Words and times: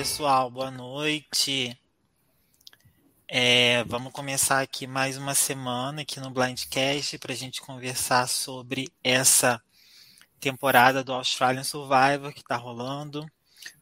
pessoal, 0.00 0.50
boa 0.50 0.70
noite. 0.70 1.78
É, 3.28 3.84
vamos 3.84 4.14
começar 4.14 4.62
aqui 4.62 4.86
mais 4.86 5.18
uma 5.18 5.34
semana 5.34 6.00
aqui 6.00 6.18
no 6.18 6.30
Blindcast 6.30 7.18
para 7.18 7.34
a 7.34 7.36
gente 7.36 7.60
conversar 7.60 8.26
sobre 8.26 8.90
essa 9.04 9.62
temporada 10.40 11.04
do 11.04 11.12
Australian 11.12 11.62
Survivor 11.64 12.32
que 12.32 12.40
está 12.40 12.56
rolando. 12.56 13.30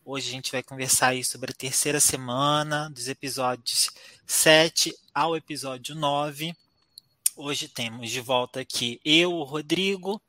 Hoje 0.05 0.29
a 0.29 0.33
gente 0.33 0.51
vai 0.51 0.61
conversar 0.61 1.11
aí 1.11 1.23
sobre 1.23 1.53
a 1.53 1.55
terceira 1.55 2.01
semana, 2.01 2.91
dos 2.91 3.07
episódios 3.07 3.89
7 4.27 4.93
ao 5.15 5.37
episódio 5.37 5.95
9. 5.95 6.53
Hoje 7.37 7.69
temos 7.69 8.11
de 8.11 8.21
volta 8.21 8.59
aqui 8.59 9.01
eu, 9.05 9.35
o 9.35 9.45
Rodrigo, 9.45 10.21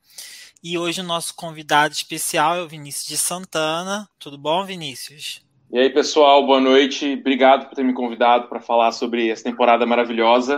e 0.62 0.78
hoje 0.78 1.02
o 1.02 1.04
nosso 1.04 1.34
convidado 1.34 1.96
especial 1.96 2.58
é 2.58 2.62
o 2.62 2.70
Vinícius 2.70 3.08
de 3.08 3.18
Santana. 3.18 4.08
Tudo 4.20 4.38
bom, 4.38 4.64
Vinícius? 4.64 5.49
E 5.72 5.78
aí, 5.78 5.88
pessoal, 5.92 6.44
boa 6.48 6.60
noite. 6.60 7.14
Obrigado 7.14 7.68
por 7.68 7.76
ter 7.76 7.84
me 7.84 7.94
convidado 7.94 8.48
para 8.48 8.60
falar 8.60 8.92
sobre 8.92 9.30
essa 9.30 9.44
temporada 9.44 9.86
maravilhosa. 9.86 10.58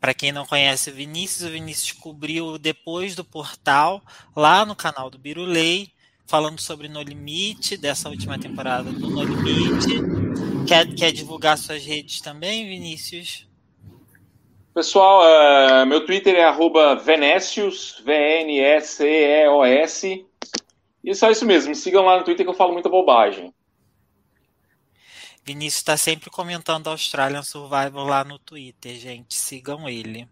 Para 0.00 0.14
quem 0.14 0.32
não 0.32 0.46
conhece 0.46 0.88
o 0.88 0.94
Vinícius, 0.94 1.46
o 1.46 1.52
Vinícius 1.52 1.92
cobriu 1.92 2.56
depois 2.56 3.14
do 3.14 3.22
portal, 3.22 4.00
lá 4.34 4.64
no 4.64 4.74
canal 4.74 5.10
do 5.10 5.18
Birulei, 5.18 5.90
falando 6.26 6.58
sobre 6.58 6.88
No 6.88 7.02
Limite, 7.02 7.76
dessa 7.76 8.08
última 8.08 8.38
temporada 8.38 8.90
do 8.90 9.10
No 9.10 9.22
Limite. 9.22 10.00
Quer, 10.66 10.86
quer 10.94 11.12
divulgar 11.12 11.58
suas 11.58 11.84
redes 11.84 12.22
também, 12.22 12.66
Vinícius? 12.66 13.46
Pessoal, 14.72 15.20
uh, 15.20 15.84
meu 15.84 16.06
Twitter 16.06 16.34
é 16.34 16.44
arroba 16.44 16.94
Venecius, 16.94 18.02
V-N-S-E-O-S. 18.06 19.10
E 21.02 21.10
é 21.10 21.14
só 21.14 21.30
isso 21.30 21.46
mesmo, 21.46 21.70
me 21.70 21.76
sigam 21.76 22.04
lá 22.04 22.18
no 22.18 22.24
Twitter 22.24 22.44
que 22.44 22.50
eu 22.50 22.56
falo 22.56 22.72
muita 22.72 22.88
bobagem. 22.88 23.52
Vinícius 25.44 25.80
está 25.80 25.96
sempre 25.96 26.30
comentando 26.30 26.88
Australian 26.88 27.42
Survival 27.42 28.04
lá 28.04 28.22
no 28.22 28.38
Twitter, 28.38 28.94
gente. 28.96 29.34
Sigam 29.34 29.88
ele. 29.88 30.28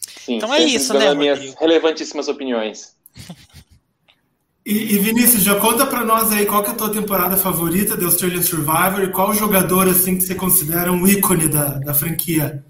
Sim, 0.00 0.36
então 0.36 0.52
é 0.52 0.62
isso, 0.62 0.94
né? 0.94 1.14
minhas 1.14 1.38
Rodrigo? 1.38 1.60
relevantíssimas 1.60 2.28
opiniões. 2.28 2.96
E, 4.64 4.94
e, 4.94 4.98
Vinícius, 4.98 5.44
já 5.44 5.54
conta 5.60 5.86
para 5.86 6.04
nós 6.04 6.32
aí 6.32 6.44
qual 6.44 6.60
que 6.60 6.70
é 6.70 6.72
a 6.72 6.76
tua 6.76 6.92
temporada 6.92 7.36
favorita 7.36 7.96
de 7.96 8.04
Australian 8.04 8.42
Survivor 8.42 9.04
e 9.04 9.12
qual 9.12 9.32
jogador 9.32 9.88
assim 9.88 10.16
que 10.16 10.24
você 10.24 10.34
considera 10.34 10.90
um 10.90 11.06
ícone 11.06 11.46
da, 11.46 11.78
da 11.78 11.94
franquia? 11.94 12.64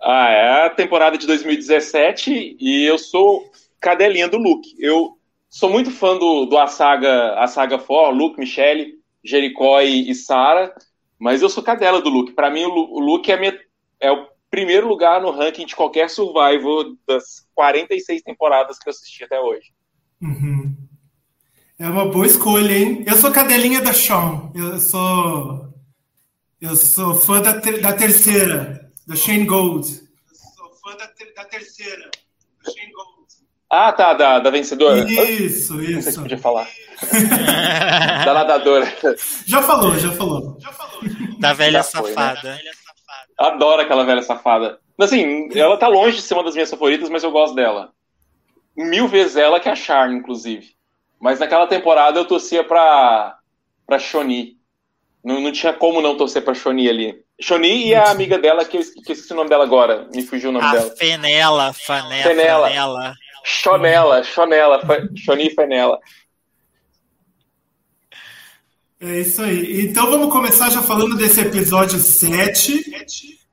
Ah, 0.00 0.28
é 0.30 0.66
a 0.66 0.70
temporada 0.70 1.18
de 1.18 1.26
2017 1.26 2.56
e 2.60 2.84
eu 2.84 2.96
sou 2.96 3.50
cadelinha 3.80 4.28
do 4.28 4.38
Luke. 4.38 4.76
Eu 4.78 5.17
sou 5.48 5.70
muito 5.70 5.90
fã 5.90 6.16
do, 6.16 6.46
do 6.46 6.58
a 6.58 6.66
saga, 6.66 7.34
a 7.38 7.46
saga 7.46 7.78
For, 7.78 8.10
Luke, 8.10 8.38
Michelle, 8.38 8.94
Jericó 9.24 9.80
e, 9.80 10.10
e 10.10 10.14
Sarah, 10.14 10.72
mas 11.18 11.42
eu 11.42 11.48
sou 11.48 11.62
cadela 11.62 12.00
do 12.00 12.08
Luke. 12.08 12.32
Para 12.32 12.50
mim, 12.50 12.64
o, 12.64 12.72
o 12.72 13.00
Luke 13.00 13.30
é, 13.30 13.38
minha, 13.38 13.58
é 14.00 14.12
o 14.12 14.28
primeiro 14.50 14.86
lugar 14.86 15.20
no 15.20 15.30
ranking 15.30 15.66
de 15.66 15.76
qualquer 15.76 16.08
survival 16.08 16.94
das 17.06 17.46
46 17.54 18.22
temporadas 18.22 18.78
que 18.78 18.88
eu 18.88 18.90
assisti 18.90 19.24
até 19.24 19.40
hoje. 19.40 19.72
Uhum. 20.20 20.76
É 21.78 21.88
uma 21.88 22.06
boa 22.06 22.26
escolha, 22.26 22.76
hein? 22.76 23.04
Eu 23.06 23.16
sou 23.16 23.30
cadelinha 23.30 23.80
da 23.80 23.92
Sean. 23.92 24.50
Eu 24.54 24.80
sou. 24.80 25.72
Eu 26.60 26.74
sou 26.74 27.14
fã 27.14 27.40
da, 27.40 27.60
ter, 27.60 27.80
da 27.80 27.92
terceira, 27.92 28.90
da 29.06 29.14
Shane 29.14 29.44
Gold. 29.44 29.88
Eu 29.88 30.34
sou 30.56 30.74
fã 30.82 30.96
da, 30.96 31.06
ter, 31.06 31.32
da 31.34 31.44
terceira, 31.44 32.10
da 32.64 32.72
Shane 32.72 32.90
Gold. 32.90 32.97
Ah, 33.70 33.92
tá, 33.92 34.14
da, 34.14 34.38
da 34.38 34.50
vencedora. 34.50 35.00
Isso, 35.10 35.80
isso. 35.82 35.92
Não 35.92 36.02
sei 36.02 36.12
se 36.12 36.20
podia 36.20 36.38
falar. 36.38 36.66
da 38.24 38.34
nadadora. 38.34 38.92
Já 39.46 39.62
falou, 39.62 39.98
já 39.98 40.10
falou. 40.12 40.56
Já 40.58 40.72
falou. 40.72 41.02
Da 41.38 41.52
velha 41.52 41.82
foi, 41.82 42.12
safada. 42.12 42.54
Né? 42.54 42.58
Adoro 43.38 43.82
aquela 43.82 44.04
velha 44.04 44.22
safada. 44.22 44.78
Assim, 44.98 45.48
ela 45.54 45.76
tá 45.76 45.86
longe 45.86 46.16
de 46.16 46.22
ser 46.22 46.34
uma 46.34 46.42
das 46.42 46.54
minhas 46.54 46.70
favoritas, 46.70 47.08
mas 47.08 47.22
eu 47.22 47.30
gosto 47.30 47.54
dela. 47.54 47.92
Mil 48.76 49.06
vezes 49.06 49.36
ela 49.36 49.60
que 49.60 49.68
a 49.68 49.76
Charme, 49.76 50.16
inclusive. 50.16 50.70
Mas 51.20 51.38
naquela 51.38 51.66
temporada 51.66 52.18
eu 52.18 52.24
torcia 52.24 52.64
pra, 52.64 53.36
pra 53.86 53.98
Shoni. 53.98 54.56
Não, 55.22 55.40
não 55.40 55.52
tinha 55.52 55.72
como 55.72 56.00
não 56.00 56.16
torcer 56.16 56.42
pra 56.42 56.54
Shoni 56.54 56.88
ali. 56.88 57.22
Shoni 57.40 57.88
e 57.88 57.94
a 57.94 58.10
amiga 58.10 58.38
dela, 58.38 58.64
que, 58.64 58.78
que 58.78 59.12
esqueci 59.12 59.32
o 59.32 59.36
nome 59.36 59.50
dela 59.50 59.64
agora. 59.64 60.08
Me 60.12 60.22
fugiu 60.22 60.50
o 60.50 60.52
nome 60.52 60.66
a 60.66 60.72
dela. 60.72 60.96
Fenela, 60.96 61.72
Fanela. 61.72 62.22
Fenela. 62.22 62.68
Fanela. 62.68 63.14
Chonela, 63.44 64.22
Chonela, 64.22 64.80
Choni 65.16 65.50
Fenela. 65.50 65.98
É 69.00 69.20
isso 69.20 69.42
aí. 69.42 69.86
Então 69.86 70.10
vamos 70.10 70.32
começar 70.32 70.70
já 70.70 70.82
falando 70.82 71.16
desse 71.16 71.40
episódio 71.40 72.00
7. 72.00 72.84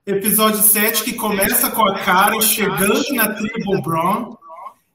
Episódio 0.05 0.61
7 0.61 1.03
que 1.03 1.13
começa 1.13 1.69
com 1.69 1.83
a 1.87 1.99
cara 1.99 2.39
chegando 2.41 3.13
na 3.13 3.31
tribo 3.33 3.81
Brown 3.81 4.35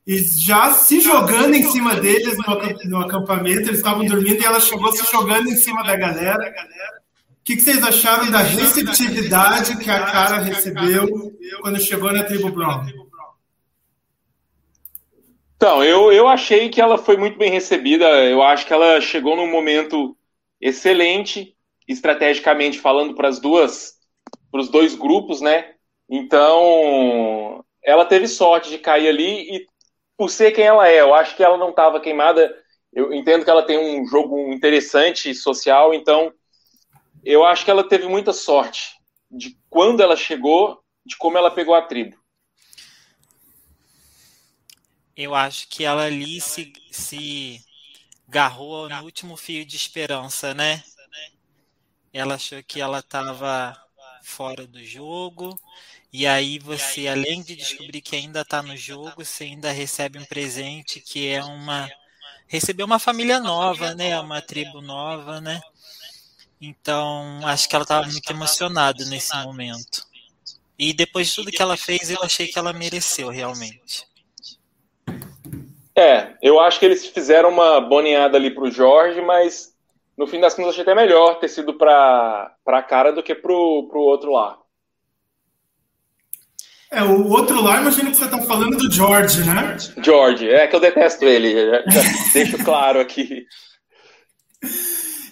e 0.05 0.19
já 0.19 0.73
se 0.73 1.01
jogando 1.01 1.55
em 1.55 1.71
cima 1.71 1.95
deles 1.95 2.37
no, 2.87 2.99
acampamento. 2.99 3.61
Eles 3.61 3.79
estavam 3.79 4.05
dormindo 4.05 4.43
e 4.43 4.45
ela 4.45 4.59
chegou 4.59 4.91
se 4.93 5.09
jogando 5.11 5.49
em 5.49 5.57
cima 5.57 5.85
da 5.85 5.95
galera. 5.95 6.53
O 7.31 7.45
que, 7.45 7.55
que 7.55 7.63
vocês 7.63 7.83
acharam 7.85 8.29
da 8.29 8.39
receptividade 8.39 9.77
que 9.79 9.89
a 9.89 10.03
cara 10.05 10.39
recebeu 10.39 11.33
quando 11.61 11.81
chegou 11.81 12.13
na 12.13 12.25
tribo 12.25 12.51
Brown? 12.51 12.85
Então, 15.63 15.85
eu, 15.85 16.11
eu 16.11 16.27
achei 16.27 16.71
que 16.71 16.81
ela 16.81 16.97
foi 16.97 17.19
muito 17.19 17.37
bem 17.37 17.51
recebida. 17.51 18.07
Eu 18.25 18.43
acho 18.43 18.65
que 18.65 18.73
ela 18.73 18.99
chegou 18.99 19.37
num 19.37 19.47
momento 19.47 20.17
excelente, 20.59 21.55
estrategicamente 21.87 22.79
falando 22.79 23.15
para 23.15 23.29
as 23.29 23.39
duas, 23.39 23.99
para 24.51 24.63
os 24.63 24.71
dois 24.71 24.95
grupos, 24.95 25.43
né? 25.43 25.75
Então, 26.09 27.63
ela 27.85 28.07
teve 28.07 28.27
sorte 28.27 28.71
de 28.71 28.79
cair 28.79 29.07
ali 29.09 29.55
e 29.55 29.67
por 30.17 30.31
ser 30.31 30.53
quem 30.53 30.65
ela 30.65 30.89
é, 30.89 31.03
eu 31.03 31.15
acho 31.15 31.37
que 31.37 31.45
ela 31.45 31.59
não 31.59 31.69
estava 31.69 32.01
queimada. 32.01 32.51
Eu 32.91 33.13
entendo 33.13 33.45
que 33.45 33.51
ela 33.51 33.63
tem 33.63 33.79
um 33.79 34.07
jogo 34.07 34.51
interessante 34.55 35.35
social, 35.35 35.93
então 35.93 36.33
eu 37.23 37.45
acho 37.45 37.67
que 37.67 37.71
ela 37.71 37.87
teve 37.87 38.09
muita 38.09 38.33
sorte 38.33 38.95
de 39.31 39.59
quando 39.69 40.03
ela 40.03 40.17
chegou, 40.17 40.81
de 41.05 41.19
como 41.19 41.37
ela 41.37 41.51
pegou 41.51 41.75
a 41.75 41.83
tribo. 41.83 42.17
Eu 45.23 45.35
acho 45.35 45.69
que 45.69 45.85
ela 45.85 46.05
ali 46.05 46.41
se, 46.41 46.73
se 46.91 47.63
garrou 48.27 48.89
no 48.89 49.03
último 49.03 49.37
fio 49.37 49.67
de 49.67 49.77
esperança, 49.77 50.55
né? 50.55 50.83
Ela 52.11 52.37
achou 52.37 52.63
que 52.63 52.81
ela 52.81 53.01
estava 53.01 53.79
fora 54.23 54.67
do 54.67 54.83
jogo. 54.83 55.61
E 56.11 56.27
aí 56.27 56.59
você, 56.59 57.07
além 57.07 57.43
de 57.43 57.55
descobrir 57.55 58.01
que 58.01 58.17
ainda 58.17 58.41
está 58.41 58.63
no 58.63 58.75
jogo, 58.75 59.23
você 59.23 59.45
ainda 59.45 59.71
recebe 59.71 60.19
um 60.19 60.25
presente 60.25 61.01
que 61.01 61.29
é 61.29 61.45
uma 61.45 61.91
receber 62.49 62.83
uma 62.83 62.99
família 62.99 63.39
nova, 63.41 63.95
né? 63.95 64.19
Uma 64.19 64.41
tribo 64.41 64.81
nova, 64.81 65.39
né? 65.39 65.61
Então, 66.59 67.47
acho 67.47 67.69
que 67.69 67.75
ela 67.77 67.85
estava 67.85 68.07
muito 68.07 68.31
emocionada 68.31 69.05
nesse 69.05 69.37
momento. 69.37 70.03
E 70.79 70.95
depois 70.95 71.29
de 71.29 71.35
tudo 71.35 71.53
que 71.53 71.61
ela 71.61 71.77
fez, 71.77 72.09
eu 72.09 72.23
achei 72.23 72.49
que 72.49 72.59
ela 72.59 72.73
mereceu 72.73 73.29
realmente. 73.29 74.09
É, 75.97 76.35
eu 76.43 76.61
acho 76.61 76.79
que 76.79 76.87
eles 76.87 77.07
fizeram 77.07 77.51
uma 77.51 77.81
boneada 77.81 78.37
ali 78.37 78.51
pro 78.51 78.71
Jorge, 78.71 79.21
mas 79.21 79.75
no 80.17 80.27
fim 80.27 80.41
das 80.41 80.55
contas 80.55 80.73
achei 80.73 80.83
até 80.83 80.95
melhor 80.95 81.39
ter 81.39 81.49
sido 81.49 81.75
pra, 81.75 82.55
pra 82.65 82.83
cara 82.83 83.13
do 83.13 83.23
que 83.23 83.35
pro, 83.35 83.89
pro 83.89 84.01
outro 84.01 84.33
lá. 84.33 84.59
É, 86.93 87.03
o 87.03 87.29
outro 87.29 87.63
lá, 87.63 87.81
imagino 87.81 88.11
que 88.11 88.17
você 88.17 88.29
tá 88.29 88.39
falando 88.43 88.77
do 88.77 88.91
George, 88.91 89.45
né? 89.45 89.77
George, 90.03 90.49
é 90.49 90.67
que 90.67 90.75
eu 90.75 90.81
detesto 90.81 91.25
ele, 91.25 91.55
deixo 92.35 92.63
claro 92.65 92.99
aqui. 93.01 93.47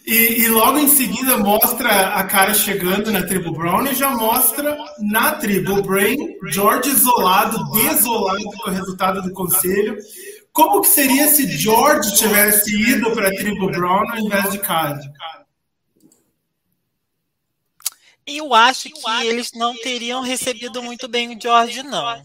E, 0.07 0.45
e, 0.45 0.49
logo 0.49 0.79
em 0.79 0.89
seguida 0.89 1.37
mostra 1.37 2.15
a 2.15 2.25
cara 2.25 2.55
chegando 2.55 3.11
na 3.11 3.27
tribo 3.27 3.53
Brown 3.53 3.87
e 3.89 3.95
já 3.95 4.09
mostra 4.09 4.75
na 5.01 5.33
tribo 5.33 5.83
Brain, 5.83 6.17
George 6.51 6.89
isolado, 6.89 7.59
desolado 7.73 8.43
com 8.43 8.71
o 8.71 8.73
resultado 8.73 9.21
do 9.21 9.33
conselho. 9.33 9.99
Como 10.59 10.81
que 10.81 10.89
seria 10.89 11.29
se 11.29 11.47
George 11.57 12.17
tivesse 12.17 12.75
ido 12.75 13.13
para 13.15 13.29
a 13.29 13.31
tribo 13.31 13.71
Brown 13.71 14.11
ao 14.11 14.19
invés 14.19 14.51
de 14.51 14.59
Cade? 14.59 15.09
Eu 18.27 18.53
acho 18.53 18.91
que 18.91 19.09
eles 19.25 19.53
não 19.53 19.73
teriam 19.77 20.21
recebido 20.21 20.83
muito 20.83 21.07
bem 21.07 21.33
o 21.33 21.41
George, 21.41 21.85
não. 21.85 22.21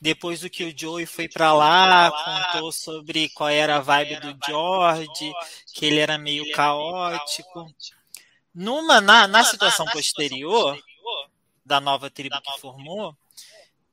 Depois 0.00 0.40
do 0.40 0.50
que 0.50 0.64
o 0.64 0.76
Joey 0.76 1.06
foi 1.06 1.28
para 1.28 1.52
lá, 1.54 2.10
contou 2.50 2.72
sobre 2.72 3.28
qual 3.28 3.48
era 3.48 3.76
a 3.76 3.80
vibe 3.80 4.18
do 4.18 4.36
George, 4.44 5.32
que 5.72 5.86
ele 5.86 6.00
era 6.00 6.18
meio 6.18 6.50
caótico. 6.50 7.72
Numa 8.52 9.00
na, 9.00 9.28
na 9.28 9.44
situação 9.44 9.86
posterior 9.86 10.76
da 11.64 11.80
nova 11.80 12.10
tribo 12.10 12.42
que 12.42 12.60
formou, 12.60 13.16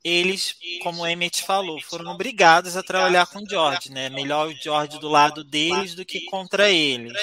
eles, 0.04 0.56
como 0.82 1.04
o 1.04 1.08
Emmett 1.08 1.44
falou, 1.44 1.80
foram 1.82 2.12
obrigados 2.12 2.76
a 2.76 2.84
trabalhar 2.84 3.28
com 3.28 3.40
o 3.40 3.50
George, 3.50 3.92
né? 3.92 4.10
Melhor 4.10 4.48
o 4.48 4.56
George 4.56 5.00
do 5.00 5.08
lado 5.08 5.44
deles 5.44 5.94
do 5.94 6.04
que 6.04 6.22
contra 6.22 6.70
eles. 6.70 7.14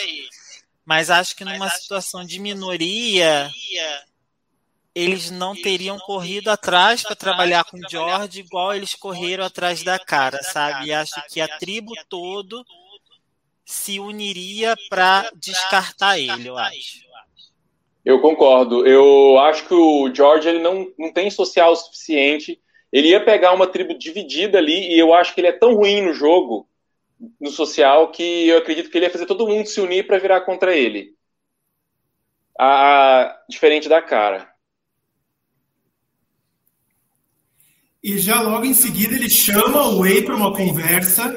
Mas 0.84 1.10
acho 1.10 1.36
que 1.36 1.44
numa 1.44 1.68
situação 1.68 2.24
de 2.24 2.38
minoria, 2.38 3.50
eles 4.94 5.30
não 5.30 5.54
teriam 5.54 5.98
corrido 5.98 6.50
atrás 6.50 7.02
para 7.02 7.16
trabalhar 7.16 7.64
com 7.64 7.76
o 7.76 7.90
George 7.90 8.40
igual 8.40 8.74
eles 8.74 8.94
correram 8.94 9.44
atrás 9.44 9.82
da 9.82 9.98
cara, 9.98 10.42
sabe? 10.42 10.86
E 10.86 10.92
acho 10.92 11.20
que 11.28 11.40
a 11.40 11.48
tribo 11.58 11.92
todo 12.08 12.64
se 13.64 14.00
uniria 14.00 14.74
para 14.88 15.30
descartar 15.36 16.18
ele, 16.18 16.48
eu 16.48 16.56
acho. 16.56 17.06
Eu 18.04 18.20
concordo. 18.22 18.86
Eu 18.86 19.38
acho 19.40 19.68
que 19.68 19.74
o 19.74 20.10
George 20.14 20.48
ele 20.48 20.60
não, 20.60 20.90
não 20.98 21.12
tem 21.12 21.30
social 21.30 21.72
o 21.72 21.76
suficiente. 21.76 22.58
Ele 22.92 23.08
ia 23.08 23.24
pegar 23.24 23.52
uma 23.52 23.66
tribo 23.66 23.96
dividida 23.96 24.58
ali 24.58 24.94
e 24.94 24.98
eu 24.98 25.12
acho 25.12 25.34
que 25.34 25.40
ele 25.40 25.48
é 25.48 25.52
tão 25.52 25.74
ruim 25.74 26.02
no 26.02 26.14
jogo, 26.14 26.68
no 27.40 27.50
social, 27.50 28.10
que 28.10 28.48
eu 28.48 28.58
acredito 28.58 28.90
que 28.90 28.96
ele 28.96 29.06
ia 29.06 29.10
fazer 29.10 29.26
todo 29.26 29.46
mundo 29.46 29.66
se 29.66 29.80
unir 29.80 30.06
para 30.06 30.18
virar 30.18 30.40
contra 30.42 30.74
ele. 30.76 31.14
A, 32.58 33.38
diferente 33.48 33.88
da 33.88 34.00
cara. 34.00 34.48
E 38.02 38.16
já 38.16 38.40
logo 38.40 38.64
em 38.64 38.74
seguida 38.74 39.14
ele 39.14 39.28
chama 39.28 39.88
o 39.88 40.00
Wei 40.00 40.22
para 40.22 40.34
uma 40.34 40.54
conversa 40.54 41.36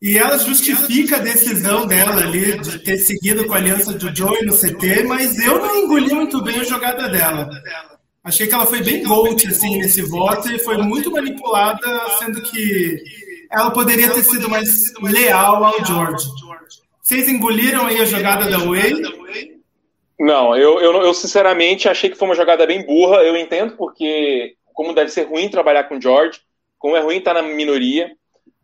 e 0.00 0.18
ela 0.18 0.38
justifica 0.38 1.16
a 1.16 1.20
decisão 1.20 1.86
dela 1.86 2.22
ali 2.22 2.58
de 2.60 2.78
ter 2.80 2.98
seguido 2.98 3.46
com 3.46 3.54
a 3.54 3.56
aliança 3.56 3.92
do 3.92 4.14
Joey 4.14 4.44
no 4.44 4.56
CT, 4.56 5.04
mas 5.04 5.38
eu 5.38 5.58
não 5.58 5.76
engoli 5.76 6.14
muito 6.14 6.42
bem 6.42 6.60
a 6.60 6.64
jogada 6.64 7.08
dela. 7.08 7.48
Achei 8.26 8.48
que 8.48 8.54
ela 8.54 8.66
foi 8.66 8.82
bem 8.82 9.04
gold 9.04 9.46
assim 9.46 9.78
nesse 9.78 10.02
voto 10.02 10.52
e 10.52 10.58
foi 10.58 10.76
muito 10.78 11.12
manipulada, 11.12 11.86
sendo 12.18 12.42
que 12.42 13.00
ela 13.48 13.70
poderia 13.70 14.12
ter 14.12 14.24
sido 14.24 14.50
mais 14.50 14.92
leal 15.00 15.64
ao 15.64 15.84
George. 15.84 16.26
Vocês 17.00 17.28
engoliram 17.28 17.86
aí 17.86 18.00
a 18.00 18.04
jogada 18.04 18.50
da 18.50 18.58
Way? 18.58 19.60
Não, 20.18 20.56
eu, 20.56 20.80
eu, 20.80 20.92
eu 21.02 21.14
sinceramente 21.14 21.88
achei 21.88 22.10
que 22.10 22.16
foi 22.16 22.26
uma 22.26 22.34
jogada 22.34 22.66
bem 22.66 22.84
burra. 22.84 23.18
Eu 23.18 23.36
entendo 23.36 23.76
porque 23.76 24.56
como 24.74 24.92
deve 24.92 25.10
ser 25.10 25.28
ruim 25.28 25.48
trabalhar 25.48 25.84
com 25.84 25.96
o 25.96 26.02
George, 26.02 26.40
como 26.80 26.96
é 26.96 27.00
ruim 27.00 27.18
estar 27.18 27.34
na 27.34 27.42
minoria. 27.42 28.10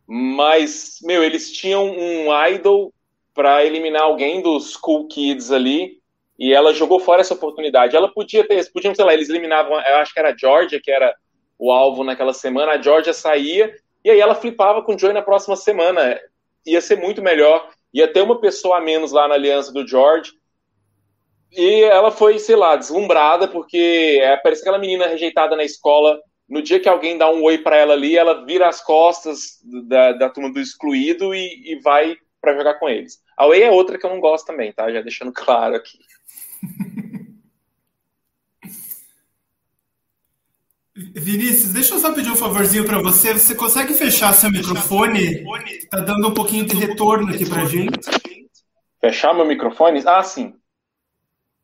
Mas, 0.05 0.97
meu, 1.03 1.23
eles 1.23 1.53
tinham 1.53 1.89
um 1.89 2.27
idol 2.49 2.93
para 3.33 3.63
eliminar 3.63 4.01
alguém 4.01 4.41
dos 4.41 4.75
cool 4.75 5.07
kids 5.07 5.51
ali 5.51 6.02
e 6.43 6.53
ela 6.53 6.73
jogou 6.73 6.99
fora 6.99 7.21
essa 7.21 7.33
oportunidade. 7.33 7.95
Ela 7.95 8.11
podia 8.11 8.45
ter, 8.45 8.69
podiam, 8.73 8.93
sei 8.93 9.05
lá, 9.05 9.13
eles 9.13 9.29
eliminavam, 9.29 9.79
eu 9.79 9.95
acho 9.95 10.13
que 10.13 10.19
era 10.19 10.33
a 10.33 10.37
Georgia, 10.37 10.81
que 10.83 10.91
era 10.91 11.15
o 11.57 11.71
alvo 11.71 12.03
naquela 12.03 12.33
semana, 12.33 12.73
a 12.73 12.81
Georgia 12.81 13.13
saía 13.13 13.73
e 14.03 14.11
aí 14.11 14.19
ela 14.19 14.35
flipava 14.35 14.83
com 14.83 14.93
o 14.93 14.99
Joey 14.99 15.13
na 15.13 15.21
próxima 15.21 15.55
semana. 15.55 16.19
Ia 16.65 16.81
ser 16.81 16.97
muito 16.97 17.21
melhor, 17.21 17.69
ia 17.93 18.11
ter 18.11 18.21
uma 18.21 18.41
pessoa 18.41 18.79
a 18.79 18.81
menos 18.81 19.13
lá 19.13 19.25
na 19.25 19.35
aliança 19.35 19.71
do 19.71 19.87
George. 19.87 20.33
E 21.49 21.83
ela 21.83 22.11
foi, 22.11 22.37
sei 22.39 22.57
lá, 22.57 22.75
deslumbrada, 22.75 23.47
porque 23.47 24.19
é, 24.21 24.35
parece 24.35 24.63
aquela 24.63 24.77
menina 24.77 25.07
rejeitada 25.07 25.55
na 25.55 25.63
escola 25.63 26.19
no 26.49 26.61
dia 26.61 26.77
que 26.77 26.89
alguém 26.89 27.17
dá 27.17 27.31
um 27.31 27.41
oi 27.41 27.57
para 27.57 27.77
ela 27.77 27.93
ali, 27.93 28.17
ela 28.17 28.43
vira 28.45 28.67
as 28.67 28.83
costas 28.83 29.59
da, 29.87 30.11
da 30.11 30.29
turma 30.29 30.51
do 30.51 30.59
excluído 30.59 31.33
e, 31.33 31.71
e 31.71 31.79
vai 31.79 32.17
para 32.41 32.57
jogar 32.57 32.73
com 32.73 32.89
eles. 32.89 33.19
A 33.37 33.47
Way 33.47 33.63
é 33.63 33.71
outra 33.71 33.97
que 33.97 34.05
eu 34.05 34.09
não 34.09 34.19
gosto 34.19 34.45
também, 34.45 34.73
tá? 34.73 34.91
Já 34.91 34.99
deixando 34.99 35.31
claro 35.33 35.75
aqui. 35.75 35.97
Vinícius, 41.15 41.73
deixa 41.73 41.95
eu 41.95 41.99
só 41.99 42.13
pedir 42.13 42.29
um 42.29 42.35
favorzinho 42.35 42.85
para 42.85 43.01
você. 43.01 43.33
Você 43.33 43.55
consegue 43.55 43.93
fechar 43.93 44.31
seu 44.33 44.51
microfone? 44.51 45.43
Tá 45.89 45.99
dando 45.99 46.27
um 46.27 46.33
pouquinho 46.33 46.65
de 46.65 46.75
retorno 46.75 47.33
aqui 47.33 47.49
pra 47.49 47.65
gente. 47.65 48.09
Fechar 49.01 49.33
meu 49.33 49.45
microfone? 49.45 50.03
Ah, 50.05 50.23
sim. 50.23 50.53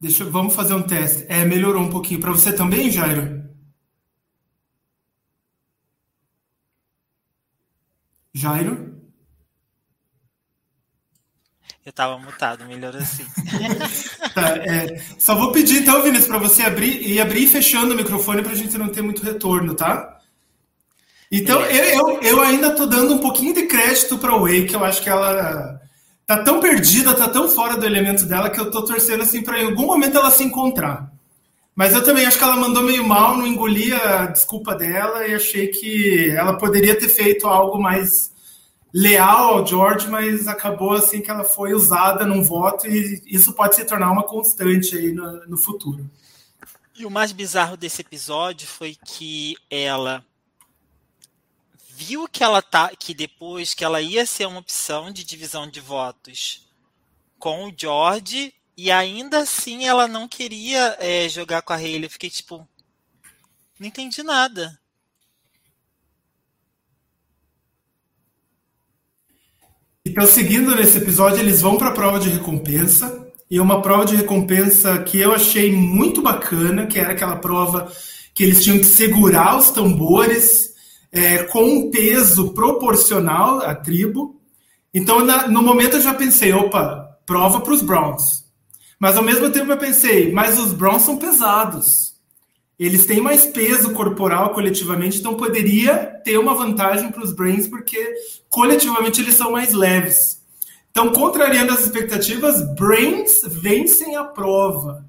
Deixa, 0.01 0.25
vamos 0.25 0.55
fazer 0.55 0.73
um 0.73 0.81
teste. 0.81 1.25
É, 1.29 1.45
melhorou 1.45 1.83
um 1.83 1.89
pouquinho. 1.89 2.19
Para 2.19 2.31
você 2.31 2.51
também, 2.51 2.89
Jairo? 2.89 3.43
Jairo? 8.33 8.88
Eu 11.85 11.91
estava 11.91 12.17
mutado, 12.17 12.65
melhor 12.65 12.95
assim. 12.95 13.25
tá, 14.35 14.57
é, 14.57 15.01
só 15.17 15.33
vou 15.33 15.51
pedir 15.51 15.81
então, 15.81 16.03
Vinícius, 16.03 16.27
para 16.27 16.37
você 16.37 16.63
abrir 16.63 17.01
e 17.01 17.19
abrir 17.19 17.47
fechando 17.47 17.93
o 17.93 17.97
microfone 17.97 18.41
para 18.41 18.51
a 18.51 18.55
gente 18.55 18.77
não 18.77 18.89
ter 18.89 19.01
muito 19.01 19.23
retorno, 19.23 19.73
tá? 19.73 20.19
Então, 21.31 21.61
eu, 21.61 21.85
eu, 21.85 22.21
eu, 22.21 22.41
ainda 22.41 22.71
tô 22.71 22.85
dando 22.85 23.13
um 23.13 23.19
pouquinho 23.19 23.53
de 23.53 23.63
crédito 23.63 24.17
para 24.17 24.37
Way, 24.37 24.65
que 24.65 24.75
eu 24.75 24.83
acho 24.83 25.01
que 25.01 25.09
ela 25.09 25.79
tá 26.25 26.43
tão 26.43 26.59
perdida, 26.59 27.13
tá 27.13 27.29
tão 27.29 27.47
fora 27.47 27.77
do 27.77 27.85
elemento 27.85 28.25
dela, 28.25 28.49
que 28.49 28.59
eu 28.59 28.69
tô 28.69 28.83
torcendo 28.83 29.23
assim 29.23 29.41
para 29.41 29.59
em 29.59 29.65
algum 29.65 29.85
momento 29.85 30.17
ela 30.17 30.31
se 30.31 30.43
encontrar. 30.43 31.11
Mas 31.75 31.93
eu 31.93 32.03
também 32.03 32.25
acho 32.25 32.37
que 32.37 32.43
ela 32.43 32.57
mandou 32.57 32.83
meio 32.83 33.07
mal, 33.07 33.37
não 33.37 33.47
engoli 33.47 33.93
a 33.93 34.25
desculpa 34.25 34.75
dela 34.75 35.25
e 35.25 35.33
achei 35.33 35.67
que 35.67 36.29
ela 36.31 36.57
poderia 36.57 36.93
ter 36.93 37.07
feito 37.07 37.47
algo 37.47 37.81
mais 37.81 38.31
leal 38.93 39.55
ao 39.55 39.65
George, 39.65 40.07
mas 40.07 40.47
acabou 40.47 40.93
assim 40.93 41.21
que 41.21 41.29
ela 41.29 41.43
foi 41.43 41.73
usada 41.73 42.25
num 42.25 42.43
voto 42.43 42.87
e 42.87 43.21
isso 43.25 43.53
pode 43.53 43.75
se 43.75 43.85
tornar 43.85 44.11
uma 44.11 44.23
constante 44.23 44.97
aí 44.97 45.11
no, 45.11 45.45
no 45.47 45.57
futuro. 45.57 46.09
E 46.95 47.05
o 47.05 47.11
mais 47.11 47.31
bizarro 47.31 47.77
desse 47.77 48.01
episódio 48.01 48.67
foi 48.67 48.97
que 49.05 49.55
ela 49.69 50.25
viu 51.95 52.27
que 52.27 52.43
ela 52.43 52.61
tá 52.61 52.91
que 52.97 53.13
depois 53.13 53.73
que 53.73 53.83
ela 53.83 54.01
ia 54.01 54.25
ser 54.25 54.47
uma 54.47 54.59
opção 54.59 55.11
de 55.11 55.23
divisão 55.23 55.69
de 55.69 55.79
votos 55.79 56.67
com 57.37 57.67
o 57.67 57.73
George 57.75 58.53
e 58.75 58.89
ainda 58.91 59.39
assim 59.39 59.85
ela 59.85 60.07
não 60.07 60.25
queria 60.25 60.95
é, 60.99 61.27
jogar 61.27 61.61
com 61.61 61.73
a 61.73 61.75
Hayley. 61.75 62.05
Eu 62.05 62.09
fiquei 62.09 62.29
tipo. 62.29 62.65
Não 63.77 63.87
entendi 63.87 64.23
nada. 64.23 64.79
Então, 70.09 70.25
seguindo 70.25 70.75
nesse 70.75 70.97
episódio, 70.97 71.39
eles 71.39 71.61
vão 71.61 71.77
para 71.77 71.89
a 71.89 71.93
prova 71.93 72.19
de 72.19 72.29
recompensa. 72.29 73.27
E 73.49 73.59
uma 73.59 73.79
prova 73.79 74.05
de 74.05 74.15
recompensa 74.15 74.97
que 75.03 75.19
eu 75.19 75.31
achei 75.31 75.71
muito 75.71 76.19
bacana, 76.19 76.87
que 76.87 76.97
era 76.97 77.11
aquela 77.11 77.35
prova 77.35 77.91
que 78.33 78.43
eles 78.43 78.63
tinham 78.63 78.79
que 78.79 78.85
segurar 78.85 79.55
os 79.55 79.69
tambores 79.69 80.71
é, 81.11 81.43
com 81.43 81.63
um 81.63 81.91
peso 81.91 82.53
proporcional 82.53 83.59
à 83.59 83.75
tribo. 83.75 84.41
Então, 84.91 85.23
na, 85.23 85.47
no 85.47 85.61
momento 85.61 85.97
eu 85.97 86.01
já 86.01 86.13
pensei, 86.15 86.51
opa, 86.53 87.07
prova 87.23 87.61
para 87.61 87.73
os 87.73 87.83
Browns. 87.83 88.45
Mas 88.99 89.15
ao 89.15 89.23
mesmo 89.23 89.51
tempo 89.51 89.71
eu 89.71 89.77
pensei, 89.77 90.31
mas 90.31 90.57
os 90.57 90.73
Browns 90.73 91.03
são 91.03 91.17
pesados. 91.17 92.08
Eles 92.79 93.05
têm 93.05 93.19
mais 93.19 93.45
peso 93.45 93.91
corporal 93.91 94.53
coletivamente, 94.53 95.19
então 95.19 95.35
poderia 95.35 95.97
ter 96.23 96.37
uma 96.37 96.55
vantagem 96.55 97.11
para 97.11 97.23
os 97.23 97.33
Brains, 97.33 97.67
porque 97.67 98.15
coletivamente 98.49 99.19
eles 99.19 99.35
são 99.35 99.51
mais 99.51 99.73
leves. 99.73 100.41
Então, 100.89 101.11
contrariando 101.11 101.73
as 101.73 101.81
expectativas, 101.81 102.61
Brains 102.75 103.41
vencem 103.45 104.15
a 104.15 104.23
prova. 104.23 105.05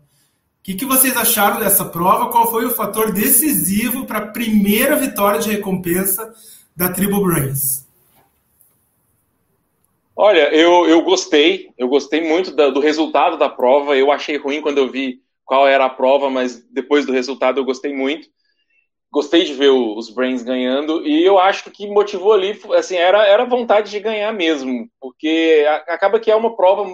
O 0.59 0.63
que, 0.63 0.75
que 0.75 0.85
vocês 0.85 1.17
acharam 1.17 1.61
dessa 1.61 1.85
prova? 1.85 2.31
Qual 2.31 2.51
foi 2.51 2.67
o 2.67 2.75
fator 2.75 3.13
decisivo 3.13 4.05
para 4.05 4.19
a 4.19 4.27
primeira 4.27 4.97
vitória 4.97 5.39
de 5.39 5.51
recompensa 5.51 6.35
da 6.77 6.93
tribo 6.93 7.23
Brains? 7.23 7.87
Olha, 10.15 10.55
eu, 10.55 10.87
eu 10.87 11.03
gostei, 11.03 11.71
eu 11.79 11.89
gostei 11.89 12.21
muito 12.21 12.55
da, 12.55 12.69
do 12.69 12.81
resultado 12.81 13.39
da 13.39 13.49
prova. 13.49 13.97
Eu 13.97 14.13
achei 14.13 14.37
ruim 14.37 14.61
quando 14.61 14.79
eu 14.79 14.91
vi 14.91 15.23
qual 15.51 15.67
era 15.67 15.87
a 15.87 15.91
prova, 15.91 16.31
mas 16.31 16.63
depois 16.71 17.05
do 17.05 17.13
resultado 17.13 17.59
eu 17.59 17.65
gostei 17.65 17.93
muito. 17.93 18.29
Gostei 19.11 19.43
de 19.43 19.53
ver 19.53 19.71
os 19.71 20.09
Brains 20.09 20.45
ganhando 20.45 21.05
e 21.05 21.25
eu 21.25 21.41
acho 21.41 21.73
que 21.73 21.89
motivou 21.89 22.33
ali, 22.33 22.57
assim, 22.77 22.95
era, 22.95 23.27
era 23.27 23.45
vontade 23.45 23.91
de 23.91 23.99
ganhar 23.99 24.33
mesmo, 24.33 24.89
porque 25.01 25.67
acaba 25.89 26.21
que 26.21 26.31
é 26.31 26.37
uma 26.37 26.55
prova 26.55 26.89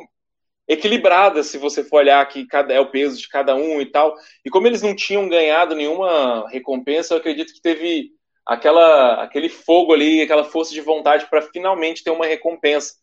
equilibrada, 0.66 1.42
se 1.42 1.58
você 1.58 1.84
for 1.84 1.98
olhar 1.98 2.26
que 2.28 2.46
cada, 2.46 2.72
é 2.72 2.80
o 2.80 2.90
peso 2.90 3.20
de 3.20 3.28
cada 3.28 3.54
um 3.54 3.78
e 3.78 3.84
tal. 3.84 4.14
E 4.42 4.48
como 4.48 4.66
eles 4.66 4.80
não 4.80 4.96
tinham 4.96 5.28
ganhado 5.28 5.74
nenhuma 5.74 6.48
recompensa, 6.48 7.12
eu 7.12 7.18
acredito 7.18 7.52
que 7.52 7.60
teve 7.60 8.08
aquela, 8.46 9.22
aquele 9.22 9.50
fogo 9.50 9.92
ali, 9.92 10.22
aquela 10.22 10.44
força 10.44 10.72
de 10.72 10.80
vontade 10.80 11.28
para 11.28 11.42
finalmente 11.42 12.02
ter 12.02 12.10
uma 12.10 12.24
recompensa 12.24 12.94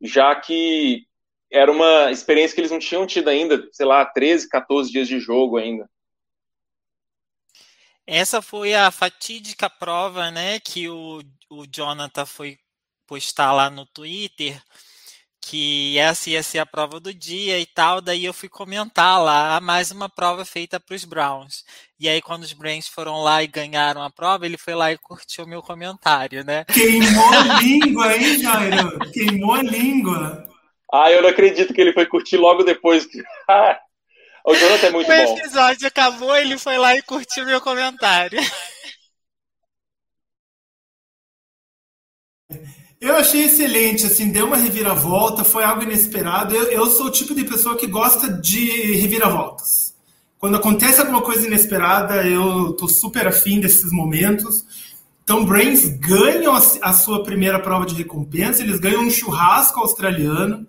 já 0.00 0.32
que 0.36 1.04
era 1.52 1.70
uma 1.70 2.10
experiência 2.10 2.54
que 2.54 2.60
eles 2.62 2.70
não 2.70 2.78
tinham 2.78 3.06
tido 3.06 3.28
ainda, 3.28 3.68
sei 3.72 3.84
lá, 3.84 4.04
13, 4.06 4.48
14 4.48 4.90
dias 4.90 5.06
de 5.06 5.20
jogo 5.20 5.58
ainda. 5.58 5.88
Essa 8.06 8.40
foi 8.40 8.74
a 8.74 8.90
fatídica 8.90 9.68
prova, 9.68 10.30
né, 10.30 10.58
que 10.58 10.88
o, 10.88 11.22
o 11.50 11.66
Jonathan 11.66 12.26
foi 12.26 12.58
postar 13.06 13.52
lá 13.52 13.68
no 13.68 13.86
Twitter, 13.86 14.60
que 15.40 15.98
essa 15.98 16.30
ia 16.30 16.42
ser 16.42 16.58
a 16.58 16.66
prova 16.66 16.98
do 16.98 17.12
dia 17.12 17.58
e 17.60 17.66
tal, 17.66 18.00
daí 18.00 18.24
eu 18.24 18.32
fui 18.32 18.48
comentar 18.48 19.22
lá, 19.22 19.56
ah, 19.56 19.60
mais 19.60 19.90
uma 19.90 20.08
prova 20.08 20.44
feita 20.44 20.80
para 20.80 20.94
os 20.94 21.04
Browns. 21.04 21.64
E 22.00 22.08
aí, 22.08 22.22
quando 22.22 22.44
os 22.44 22.52
Browns 22.52 22.88
foram 22.88 23.22
lá 23.22 23.42
e 23.42 23.46
ganharam 23.46 24.02
a 24.02 24.10
prova, 24.10 24.46
ele 24.46 24.56
foi 24.56 24.74
lá 24.74 24.90
e 24.90 24.98
curtiu 24.98 25.44
o 25.44 25.48
meu 25.48 25.62
comentário, 25.62 26.44
né? 26.44 26.64
Queimou 26.64 27.32
a 27.32 27.60
língua, 27.60 28.16
hein, 28.16 28.38
Jairo? 28.38 28.98
Queimou 29.12 29.54
a 29.54 29.62
língua. 29.62 30.51
Ah, 30.92 31.10
eu 31.10 31.22
não 31.22 31.30
acredito 31.30 31.72
que 31.72 31.80
ele 31.80 31.92
foi 31.92 32.04
curtir 32.04 32.36
logo 32.36 32.62
depois. 32.62 33.06
o 34.44 34.54
Jonathan 34.54 34.86
é 34.86 34.90
muito 34.90 35.10
o 35.10 35.16
bom. 35.16 35.34
O 35.34 35.38
episódio 35.38 35.88
acabou, 35.88 36.36
ele 36.36 36.58
foi 36.58 36.76
lá 36.76 36.94
e 36.94 37.02
curtiu 37.02 37.46
meu 37.46 37.60
comentário. 37.60 38.38
Eu 43.00 43.16
achei 43.16 43.46
excelente, 43.46 44.06
assim, 44.06 44.30
deu 44.30 44.46
uma 44.46 44.56
reviravolta, 44.56 45.42
foi 45.42 45.64
algo 45.64 45.82
inesperado. 45.82 46.54
Eu, 46.54 46.70
eu 46.70 46.86
sou 46.86 47.06
o 47.06 47.10
tipo 47.10 47.34
de 47.34 47.42
pessoa 47.42 47.76
que 47.76 47.88
gosta 47.88 48.32
de 48.32 48.94
reviravoltas. 48.94 49.92
Quando 50.38 50.56
acontece 50.56 51.00
alguma 51.00 51.20
coisa 51.20 51.44
inesperada, 51.44 52.24
eu 52.24 52.72
tô 52.74 52.86
super 52.86 53.26
afim 53.26 53.58
desses 53.58 53.90
momentos. 53.90 54.64
Então, 55.22 55.44
Brains 55.44 55.88
ganham 55.88 56.54
a, 56.54 56.92
sua 56.92 57.22
primeira 57.22 57.58
prova 57.58 57.86
de 57.86 57.94
recompensa, 57.94 58.62
eles 58.62 58.80
ganham 58.80 59.02
um 59.02 59.10
churrasco 59.10 59.80
australiano. 59.80 60.66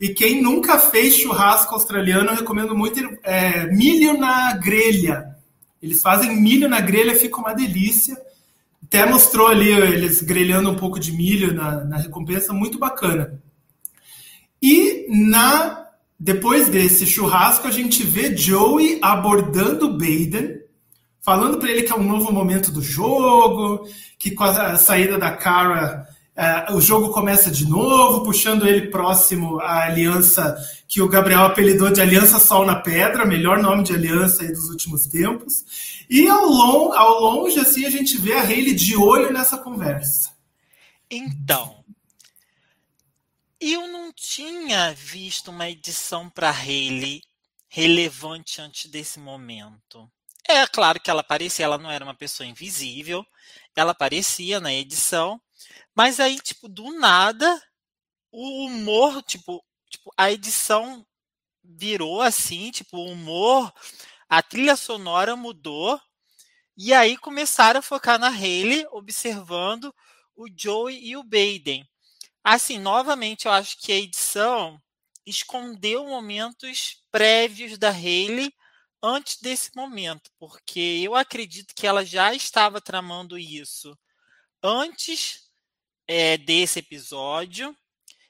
E 0.00 0.10
quem 0.10 0.42
nunca 0.42 0.78
fez 0.78 1.16
churrasco 1.16 1.74
australiano, 1.74 2.30
eu 2.30 2.36
recomendo 2.36 2.76
muito 2.76 3.00
é, 3.22 3.66
milho 3.72 4.18
na 4.18 4.52
grelha. 4.52 5.36
Eles 5.82 6.02
fazem 6.02 6.36
milho 6.40 6.68
na 6.68 6.80
grelha, 6.80 7.14
fica 7.14 7.38
uma 7.38 7.54
delícia. 7.54 8.16
Até 8.82 9.04
mostrou 9.04 9.48
ali 9.48 9.70
eles 9.70 10.22
grelhando 10.22 10.70
um 10.70 10.76
pouco 10.76 11.00
de 11.00 11.12
milho 11.12 11.52
na, 11.52 11.84
na 11.84 11.96
recompensa, 11.96 12.52
muito 12.52 12.78
bacana. 12.78 13.40
E 14.62 15.06
na 15.08 15.86
depois 16.18 16.68
desse 16.68 17.06
churrasco, 17.06 17.66
a 17.68 17.70
gente 17.70 18.02
vê 18.02 18.34
Joey 18.34 18.98
abordando 19.02 19.92
Baden, 19.92 20.60
falando 21.26 21.58
para 21.58 21.68
ele 21.68 21.82
que 21.82 21.92
é 21.92 21.96
um 21.96 22.04
novo 22.04 22.32
momento 22.32 22.70
do 22.70 22.80
jogo, 22.80 23.84
que 24.16 24.30
com 24.30 24.44
a 24.44 24.76
saída 24.76 25.18
da 25.18 25.32
Cara 25.32 26.06
é, 26.36 26.72
o 26.72 26.80
jogo 26.80 27.10
começa 27.10 27.50
de 27.50 27.68
novo, 27.68 28.22
puxando 28.22 28.64
ele 28.64 28.90
próximo 28.90 29.58
à 29.58 29.86
aliança 29.86 30.56
que 30.86 31.02
o 31.02 31.08
Gabriel 31.08 31.46
apelidou 31.46 31.90
de 31.90 32.00
Aliança 32.00 32.38
Sol 32.38 32.64
na 32.64 32.76
Pedra, 32.76 33.26
melhor 33.26 33.58
nome 33.58 33.82
de 33.82 33.92
aliança 33.92 34.46
dos 34.46 34.68
últimos 34.70 35.08
tempos. 35.08 36.04
E 36.08 36.28
ao, 36.28 36.46
long, 36.46 36.92
ao 36.92 37.20
longe, 37.20 37.58
assim, 37.58 37.84
a 37.84 37.90
gente 37.90 38.16
vê 38.18 38.34
a 38.34 38.42
Hayley 38.42 38.72
de 38.72 38.96
olho 38.96 39.32
nessa 39.32 39.58
conversa. 39.58 40.30
Então, 41.10 41.84
eu 43.60 43.88
não 43.88 44.12
tinha 44.12 44.92
visto 44.92 45.50
uma 45.50 45.68
edição 45.68 46.30
para 46.30 46.50
Hayley 46.50 47.20
relevante 47.68 48.60
antes 48.60 48.88
desse 48.88 49.18
momento. 49.18 50.08
É 50.48 50.66
claro 50.66 51.00
que 51.00 51.10
ela 51.10 51.20
aparecia, 51.20 51.64
ela 51.64 51.78
não 51.78 51.90
era 51.90 52.04
uma 52.04 52.14
pessoa 52.14 52.46
invisível, 52.46 53.24
ela 53.74 53.92
aparecia 53.92 54.60
na 54.60 54.72
edição, 54.72 55.40
mas 55.94 56.20
aí, 56.20 56.38
tipo, 56.40 56.68
do 56.68 56.92
nada, 56.98 57.62
o 58.32 58.66
humor, 58.66 59.22
tipo, 59.22 59.64
tipo, 59.90 60.12
a 60.16 60.30
edição 60.32 61.06
virou 61.64 62.22
assim, 62.22 62.70
tipo, 62.70 62.98
o 62.98 63.12
humor, 63.12 63.72
a 64.28 64.42
trilha 64.42 64.76
sonora 64.76 65.36
mudou, 65.36 66.00
e 66.76 66.94
aí 66.94 67.16
começaram 67.16 67.80
a 67.80 67.82
focar 67.82 68.18
na 68.18 68.28
Hayley, 68.28 68.86
observando 68.92 69.94
o 70.36 70.46
Joey 70.54 71.06
e 71.06 71.16
o 71.16 71.24
Baden. 71.24 71.86
Assim, 72.44 72.78
novamente, 72.78 73.46
eu 73.46 73.52
acho 73.52 73.78
que 73.78 73.92
a 73.92 73.96
edição 73.96 74.80
escondeu 75.26 76.06
momentos 76.06 77.02
prévios 77.10 77.78
da 77.78 77.90
Hayley 77.90 78.52
antes 79.06 79.40
desse 79.40 79.70
momento, 79.76 80.30
porque 80.38 81.00
eu 81.04 81.14
acredito 81.14 81.74
que 81.74 81.86
ela 81.86 82.04
já 82.04 82.34
estava 82.34 82.80
tramando 82.80 83.38
isso 83.38 83.96
antes 84.62 85.48
é, 86.08 86.36
desse 86.36 86.80
episódio. 86.80 87.76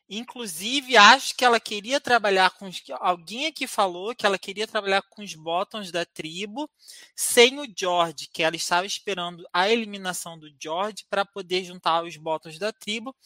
Inclusive, 0.08 0.96
acho 0.96 1.34
que 1.34 1.44
ela 1.44 1.58
queria 1.58 2.00
trabalhar 2.00 2.50
com. 2.50 2.68
Os, 2.68 2.80
alguém 3.00 3.46
aqui 3.46 3.66
falou 3.66 4.14
que 4.14 4.24
ela 4.24 4.38
queria 4.38 4.66
trabalhar 4.66 5.02
com 5.02 5.22
os 5.22 5.34
bottoms 5.34 5.90
da 5.90 6.04
tribo 6.04 6.70
sem 7.16 7.58
o 7.58 7.66
George, 7.76 8.28
que 8.32 8.42
ela 8.42 8.54
estava 8.54 8.86
esperando 8.86 9.44
a 9.52 9.68
eliminação 9.68 10.38
do 10.38 10.48
George 10.62 11.04
para 11.10 11.24
poder 11.24 11.64
juntar 11.64 12.04
os 12.04 12.16
bottoms 12.16 12.56
da 12.58 12.72
tribo. 12.72 13.16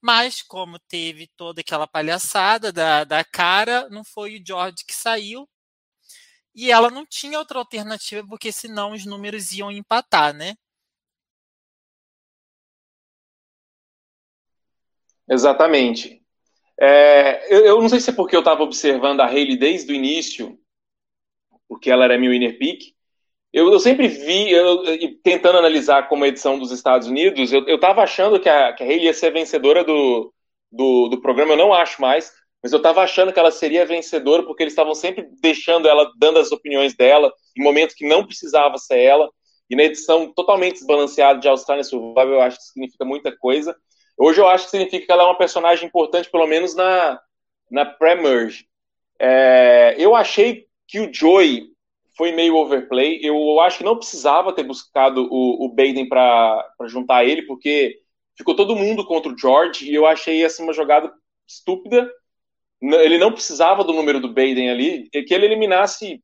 Mas, 0.00 0.42
como 0.42 0.78
teve 0.78 1.26
toda 1.38 1.62
aquela 1.62 1.86
palhaçada 1.86 2.70
da, 2.70 3.04
da 3.04 3.24
cara, 3.24 3.88
não 3.88 4.04
foi 4.04 4.38
o 4.38 4.46
George 4.46 4.84
que 4.86 4.94
saiu. 4.94 5.48
E 6.56 6.72
ela 6.72 6.90
não 6.90 7.04
tinha 7.04 7.38
outra 7.38 7.58
alternativa, 7.58 8.26
porque 8.26 8.50
senão 8.50 8.92
os 8.92 9.04
números 9.04 9.52
iam 9.52 9.70
empatar, 9.70 10.32
né? 10.32 10.54
Exatamente. 15.28 16.22
É, 16.80 17.54
eu, 17.54 17.66
eu, 17.66 17.80
não 17.82 17.88
sei 17.90 18.00
se 18.00 18.08
é 18.08 18.12
porque 18.14 18.34
eu 18.34 18.40
estava 18.40 18.62
observando 18.62 19.20
a 19.20 19.26
Hayley 19.26 19.58
desde 19.58 19.92
o 19.92 19.94
início, 19.94 20.58
porque 21.68 21.90
ela 21.90 22.04
era 22.04 22.18
meu 22.18 22.32
inner 22.32 22.58
pick. 22.58 22.94
Eu, 23.52 23.70
eu 23.72 23.78
sempre 23.78 24.08
vi, 24.08 24.50
eu, 24.50 24.82
tentando 25.22 25.58
analisar 25.58 26.08
como 26.08 26.24
edição 26.24 26.58
dos 26.58 26.70
Estados 26.70 27.06
Unidos, 27.06 27.52
eu 27.52 27.74
estava 27.74 28.02
achando 28.02 28.40
que 28.40 28.48
a, 28.48 28.72
que 28.72 28.82
a 28.82 28.86
Hayley 28.86 29.06
ia 29.06 29.14
ser 29.14 29.30
vencedora 29.30 29.84
do, 29.84 30.32
do, 30.70 31.08
do 31.08 31.20
programa, 31.20 31.52
eu 31.52 31.56
não 31.56 31.74
acho 31.74 32.00
mais, 32.00 32.32
mas 32.62 32.72
eu 32.72 32.78
estava 32.78 33.02
achando 33.02 33.32
que 33.32 33.38
ela 33.38 33.50
seria 33.50 33.86
vencedora 33.86 34.42
porque 34.42 34.62
eles 34.62 34.72
estavam 34.72 34.94
sempre 34.94 35.28
deixando 35.40 35.88
ela, 35.88 36.10
dando 36.18 36.38
as 36.38 36.50
opiniões 36.50 36.94
dela, 36.94 37.32
em 37.56 37.62
momentos 37.62 37.94
que 37.94 38.08
não 38.08 38.24
precisava 38.26 38.78
ser 38.78 38.98
ela. 38.98 39.30
E 39.68 39.76
na 39.76 39.84
edição 39.84 40.32
totalmente 40.32 40.74
desbalanceada 40.74 41.40
de 41.40 41.48
Australian 41.48 41.82
Survival, 41.82 42.28
eu 42.28 42.40
acho 42.40 42.58
que 42.58 42.64
significa 42.64 43.04
muita 43.04 43.36
coisa. 43.36 43.76
Hoje 44.16 44.40
eu 44.40 44.48
acho 44.48 44.64
que 44.64 44.70
significa 44.70 45.06
que 45.06 45.12
ela 45.12 45.22
é 45.22 45.26
uma 45.26 45.38
personagem 45.38 45.86
importante, 45.86 46.30
pelo 46.30 46.46
menos 46.46 46.74
na, 46.74 47.20
na 47.70 47.84
pré-merge. 47.84 48.66
É, 49.18 49.94
eu 49.98 50.14
achei 50.14 50.66
que 50.86 51.00
o 51.00 51.12
Joey 51.12 51.68
foi 52.16 52.32
meio 52.32 52.56
overplay. 52.56 53.20
Eu 53.22 53.60
acho 53.60 53.78
que 53.78 53.84
não 53.84 53.96
precisava 53.96 54.52
ter 54.52 54.64
buscado 54.64 55.28
o, 55.30 55.66
o 55.66 55.68
Baden 55.68 56.08
para 56.08 56.64
juntar 56.86 57.24
ele, 57.24 57.42
porque 57.42 58.00
ficou 58.36 58.54
todo 58.54 58.76
mundo 58.76 59.04
contra 59.04 59.30
o 59.30 59.38
George 59.38 59.90
e 59.90 59.94
eu 59.94 60.06
achei 60.06 60.44
essa 60.44 60.62
uma 60.62 60.72
jogada 60.72 61.12
estúpida. 61.46 62.10
Ele 62.80 63.18
não 63.18 63.32
precisava 63.32 63.82
do 63.82 63.92
número 63.92 64.20
do 64.20 64.28
Baden 64.28 64.70
ali, 64.70 65.08
que 65.10 65.32
ele 65.32 65.46
eliminasse. 65.46 66.22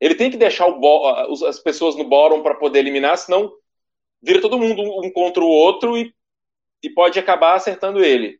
Ele 0.00 0.14
tem 0.14 0.30
que 0.30 0.36
deixar 0.36 0.68
o, 0.68 1.46
as 1.46 1.58
pessoas 1.58 1.96
no 1.96 2.04
bottom 2.04 2.42
para 2.42 2.54
poder 2.54 2.80
eliminar, 2.80 3.18
senão 3.18 3.52
vira 4.22 4.40
todo 4.40 4.58
mundo 4.58 4.82
um 5.04 5.10
contra 5.10 5.42
o 5.42 5.48
outro 5.48 5.96
e 5.96 6.12
e 6.82 6.90
pode 6.90 7.18
acabar 7.18 7.54
acertando 7.54 8.04
ele. 8.04 8.38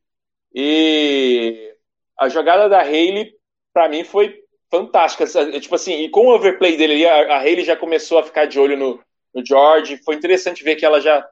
E 0.55 1.75
a 2.19 2.29
jogada 2.29 2.69
da 2.69 2.81
Haley, 2.81 3.33
para 3.73 3.89
mim, 3.89 4.05
foi 4.05 4.43
fantástica. 4.71 5.27
Tipo 5.61 5.75
assim, 5.75 6.03
e 6.03 6.09
com 6.09 6.27
o 6.27 6.35
overplay 6.35 6.77
dele, 6.77 7.07
a, 7.07 7.37
a 7.37 7.39
Haley 7.39 7.65
já 7.65 7.77
começou 7.77 8.19
a 8.19 8.23
ficar 8.23 8.47
de 8.47 8.59
olho 8.59 8.77
no, 8.77 9.01
no 9.35 9.45
George. 9.45 10.01
Foi 10.05 10.15
interessante 10.15 10.65
ver 10.65 10.77
que 10.77 10.85
ela 10.85 11.01
já. 11.01 11.27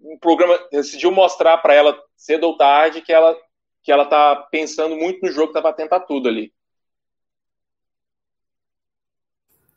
O 0.00 0.18
programa 0.18 0.58
decidiu 0.70 1.10
mostrar 1.10 1.56
para 1.58 1.74
ela 1.74 1.98
cedo 2.16 2.44
ou 2.44 2.56
tarde 2.56 3.00
que 3.00 3.12
ela 3.12 3.36
que 3.84 3.92
ela 3.92 4.06
tá 4.06 4.34
pensando 4.50 4.96
muito 4.96 5.24
no 5.24 5.30
jogo, 5.30 5.52
tava 5.52 5.68
atenta 5.68 5.96
a 5.96 6.00
tudo 6.00 6.26
ali. 6.26 6.50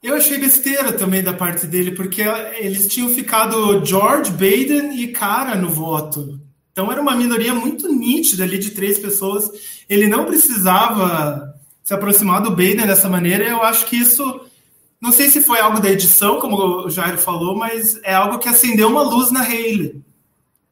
Eu 0.01 0.15
achei 0.15 0.37
besteira 0.37 0.93
também 0.93 1.21
da 1.21 1.33
parte 1.33 1.67
dele, 1.67 1.91
porque 1.91 2.21
eles 2.57 2.87
tinham 2.87 3.09
ficado 3.09 3.85
George, 3.85 4.31
Baden 4.31 4.97
e 4.97 5.09
Cara 5.09 5.55
no 5.55 5.69
voto. 5.69 6.39
Então 6.71 6.89
era 6.89 7.01
uma 7.01 7.15
minoria 7.15 7.53
muito 7.53 7.91
nítida 7.91 8.45
ali 8.45 8.57
de 8.57 8.71
três 8.71 8.97
pessoas. 8.97 9.51
Ele 9.89 10.07
não 10.07 10.23
precisava 10.23 11.53
se 11.83 11.93
aproximar 11.93 12.41
do 12.41 12.51
Baden 12.51 12.87
dessa 12.87 13.09
maneira. 13.09 13.43
Eu 13.43 13.61
acho 13.61 13.85
que 13.87 13.97
isso, 13.97 14.41
não 15.01 15.11
sei 15.11 15.29
se 15.29 15.41
foi 15.41 15.59
algo 15.59 15.81
da 15.81 15.89
edição, 15.89 16.39
como 16.39 16.85
o 16.85 16.89
Jairo 16.89 17.17
falou, 17.17 17.57
mas 17.57 17.99
é 18.03 18.13
algo 18.13 18.39
que 18.39 18.47
acendeu 18.47 18.87
uma 18.87 19.01
luz 19.01 19.31
na 19.31 19.41
Hayley. 19.41 20.01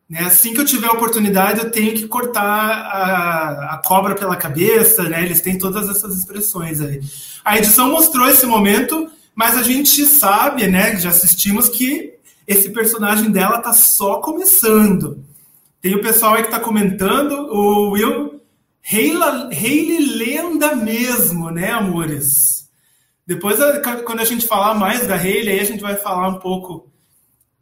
Né? 0.09 0.19
Assim 0.21 0.53
que 0.53 0.61
eu 0.61 0.65
tiver 0.65 0.87
a 0.87 0.93
oportunidade, 0.93 1.59
eu 1.59 1.71
tenho 1.71 1.93
que 1.93 2.07
cortar 2.07 2.43
a, 2.43 3.73
a 3.73 3.81
cobra 3.83 4.15
pela 4.15 4.35
cabeça, 4.35 5.03
né? 5.03 5.23
Eles 5.23 5.41
têm 5.41 5.57
todas 5.57 5.89
essas 5.89 6.15
expressões 6.15 6.79
aí. 6.79 7.01
A 7.43 7.57
edição 7.57 7.91
mostrou 7.91 8.29
esse 8.29 8.45
momento, 8.45 9.09
mas 9.33 9.57
a 9.57 9.63
gente 9.63 10.05
sabe, 10.05 10.67
né? 10.67 10.95
Já 10.99 11.09
assistimos 11.09 11.69
que 11.69 12.13
esse 12.47 12.69
personagem 12.69 13.31
dela 13.31 13.59
tá 13.59 13.73
só 13.73 14.17
começando. 14.17 15.23
Tem 15.81 15.95
o 15.95 16.01
pessoal 16.01 16.35
aí 16.35 16.41
que 16.41 16.47
está 16.47 16.59
comentando, 16.59 17.31
o 17.51 17.91
Will. 17.91 18.41
Hayley 18.87 20.05
lenda 20.17 20.75
mesmo, 20.75 21.49
né, 21.49 21.71
amores? 21.71 22.69
Depois, 23.25 23.57
quando 24.05 24.19
a 24.19 24.25
gente 24.25 24.45
falar 24.45 24.75
mais 24.75 25.07
da 25.07 25.15
Hayley, 25.15 25.49
aí 25.49 25.59
a 25.59 25.65
gente 25.65 25.81
vai 25.81 25.95
falar 25.95 26.27
um 26.27 26.39
pouco 26.39 26.87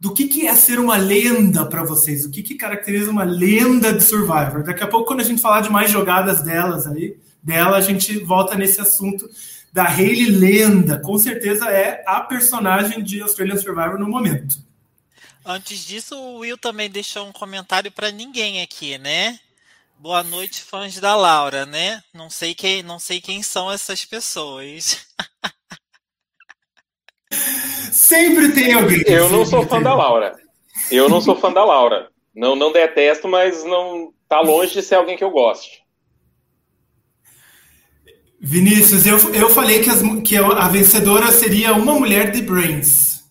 do 0.04 0.12
que, 0.12 0.28
que 0.28 0.46
é 0.46 0.54
ser 0.54 0.78
uma 0.78 0.98
lenda 0.98 1.64
para 1.64 1.82
vocês, 1.82 2.26
o 2.26 2.30
que, 2.30 2.42
que 2.42 2.56
caracteriza 2.56 3.10
uma 3.10 3.24
lenda 3.24 3.90
de 3.90 4.04
Survivor. 4.04 4.62
Daqui 4.62 4.84
a 4.84 4.86
pouco, 4.86 5.06
quando 5.06 5.20
a 5.20 5.24
gente 5.24 5.40
falar 5.40 5.62
de 5.62 5.70
mais 5.70 5.90
jogadas 5.90 6.42
delas 6.42 6.86
aí, 6.86 7.16
dela, 7.42 7.78
a 7.78 7.80
gente 7.80 8.18
volta 8.18 8.54
nesse 8.54 8.78
assunto 8.82 9.26
da 9.72 9.84
Hayley 9.84 10.26
lenda. 10.26 10.98
Com 10.98 11.16
certeza 11.16 11.70
é 11.70 12.04
a 12.06 12.20
personagem 12.20 13.02
de 13.02 13.22
Australian 13.22 13.56
Survivor 13.56 13.98
no 13.98 14.06
momento. 14.06 14.58
Antes 15.42 15.82
disso, 15.86 16.14
o 16.14 16.40
Will 16.40 16.58
também 16.58 16.90
deixou 16.90 17.26
um 17.26 17.32
comentário 17.32 17.90
para 17.90 18.10
ninguém 18.10 18.60
aqui, 18.60 18.98
né? 18.98 19.40
Boa 19.98 20.22
noite, 20.22 20.60
fãs 20.60 21.00
da 21.00 21.16
Laura, 21.16 21.64
né? 21.64 22.04
Não 22.12 22.28
sei 22.28 22.54
quem, 22.54 22.82
não 22.82 22.98
sei 22.98 23.22
quem 23.22 23.42
são 23.42 23.72
essas 23.72 24.04
pessoas. 24.04 24.98
Sempre 27.92 28.52
tem 28.52 28.72
alguém. 28.74 29.02
Eu 29.06 29.28
não 29.28 29.44
sou 29.44 29.66
fã 29.66 29.80
da 29.80 29.94
Laura. 29.94 30.36
Eu 30.90 31.08
não 31.08 31.20
sou 31.20 31.36
fã 31.36 31.52
da 31.52 31.64
Laura. 31.64 32.08
Não, 32.34 32.56
não 32.56 32.72
detesto, 32.72 33.28
mas 33.28 33.64
não 33.64 34.12
tá 34.28 34.40
longe 34.40 34.72
de 34.72 34.82
ser 34.82 34.96
alguém 34.96 35.16
que 35.16 35.24
eu 35.24 35.30
goste. 35.30 35.84
Vinícius, 38.40 39.06
eu, 39.06 39.16
eu 39.32 39.48
falei 39.48 39.80
que, 39.80 39.88
as, 39.88 40.02
que 40.22 40.36
a 40.36 40.68
vencedora 40.68 41.32
seria 41.32 41.72
uma 41.72 41.94
mulher 41.94 42.30
de 42.30 42.42
Brains. 42.42 43.24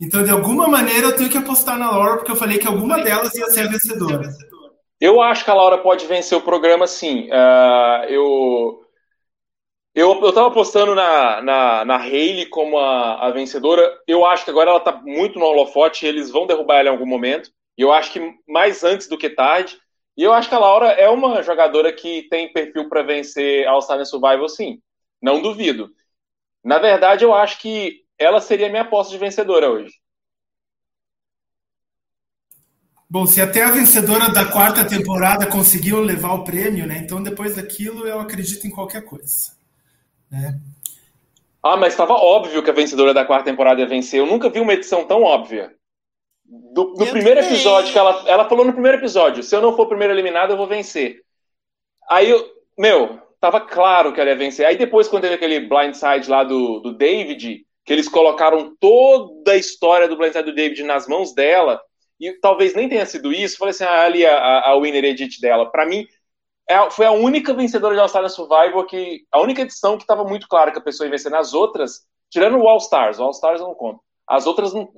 Então, 0.00 0.22
de 0.22 0.30
alguma 0.30 0.68
maneira, 0.68 1.08
eu 1.08 1.16
tenho 1.16 1.30
que 1.30 1.38
apostar 1.38 1.78
na 1.78 1.90
Laura, 1.90 2.18
porque 2.18 2.30
eu 2.30 2.36
falei 2.36 2.58
que 2.58 2.66
alguma 2.66 3.02
delas 3.02 3.34
ia 3.34 3.46
ser 3.46 3.62
a 3.62 3.70
vencedora. 3.70 4.28
Eu 5.00 5.20
acho 5.20 5.44
que 5.44 5.50
a 5.50 5.54
Laura 5.54 5.78
pode 5.78 6.06
vencer 6.06 6.36
o 6.36 6.42
programa, 6.42 6.86
sim. 6.86 7.28
Uh, 7.30 8.04
eu, 8.08 8.83
eu, 9.94 10.20
eu 10.24 10.32
tava 10.32 10.48
apostando 10.48 10.94
na, 10.94 11.40
na, 11.40 11.84
na 11.84 11.96
Hayley 11.96 12.46
como 12.46 12.76
a, 12.78 13.28
a 13.28 13.30
vencedora. 13.30 13.96
Eu 14.08 14.26
acho 14.26 14.44
que 14.44 14.50
agora 14.50 14.70
ela 14.70 14.80
tá 14.80 14.92
muito 14.92 15.38
no 15.38 15.44
holofote, 15.44 16.04
eles 16.04 16.30
vão 16.30 16.46
derrubar 16.46 16.80
ela 16.80 16.88
em 16.88 16.92
algum 16.92 17.06
momento. 17.06 17.50
E 17.78 17.82
eu 17.82 17.92
acho 17.92 18.12
que 18.12 18.34
mais 18.48 18.82
antes 18.82 19.06
do 19.06 19.16
que 19.16 19.30
tarde. 19.30 19.78
E 20.16 20.22
eu 20.22 20.32
acho 20.32 20.48
que 20.48 20.54
a 20.54 20.58
Laura 20.58 20.88
é 20.88 21.08
uma 21.08 21.42
jogadora 21.42 21.92
que 21.92 22.28
tem 22.28 22.52
perfil 22.52 22.88
para 22.88 23.02
vencer 23.02 23.66
All 23.68 23.82
Star 23.82 24.04
Survival, 24.04 24.48
sim. 24.48 24.80
Não 25.22 25.40
duvido. 25.40 25.90
Na 26.62 26.78
verdade, 26.78 27.24
eu 27.24 27.32
acho 27.32 27.60
que 27.60 28.02
ela 28.18 28.40
seria 28.40 28.66
a 28.66 28.70
minha 28.70 28.82
aposta 28.82 29.12
de 29.12 29.18
vencedora 29.18 29.70
hoje. 29.70 29.92
Bom, 33.08 33.26
se 33.26 33.40
até 33.40 33.62
a 33.62 33.70
vencedora 33.70 34.28
da 34.32 34.44
quarta 34.44 34.84
temporada 34.84 35.46
conseguiu 35.46 36.00
levar 36.00 36.32
o 36.34 36.42
prêmio, 36.42 36.84
né? 36.84 36.98
Então 36.98 37.22
depois 37.22 37.54
daquilo 37.54 38.08
eu 38.08 38.18
acredito 38.18 38.66
em 38.66 38.70
qualquer 38.70 39.04
coisa. 39.04 39.53
Né? 40.30 40.58
Ah, 41.62 41.76
mas 41.76 41.94
estava 41.94 42.12
óbvio 42.12 42.62
que 42.62 42.70
a 42.70 42.74
vencedora 42.74 43.14
da 43.14 43.24
quarta 43.24 43.46
temporada 43.46 43.80
ia 43.80 43.86
vencer. 43.86 44.20
Eu 44.20 44.26
nunca 44.26 44.50
vi 44.50 44.60
uma 44.60 44.74
edição 44.74 45.06
tão 45.06 45.22
óbvia. 45.22 45.74
Do, 46.44 46.92
do 46.92 47.06
primeiro 47.06 47.40
também. 47.40 47.54
episódio 47.54 47.92
que 47.92 47.98
ela, 47.98 48.22
ela 48.26 48.48
falou 48.48 48.66
no 48.66 48.72
primeiro 48.72 48.98
episódio: 48.98 49.42
se 49.42 49.56
eu 49.56 49.62
não 49.62 49.74
for 49.74 49.84
o 49.84 49.88
primeiro 49.88 50.12
eliminado, 50.12 50.50
eu 50.50 50.56
vou 50.58 50.66
vencer. 50.66 51.22
Aí 52.10 52.28
eu, 52.28 52.46
meu, 52.78 53.18
tava 53.40 53.60
claro 53.60 54.12
que 54.12 54.20
ela 54.20 54.30
ia 54.30 54.36
vencer. 54.36 54.66
Aí 54.66 54.76
depois, 54.76 55.08
quando 55.08 55.22
teve 55.22 55.34
aquele 55.36 55.60
blindside 55.60 56.28
lá 56.28 56.44
do, 56.44 56.80
do 56.80 56.92
David, 56.92 57.64
que 57.84 57.92
eles 57.92 58.08
colocaram 58.08 58.76
toda 58.78 59.52
a 59.52 59.56
história 59.56 60.06
do 60.06 60.16
blindside 60.16 60.44
do 60.44 60.54
David 60.54 60.82
nas 60.82 61.08
mãos 61.08 61.34
dela, 61.34 61.80
e 62.20 62.32
talvez 62.40 62.74
nem 62.74 62.88
tenha 62.88 63.06
sido 63.06 63.32
isso, 63.32 63.56
falei 63.56 63.70
assim: 63.70 63.84
ah, 63.84 64.04
ali 64.04 64.26
a, 64.26 64.60
a 64.60 64.76
winner 64.76 65.04
edit 65.04 65.40
dela. 65.40 65.70
Para 65.70 65.86
mim, 65.86 66.06
é, 66.68 66.90
foi 66.90 67.06
a 67.06 67.12
única 67.12 67.52
vencedora 67.52 67.94
de 67.94 68.00
All-Star 68.00 68.28
Survivor 68.30 68.86
que. 68.86 69.26
A 69.30 69.40
única 69.40 69.62
edição 69.62 69.98
que 69.98 70.06
tava 70.06 70.24
muito 70.24 70.48
claro 70.48 70.72
que 70.72 70.78
a 70.78 70.82
pessoa 70.82 71.06
ia 71.06 71.10
vencer. 71.10 71.30
Nas 71.30 71.52
outras, 71.52 72.06
tirando 72.30 72.56
o 72.58 72.66
All-Stars, 72.68 73.18
o 73.18 73.24
All-Stars 73.24 73.60
eu 73.60 73.68
não 73.68 73.74
conto. 73.74 74.00
As 74.26 74.46
outras 74.46 74.72
não, 74.72 74.90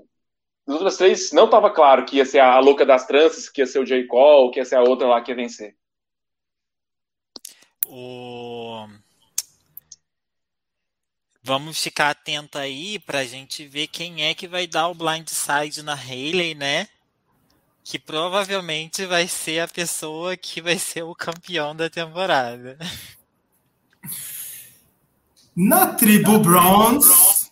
as 0.67 0.75
outras 0.75 0.97
três 0.97 1.33
não 1.33 1.47
estava 1.47 1.71
claro 1.71 2.05
que 2.05 2.17
ia 2.17 2.25
ser 2.25 2.39
a 2.39 2.59
louca 2.61 2.87
das 2.87 3.07
tranças, 3.07 3.49
que 3.49 3.61
ia 3.61 3.67
ser 3.67 3.81
o 3.81 3.85
J. 3.85 4.07
Cole, 4.07 4.53
que 4.53 4.61
ia 4.61 4.65
ser 4.65 4.77
a 4.77 4.83
outra 4.83 5.09
lá 5.09 5.21
que 5.21 5.33
ia 5.33 5.37
vencer. 5.37 5.77
O... 7.89 8.87
Vamos 11.43 11.81
ficar 11.81 12.11
atento 12.11 12.59
aí 12.59 12.99
para 12.99 13.21
a 13.21 13.25
gente 13.25 13.65
ver 13.65 13.87
quem 13.87 14.25
é 14.25 14.35
que 14.35 14.49
vai 14.49 14.67
dar 14.67 14.89
o 14.89 14.95
blindside 14.95 15.83
na 15.85 15.95
Hayley, 15.95 16.57
né? 16.57 16.89
Que 17.89 18.01
provavelmente 18.01 19.07
vai 19.07 19.29
ser 19.29 19.61
a 19.61 19.69
pessoa 19.69 20.37
que 20.37 20.61
vai 20.61 20.77
ser 20.77 21.05
o 21.05 21.15
campeão 21.15 21.73
da 21.73 21.89
temporada. 21.89 22.77
Na 25.55 25.95
tribo 25.95 26.41
Bronze, 26.41 27.49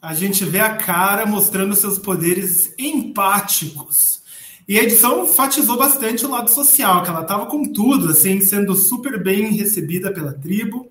a 0.00 0.14
gente 0.14 0.44
vê 0.44 0.60
a 0.60 0.76
cara 0.76 1.26
mostrando 1.26 1.74
seus 1.74 1.98
poderes 1.98 2.72
empáticos. 2.78 4.22
E 4.68 4.78
a 4.78 4.84
edição 4.84 5.24
enfatizou 5.24 5.76
bastante 5.76 6.24
o 6.24 6.30
lado 6.30 6.48
social, 6.48 7.02
que 7.02 7.10
ela 7.10 7.22
estava 7.22 7.46
com 7.46 7.64
tudo, 7.72 8.12
assim, 8.12 8.40
sendo 8.40 8.72
super 8.76 9.20
bem 9.20 9.48
recebida 9.48 10.12
pela 10.12 10.32
tribo. 10.32 10.88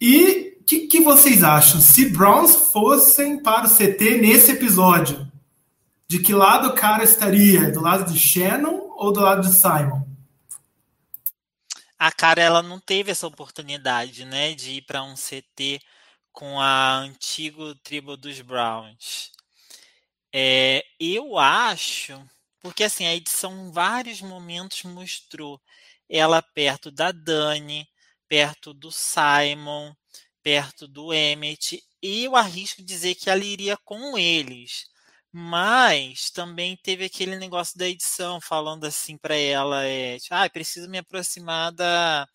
E 0.00 0.56
o 0.60 0.64
que, 0.64 0.88
que, 0.88 1.00
vocês 1.02 1.44
acham? 1.44 1.80
Se 1.80 2.08
Browns 2.08 2.56
fossem 2.72 3.40
para 3.40 3.68
o 3.68 3.70
CT 3.70 4.18
nesse 4.20 4.50
episódio, 4.50 5.25
de 6.08 6.20
que 6.20 6.32
lado 6.32 6.68
o 6.68 6.74
cara 6.74 7.02
estaria? 7.02 7.70
Do 7.70 7.80
lado 7.80 8.10
de 8.10 8.18
Shannon 8.18 8.92
ou 8.96 9.12
do 9.12 9.20
lado 9.20 9.42
de 9.42 9.52
Simon? 9.52 10.06
A 11.98 12.12
cara 12.12 12.42
ela 12.42 12.62
não 12.62 12.78
teve 12.78 13.10
essa 13.10 13.26
oportunidade, 13.26 14.24
né, 14.24 14.54
de 14.54 14.72
ir 14.72 14.82
para 14.82 15.02
um 15.02 15.14
CT 15.14 15.80
com 16.30 16.60
a 16.60 16.98
antiga 16.98 17.74
tribo 17.82 18.16
dos 18.16 18.40
Browns. 18.42 19.32
É, 20.32 20.84
eu 21.00 21.38
acho, 21.38 22.22
porque 22.60 22.84
assim, 22.84 23.06
a 23.06 23.14
edição 23.14 23.68
em 23.68 23.72
vários 23.72 24.20
momentos 24.20 24.82
mostrou 24.82 25.60
ela 26.08 26.42
perto 26.42 26.90
da 26.90 27.10
Dani, 27.10 27.88
perto 28.28 28.74
do 28.74 28.92
Simon, 28.92 29.94
perto 30.42 30.86
do 30.86 31.12
Emmett, 31.12 31.82
e 32.02 32.24
eu 32.24 32.36
arrisco 32.36 32.82
dizer 32.82 33.14
que 33.14 33.30
ela 33.30 33.42
iria 33.44 33.76
com 33.78 34.18
eles. 34.18 34.86
Mas 35.38 36.30
também 36.30 36.78
teve 36.78 37.04
aquele 37.04 37.36
negócio 37.36 37.78
da 37.78 37.86
edição 37.86 38.40
falando 38.40 38.86
assim 38.86 39.18
para 39.18 39.36
ela, 39.36 39.84
é, 39.86 40.16
ah, 40.30 40.48
preciso 40.48 40.88
me 40.88 40.96
aproximar 40.96 41.70
da, 41.72 42.26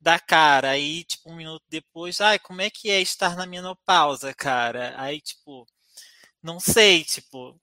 da 0.00 0.18
cara. 0.18 0.70
Aí, 0.70 1.04
tipo, 1.04 1.30
um 1.30 1.36
minuto 1.36 1.62
depois, 1.68 2.18
ai, 2.18 2.38
como 2.38 2.62
é 2.62 2.70
que 2.70 2.88
é 2.88 2.98
estar 2.98 3.36
na 3.36 3.44
menopausa, 3.44 4.32
cara? 4.32 4.94
Aí, 4.96 5.20
tipo, 5.20 5.66
não 6.42 6.58
sei, 6.58 7.04
tipo, 7.04 7.60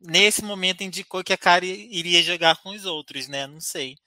nesse 0.00 0.42
momento 0.42 0.82
indicou 0.82 1.22
que 1.22 1.34
a 1.34 1.38
cara 1.38 1.66
iria 1.66 2.22
jogar 2.22 2.56
com 2.62 2.70
os 2.70 2.86
outros, 2.86 3.28
né? 3.28 3.46
Não 3.46 3.60
sei. 3.60 3.98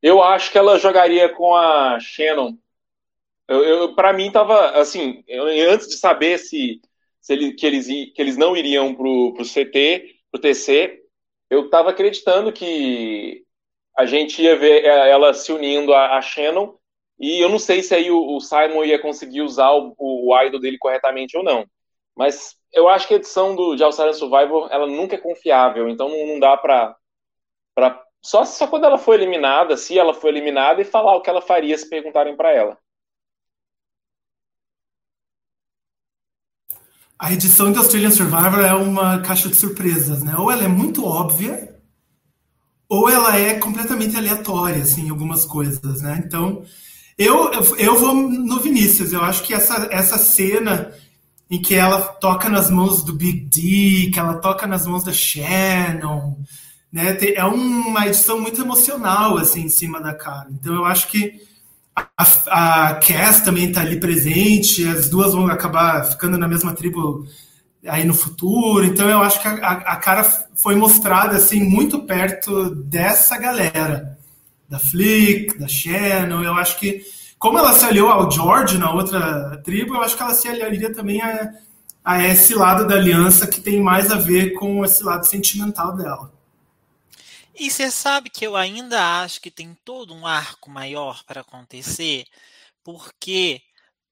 Eu 0.00 0.22
acho 0.22 0.50
que 0.50 0.56
ela 0.56 0.78
jogaria 0.78 1.28
com 1.34 1.54
a 1.54 2.00
Shannon. 2.00 2.56
Eu, 3.46 3.62
eu 3.64 3.94
para 3.94 4.14
mim 4.14 4.32
tava 4.32 4.70
assim, 4.80 5.22
eu, 5.26 5.44
antes 5.70 5.88
de 5.88 5.96
saber 5.96 6.38
se, 6.38 6.80
se 7.28 7.34
ele, 7.34 7.52
que 7.52 7.66
eles 7.66 7.86
que 7.86 8.14
eles 8.16 8.38
não 8.38 8.56
iriam 8.56 8.94
pro, 8.94 9.34
pro 9.34 9.44
CT, 9.44 10.16
pro 10.32 10.40
TC, 10.40 11.02
eu 11.50 11.68
tava 11.68 11.90
acreditando 11.90 12.50
que 12.50 13.44
a 13.98 14.06
gente 14.06 14.40
ia 14.40 14.56
ver 14.56 14.86
é, 14.86 15.10
ela 15.10 15.34
se 15.34 15.52
unindo 15.52 15.92
a, 15.92 16.16
a 16.16 16.22
Shannon, 16.22 16.74
e 17.20 17.38
eu 17.38 17.50
não 17.50 17.58
sei 17.58 17.82
se 17.82 17.94
aí 17.94 18.10
o, 18.10 18.34
o 18.34 18.40
Simon 18.40 18.82
ia 18.82 18.98
conseguir 18.98 19.42
usar 19.42 19.72
o, 19.72 19.94
o, 19.98 20.42
idol 20.42 20.58
dele 20.58 20.78
corretamente 20.78 21.36
ou 21.36 21.44
não. 21.44 21.66
Mas 22.16 22.56
eu 22.72 22.88
acho 22.88 23.06
que 23.06 23.12
a 23.12 23.18
edição 23.18 23.54
do, 23.54 23.76
de 23.76 23.84
All-Star 23.84 24.12
Survivor, 24.14 24.68
ela 24.72 24.86
nunca 24.86 25.16
é 25.16 25.18
confiável, 25.18 25.86
então 25.86 26.08
não, 26.08 26.26
não 26.28 26.40
dá 26.40 26.56
pra, 26.56 26.96
pra... 27.74 28.02
Só, 28.22 28.46
só 28.46 28.66
quando 28.66 28.84
ela 28.84 28.96
foi 28.96 29.16
eliminada, 29.16 29.76
se 29.76 29.98
ela 29.98 30.14
foi 30.14 30.30
eliminada, 30.30 30.80
e 30.80 30.84
falar 30.84 31.14
o 31.14 31.20
que 31.20 31.28
ela 31.28 31.42
faria 31.42 31.76
se 31.76 31.90
perguntarem 31.90 32.36
para 32.36 32.52
ela. 32.52 32.78
A 37.18 37.32
edição 37.32 37.72
de 37.72 37.78
Australian 37.78 38.12
Survivor 38.12 38.60
é 38.60 38.72
uma 38.72 39.18
caixa 39.18 39.48
de 39.48 39.56
surpresas, 39.56 40.22
né? 40.22 40.36
Ou 40.36 40.52
ela 40.52 40.62
é 40.62 40.68
muito 40.68 41.04
óbvia, 41.04 41.76
ou 42.88 43.08
ela 43.08 43.36
é 43.36 43.54
completamente 43.54 44.16
aleatória, 44.16 44.82
assim, 44.82 45.10
algumas 45.10 45.44
coisas, 45.44 46.00
né? 46.00 46.22
Então, 46.24 46.62
eu, 47.18 47.50
eu 47.76 47.98
vou 47.98 48.14
no 48.14 48.60
Vinícius. 48.60 49.12
Eu 49.12 49.22
acho 49.22 49.42
que 49.42 49.52
essa, 49.52 49.88
essa 49.90 50.16
cena 50.16 50.92
em 51.50 51.60
que 51.60 51.74
ela 51.74 52.00
toca 52.00 52.48
nas 52.48 52.70
mãos 52.70 53.02
do 53.02 53.12
Big 53.12 53.40
D, 53.40 54.10
que 54.12 54.18
ela 54.18 54.34
toca 54.34 54.66
nas 54.66 54.86
mãos 54.86 55.02
da 55.02 55.12
Shannon, 55.12 56.38
né? 56.92 57.18
É 57.34 57.44
uma 57.44 58.06
edição 58.06 58.40
muito 58.40 58.60
emocional, 58.60 59.36
assim, 59.38 59.62
em 59.62 59.68
cima 59.68 60.00
da 60.00 60.14
cara. 60.14 60.48
Então, 60.52 60.72
eu 60.72 60.84
acho 60.84 61.08
que 61.08 61.47
a, 62.16 62.88
a 62.88 62.94
Cass 62.94 63.40
também 63.42 63.68
está 63.68 63.80
ali 63.80 63.98
presente, 63.98 64.86
as 64.86 65.08
duas 65.08 65.32
vão 65.32 65.46
acabar 65.46 66.04
ficando 66.04 66.36
na 66.38 66.48
mesma 66.48 66.72
tribo 66.72 67.24
aí 67.86 68.04
no 68.04 68.14
futuro. 68.14 68.84
Então 68.84 69.08
eu 69.08 69.20
acho 69.20 69.40
que 69.40 69.48
a, 69.48 69.52
a, 69.52 69.96
cara 69.96 70.24
foi 70.24 70.74
mostrada 70.74 71.36
assim 71.36 71.62
muito 71.62 72.00
perto 72.00 72.74
dessa 72.74 73.38
galera, 73.38 74.18
da 74.68 74.78
Flick, 74.78 75.58
da 75.58 75.68
Shannon. 75.68 76.42
Eu 76.42 76.54
acho 76.54 76.78
que 76.78 77.02
como 77.38 77.58
ela 77.58 77.72
se 77.72 77.84
aliou 77.84 78.08
ao 78.08 78.30
George 78.30 78.78
na 78.78 78.92
outra 78.92 79.60
tribo, 79.64 79.94
eu 79.94 80.02
acho 80.02 80.16
que 80.16 80.22
ela 80.22 80.34
se 80.34 80.48
aliaria 80.48 80.92
também 80.92 81.22
a, 81.22 81.52
a 82.04 82.24
esse 82.24 82.54
lado 82.54 82.86
da 82.86 82.96
aliança 82.96 83.46
que 83.46 83.60
tem 83.60 83.80
mais 83.80 84.10
a 84.10 84.16
ver 84.16 84.54
com 84.54 84.84
esse 84.84 85.04
lado 85.04 85.26
sentimental 85.26 85.96
dela. 85.96 86.37
E 87.58 87.70
você 87.70 87.90
sabe 87.90 88.30
que 88.30 88.46
eu 88.46 88.56
ainda 88.56 89.20
acho 89.22 89.40
que 89.40 89.50
tem 89.50 89.74
todo 89.84 90.14
um 90.14 90.26
arco 90.26 90.70
maior 90.70 91.22
para 91.24 91.40
acontecer, 91.40 92.24
porque 92.84 93.62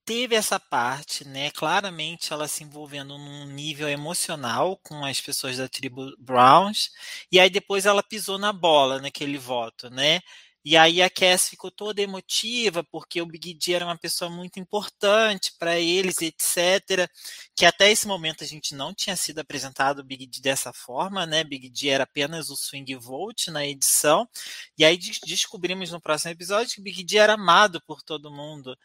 teve 0.06 0.34
essa 0.36 0.60
parte, 0.60 1.26
né? 1.28 1.50
Claramente 1.52 2.32
ela 2.32 2.48
se 2.48 2.64
envolvendo 2.64 3.18
num 3.18 3.46
nível 3.46 3.88
emocional 3.88 4.78
com 4.84 5.04
as 5.04 5.20
pessoas 5.20 5.58
da 5.58 5.68
tribo 5.68 6.12
Browns, 6.18 6.90
e 7.32 7.40
aí 7.40 7.50
depois 7.50 7.86
ela 7.86 8.02
pisou 8.02 8.38
na 8.38 8.52
bola 8.52 9.00
naquele 9.00 9.38
voto, 9.38 9.90
né? 9.90 10.20
E 10.68 10.76
aí 10.76 11.00
a 11.00 11.08
Cass 11.08 11.48
ficou 11.48 11.70
toda 11.70 12.02
emotiva, 12.02 12.82
porque 12.82 13.22
o 13.22 13.26
Big 13.26 13.54
D 13.54 13.72
era 13.72 13.84
uma 13.84 13.96
pessoa 13.96 14.28
muito 14.28 14.58
importante 14.58 15.52
para 15.56 15.78
eles, 15.78 16.20
etc. 16.20 17.08
Que 17.54 17.64
até 17.64 17.88
esse 17.92 18.08
momento 18.08 18.42
a 18.42 18.46
gente 18.48 18.74
não 18.74 18.92
tinha 18.92 19.14
sido 19.14 19.38
apresentado 19.38 20.00
o 20.00 20.04
Big 20.04 20.26
D 20.26 20.40
dessa 20.40 20.72
forma, 20.72 21.24
né? 21.24 21.44
Big 21.44 21.68
D 21.70 21.88
era 21.90 22.02
apenas 22.02 22.50
o 22.50 22.56
Swing 22.56 22.96
Vote 22.96 23.48
na 23.48 23.64
edição. 23.64 24.28
E 24.76 24.84
aí 24.84 24.98
descobrimos 25.24 25.92
no 25.92 26.00
próximo 26.00 26.32
episódio 26.32 26.74
que 26.74 26.80
o 26.80 26.82
Big 26.82 27.04
D 27.04 27.16
era 27.16 27.34
amado 27.34 27.80
por 27.82 28.02
todo 28.02 28.28
mundo. 28.28 28.76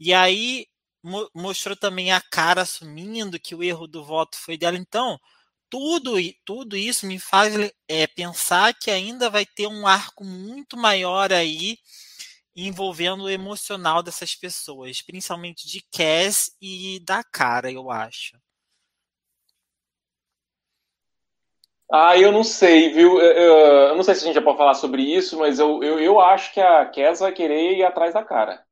E 0.00 0.12
aí 0.12 0.66
mo 1.04 1.30
mostrou 1.32 1.76
também 1.76 2.10
a 2.10 2.20
cara 2.20 2.62
assumindo 2.62 3.38
que 3.38 3.54
o 3.54 3.62
erro 3.62 3.86
do 3.86 4.04
voto 4.04 4.36
foi 4.36 4.58
dela. 4.58 4.76
Então, 4.76 5.20
tudo, 5.70 6.14
tudo 6.44 6.76
isso 6.76 7.06
me 7.06 7.18
faz 7.18 7.54
é, 7.88 8.06
pensar 8.06 8.74
que 8.74 8.90
ainda 8.90 9.30
vai 9.30 9.46
ter 9.46 9.66
um 9.66 9.86
arco 9.86 10.24
muito 10.24 10.76
maior 10.76 11.32
aí 11.32 11.76
envolvendo 12.56 13.24
o 13.24 13.30
emocional 13.30 14.02
dessas 14.02 14.34
pessoas, 14.34 15.00
principalmente 15.00 15.66
de 15.68 15.80
Cass 15.92 16.50
e 16.60 17.00
da 17.04 17.22
cara, 17.22 17.70
eu 17.70 17.90
acho. 17.90 18.36
Ah, 21.90 22.18
eu 22.18 22.30
não 22.30 22.44
sei, 22.44 22.92
viu? 22.92 23.18
Eu, 23.18 23.96
não 23.96 24.02
sei 24.02 24.14
se 24.14 24.22
a 24.22 24.26
gente 24.26 24.34
já 24.34 24.42
pode 24.42 24.58
falar 24.58 24.74
sobre 24.74 25.02
isso, 25.02 25.38
mas 25.38 25.58
eu, 25.58 25.82
eu, 25.82 25.98
eu 25.98 26.20
acho 26.20 26.52
que 26.52 26.60
a 26.60 26.84
Cass 26.86 27.20
vai 27.20 27.32
querer 27.32 27.78
ir 27.78 27.84
atrás 27.84 28.12
da 28.12 28.22
cara, 28.22 28.62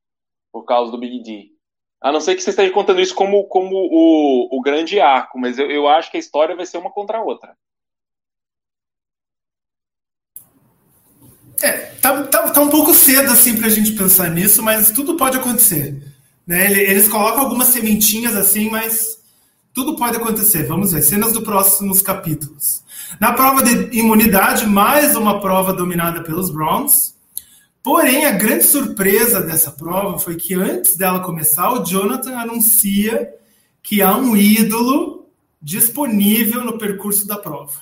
por 0.52 0.64
causa 0.64 0.90
do 0.92 0.98
Big 0.98 1.22
D. 1.22 1.55
A 2.06 2.12
não 2.12 2.20
ser 2.20 2.36
que 2.36 2.40
você 2.40 2.50
esteja 2.50 2.72
contando 2.72 3.00
isso 3.00 3.16
como, 3.16 3.42
como 3.48 3.74
o, 3.74 4.56
o 4.56 4.62
grande 4.62 5.00
arco, 5.00 5.40
mas 5.40 5.58
eu, 5.58 5.68
eu 5.68 5.88
acho 5.88 6.08
que 6.08 6.16
a 6.16 6.20
história 6.20 6.54
vai 6.54 6.64
ser 6.64 6.78
uma 6.78 6.88
contra 6.88 7.18
a 7.18 7.20
outra. 7.20 7.56
É, 11.60 11.72
tá, 12.00 12.22
tá, 12.22 12.50
tá 12.52 12.60
um 12.60 12.68
pouco 12.68 12.94
cedo 12.94 13.32
assim 13.32 13.56
pra 13.56 13.68
gente 13.68 13.90
pensar 13.90 14.30
nisso, 14.30 14.62
mas 14.62 14.92
tudo 14.92 15.16
pode 15.16 15.36
acontecer. 15.36 16.00
Né? 16.46 16.70
Eles 16.70 17.08
colocam 17.08 17.40
algumas 17.40 17.68
sementinhas 17.70 18.36
assim, 18.36 18.70
mas 18.70 19.18
tudo 19.74 19.96
pode 19.96 20.16
acontecer. 20.16 20.62
Vamos 20.62 20.92
ver, 20.92 21.02
cenas 21.02 21.32
dos 21.32 21.42
próximos 21.42 22.02
capítulos. 22.02 22.84
Na 23.18 23.32
prova 23.32 23.64
de 23.64 23.98
imunidade, 23.98 24.64
mais 24.64 25.16
uma 25.16 25.40
prova 25.40 25.72
dominada 25.72 26.22
pelos 26.22 26.52
Browns. 26.52 27.15
Porém, 27.86 28.24
a 28.24 28.32
grande 28.32 28.64
surpresa 28.64 29.40
dessa 29.40 29.70
prova 29.70 30.18
foi 30.18 30.34
que 30.34 30.54
antes 30.54 30.96
dela 30.96 31.20
começar, 31.20 31.70
o 31.70 31.84
Jonathan 31.84 32.36
anuncia 32.36 33.32
que 33.80 34.02
há 34.02 34.16
um 34.16 34.36
ídolo 34.36 35.30
disponível 35.62 36.64
no 36.64 36.78
percurso 36.78 37.28
da 37.28 37.38
prova. 37.38 37.80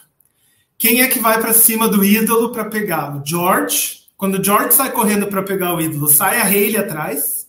Quem 0.77 1.01
é 1.01 1.09
que 1.09 1.19
vai 1.19 1.41
para 1.41 1.55
cima 1.55 1.89
do 1.89 2.05
ídolo 2.05 2.53
para 2.53 2.67
pegá-lo? 2.67 3.23
George. 3.25 4.01
Quando 4.15 4.39
o 4.39 4.45
George 4.45 4.75
sai 4.75 4.93
correndo 4.93 5.27
para 5.29 5.43
pegar 5.43 5.75
o 5.75 5.81
ídolo, 5.81 6.07
sai 6.07 6.37
a 6.37 6.45
Hayley 6.45 6.77
atrás. 6.77 7.47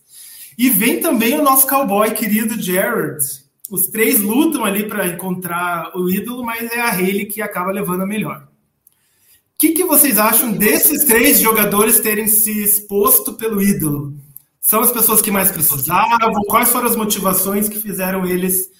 E 0.56 0.70
vem 0.70 0.98
também 0.98 1.38
o 1.38 1.42
nosso 1.42 1.66
cowboy 1.66 2.10
querido 2.12 2.58
Jared. 2.58 3.22
Os 3.70 3.88
três 3.88 4.22
lutam 4.22 4.64
ali 4.64 4.88
para 4.88 5.06
encontrar 5.06 5.94
o 5.94 6.08
ídolo, 6.08 6.42
mas 6.42 6.72
é 6.72 6.80
a 6.80 6.88
Hayley 6.88 7.26
que 7.26 7.42
acaba 7.42 7.70
levando 7.70 8.00
a 8.00 8.06
melhor. 8.06 8.48
O 9.56 9.58
que, 9.58 9.72
que 9.72 9.84
vocês 9.84 10.18
acham 10.18 10.52
desses 10.52 11.06
três 11.06 11.40
jogadores 11.40 11.98
terem 11.98 12.28
se 12.28 12.62
exposto 12.62 13.32
pelo 13.32 13.62
ídolo? 13.62 14.12
São 14.60 14.80
as 14.80 14.92
pessoas 14.92 15.22
que 15.22 15.30
mais 15.30 15.50
precisavam? 15.50 16.42
Quais 16.46 16.70
foram 16.70 16.86
as 16.86 16.94
motivações 16.94 17.66
que 17.66 17.78
fizeram 17.78 18.26
eles 18.26 18.70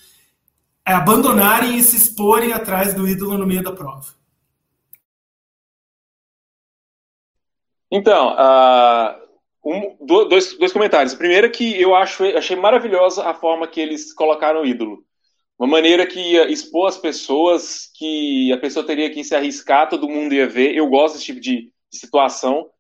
é, 0.87 0.93
abandonarem 0.93 1.79
e 1.79 1.83
se 1.83 1.97
exporem 1.97 2.53
atrás 2.53 2.93
do 2.93 3.09
ídolo 3.09 3.39
no 3.39 3.47
meio 3.47 3.62
da 3.62 3.73
prova? 3.73 4.05
Então, 7.91 8.35
uh, 8.35 9.17
um, 9.65 9.97
dois, 10.05 10.59
dois 10.59 10.75
comentários. 10.75 11.15
Primeiro 11.15 11.51
que 11.51 11.81
eu 11.81 11.95
acho, 11.95 12.23
achei 12.37 12.55
maravilhosa 12.55 13.25
a 13.25 13.33
forma 13.33 13.67
que 13.67 13.81
eles 13.81 14.12
colocaram 14.12 14.61
o 14.61 14.67
ídolo 14.67 15.06
uma 15.59 15.69
maneira 15.69 16.07
que 16.07 16.21
ia 16.21 16.51
expor 16.51 16.88
as 16.88 16.99
pessoas, 16.99 17.90
que 17.95 18.53
a 18.53 18.59
pessoa 18.59 18.85
teria 18.87 19.11
que 19.11 19.25
se 19.25 19.35
arriscar, 19.35 19.88
todo 19.88 20.09
mundo 20.09 20.35
ia 20.35 20.47
ver. 20.47 20.75
Eu 20.75 20.88
gosto 20.88 21.14
desse 21.14 21.27
tipo 21.27 21.40
de, 21.40 21.73
situação. 21.90 22.71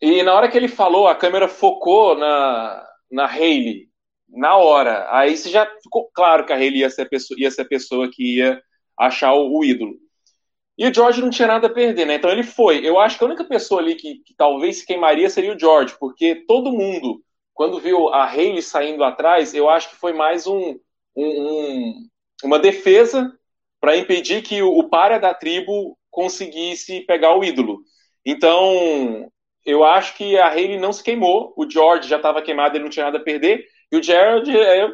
E 0.00 0.22
na 0.22 0.34
hora 0.34 0.50
que 0.50 0.56
ele 0.56 0.68
falou, 0.68 1.08
a 1.08 1.14
câmera 1.14 1.48
focou 1.48 2.16
na, 2.16 2.86
na 3.10 3.26
Hayley, 3.26 3.88
na 4.28 4.56
hora. 4.56 5.06
Aí 5.10 5.36
você 5.36 5.48
já 5.48 5.66
ficou 5.82 6.10
claro 6.12 6.44
que 6.44 6.52
a 6.52 6.56
Hayley 6.56 6.80
ia 6.80 6.90
ser 6.90 7.02
a 7.02 7.08
pessoa, 7.08 7.38
ia 7.40 7.50
ser 7.50 7.62
a 7.62 7.68
pessoa 7.68 8.10
que 8.10 8.36
ia 8.36 8.62
achar 8.98 9.32
o, 9.32 9.58
o, 9.58 9.64
ídolo. 9.64 9.94
E 10.76 10.86
o 10.86 10.92
George 10.92 11.20
não 11.20 11.30
tinha 11.30 11.48
nada 11.48 11.68
a 11.68 11.72
perder, 11.72 12.06
né? 12.06 12.14
Então 12.16 12.30
ele 12.30 12.42
foi. 12.42 12.86
Eu 12.86 12.98
acho 12.98 13.16
que 13.16 13.24
a 13.24 13.26
única 13.26 13.44
pessoa 13.44 13.80
ali 13.80 13.94
que, 13.94 14.16
que 14.16 14.34
talvez 14.36 14.78
se 14.78 14.86
queimaria 14.86 15.30
seria 15.30 15.54
o 15.54 15.58
George, 15.58 15.96
porque 15.98 16.44
todo 16.46 16.72
mundo, 16.72 17.22
quando 17.52 17.80
viu 17.80 18.08
a 18.08 18.24
Hayley 18.24 18.62
saindo 18.62 19.04
atrás, 19.04 19.54
eu 19.54 19.68
acho 19.68 19.90
que 19.90 19.96
foi 19.96 20.12
mais 20.12 20.46
um, 20.46 20.78
um, 21.16 22.08
uma 22.42 22.58
defesa 22.58 23.32
para 23.80 23.96
impedir 23.96 24.42
que 24.42 24.62
o, 24.62 24.78
o 24.78 24.88
da 24.88 25.34
tribo 25.34 25.98
conseguisse 26.10 27.00
pegar 27.02 27.36
o 27.36 27.44
ídolo. 27.44 27.80
Então, 28.24 29.30
eu 29.64 29.84
acho 29.84 30.16
que 30.16 30.38
a 30.38 30.48
Hayley 30.48 30.78
não 30.78 30.92
se 30.92 31.02
queimou, 31.02 31.52
o 31.56 31.68
George 31.68 32.08
já 32.08 32.16
estava 32.16 32.42
queimado, 32.42 32.76
ele 32.76 32.84
não 32.84 32.90
tinha 32.90 33.06
nada 33.06 33.18
a 33.18 33.22
perder, 33.22 33.66
e 33.90 33.96
o 33.96 34.02
Gerald 34.02 34.50
é 34.50 34.88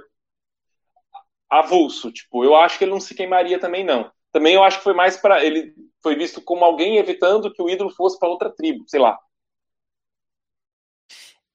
avulso, 1.48 2.12
tipo, 2.12 2.44
eu 2.44 2.54
acho 2.54 2.78
que 2.78 2.84
ele 2.84 2.92
não 2.92 3.00
se 3.00 3.14
queimaria 3.14 3.58
também 3.58 3.84
não. 3.84 4.10
Também 4.32 4.54
eu 4.54 4.62
acho 4.62 4.78
que 4.78 4.84
foi 4.84 4.94
mais 4.94 5.16
para 5.16 5.44
ele 5.44 5.74
foi 6.02 6.14
visto 6.14 6.40
como 6.40 6.64
alguém 6.64 6.96
evitando 6.96 7.52
que 7.52 7.62
o 7.62 7.68
ídolo 7.68 7.90
fosse 7.90 8.18
para 8.18 8.28
outra 8.28 8.50
tribo, 8.50 8.84
sei 8.86 9.00
lá. 9.00 9.18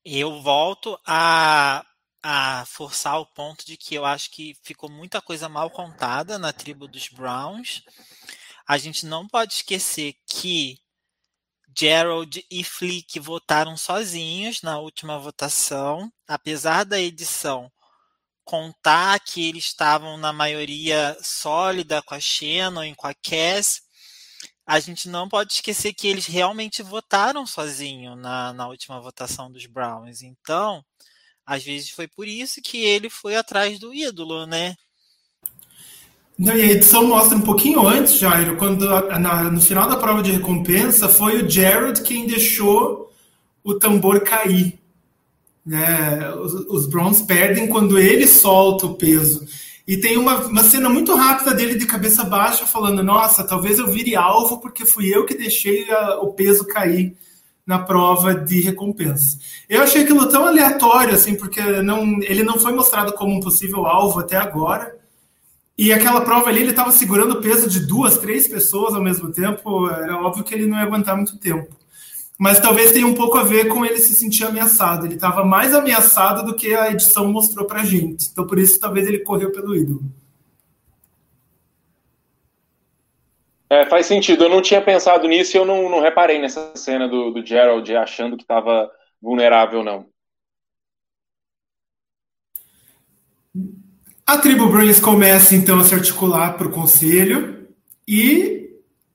Eu 0.04 0.39
volto 0.41 0.99
a 1.06 1.84
a 2.28 2.66
forçar 2.66 3.20
o 3.20 3.26
ponto 3.28 3.64
de 3.68 3.78
que 3.78 3.94
eu 3.94 4.04
acho 4.04 4.32
que 4.32 4.58
ficou 4.64 4.90
muita 4.90 5.22
coisa 5.22 5.48
mal 5.48 5.70
contada 5.70 6.40
na 6.40 6.52
tribo 6.52 6.88
dos 6.88 7.08
Browns. 7.08 7.84
A 8.68 8.80
gente 8.80 9.06
não 9.06 9.28
pode 9.28 9.54
esquecer 9.54 10.16
que 10.26 10.80
Gerald 11.78 12.44
e 12.50 12.64
Flick 12.64 13.20
votaram 13.20 13.78
sozinhos 13.78 14.64
na 14.64 14.80
última 14.80 15.20
votação, 15.20 16.12
apesar 16.28 16.84
da 16.84 17.00
edição 17.00 17.72
contar 18.44 19.20
que 19.20 19.48
eles 19.48 19.66
estavam 19.66 20.18
na 20.18 20.34
maioria 20.34 21.16
sólida 21.22 22.02
com 22.02 22.16
a 22.16 22.20
Shannon 22.20 22.86
e 22.86 22.96
com 22.96 23.06
a 23.06 23.14
Cass, 23.14 23.84
a 24.66 24.80
gente 24.80 25.08
não 25.08 25.30
pode 25.30 25.54
esquecer 25.54 25.94
que 25.94 26.08
eles 26.08 26.26
realmente 26.26 26.82
votaram 26.82 27.46
sozinho 27.46 28.16
na, 28.16 28.52
na 28.52 28.68
última 28.68 29.00
votação 29.00 29.52
dos 29.52 29.68
Browns. 29.68 30.24
Então, 30.24 30.84
às 31.45 31.63
vezes 31.63 31.89
foi 31.89 32.08
por 32.08 32.27
isso 32.27 32.62
que 32.62 32.84
ele 32.84 33.10
foi 33.10 33.36
atrás 33.36 33.77
do 33.79 33.93
ídolo, 33.93 34.45
né? 34.45 34.75
E 36.38 36.49
a 36.49 36.58
edição 36.58 37.08
mostra 37.08 37.38
um 37.38 37.41
pouquinho 37.41 37.88
antes, 37.88 38.17
Jairo, 38.17 38.58
quando 38.58 38.86
na, 38.86 39.43
no 39.49 39.62
final 39.62 39.88
da 39.88 39.95
prova 39.95 40.21
de 40.21 40.31
recompensa 40.31 41.08
foi 41.08 41.41
o 41.41 41.49
Jared 41.49 42.01
quem 42.01 42.27
deixou 42.27 43.13
o 43.63 43.73
tambor 43.75 44.19
cair. 44.19 44.77
Né? 45.65 46.29
Os, 46.36 46.53
os 46.53 46.86
Browns 46.88 47.21
perdem 47.21 47.67
quando 47.67 47.97
ele 47.97 48.27
solta 48.27 48.86
o 48.86 48.95
peso. 48.95 49.47
E 49.88 49.97
tem 49.97 50.17
uma, 50.17 50.39
uma 50.47 50.63
cena 50.63 50.89
muito 50.89 51.15
rápida 51.15 51.53
dele 51.53 51.75
de 51.75 51.86
cabeça 51.86 52.23
baixa 52.23 52.65
falando: 52.65 53.01
Nossa, 53.01 53.43
talvez 53.43 53.79
eu 53.79 53.88
vire 53.88 54.15
alvo 54.15 54.60
porque 54.60 54.84
fui 54.84 55.08
eu 55.15 55.25
que 55.25 55.36
deixei 55.36 55.89
a, 55.89 56.19
o 56.19 56.34
peso 56.34 56.65
cair 56.65 57.15
na 57.65 57.80
prova 57.80 58.36
de 58.36 58.62
recompensa. 58.62 59.39
Eu 59.67 59.82
achei 59.82 60.04
aquilo 60.04 60.30
tão 60.30 60.45
aleatório, 60.45 61.15
assim, 61.15 61.36
porque 61.36 61.62
não, 61.82 62.21
ele 62.21 62.43
não 62.43 62.60
foi 62.60 62.73
mostrado 62.73 63.13
como 63.13 63.36
um 63.36 63.39
possível 63.39 63.86
alvo 63.86 64.19
até 64.19 64.38
agora. 64.38 64.95
E 65.78 65.91
aquela 65.91 66.21
prova 66.21 66.49
ali, 66.49 66.62
ele 66.62 66.69
estava 66.69 66.91
segurando 66.91 67.34
o 67.34 67.41
peso 67.41 67.69
de 67.69 67.82
duas, 67.82 68.17
três 68.17 68.47
pessoas 68.47 68.93
ao 68.93 69.01
mesmo 69.01 69.32
tempo. 69.32 69.89
Era 69.89 70.17
óbvio 70.17 70.43
que 70.43 70.54
ele 70.54 70.67
não 70.67 70.78
ia 70.78 70.84
aguentar 70.84 71.15
muito 71.15 71.38
tempo. 71.38 71.75
Mas 72.38 72.60
talvez 72.60 72.91
tenha 72.91 73.08
um 73.08 73.13
pouco 73.13 73.38
a 73.38 73.43
ver 73.43 73.67
com 73.67 73.86
ele 73.86 73.97
se 73.97 74.13
sentir 74.13 74.45
ameaçado. 74.45 75.06
Ele 75.06 75.15
estava 75.15 75.43
mais 75.43 75.73
ameaçado 75.73 76.45
do 76.45 76.56
que 76.56 76.73
a 76.73 76.91
edição 76.91 77.32
mostrou 77.32 77.65
pra 77.65 77.84
gente. 77.84 78.28
Então, 78.32 78.45
por 78.45 78.60
isso, 78.60 78.80
talvez 78.80 79.08
ele 79.08 79.19
correu 79.19 79.51
pelo 79.51 79.75
ídolo. 79.75 80.04
É, 83.69 83.86
faz 83.86 84.06
sentido. 84.06 84.43
Eu 84.43 84.49
não 84.49 84.62
tinha 84.62 84.82
pensado 84.82 85.28
nisso 85.28 85.56
e 85.56 85.60
eu 85.60 85.65
não, 85.65 85.89
não 85.89 86.01
reparei 86.01 86.39
nessa 86.39 86.71
cena 86.75 87.08
do, 87.08 87.32
do 87.32 87.45
Gerald 87.45 87.95
achando 87.95 88.38
que 88.38 88.43
estava 88.43 88.89
vulnerável, 89.21 89.84
não. 89.84 90.06
A 94.25 94.38
tribo 94.38 94.67
Brains 94.67 94.99
começa 94.99 95.56
então 95.56 95.80
a 95.80 95.84
se 95.84 95.93
articular 95.93 96.58
para 96.58 96.67
o 96.67 96.71
conselho 96.71 97.67
e 98.08 98.69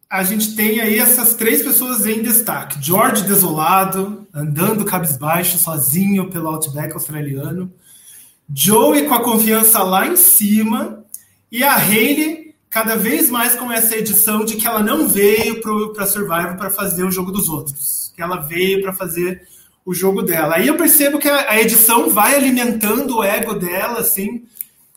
a 0.08 0.24
gente 0.24 0.56
tem 0.56 0.80
aí 0.80 0.98
essas 0.98 1.34
três 1.34 1.62
pessoas 1.62 2.06
em 2.06 2.22
destaque: 2.22 2.78
George 2.80 3.22
desolado, 3.24 4.26
andando 4.34 4.84
cabisbaixo, 4.84 5.58
sozinho 5.58 6.30
pelo 6.30 6.48
outback 6.48 6.92
australiano. 6.92 7.72
Joey 8.52 9.06
com 9.06 9.14
a 9.14 9.22
confiança 9.22 9.82
lá 9.82 10.08
em 10.08 10.16
cima 10.16 11.04
e 11.52 11.62
a 11.62 11.76
Hayley 11.76 12.39
cada 12.70 12.94
vez 12.94 13.28
mais 13.28 13.56
com 13.56 13.70
essa 13.70 13.96
edição 13.96 14.44
de 14.44 14.56
que 14.56 14.66
ela 14.66 14.80
não 14.80 15.08
veio 15.08 15.60
para 15.92 16.06
Survivor 16.06 16.56
para 16.56 16.70
fazer 16.70 17.02
o 17.02 17.10
jogo 17.10 17.32
dos 17.32 17.48
outros, 17.48 18.12
que 18.14 18.22
ela 18.22 18.36
veio 18.36 18.80
para 18.80 18.92
fazer 18.92 19.42
o 19.84 19.92
jogo 19.92 20.22
dela. 20.22 20.54
Aí 20.54 20.68
eu 20.68 20.76
percebo 20.76 21.18
que 21.18 21.28
a, 21.28 21.50
a, 21.50 21.60
edição 21.60 22.08
vai 22.08 22.36
alimentando 22.36 23.18
o 23.18 23.24
ego 23.24 23.54
dela, 23.54 23.98
assim, 23.98 24.44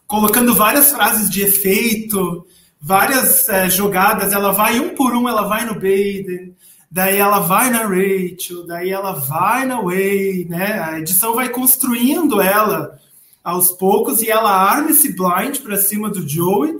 colocando 0.05 0.53
várias 0.53 0.91
frases 0.91 1.29
de 1.29 1.41
efeito, 1.41 2.45
várias 2.79 3.49
é, 3.49 3.67
jogadas. 3.71 4.33
Ela 4.33 4.51
vai 4.51 4.79
um 4.79 4.89
por 4.89 5.15
um, 5.15 5.27
ela 5.27 5.47
vai 5.47 5.65
no 5.65 5.73
Baden, 5.73 6.55
daí 6.91 7.17
ela 7.17 7.39
vai 7.39 7.71
na 7.71 7.87
Rachel, 7.87 8.67
daí 8.67 8.91
ela 8.91 9.13
vai 9.13 9.65
na 9.65 9.81
Way, 9.81 10.45
né? 10.47 10.79
A 10.79 10.99
edição 10.99 11.33
vai 11.33 11.49
construindo 11.49 12.39
ela 12.39 12.99
aos 13.43 13.71
poucos 13.71 14.21
e 14.21 14.29
ela 14.29 14.51
arma 14.51 14.91
esse 14.91 15.11
blind 15.13 15.59
para 15.59 15.77
cima 15.77 16.09
do 16.09 16.27
Joey. 16.27 16.75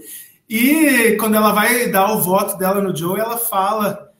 E 0.56 1.18
quando 1.18 1.34
ela 1.34 1.52
vai 1.52 1.90
dar 1.90 2.14
o 2.14 2.22
voto 2.22 2.56
dela 2.60 2.80
no 2.80 2.96
Joey, 2.96 3.20
ela 3.20 3.40
fala 3.40 4.14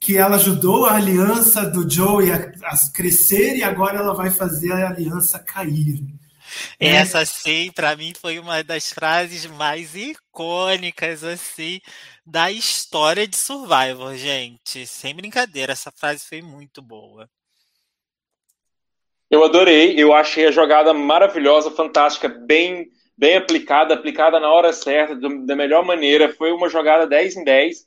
que 0.00 0.16
ela 0.16 0.36
ajudou 0.36 0.86
a 0.86 0.94
aliança 0.94 1.66
do 1.66 1.88
Joey 1.88 2.32
a, 2.32 2.36
a 2.36 2.90
crescer 2.90 3.54
e 3.54 3.62
agora 3.62 3.98
ela 3.98 4.14
vai 4.14 4.30
fazer 4.30 4.72
a 4.72 4.88
aliança 4.88 5.38
cair. 5.38 6.00
É. 6.80 6.88
Essa, 6.88 7.26
sim, 7.26 7.70
para 7.70 7.94
mim 7.96 8.14
foi 8.18 8.38
uma 8.38 8.64
das 8.64 8.94
frases 8.94 9.44
mais 9.44 9.94
icônicas, 9.94 11.22
assim, 11.22 11.82
da 12.24 12.50
história 12.50 13.28
de 13.28 13.36
Survivor, 13.36 14.16
gente. 14.16 14.86
Sem 14.86 15.14
brincadeira, 15.14 15.72
essa 15.72 15.92
frase 15.92 16.24
foi 16.26 16.40
muito 16.40 16.80
boa. 16.80 17.28
Eu 19.30 19.44
adorei, 19.44 20.02
eu 20.02 20.14
achei 20.14 20.46
a 20.46 20.50
jogada 20.50 20.94
maravilhosa, 20.94 21.70
fantástica, 21.70 22.26
bem, 22.26 22.90
bem 23.16 23.36
aplicada, 23.36 23.94
aplicada 23.94 24.40
na 24.40 24.52
hora 24.52 24.72
certa, 24.72 25.14
da 25.16 25.56
melhor 25.56 25.84
maneira. 25.84 26.32
Foi 26.32 26.52
uma 26.52 26.68
jogada 26.68 27.06
10 27.06 27.36
em 27.36 27.44
10. 27.44 27.86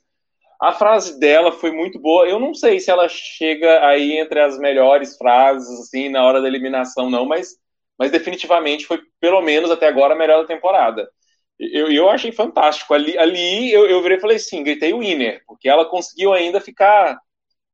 A 0.60 0.72
frase 0.72 1.18
dela 1.20 1.52
foi 1.52 1.70
muito 1.70 1.98
boa. 1.98 2.26
Eu 2.26 2.38
não 2.40 2.54
sei 2.54 2.80
se 2.80 2.90
ela 2.90 3.08
chega 3.08 3.86
aí 3.86 4.18
entre 4.18 4.40
as 4.40 4.58
melhores 4.58 5.16
frases, 5.16 5.68
assim, 5.80 6.08
na 6.08 6.24
hora 6.24 6.40
da 6.40 6.48
eliminação, 6.48 7.08
não, 7.10 7.24
mas 7.24 7.56
mas 7.98 8.12
definitivamente 8.12 8.86
foi, 8.86 9.00
pelo 9.20 9.42
menos 9.42 9.70
até 9.70 9.88
agora, 9.88 10.14
a 10.14 10.16
melhor 10.16 10.40
da 10.40 10.46
temporada. 10.46 11.10
Eu, 11.58 11.90
eu 11.90 12.08
achei 12.08 12.30
fantástico. 12.30 12.94
Ali, 12.94 13.18
ali 13.18 13.72
eu, 13.72 13.86
eu 13.86 14.00
virei 14.00 14.18
e 14.18 14.20
falei 14.20 14.36
assim, 14.36 14.62
gritei 14.62 14.94
winner, 14.94 15.42
porque 15.46 15.68
ela 15.68 15.84
conseguiu 15.84 16.32
ainda 16.32 16.60
ficar 16.60 17.18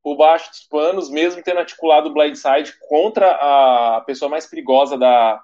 por 0.03 0.17
baixo 0.17 0.51
dos 0.51 0.63
panos, 0.63 1.11
mesmo 1.11 1.43
tendo 1.43 1.59
articulado 1.59 2.09
o 2.09 2.13
blindside 2.15 2.75
contra 2.89 3.33
a 3.33 4.01
pessoa 4.07 4.31
mais 4.31 4.47
perigosa 4.47 4.97
da, 4.97 5.43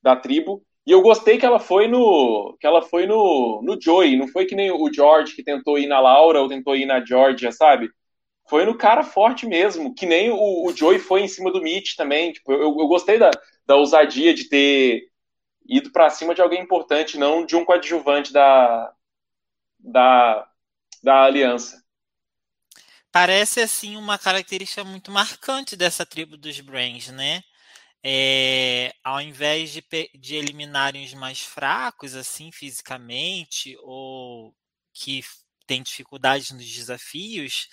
da 0.00 0.14
tribo. 0.14 0.62
E 0.86 0.92
eu 0.92 1.00
gostei 1.00 1.38
que 1.38 1.46
ela 1.46 1.58
foi 1.58 1.88
no 1.88 2.56
que 2.60 2.66
ela 2.66 2.82
foi 2.82 3.06
no, 3.06 3.62
no 3.62 3.80
Joey, 3.80 4.16
não 4.16 4.28
foi 4.28 4.44
que 4.44 4.54
nem 4.54 4.70
o 4.70 4.92
George 4.92 5.34
que 5.34 5.42
tentou 5.42 5.78
ir 5.78 5.86
na 5.86 6.00
Laura 6.00 6.40
ou 6.42 6.48
tentou 6.48 6.76
ir 6.76 6.84
na 6.86 7.04
Georgia, 7.04 7.50
sabe? 7.50 7.90
Foi 8.48 8.66
no 8.66 8.76
cara 8.76 9.02
forte 9.02 9.46
mesmo, 9.46 9.94
que 9.94 10.04
nem 10.04 10.30
o, 10.30 10.66
o 10.66 10.76
Joey 10.76 10.98
foi 10.98 11.22
em 11.22 11.28
cima 11.28 11.50
do 11.50 11.62
Mitch 11.62 11.96
também. 11.96 12.32
Tipo, 12.32 12.52
eu, 12.52 12.60
eu 12.78 12.86
gostei 12.86 13.18
da, 13.18 13.30
da 13.66 13.76
ousadia 13.76 14.34
de 14.34 14.48
ter 14.48 15.08
ido 15.66 15.90
para 15.90 16.10
cima 16.10 16.34
de 16.34 16.42
alguém 16.42 16.62
importante, 16.62 17.18
não 17.18 17.46
de 17.46 17.56
um 17.56 17.64
coadjuvante 17.64 18.32
da, 18.32 18.92
da, 19.78 20.46
da 21.02 21.22
aliança. 21.24 21.82
Parece 23.10 23.60
assim 23.60 23.96
uma 23.96 24.18
característica 24.18 24.84
muito 24.84 25.10
marcante 25.10 25.76
dessa 25.76 26.04
tribo 26.04 26.36
dos 26.36 26.60
Brains, 26.60 27.08
né? 27.08 27.42
É, 28.06 28.94
ao 29.02 29.20
invés 29.20 29.72
de, 29.72 29.82
de 30.14 30.36
eliminarem 30.36 31.04
os 31.06 31.14
mais 31.14 31.40
fracos, 31.40 32.14
assim, 32.14 32.52
fisicamente, 32.52 33.76
ou 33.80 34.54
que 34.92 35.24
têm 35.66 35.82
dificuldades 35.82 36.50
nos 36.50 36.66
desafios, 36.70 37.68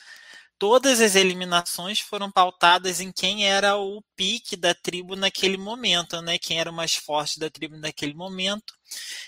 todas 0.58 1.02
as 1.02 1.16
eliminações 1.16 2.00
foram 2.00 2.32
pautadas 2.32 3.02
em 3.02 3.12
quem 3.12 3.46
era 3.50 3.78
o 3.78 4.02
pique 4.16 4.56
da 4.56 4.74
tribo 4.74 5.16
naquele 5.16 5.58
momento, 5.58 6.22
né? 6.22 6.38
Quem 6.38 6.60
era 6.60 6.72
o 6.72 6.74
mais 6.74 6.96
forte 6.96 7.40
da 7.40 7.50
tribo 7.50 7.76
naquele 7.78 8.14
momento. 8.14 8.74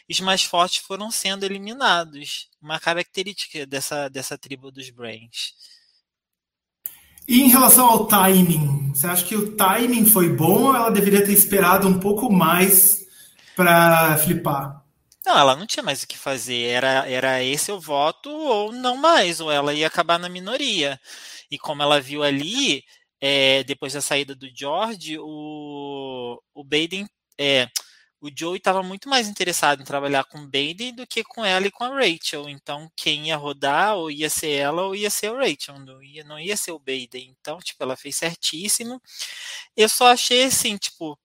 Os 0.10 0.20
mais 0.22 0.44
fortes 0.44 0.84
foram 0.84 1.12
sendo 1.12 1.44
eliminados. 1.44 2.50
Uma 2.62 2.80
característica 2.80 3.66
dessa, 3.66 4.10
dessa 4.10 4.38
tribo 4.38 4.72
dos 4.72 4.90
Brains. 4.90 5.54
E 7.28 7.42
em 7.42 7.48
relação 7.48 7.86
ao 7.86 8.06
timing, 8.06 8.92
você 8.94 9.08
acha 9.08 9.26
que 9.26 9.36
o 9.36 9.56
timing 9.56 10.06
foi 10.06 10.30
bom 10.30 10.64
ou 10.64 10.76
ela 10.76 10.90
deveria 10.90 11.26
ter 11.26 11.32
esperado 11.32 11.88
um 11.88 12.00
pouco 12.00 12.32
mais 12.32 13.06
para 13.56 14.18
flipar? 14.18 14.84
Não, 15.26 15.38
ela 15.38 15.56
não 15.56 15.66
tinha 15.66 15.84
mais 15.84 16.04
o 16.04 16.08
que 16.08 16.18
fazer. 16.18 16.68
Era, 16.68 17.10
era 17.10 17.44
esse 17.44 17.72
o 17.72 17.80
voto 17.80 18.30
ou 18.30 18.72
não 18.74 18.98
mais, 18.98 19.40
ou 19.40 19.52
ela 19.52 19.74
ia 19.74 19.88
acabar 19.88 20.20
na 20.20 20.28
minoria. 20.28 21.00
E 21.50 21.58
como 21.58 21.82
ela 21.82 22.02
viu 22.02 22.24
ali, 22.24 22.84
é, 23.22 23.64
depois 23.64 23.94
da 23.94 24.02
saída 24.02 24.36
do 24.36 24.50
George, 24.54 25.18
o, 25.18 26.42
o 26.54 26.64
Baden. 26.64 27.08
É, 27.40 27.70
o 28.24 28.30
Joey 28.34 28.58
estava 28.58 28.82
muito 28.82 29.10
mais 29.10 29.28
interessado 29.28 29.82
em 29.82 29.86
trabalhar 29.86 30.24
com 30.24 30.40
o 30.40 30.46
Baden 30.48 30.96
do 30.96 31.06
que 31.06 31.24
com 31.24 31.44
ela 31.44 31.68
e 31.68 31.72
com 31.72 31.84
a 31.84 31.90
Rachel. 31.90 32.48
Então, 32.50 32.90
quem 32.96 33.28
ia 33.28 33.38
rodar 33.38 33.96
ou 33.98 34.10
ia 34.10 34.30
ser 34.30 34.52
ela 34.52 34.84
ou 34.84 34.96
ia 34.96 35.10
ser 35.10 35.28
a 35.34 35.38
Rachel, 35.38 35.78
não 35.80 36.02
ia, 36.02 36.24
não 36.24 36.40
ia 36.40 36.56
ser 36.56 36.72
o 36.72 36.80
Baden. 36.80 37.36
Então, 37.40 37.60
tipo, 37.60 37.84
ela 37.84 37.98
fez 37.98 38.16
certíssimo. 38.16 39.02
Eu 39.76 39.90
só 39.90 40.08
achei 40.08 40.46
assim, 40.46 40.78
tipo, 40.78 41.20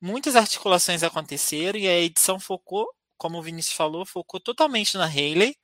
muitas 0.00 0.36
articulações 0.36 1.02
aconteceram 1.02 1.78
e 1.78 1.88
a 1.88 1.98
edição 2.00 2.40
focou 2.40 2.88
como 3.20 3.38
o 3.38 3.42
Vinícius 3.42 3.76
falou, 3.76 4.06
focou 4.06 4.40
totalmente 4.40 4.96
na 4.96 5.04
Hayley. 5.04 5.54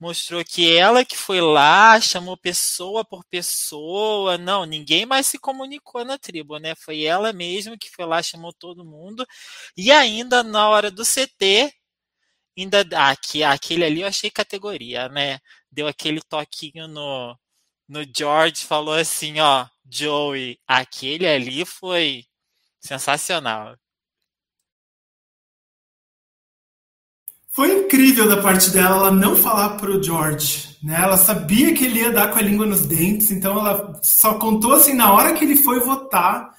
Mostrou 0.00 0.44
que 0.44 0.76
ela 0.76 1.04
que 1.04 1.16
foi 1.16 1.40
lá, 1.40 2.00
chamou 2.00 2.36
pessoa 2.36 3.04
por 3.04 3.24
pessoa. 3.24 4.38
Não, 4.38 4.64
ninguém 4.64 5.04
mais 5.04 5.26
se 5.26 5.38
comunicou 5.38 6.04
na 6.04 6.16
tribo, 6.18 6.58
né? 6.58 6.74
Foi 6.76 7.02
ela 7.04 7.32
mesma 7.32 7.76
que 7.76 7.90
foi 7.90 8.06
lá, 8.06 8.22
chamou 8.22 8.52
todo 8.52 8.84
mundo. 8.84 9.26
E 9.76 9.90
ainda 9.90 10.42
na 10.44 10.68
hora 10.68 10.90
do 10.90 11.04
CT, 11.04 11.72
ainda 12.58 12.84
ah, 12.94 13.10
aqui, 13.10 13.42
aquele 13.44 13.84
ali 13.84 14.02
eu 14.02 14.08
achei 14.08 14.30
categoria, 14.30 15.08
né? 15.08 15.38
Deu 15.70 15.86
aquele 15.88 16.20
toquinho 16.22 16.88
no, 16.88 17.38
no 17.88 18.04
George, 18.16 18.64
falou 18.66 18.94
assim, 18.94 19.40
ó, 19.40 19.66
Joey, 19.90 20.58
aquele 20.66 21.26
ali 21.26 21.64
foi 21.64 22.24
sensacional. 22.80 23.76
Foi 27.58 27.72
incrível 27.72 28.28
da 28.28 28.36
parte 28.36 28.70
dela 28.70 28.94
ela 28.98 29.10
não 29.10 29.34
falar 29.34 29.70
pro 29.70 30.00
George, 30.00 30.78
né? 30.80 30.96
Ela 31.02 31.16
sabia 31.16 31.74
que 31.74 31.86
ele 31.86 31.98
ia 31.98 32.12
dar 32.12 32.30
com 32.30 32.38
a 32.38 32.40
língua 32.40 32.64
nos 32.64 32.82
dentes, 32.82 33.32
então 33.32 33.58
ela 33.58 33.98
só 34.00 34.34
contou 34.34 34.74
assim 34.74 34.94
na 34.94 35.12
hora 35.12 35.34
que 35.34 35.44
ele 35.44 35.56
foi 35.56 35.80
votar, 35.80 36.50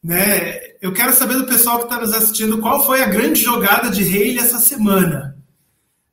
né? 0.00 0.56
Eu 0.80 0.92
quero 0.92 1.12
saber 1.12 1.34
do 1.34 1.48
pessoal 1.48 1.78
que 1.78 1.86
está 1.86 1.98
nos 1.98 2.14
assistindo 2.14 2.60
qual 2.60 2.86
foi 2.86 3.02
a 3.02 3.08
grande 3.08 3.42
jogada 3.42 3.90
de 3.90 4.04
Haley 4.04 4.38
essa 4.38 4.60
semana, 4.60 5.36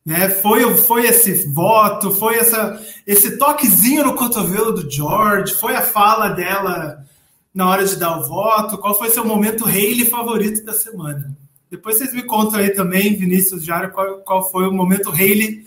né? 0.03 0.29
Foi 0.29 0.77
foi 0.77 1.05
esse 1.05 1.45
voto, 1.53 2.09
foi 2.09 2.37
essa 2.37 2.81
esse 3.05 3.37
toquezinho 3.37 4.03
no 4.03 4.15
cotovelo 4.15 4.71
do 4.71 4.89
George, 4.89 5.53
foi 5.53 5.75
a 5.75 5.83
fala 5.83 6.29
dela 6.29 7.05
na 7.53 7.69
hora 7.69 7.85
de 7.85 7.97
dar 7.97 8.17
o 8.17 8.27
voto, 8.27 8.79
qual 8.79 8.97
foi 8.97 9.11
seu 9.11 9.23
momento 9.23 9.63
Haley 9.63 10.09
favorito 10.09 10.65
da 10.65 10.73
semana? 10.73 11.37
Depois 11.73 11.97
vocês 11.97 12.13
me 12.13 12.21
contam 12.21 12.59
aí 12.59 12.69
também, 12.69 13.15
Vinícius 13.15 13.65
Jara, 13.65 13.89
qual, 13.89 14.19
qual 14.19 14.47
foi 14.51 14.67
o 14.67 14.71
momento 14.71 15.09
Haley 15.09 15.65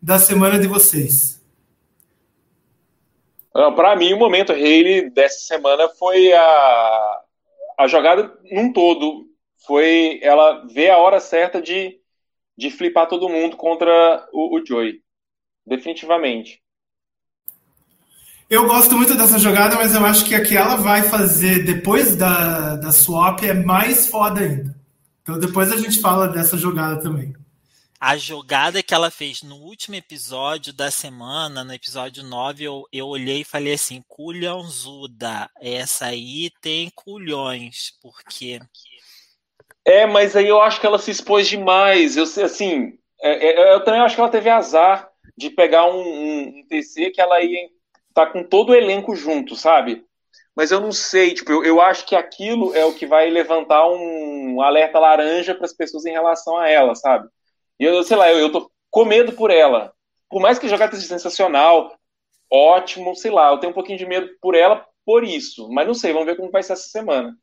da 0.00 0.18
semana 0.18 0.58
de 0.58 0.66
vocês. 0.66 1.38
Para 3.52 3.94
mim, 3.94 4.14
o 4.14 4.18
momento 4.18 4.50
Haley 4.50 5.10
dessa 5.10 5.40
semana 5.40 5.90
foi 5.90 6.32
a, 6.32 7.20
a 7.80 7.86
jogada 7.86 8.34
num 8.50 8.72
todo. 8.72 9.26
Foi 9.66 10.20
ela 10.22 10.66
ver 10.72 10.88
a 10.88 10.96
hora 10.96 11.20
certa 11.20 11.60
de, 11.60 12.00
de 12.56 12.70
flipar 12.70 13.06
todo 13.06 13.28
mundo 13.28 13.54
contra 13.54 14.26
o, 14.32 14.56
o 14.56 14.66
Joey. 14.66 15.02
Definitivamente. 15.66 16.62
Eu 18.48 18.66
gosto 18.66 18.96
muito 18.96 19.14
dessa 19.14 19.38
jogada, 19.38 19.76
mas 19.76 19.94
eu 19.94 20.02
acho 20.06 20.24
que 20.24 20.34
a 20.34 20.42
que 20.42 20.56
ela 20.56 20.76
vai 20.76 21.02
fazer 21.02 21.62
depois 21.62 22.16
da, 22.16 22.76
da 22.76 22.90
swap 22.90 23.42
é 23.44 23.52
mais 23.52 24.08
foda 24.08 24.40
ainda. 24.40 24.81
Então 25.22 25.38
depois 25.38 25.72
a 25.72 25.76
gente 25.76 26.00
fala 26.00 26.28
dessa 26.28 26.56
jogada 26.56 27.00
também. 27.00 27.34
A 28.04 28.16
jogada 28.16 28.82
que 28.82 28.92
ela 28.92 29.12
fez 29.12 29.44
no 29.44 29.54
último 29.54 29.94
episódio 29.94 30.72
da 30.72 30.90
semana, 30.90 31.62
no 31.62 31.72
episódio 31.72 32.24
9, 32.24 32.64
eu, 32.64 32.84
eu 32.92 33.06
olhei 33.06 33.42
e 33.42 33.44
falei 33.44 33.74
assim: 33.74 34.02
culhãozuda, 34.08 35.48
essa 35.60 36.06
aí 36.06 36.50
tem 36.60 36.90
culhões, 36.92 37.92
porque. 38.02 38.60
É, 39.84 40.04
mas 40.04 40.34
aí 40.34 40.48
eu 40.48 40.60
acho 40.60 40.80
que 40.80 40.86
ela 40.86 40.98
se 40.98 41.12
expôs 41.12 41.46
demais. 41.46 42.16
Eu 42.16 42.24
assim, 42.24 42.98
é, 43.22 43.50
é, 43.50 43.74
eu 43.74 43.84
também 43.84 44.00
acho 44.00 44.16
que 44.16 44.20
ela 44.20 44.30
teve 44.30 44.50
azar 44.50 45.08
de 45.36 45.48
pegar 45.50 45.86
um, 45.86 46.00
um, 46.00 46.58
um 46.58 46.66
TC 46.68 47.10
que 47.10 47.20
ela 47.20 47.40
ia 47.40 47.66
estar 48.08 48.26
tá 48.26 48.32
com 48.32 48.42
todo 48.42 48.70
o 48.70 48.74
elenco 48.74 49.14
junto, 49.14 49.54
sabe? 49.54 50.04
Mas 50.54 50.70
eu 50.70 50.80
não 50.80 50.92
sei, 50.92 51.34
tipo, 51.34 51.50
eu, 51.50 51.64
eu 51.64 51.80
acho 51.80 52.04
que 52.04 52.14
aquilo 52.14 52.74
é 52.74 52.84
o 52.84 52.94
que 52.94 53.06
vai 53.06 53.30
levantar 53.30 53.88
um 53.88 54.60
alerta 54.60 54.98
laranja 54.98 55.54
para 55.54 55.64
as 55.64 55.72
pessoas 55.72 56.04
em 56.04 56.12
relação 56.12 56.58
a 56.58 56.68
ela, 56.68 56.94
sabe? 56.94 57.28
E 57.80 57.84
eu, 57.84 58.02
sei 58.02 58.16
lá, 58.16 58.30
eu, 58.30 58.38
eu 58.38 58.52
tô 58.52 58.70
com 58.90 59.04
medo 59.04 59.32
por 59.32 59.50
ela. 59.50 59.92
Por 60.28 60.40
mais 60.40 60.58
que 60.58 60.66
a 60.66 60.68
jogada 60.68 60.94
seja 60.94 61.08
sensacional, 61.08 61.96
ótimo, 62.50 63.16
sei 63.16 63.30
lá, 63.30 63.50
eu 63.50 63.58
tenho 63.58 63.70
um 63.70 63.74
pouquinho 63.74 63.98
de 63.98 64.06
medo 64.06 64.28
por 64.40 64.54
ela 64.54 64.86
por 65.04 65.24
isso. 65.24 65.68
Mas 65.70 65.86
não 65.86 65.94
sei, 65.94 66.12
vamos 66.12 66.26
ver 66.26 66.36
como 66.36 66.50
vai 66.50 66.62
ser 66.62 66.74
essa 66.74 66.88
semana. 66.88 67.36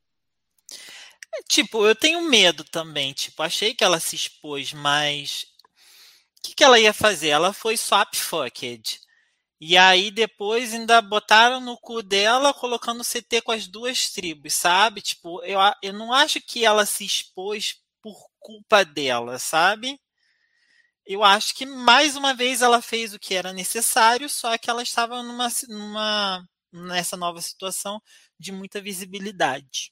Tipo, 1.48 1.86
eu 1.86 1.96
tenho 1.96 2.22
medo 2.22 2.64
também. 2.64 3.14
Tipo, 3.14 3.42
achei 3.44 3.74
que 3.74 3.84
ela 3.84 4.00
se 4.00 4.16
expôs, 4.16 4.74
mas 4.74 5.46
o 6.38 6.42
que, 6.44 6.56
que 6.56 6.64
ela 6.64 6.80
ia 6.80 6.94
fazer? 6.94 7.30
Ela 7.30 7.54
foi 7.54 7.76
swap 7.76 8.16
fucked. 8.16 9.00
E 9.62 9.76
aí 9.76 10.10
depois 10.10 10.74
ainda 10.74 11.02
botaram 11.02 11.60
no 11.60 11.78
cu 11.78 12.02
dela 12.02 12.54
colocando 12.54 13.04
CT 13.04 13.42
com 13.42 13.52
as 13.52 13.68
duas 13.68 14.10
tribos, 14.10 14.54
sabe? 14.54 15.02
Tipo, 15.02 15.44
eu, 15.44 15.60
eu 15.84 15.94
não 15.94 16.14
acho 16.14 16.40
que 16.40 16.64
ela 16.64 16.86
se 16.86 17.04
expôs 17.04 17.76
por 18.02 18.16
culpa 18.40 18.86
dela, 18.86 19.38
sabe? 19.38 20.00
Eu 21.06 21.24
acho 21.24 21.54
que 21.56 21.66
mais 21.66 22.16
uma 22.16 22.34
vez 22.34 22.62
ela 22.62 22.82
fez 22.82 23.14
o 23.14 23.20
que 23.20 23.34
era 23.34 23.52
necessário, 23.52 24.30
só 24.30 24.58
que 24.58 24.70
ela 24.70 24.84
estava 24.84 25.22
numa, 25.22 25.50
numa 25.68 26.48
nessa 26.72 27.18
nova 27.18 27.42
situação 27.42 28.02
de 28.40 28.52
muita 28.52 28.80
visibilidade. 28.80 29.92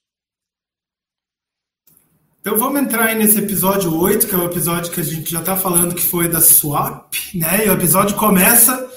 Então 2.39 2.57
vamos 2.57 2.79
entrar 2.79 3.07
aí 3.07 3.15
nesse 3.15 3.39
episódio 3.39 3.93
8, 3.99 4.27
que 4.27 4.33
é 4.33 4.37
o 4.37 4.45
episódio 4.45 4.93
que 4.93 5.01
a 5.01 5.03
gente 5.03 5.29
já 5.29 5.41
está 5.41 5.57
falando 5.57 5.93
que 5.93 6.01
foi 6.01 6.29
da 6.29 6.39
Swap, 6.39 7.13
né? 7.33 7.65
E 7.65 7.69
o 7.69 7.73
episódio 7.73 8.15
começa 8.15 8.89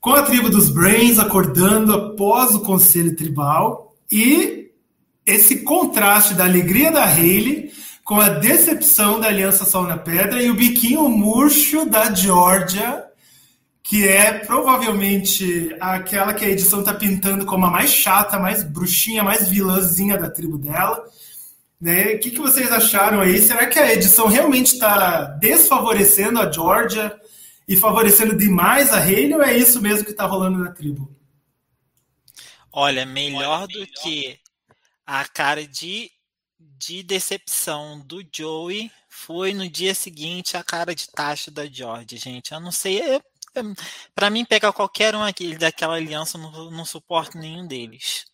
com 0.00 0.14
a 0.14 0.22
tribo 0.22 0.48
dos 0.48 0.70
Brains 0.70 1.18
acordando 1.18 1.92
após 1.92 2.54
o 2.54 2.60
conselho 2.60 3.14
tribal 3.14 3.94
e 4.10 4.70
esse 5.26 5.60
contraste 5.62 6.34
da 6.34 6.44
alegria 6.44 6.90
da 6.90 7.04
Hayley 7.04 7.70
com 8.02 8.18
a 8.18 8.30
decepção 8.30 9.20
da 9.20 9.28
Aliança 9.28 9.64
Sol 9.64 9.84
na 9.84 9.98
Pedra 9.98 10.42
e 10.42 10.50
o 10.50 10.54
biquinho 10.54 11.08
murcho 11.08 11.84
da 11.84 12.12
Georgia, 12.12 13.04
que 13.82 14.08
é 14.08 14.32
provavelmente 14.32 15.76
aquela 15.78 16.32
que 16.32 16.44
a 16.44 16.48
edição 16.48 16.80
está 16.80 16.94
pintando 16.94 17.44
como 17.44 17.66
a 17.66 17.70
mais 17.70 17.90
chata, 17.90 18.38
mais 18.38 18.64
bruxinha, 18.64 19.22
mais 19.22 19.48
vilãzinha 19.48 20.16
da 20.16 20.30
tribo 20.30 20.58
dela. 20.58 21.04
Né? 21.80 22.14
O 22.14 22.18
que, 22.18 22.30
que 22.30 22.40
vocês 22.40 22.72
acharam 22.72 23.20
aí? 23.20 23.38
Será 23.40 23.66
que 23.66 23.78
a 23.78 23.92
edição 23.92 24.26
realmente 24.26 24.74
está 24.74 25.22
desfavorecendo 25.40 26.40
a 26.40 26.50
Georgia 26.50 27.14
e 27.70 27.76
favorecendo 27.76 28.36
demais 28.36 28.92
a 28.92 28.98
Hayley 28.98 29.32
ou 29.32 29.42
é 29.44 29.56
isso 29.56 29.80
mesmo 29.80 30.04
que 30.04 30.10
está 30.10 30.26
rolando 30.26 30.58
na 30.58 30.72
tribo? 30.72 31.08
Olha, 32.72 33.06
melhor 33.06 33.68
do 33.68 33.86
que 33.86 34.40
a 35.06 35.24
cara 35.28 35.64
de, 35.64 36.10
de 36.58 37.04
decepção 37.04 38.00
do 38.00 38.24
Joey 38.34 38.90
foi 39.08 39.54
no 39.54 39.68
dia 39.68 39.94
seguinte 39.94 40.56
a 40.56 40.64
cara 40.64 40.96
de 40.96 41.08
taxa 41.12 41.48
da 41.48 41.64
George, 41.64 42.16
gente. 42.16 42.52
Eu 42.52 42.58
não 42.58 42.72
sei. 42.72 43.00
É, 43.02 43.14
é, 43.14 43.62
para 44.16 44.30
mim, 44.30 44.44
pegar 44.44 44.72
qualquer 44.72 45.14
um 45.14 45.22
aqui 45.22 45.56
daquela 45.56 45.94
aliança, 45.94 46.36
não, 46.36 46.72
não 46.72 46.84
suporto 46.84 47.38
nenhum 47.38 47.68
deles. 47.68 48.24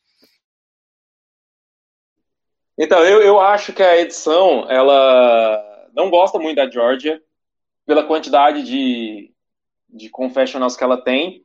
Então, 2.78 3.00
eu, 3.00 3.20
eu 3.20 3.38
acho 3.38 3.74
que 3.74 3.82
a 3.82 3.98
edição, 3.98 4.64
ela 4.70 5.90
não 5.94 6.08
gosta 6.08 6.38
muito 6.38 6.56
da 6.56 6.70
Georgia 6.70 7.22
pela 7.86 8.04
quantidade 8.04 8.64
de, 8.64 9.32
de 9.88 10.10
confessionals 10.10 10.76
que 10.76 10.84
ela 10.84 11.02
tem. 11.02 11.44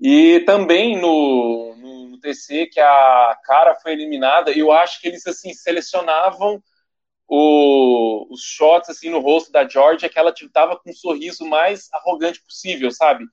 E 0.00 0.40
também 0.40 1.00
no, 1.00 1.76
no, 1.76 2.18
TC, 2.18 2.66
que 2.66 2.80
a 2.80 3.38
cara 3.44 3.74
foi 3.76 3.92
eliminada, 3.92 4.50
eu 4.50 4.72
acho 4.72 5.00
que 5.00 5.06
eles 5.06 5.26
assim 5.26 5.52
selecionavam 5.52 6.62
o, 7.28 8.26
os 8.32 8.40
shots 8.42 8.88
assim 8.88 9.10
no 9.10 9.20
rosto 9.20 9.52
da 9.52 9.68
Georgia, 9.68 10.08
que 10.08 10.18
ela 10.18 10.30
estava 10.30 10.76
com 10.76 10.90
um 10.90 10.94
sorriso 10.94 11.44
mais 11.46 11.88
arrogante 11.92 12.42
possível, 12.42 12.90
sabe? 12.90 13.24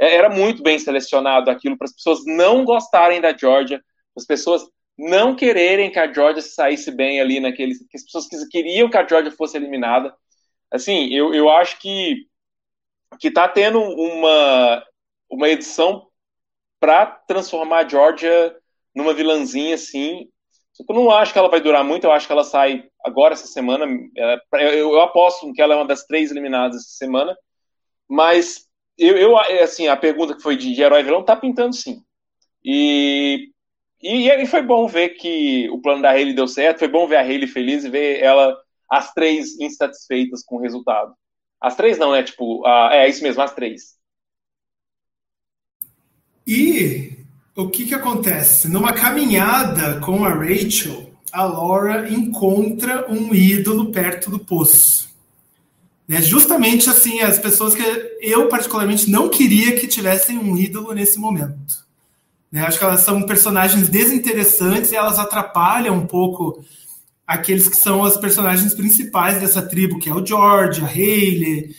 É, 0.00 0.14
era 0.16 0.30
muito 0.30 0.62
bem 0.62 0.78
selecionado 0.78 1.50
aquilo 1.50 1.76
para 1.76 1.84
as 1.84 1.94
pessoas 1.94 2.24
não 2.24 2.64
gostarem 2.64 3.20
da 3.20 3.36
Georgia, 3.36 3.82
as 4.16 4.24
pessoas 4.24 4.62
não 4.96 5.36
quererem 5.36 5.90
que 5.92 5.98
a 5.98 6.12
Georgia 6.12 6.42
saísse 6.42 6.90
bem 6.90 7.20
ali 7.20 7.38
naquele. 7.38 7.74
que 7.74 7.96
as 7.96 8.04
pessoas 8.04 8.26
queriam 8.50 8.90
que 8.90 8.96
a 8.96 9.06
Georgia 9.06 9.30
fosse 9.30 9.56
eliminada 9.56 10.14
assim, 10.70 11.12
eu, 11.12 11.34
eu 11.34 11.48
acho 11.50 11.78
que 11.78 12.26
que 13.18 13.30
tá 13.30 13.48
tendo 13.48 13.80
uma 13.80 14.84
uma 15.30 15.48
edição 15.48 16.08
para 16.80 17.06
transformar 17.06 17.84
a 17.84 17.88
Georgia 17.88 18.56
numa 18.94 19.14
vilãzinha 19.14 19.74
assim. 19.74 20.28
Eu 20.88 20.94
não 20.94 21.10
acho 21.10 21.32
que 21.32 21.38
ela 21.38 21.48
vai 21.48 21.60
durar 21.60 21.82
muito, 21.82 22.04
eu 22.04 22.12
acho 22.12 22.26
que 22.26 22.32
ela 22.32 22.44
sai 22.44 22.84
agora 23.04 23.34
essa 23.34 23.46
semana. 23.46 23.84
É, 24.16 24.80
eu, 24.80 25.00
aposto 25.00 25.52
que 25.52 25.60
ela 25.60 25.74
é 25.74 25.76
uma 25.76 25.86
das 25.86 26.04
três 26.04 26.30
eliminadas 26.30 26.76
essa 26.76 26.96
semana. 26.96 27.36
Mas 28.08 28.68
eu, 28.96 29.16
eu 29.16 29.36
assim, 29.36 29.88
a 29.88 29.96
pergunta 29.96 30.34
que 30.36 30.42
foi 30.42 30.56
de 30.56 30.80
herói 30.80 31.02
vilão 31.02 31.24
tá 31.24 31.34
pintando 31.36 31.74
sim. 31.74 32.02
E, 32.64 33.50
e, 34.02 34.28
e 34.28 34.46
foi 34.46 34.62
bom 34.62 34.86
ver 34.86 35.10
que 35.10 35.68
o 35.70 35.80
plano 35.80 36.02
da 36.02 36.10
Hayley 36.10 36.34
deu 36.34 36.46
certo, 36.46 36.80
foi 36.80 36.88
bom 36.88 37.06
ver 37.06 37.16
a 37.16 37.22
Hayley 37.22 37.46
feliz 37.48 37.84
e 37.84 37.90
ver 37.90 38.22
ela 38.22 38.56
as 38.90 39.12
três 39.12 39.58
insatisfeitas 39.60 40.42
com 40.44 40.56
o 40.56 40.60
resultado. 40.60 41.14
As 41.60 41.76
três 41.76 41.98
não, 41.98 42.12
né? 42.12 42.22
Tipo, 42.22 42.64
a, 42.66 42.90
é 42.92 43.08
isso 43.08 43.22
mesmo, 43.22 43.42
as 43.42 43.52
três. 43.52 43.96
E 46.46 47.18
o 47.54 47.68
que 47.68 47.86
que 47.86 47.94
acontece? 47.94 48.68
Numa 48.68 48.92
caminhada 48.92 50.00
com 50.00 50.24
a 50.24 50.30
Rachel, 50.30 51.12
a 51.32 51.44
Laura 51.44 52.08
encontra 52.08 53.10
um 53.10 53.34
ídolo 53.34 53.92
perto 53.92 54.30
do 54.30 54.38
poço. 54.38 55.08
Né? 56.06 56.22
Justamente 56.22 56.88
assim, 56.88 57.20
as 57.20 57.38
pessoas 57.38 57.74
que 57.74 57.82
eu 58.20 58.48
particularmente 58.48 59.10
não 59.10 59.28
queria 59.28 59.78
que 59.78 59.86
tivessem 59.86 60.38
um 60.38 60.56
ídolo 60.56 60.94
nesse 60.94 61.18
momento. 61.18 61.86
Né? 62.50 62.62
Acho 62.62 62.78
que 62.78 62.84
elas 62.84 63.00
são 63.00 63.26
personagens 63.26 63.88
desinteressantes 63.88 64.90
e 64.90 64.96
elas 64.96 65.18
atrapalham 65.18 65.96
um 65.96 66.06
pouco 66.06 66.64
aqueles 67.28 67.68
que 67.68 67.76
são 67.76 68.00
os 68.00 68.16
personagens 68.16 68.72
principais 68.72 69.38
dessa 69.38 69.60
tribo, 69.60 69.98
que 69.98 70.08
é 70.08 70.14
o 70.14 70.24
George, 70.24 70.80
a 70.80 70.86
Hayley. 70.86 71.76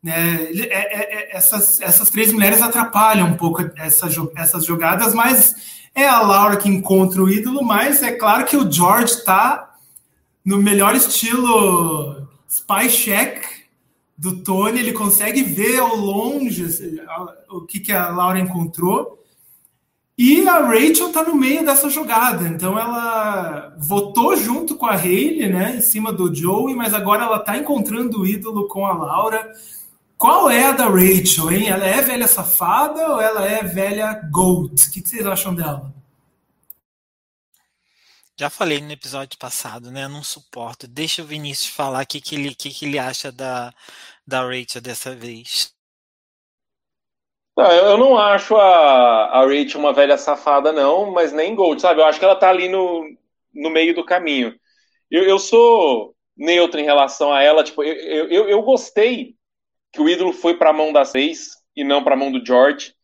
Né? 0.00 0.44
É, 0.52 0.70
é, 0.70 1.32
é, 1.32 1.36
essas, 1.36 1.80
essas 1.80 2.08
três 2.10 2.32
mulheres 2.32 2.62
atrapalham 2.62 3.26
um 3.26 3.36
pouco 3.36 3.68
essa, 3.76 4.08
essas 4.36 4.64
jogadas, 4.64 5.12
mas 5.12 5.56
é 5.96 6.06
a 6.06 6.22
Laura 6.22 6.56
que 6.56 6.68
encontra 6.68 7.20
o 7.20 7.28
ídolo, 7.28 7.64
mas 7.64 8.04
é 8.04 8.12
claro 8.12 8.44
que 8.44 8.56
o 8.56 8.70
George 8.70 9.14
está 9.14 9.74
no 10.44 10.58
melhor 10.58 10.94
estilo 10.94 12.28
spy 12.48 12.88
check 12.88 13.44
do 14.16 14.44
Tony, 14.44 14.78
ele 14.78 14.92
consegue 14.92 15.42
ver 15.42 15.80
ao 15.80 15.96
longe 15.96 16.64
o 17.50 17.62
que, 17.62 17.80
que 17.80 17.90
a 17.90 18.10
Laura 18.10 18.38
encontrou 18.38 19.23
e 20.16 20.46
a 20.48 20.60
Rachel 20.60 21.10
tá 21.12 21.24
no 21.24 21.34
meio 21.34 21.64
dessa 21.64 21.90
jogada, 21.90 22.46
então 22.46 22.78
ela 22.78 23.74
votou 23.76 24.36
junto 24.36 24.76
com 24.76 24.86
a 24.86 24.94
Hayley, 24.94 25.48
né, 25.48 25.76
em 25.76 25.80
cima 25.80 26.12
do 26.12 26.32
Joey, 26.32 26.74
mas 26.74 26.94
agora 26.94 27.24
ela 27.24 27.40
tá 27.40 27.56
encontrando 27.56 28.20
o 28.20 28.26
ídolo 28.26 28.68
com 28.68 28.86
a 28.86 28.92
Laura. 28.92 29.52
Qual 30.16 30.48
é 30.48 30.66
a 30.66 30.72
da 30.72 30.86
Rachel, 30.86 31.52
hein? 31.52 31.68
Ela 31.68 31.84
é 31.84 32.00
velha 32.00 32.28
safada 32.28 33.10
ou 33.10 33.20
ela 33.20 33.44
é 33.44 33.64
velha 33.64 34.12
gold? 34.30 34.72
O 34.72 34.90
que, 34.92 35.00
vocês 35.00 35.26
acham 35.26 35.52
dela? 35.52 35.92
Já 38.38 38.48
falei 38.48 38.80
no 38.80 38.92
episódio 38.92 39.36
passado, 39.36 39.90
né? 39.90 40.06
Não 40.06 40.22
suporto. 40.22 40.86
Deixa 40.86 41.22
o 41.22 41.26
Vinícius 41.26 41.68
falar 41.68 42.04
o 42.04 42.06
que, 42.06 42.20
que, 42.20 42.36
ele, 42.36 42.54
que, 42.54 42.70
que 42.70 42.84
ele 42.86 42.98
acha 42.98 43.32
da, 43.32 43.74
da 44.26 44.42
Rachel 44.42 44.80
dessa 44.80 45.14
vez. 45.14 45.73
Não, 47.56 47.70
eu 47.70 47.96
não 47.96 48.18
acho 48.18 48.56
a, 48.56 49.26
a 49.26 49.46
Rachel 49.46 49.78
uma 49.80 49.92
velha 49.92 50.18
safada, 50.18 50.72
não, 50.72 51.10
mas 51.12 51.32
nem 51.32 51.54
Gold, 51.54 51.80
sabe? 51.80 52.00
Eu 52.00 52.04
acho 52.04 52.18
que 52.18 52.24
ela 52.24 52.34
tá 52.36 52.48
ali 52.48 52.68
no, 52.68 53.08
no 53.54 53.70
meio 53.70 53.94
do 53.94 54.04
caminho. 54.04 54.54
Eu, 55.10 55.24
eu 55.24 55.38
sou 55.38 56.14
neutro 56.36 56.80
em 56.80 56.84
relação 56.84 57.32
a 57.32 57.42
ela, 57.42 57.62
tipo, 57.62 57.82
eu, 57.84 58.28
eu, 58.28 58.48
eu 58.48 58.62
gostei 58.62 59.36
que 59.92 60.00
o 60.00 60.08
ídolo 60.08 60.32
foi 60.32 60.56
pra 60.58 60.72
mão 60.72 60.92
das 60.92 61.10
seis 61.10 61.52
e 61.76 61.84
não 61.84 62.04
pra 62.04 62.16
mão 62.16 62.32
do 62.32 62.44
George. 62.44 62.94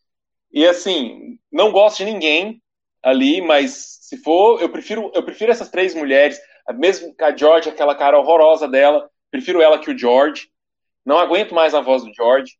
E 0.53 0.67
assim, 0.67 1.39
não 1.53 1.73
gosto 1.73 1.99
de 1.99 2.07
ninguém 2.07 2.63
ali, 3.03 3.41
mas 3.41 3.99
se 4.03 4.19
for, 4.19 4.61
eu 4.63 4.71
prefiro, 4.71 5.11
eu 5.15 5.25
prefiro 5.25 5.53
essas 5.53 5.71
três 5.71 5.95
mulheres, 5.95 6.41
mesmo 6.75 7.15
que 7.17 7.25
a 7.25 7.37
George, 7.37 7.69
aquela 7.69 7.95
cara 7.95 8.19
horrorosa 8.19 8.69
dela, 8.69 9.11
prefiro 9.31 9.63
ela 9.63 9.79
que 9.79 9.91
o 9.91 9.99
George. 9.99 10.51
Não 11.07 11.19
aguento 11.19 11.55
mais 11.55 11.75
a 11.75 11.81
voz 11.81 12.05
do 12.05 12.15
George. 12.15 12.57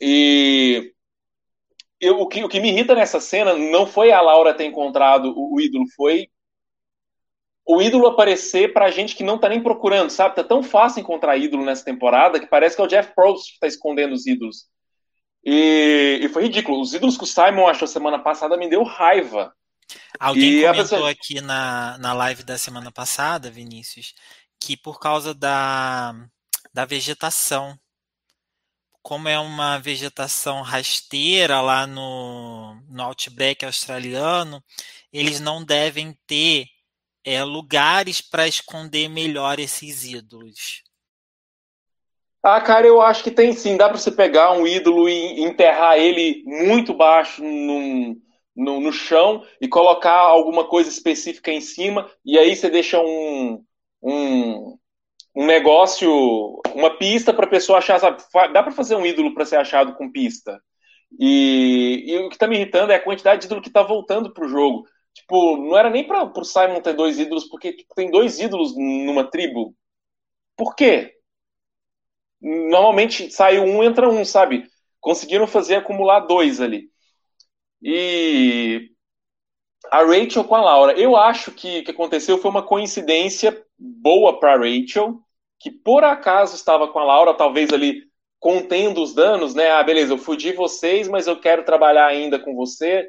E 0.00 0.92
eu, 2.00 2.20
o, 2.20 2.26
que, 2.26 2.42
o 2.42 2.48
que 2.48 2.60
me 2.60 2.70
irrita 2.70 2.94
nessa 2.94 3.20
cena 3.20 3.54
não 3.54 3.86
foi 3.86 4.10
a 4.10 4.20
Laura 4.20 4.54
ter 4.54 4.64
encontrado 4.64 5.32
o, 5.36 5.54
o 5.54 5.60
ídolo, 5.60 5.84
foi 5.94 6.28
o 7.66 7.80
ídolo 7.80 8.06
aparecer 8.06 8.72
pra 8.72 8.90
gente 8.90 9.14
que 9.14 9.22
não 9.22 9.38
tá 9.38 9.48
nem 9.48 9.62
procurando, 9.62 10.10
sabe? 10.10 10.34
Tá 10.34 10.42
tão 10.42 10.62
fácil 10.62 11.00
encontrar 11.00 11.36
ídolo 11.36 11.64
nessa 11.64 11.84
temporada 11.84 12.40
que 12.40 12.46
parece 12.46 12.74
que 12.74 12.82
é 12.82 12.84
o 12.84 12.88
Jeff 12.88 13.14
Probst 13.14 13.52
que 13.52 13.60
tá 13.60 13.66
escondendo 13.66 14.12
os 14.12 14.26
ídolos. 14.26 14.66
E, 15.44 16.20
e, 16.22 16.28
foi 16.28 16.44
ridículo. 16.44 16.80
Os 16.80 16.92
ídolos 16.92 17.16
que 17.16 17.24
o 17.24 17.26
Simon 17.26 17.68
achou 17.68 17.86
semana 17.86 18.18
passada 18.18 18.56
me 18.56 18.68
deu 18.68 18.82
raiva. 18.82 19.54
Alguém 20.18 20.58
e 20.58 20.62
comentou 20.62 20.82
pessoa... 20.82 21.10
aqui 21.10 21.40
na, 21.40 21.96
na 21.98 22.12
live 22.12 22.42
da 22.42 22.58
semana 22.58 22.90
passada, 22.90 23.50
Vinícius, 23.50 24.14
que 24.60 24.76
por 24.76 24.98
causa 24.98 25.32
da, 25.32 26.14
da 26.72 26.84
vegetação, 26.84 27.78
como 29.02 29.28
é 29.28 29.38
uma 29.38 29.78
vegetação 29.78 30.62
rasteira 30.62 31.60
lá 31.60 31.86
no, 31.86 32.74
no 32.88 33.02
Outback 33.02 33.64
australiano, 33.64 34.62
eles 35.12 35.40
não 35.40 35.64
devem 35.64 36.16
ter 36.26 36.66
é, 37.24 37.42
lugares 37.42 38.20
para 38.20 38.46
esconder 38.46 39.08
melhor 39.08 39.58
esses 39.58 40.04
ídolos. 40.04 40.82
Ah, 42.42 42.60
cara, 42.60 42.86
eu 42.86 43.02
acho 43.02 43.22
que 43.22 43.30
tem 43.30 43.52
sim. 43.52 43.76
Dá 43.76 43.88
para 43.88 43.98
você 43.98 44.10
pegar 44.10 44.52
um 44.52 44.66
ídolo 44.66 45.08
e 45.08 45.42
enterrar 45.42 45.98
ele 45.98 46.42
muito 46.46 46.94
baixo 46.94 47.42
num, 47.42 48.18
no, 48.56 48.80
no, 48.80 48.92
chão 48.92 49.44
e 49.60 49.68
colocar 49.68 50.16
alguma 50.16 50.66
coisa 50.66 50.88
específica 50.88 51.50
em 51.50 51.60
cima, 51.60 52.10
e 52.24 52.38
aí 52.38 52.56
você 52.56 52.70
deixa 52.70 52.98
um, 52.98 53.62
um, 54.02 54.78
um 55.34 55.46
negócio, 55.46 56.60
uma 56.74 56.96
pista 56.98 57.32
para 57.32 57.46
a 57.46 57.50
pessoa 57.50 57.78
achar. 57.78 57.98
Sabe? 57.98 58.22
Dá 58.52 58.62
para 58.62 58.72
fazer 58.72 58.94
um 58.96 59.06
ídolo 59.06 59.34
para 59.34 59.44
ser 59.44 59.56
achado 59.56 59.94
com 59.94 60.10
pista. 60.10 60.60
E, 61.18 62.04
e 62.06 62.18
o 62.18 62.28
que 62.28 62.34
está 62.34 62.46
me 62.46 62.56
irritando 62.56 62.92
é 62.92 62.96
a 62.96 63.02
quantidade 63.02 63.40
de 63.40 63.46
ídolo 63.46 63.62
que 63.62 63.68
está 63.68 63.82
voltando 63.82 64.32
para 64.32 64.44
o 64.44 64.48
jogo. 64.48 64.86
Tipo, 65.12 65.56
não 65.56 65.76
era 65.76 65.90
nem 65.90 66.06
para 66.06 66.24
o 66.24 66.44
Simon 66.44 66.80
ter 66.80 66.94
dois 66.94 67.18
ídolos, 67.18 67.44
porque 67.48 67.72
tipo, 67.72 67.94
tem 67.94 68.10
dois 68.10 68.38
ídolos 68.38 68.76
numa 68.76 69.28
tribo. 69.28 69.74
Por 70.56 70.74
quê? 70.74 71.14
Normalmente 72.40 73.30
sai 73.30 73.58
um, 73.58 73.82
entra 73.82 74.08
um, 74.08 74.24
sabe? 74.24 74.66
Conseguiram 75.00 75.46
fazer 75.46 75.76
acumular 75.76 76.20
dois 76.20 76.60
ali. 76.60 76.90
E 77.82 78.90
a 79.90 80.04
Rachel 80.04 80.44
com 80.44 80.54
a 80.54 80.60
Laura. 80.60 80.92
Eu 80.98 81.16
acho 81.16 81.50
que 81.50 81.80
o 81.80 81.84
que 81.84 81.90
aconteceu 81.90 82.38
foi 82.38 82.50
uma 82.50 82.62
coincidência 82.62 83.64
boa 83.78 84.38
para 84.38 84.56
Rachel, 84.56 85.18
que 85.58 85.70
por 85.70 86.04
acaso 86.04 86.54
estava 86.54 86.88
com 86.88 86.98
a 86.98 87.04
Laura, 87.04 87.34
talvez 87.34 87.72
ali 87.72 88.04
contendo 88.38 89.02
os 89.02 89.14
danos, 89.14 89.54
né? 89.54 89.70
Ah, 89.70 89.82
beleza, 89.82 90.14
eu 90.14 90.18
fudi 90.18 90.52
vocês, 90.52 91.08
mas 91.08 91.26
eu 91.26 91.38
quero 91.38 91.64
trabalhar 91.64 92.06
ainda 92.06 92.38
com 92.38 92.54
você. 92.54 93.06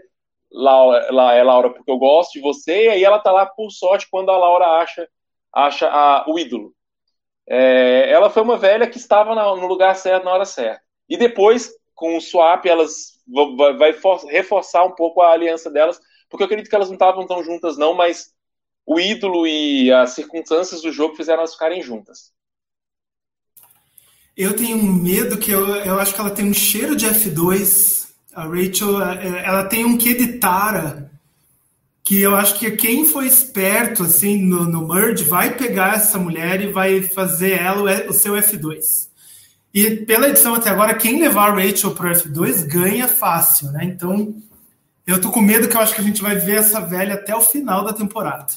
Laura, 0.51 1.07
é 1.33 1.43
Laura 1.43 1.69
porque 1.69 1.89
eu 1.89 1.97
gosto 1.97 2.33
de 2.33 2.41
você, 2.41 2.85
e 2.85 2.89
aí 2.89 3.03
ela 3.03 3.19
tá 3.19 3.31
lá 3.31 3.45
por 3.45 3.71
sorte 3.71 4.07
quando 4.11 4.29
a 4.31 4.37
Laura 4.37 4.65
acha, 4.81 5.07
acha 5.53 5.87
a, 5.87 6.25
o 6.27 6.37
ídolo. 6.37 6.73
É, 7.47 8.11
ela 8.11 8.29
foi 8.29 8.43
uma 8.43 8.57
velha 8.57 8.87
que 8.87 8.97
estava 8.97 9.33
no 9.33 9.67
lugar 9.67 9.95
certo 9.95 10.25
na 10.25 10.33
hora 10.33 10.45
certa. 10.45 10.81
E 11.07 11.15
depois, 11.15 11.71
com 11.95 12.17
o 12.17 12.21
swap, 12.21 12.65
elas 12.65 13.21
vai, 13.57 13.73
vai 13.77 13.93
for, 13.93 14.25
reforçar 14.25 14.83
um 14.83 14.91
pouco 14.91 15.21
a 15.21 15.31
aliança 15.31 15.69
delas, 15.69 15.99
porque 16.31 16.43
eu 16.43 16.45
acredito 16.45 16.69
que 16.69 16.75
elas 16.75 16.87
não 16.87 16.95
estavam 16.95 17.27
tão 17.27 17.43
juntas, 17.43 17.77
não, 17.77 17.93
mas 17.93 18.33
o 18.85 18.99
ídolo 18.99 19.45
e 19.45 19.91
as 19.91 20.11
circunstâncias 20.11 20.81
do 20.81 20.91
jogo 20.91 21.15
fizeram 21.15 21.39
elas 21.39 21.53
ficarem 21.53 21.83
juntas. 21.83 22.31
Eu 24.35 24.55
tenho 24.55 24.81
medo 24.81 25.37
que 25.37 25.51
eu, 25.51 25.75
eu 25.75 25.99
acho 25.99 26.15
que 26.15 26.21
ela 26.21 26.31
tem 26.31 26.45
um 26.45 26.53
cheiro 26.53 26.95
de 26.95 27.05
F2. 27.05 28.09
A 28.33 28.45
Rachel, 28.45 29.01
ela 29.01 29.65
tem 29.65 29.83
um 29.83 29.97
quê 29.97 30.13
de 30.13 30.39
Tara, 30.39 31.11
que 32.01 32.21
eu 32.21 32.33
acho 32.33 32.57
que 32.57 32.71
quem 32.71 33.03
foi 33.03 33.27
esperto 33.27 34.03
assim 34.03 34.41
no, 34.41 34.63
no 34.63 34.87
merge 34.87 35.25
vai 35.25 35.57
pegar 35.57 35.95
essa 35.95 36.17
mulher 36.17 36.61
e 36.61 36.71
vai 36.71 37.03
fazer 37.03 37.59
ela 37.59 37.81
o, 37.81 38.09
o 38.09 38.13
seu 38.13 38.33
F2. 38.35 39.09
E 39.73 39.97
pela 39.97 40.29
edição 40.29 40.55
até 40.55 40.69
agora, 40.69 40.95
quem 40.95 41.19
levar 41.19 41.49
a 41.49 41.53
Rachel 41.53 41.91
para 41.91 42.11
o 42.11 42.13
F2 42.13 42.65
ganha 42.65 43.07
fácil, 43.07 43.71
né? 43.71 43.83
Então, 43.83 44.33
eu 45.05 45.19
tô 45.19 45.31
com 45.31 45.41
medo 45.41 45.67
que 45.67 45.75
eu 45.75 45.81
acho 45.81 45.95
que 45.95 46.01
a 46.01 46.03
gente 46.03 46.21
vai 46.21 46.35
ver 46.35 46.57
essa 46.57 46.79
velha 46.81 47.15
até 47.15 47.35
o 47.35 47.41
final 47.41 47.83
da 47.83 47.93
temporada. 47.93 48.53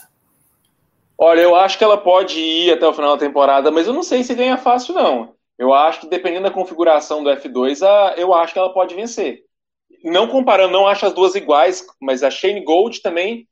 Olha, 1.17 1.41
eu 1.41 1.55
acho 1.55 1.79
que 1.79 1.85
ela 1.85 1.97
pode 1.97 2.39
ir 2.39 2.73
até 2.73 2.87
o 2.87 2.93
final 2.93 3.17
da 3.17 3.27
temporada, 3.27 3.71
mas 3.71 3.87
eu 3.87 3.93
não 3.93 4.03
sei 4.03 4.25
se 4.25 4.35
ganha 4.35 4.57
fácil, 4.57 4.95
não. 4.95 5.35
Eu 5.57 5.73
acho 5.73 6.01
que 6.01 6.09
dependendo 6.09 6.45
da 6.45 6.51
configuração 6.51 7.23
do 7.23 7.31
F2, 7.31 7.81
eu 8.17 8.35
acho 8.35 8.53
que 8.53 8.59
ela 8.59 8.73
pode 8.73 8.95
vencer. 8.95 9.45
Não 10.03 10.29
comparando, 10.29 10.73
não 10.73 10.87
acho 10.87 11.07
as 11.07 11.13
duas 11.13 11.35
iguais, 11.35 11.87
mas 12.01 12.23
a 12.23 12.31
Shane 12.31 12.65
Gold 12.65 13.01
também, 13.01 13.49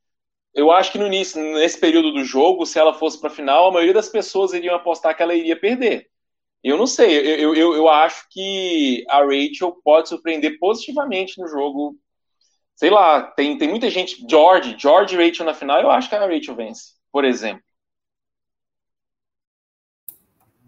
eu 0.54 0.70
acho 0.70 0.92
que 0.92 0.98
no 0.98 1.06
início, 1.06 1.40
nesse 1.54 1.78
período 1.78 2.12
do 2.12 2.24
jogo, 2.24 2.66
se 2.66 2.78
ela 2.78 2.92
fosse 2.92 3.18
para 3.18 3.30
a 3.30 3.34
final, 3.34 3.68
a 3.68 3.72
maioria 3.72 3.94
das 3.94 4.08
pessoas 4.08 4.52
iriam 4.52 4.74
apostar 4.74 5.16
que 5.16 5.22
ela 5.22 5.34
iria 5.34 5.58
perder. 5.58 6.08
Eu 6.62 6.76
não 6.76 6.86
sei, 6.86 7.42
eu, 7.42 7.54
eu, 7.54 7.74
eu 7.74 7.88
acho 7.88 8.26
que 8.30 9.04
a 9.08 9.20
Rachel 9.20 9.80
pode 9.82 10.08
surpreender 10.08 10.58
positivamente 10.58 11.40
no 11.40 11.48
jogo. 11.48 11.96
Sei 12.74 12.90
lá, 12.90 13.22
tem, 13.22 13.56
tem 13.58 13.68
muita 13.68 13.90
gente. 13.90 14.26
George, 14.28 14.76
George 14.78 15.14
e 15.14 15.18
Rachel 15.18 15.46
na 15.46 15.54
final, 15.54 15.80
eu 15.80 15.90
acho 15.90 16.08
que 16.08 16.14
a 16.14 16.26
Rachel 16.26 16.56
vence, 16.56 16.92
por 17.10 17.24
exemplo. 17.24 17.62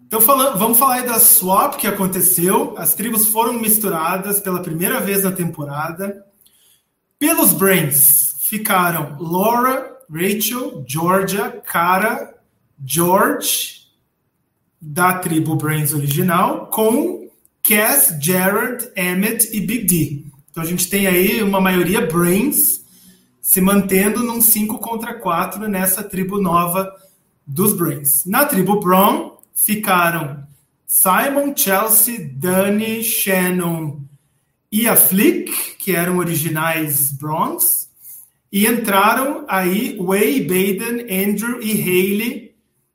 Então 0.07 0.21
falando, 0.21 0.59
vamos 0.59 0.79
falar 0.79 0.97
aí 0.97 1.07
da 1.07 1.19
swap 1.19 1.77
que 1.77 1.89
aconteceu. 1.89 2.75
As 2.79 2.95
tribos 2.95 3.27
foram 3.27 3.55
misturadas 3.55 4.39
pela 4.39 4.63
primeira 4.63 5.01
vez 5.01 5.25
na 5.25 5.33
temporada. 5.33 6.25
Pelos 7.19 7.53
Brains 7.53 8.37
ficaram 8.45 9.17
Laura, 9.19 9.99
Rachel, 10.09 10.85
Georgia, 10.87 11.51
Cara, 11.67 12.33
George 12.85 13.89
da 14.81 15.19
tribo 15.19 15.57
Brains 15.57 15.95
original 15.95 16.67
com 16.67 17.31
Cass, 17.63 18.17
Jared, 18.21 18.91
Emmett 18.95 19.49
e 19.57 19.61
Big 19.61 19.87
D. 19.87 20.27
Então 20.55 20.63
a 20.63 20.67
gente 20.67 20.89
tem 20.89 21.09
aí 21.09 21.43
uma 21.43 21.61
maioria 21.61 22.07
Brains 22.07 22.85
se 23.43 23.61
mantendo 23.61 24.23
num 24.23 24.41
5 24.41 24.79
contra 24.79 25.13
4 25.13 25.67
nessa 25.67 26.01
tribo 26.05 26.41
nova 26.41 26.95
dos 27.45 27.73
Brains. 27.77 28.25
Na 28.25 28.45
tribo 28.45 28.79
Brown 28.79 29.39
ficaram 29.53 30.47
Simon, 30.87 31.57
Chelsea, 31.57 32.31
Danny, 32.35 33.03
Shannon 33.03 34.01
e 34.71 34.87
a 34.87 34.95
Flick, 34.95 35.75
que 35.77 35.91
eram 35.91 36.19
originais 36.19 37.11
Bronze, 37.11 37.89
e 38.53 38.65
entraram 38.65 39.45
aí 39.49 39.99
Way, 40.01 40.41
Baden, 40.43 41.31
Andrew 41.31 41.61
e 41.61 41.73
Haley 41.83 42.55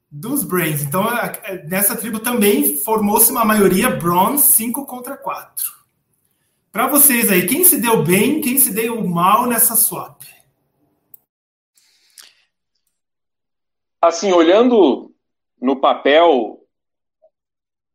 dos 0.10 0.46
Brains. 0.46 0.84
Então, 0.84 1.06
nessa 1.68 1.94
tribo 1.94 2.20
também 2.20 2.78
formou-se 2.78 3.30
uma 3.30 3.44
maioria 3.44 3.90
Bronze 3.90 4.48
5 4.48 4.86
contra 4.86 5.18
4. 5.18 5.79
Para 6.72 6.88
vocês 6.88 7.32
aí, 7.32 7.48
quem 7.48 7.64
se 7.64 7.82
deu 7.82 8.04
bem, 8.04 8.42
quem 8.42 8.58
se 8.58 8.72
deu 8.74 9.04
mal 9.04 9.48
nessa 9.48 9.76
swap? 9.76 10.22
Assim, 14.00 14.32
olhando 14.32 15.14
no 15.60 15.82
papel, 15.82 16.64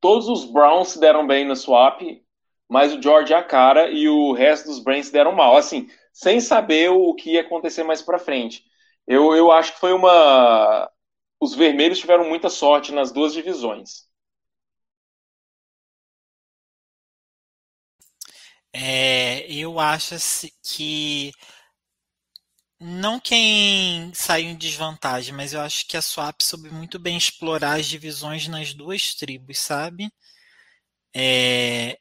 todos 0.00 0.28
os 0.28 0.44
Browns 0.44 0.88
se 0.88 1.00
deram 1.00 1.26
bem 1.26 1.46
na 1.46 1.54
swap, 1.54 2.02
mas 2.68 2.92
o 2.92 3.00
George 3.00 3.32
a 3.32 3.42
cara 3.42 3.88
e 3.90 4.08
o 4.08 4.32
resto 4.32 4.66
dos 4.66 4.80
Brains 4.80 5.06
se 5.06 5.12
deram 5.12 5.32
mal. 5.32 5.56
Assim, 5.56 5.88
sem 6.12 6.40
saber 6.40 6.90
o 6.90 7.14
que 7.14 7.34
ia 7.34 7.42
acontecer 7.42 7.84
mais 7.84 8.02
para 8.02 8.18
frente. 8.18 8.64
Eu, 9.06 9.34
eu 9.34 9.52
acho 9.52 9.74
que 9.74 9.80
foi 9.80 9.92
uma 9.92 10.90
os 11.40 11.54
vermelhos 11.54 11.98
tiveram 11.98 12.28
muita 12.28 12.48
sorte 12.48 12.90
nas 12.92 13.12
duas 13.12 13.32
divisões. 13.32 14.08
É, 18.76 19.46
eu 19.52 19.78
acho 19.78 20.16
que 20.62 21.32
não 22.80 23.20
quem 23.20 24.12
saiu 24.14 24.50
em 24.50 24.56
desvantagem, 24.56 25.32
mas 25.34 25.52
eu 25.52 25.60
acho 25.60 25.86
que 25.86 25.96
a 25.96 26.02
Swap 26.02 26.40
soube 26.42 26.70
muito 26.70 26.98
bem 26.98 27.16
explorar 27.16 27.78
as 27.78 27.86
divisões 27.86 28.48
nas 28.48 28.74
duas 28.74 29.14
tribos, 29.14 29.58
sabe? 29.58 30.10
É, 31.16 31.98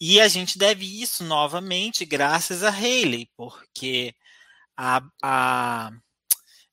e 0.00 0.20
a 0.20 0.28
gente 0.28 0.58
deve 0.58 0.84
isso 1.02 1.22
novamente 1.24 2.04
graças 2.04 2.64
a 2.64 2.70
Haley, 2.70 3.30
porque 3.36 4.12
a, 4.76 5.02
a 5.22 5.90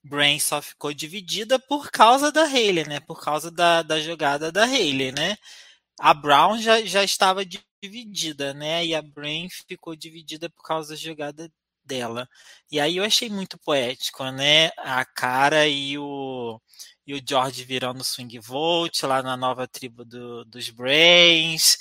Brain 0.03 0.39
só 0.39 0.61
ficou 0.61 0.93
dividida 0.93 1.59
por 1.59 1.91
causa 1.91 2.31
da 2.31 2.43
Haley, 2.45 2.87
né? 2.87 2.99
Por 3.01 3.21
causa 3.23 3.51
da, 3.51 3.83
da 3.83 3.99
jogada 4.01 4.51
da 4.51 4.63
Haley, 4.65 5.11
né? 5.11 5.37
A 5.99 6.13
Brown 6.13 6.59
já, 6.59 6.81
já 6.85 7.03
estava 7.03 7.45
dividida, 7.85 8.53
né? 8.53 8.85
E 8.85 8.95
a 8.95 9.01
Brain 9.01 9.47
ficou 9.49 9.95
dividida 9.95 10.49
por 10.49 10.63
causa 10.63 10.89
da 10.89 10.95
jogada 10.95 11.51
dela. 11.83 12.27
E 12.71 12.79
aí 12.79 12.97
eu 12.97 13.03
achei 13.03 13.29
muito 13.29 13.57
poético, 13.59 14.23
né? 14.31 14.71
A 14.77 15.05
cara 15.05 15.67
e 15.67 15.97
o, 15.97 16.59
e 17.05 17.13
o 17.13 17.21
George 17.27 17.63
virando 17.63 18.03
swing 18.03 18.39
vote 18.39 19.05
lá 19.05 19.21
na 19.21 19.37
nova 19.37 19.67
tribo 19.67 20.03
do, 20.03 20.43
dos 20.45 20.69
Brains. 20.69 21.77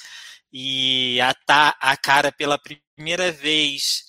E 0.52 1.18
a, 1.20 1.34
a 1.80 1.96
cara 1.96 2.30
pela 2.30 2.58
primeira 2.58 3.32
vez 3.32 4.04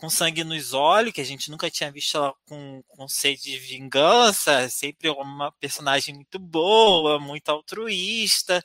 com 0.00 0.08
sangue 0.08 0.42
nos 0.42 0.72
olhos, 0.72 1.12
que 1.12 1.20
a 1.20 1.24
gente 1.24 1.50
nunca 1.50 1.70
tinha 1.70 1.92
visto 1.92 2.16
ela 2.16 2.34
com, 2.46 2.82
com 2.88 3.06
sede 3.06 3.42
de 3.42 3.58
vingança, 3.58 4.66
sempre 4.70 5.10
uma 5.10 5.52
personagem 5.52 6.14
muito 6.14 6.38
boa, 6.38 7.20
muito 7.20 7.50
altruísta. 7.50 8.64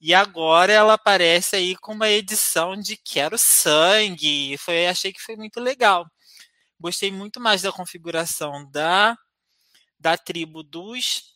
E 0.00 0.14
agora 0.14 0.72
ela 0.72 0.94
aparece 0.94 1.56
aí 1.56 1.76
com 1.76 1.92
uma 1.92 2.08
edição 2.08 2.74
de 2.76 2.96
Quero 2.96 3.36
Sangue. 3.38 4.56
Foi, 4.58 4.86
achei 4.86 5.12
que 5.12 5.20
foi 5.20 5.36
muito 5.36 5.60
legal. 5.60 6.06
gostei 6.80 7.12
muito 7.12 7.40
mais 7.40 7.62
da 7.62 7.72
configuração 7.72 8.70
da, 8.70 9.16
da 9.98 10.16
tribo 10.18 10.62
dos 10.62 11.34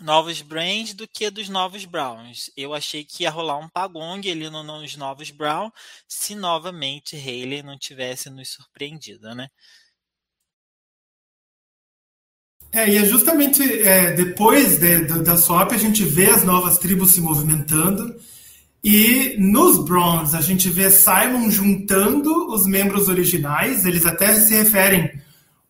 novos 0.00 0.42
Brains 0.42 0.94
do 0.94 1.08
que 1.08 1.30
dos 1.30 1.48
novos 1.48 1.84
Browns. 1.84 2.50
Eu 2.56 2.74
achei 2.74 3.04
que 3.04 3.24
ia 3.24 3.30
rolar 3.30 3.58
um 3.58 3.68
pagong 3.68 4.30
ali 4.30 4.50
no, 4.50 4.62
nos 4.62 4.96
novos 4.96 5.30
Brown 5.30 5.70
se 6.08 6.34
novamente 6.34 7.16
Haley 7.16 7.62
não 7.62 7.78
tivesse 7.78 8.30
nos 8.30 8.50
surpreendido, 8.50 9.34
né? 9.34 9.48
É, 12.74 12.90
e 12.90 12.96
é 12.96 13.04
justamente 13.04 13.62
é, 13.62 14.10
depois 14.10 14.78
de, 14.78 15.02
de, 15.02 15.22
da 15.22 15.36
swap 15.36 15.70
a 15.72 15.78
gente 15.78 16.04
vê 16.04 16.26
as 16.26 16.42
novas 16.42 16.76
tribos 16.76 17.12
se 17.12 17.20
movimentando. 17.20 18.16
E 18.82 19.36
nos 19.38 19.78
Browns 19.78 20.34
a 20.34 20.40
gente 20.40 20.68
vê 20.68 20.90
Simon 20.90 21.48
juntando 21.50 22.52
os 22.52 22.66
membros 22.66 23.08
originais, 23.08 23.86
eles 23.86 24.04
até 24.04 24.34
se 24.34 24.52
referem 24.52 25.08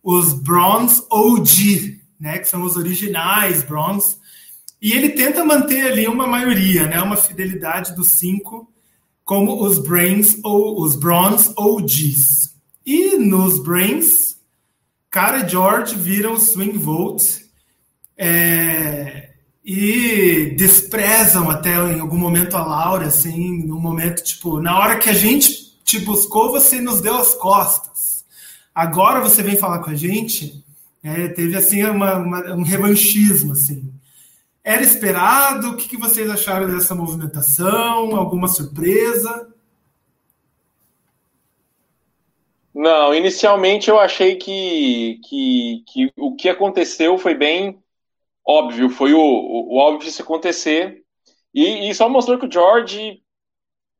os 0.02 0.32
Browns 0.32 1.02
OG, 1.10 2.00
né, 2.18 2.38
que 2.38 2.48
são 2.48 2.62
os 2.62 2.74
originais 2.74 3.62
Browns, 3.62 4.18
e 4.80 4.92
ele 4.92 5.10
tenta 5.10 5.44
manter 5.44 5.82
ali 5.82 6.08
uma 6.08 6.26
maioria, 6.26 6.86
né, 6.86 7.00
uma 7.02 7.16
fidelidade 7.16 7.94
dos 7.94 8.12
cinco, 8.12 8.66
como 9.26 9.62
os 9.62 9.78
Brains 9.78 10.38
ou 10.42 10.82
os 10.82 10.96
Browns 10.96 11.52
OGs. 11.56 12.54
E 12.84 13.16
nos 13.16 13.62
Brains, 13.62 14.33
Cara 15.14 15.46
e 15.46 15.48
George 15.48 15.94
viram 15.94 16.40
swing 16.40 16.76
vote 16.76 17.48
é, 18.18 19.30
e 19.64 20.56
desprezam 20.58 21.48
até 21.48 21.76
em 21.92 22.00
algum 22.00 22.18
momento 22.18 22.56
a 22.56 22.66
Laura, 22.66 23.06
assim, 23.06 23.64
no 23.64 23.78
momento 23.78 24.24
tipo, 24.24 24.60
na 24.60 24.76
hora 24.76 24.98
que 24.98 25.08
a 25.08 25.12
gente 25.12 25.78
te 25.84 26.00
buscou, 26.00 26.50
você 26.50 26.80
nos 26.80 27.00
deu 27.00 27.14
as 27.14 27.32
costas. 27.32 28.24
Agora 28.74 29.20
você 29.20 29.40
vem 29.40 29.56
falar 29.56 29.78
com 29.84 29.90
a 29.90 29.94
gente, 29.94 30.64
é, 31.00 31.28
teve 31.28 31.56
assim 31.56 31.84
uma, 31.84 32.16
uma, 32.16 32.52
um 32.52 32.64
revanchismo, 32.64 33.52
assim. 33.52 33.94
Era 34.64 34.82
esperado? 34.82 35.68
O 35.68 35.76
que, 35.76 35.90
que 35.90 35.96
vocês 35.96 36.28
acharam 36.28 36.66
dessa 36.66 36.92
movimentação? 36.92 38.16
Alguma 38.16 38.48
surpresa? 38.48 39.53
Não, 42.74 43.14
inicialmente 43.14 43.88
eu 43.88 44.00
achei 44.00 44.34
que, 44.36 45.20
que, 45.28 45.84
que 45.86 46.12
o 46.16 46.34
que 46.34 46.48
aconteceu 46.48 47.16
foi 47.16 47.34
bem 47.34 47.80
óbvio, 48.44 48.90
foi 48.90 49.14
o, 49.14 49.20
o, 49.20 49.74
o 49.74 49.76
óbvio 49.78 50.10
se 50.10 50.20
acontecer. 50.20 51.02
E, 51.54 51.88
e, 51.88 51.94
só 51.94 52.08
mostrou 52.08 52.36
que 52.36 52.46
o 52.46 52.50
George, 52.50 53.22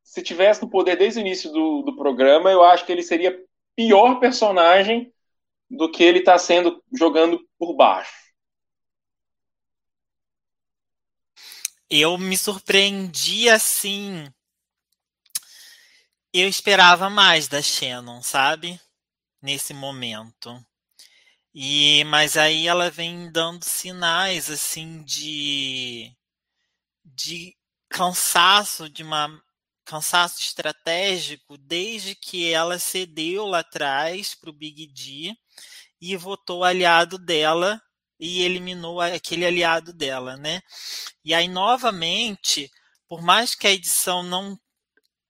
se 0.03 0.21
tivesse 0.21 0.61
no 0.61 0.69
poder 0.69 0.97
desde 0.97 1.19
o 1.19 1.21
início 1.21 1.49
do, 1.53 1.83
do 1.83 1.95
programa, 1.95 2.51
eu 2.51 2.63
acho 2.63 2.85
que 2.85 2.91
ele 2.91 3.01
seria 3.01 3.41
pior 3.77 4.19
personagem 4.19 5.11
do 5.69 5.89
que 5.89 6.03
ele 6.03 6.19
está 6.19 6.37
sendo 6.37 6.83
jogando 6.93 7.39
por 7.57 7.73
baixo. 7.75 8.13
Eu 11.89 12.17
me 12.17 12.35
surpreendi 12.35 13.47
assim 13.47 14.27
eu 16.41 16.49
esperava 16.49 17.09
mais 17.09 17.47
da 17.47 17.61
Shannon, 17.61 18.21
sabe? 18.21 18.79
Nesse 19.41 19.73
momento. 19.73 20.61
E 21.53 22.03
mas 22.05 22.35
aí 22.37 22.67
ela 22.67 22.91
vem 22.91 23.31
dando 23.31 23.63
sinais 23.63 24.49
assim 24.49 25.01
de 25.03 26.11
de 27.05 27.55
cansaço, 27.89 28.89
de 28.89 29.03
uma 29.03 29.29
cansaço 29.85 30.41
estratégico 30.41 31.57
desde 31.57 32.15
que 32.15 32.51
ela 32.51 32.79
cedeu 32.79 33.45
lá 33.45 33.59
atrás 33.59 34.35
para 34.35 34.49
o 34.49 34.53
Big 34.53 34.87
D 34.87 35.33
e 36.01 36.17
votou 36.17 36.63
aliado 36.65 37.17
dela 37.17 37.81
e 38.19 38.41
eliminou 38.43 38.99
aquele 39.01 39.45
aliado 39.45 39.93
dela, 39.93 40.37
né? 40.37 40.61
E 41.23 41.33
aí 41.33 41.47
novamente, 41.47 42.69
por 43.07 43.21
mais 43.21 43.55
que 43.55 43.67
a 43.67 43.71
edição 43.71 44.23
não 44.23 44.59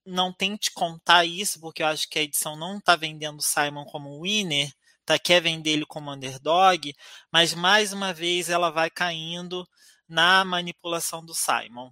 não 0.05 0.31
tente 0.33 0.71
contar 0.71 1.25
isso, 1.25 1.59
porque 1.59 1.83
eu 1.83 1.87
acho 1.87 2.09
que 2.09 2.19
a 2.19 2.21
edição 2.21 2.55
não 2.55 2.77
está 2.77 2.95
vendendo 2.95 3.41
Simon 3.41 3.85
como 3.85 4.21
winner, 4.21 4.71
tá, 5.05 5.17
quer 5.19 5.41
vender 5.41 5.71
ele 5.71 5.85
como 5.85 6.11
underdog, 6.11 6.93
mas 7.31 7.53
mais 7.53 7.93
uma 7.93 8.13
vez 8.13 8.49
ela 8.49 8.69
vai 8.69 8.89
caindo 8.89 9.67
na 10.07 10.45
manipulação 10.45 11.25
do 11.25 11.33
Simon. 11.33 11.91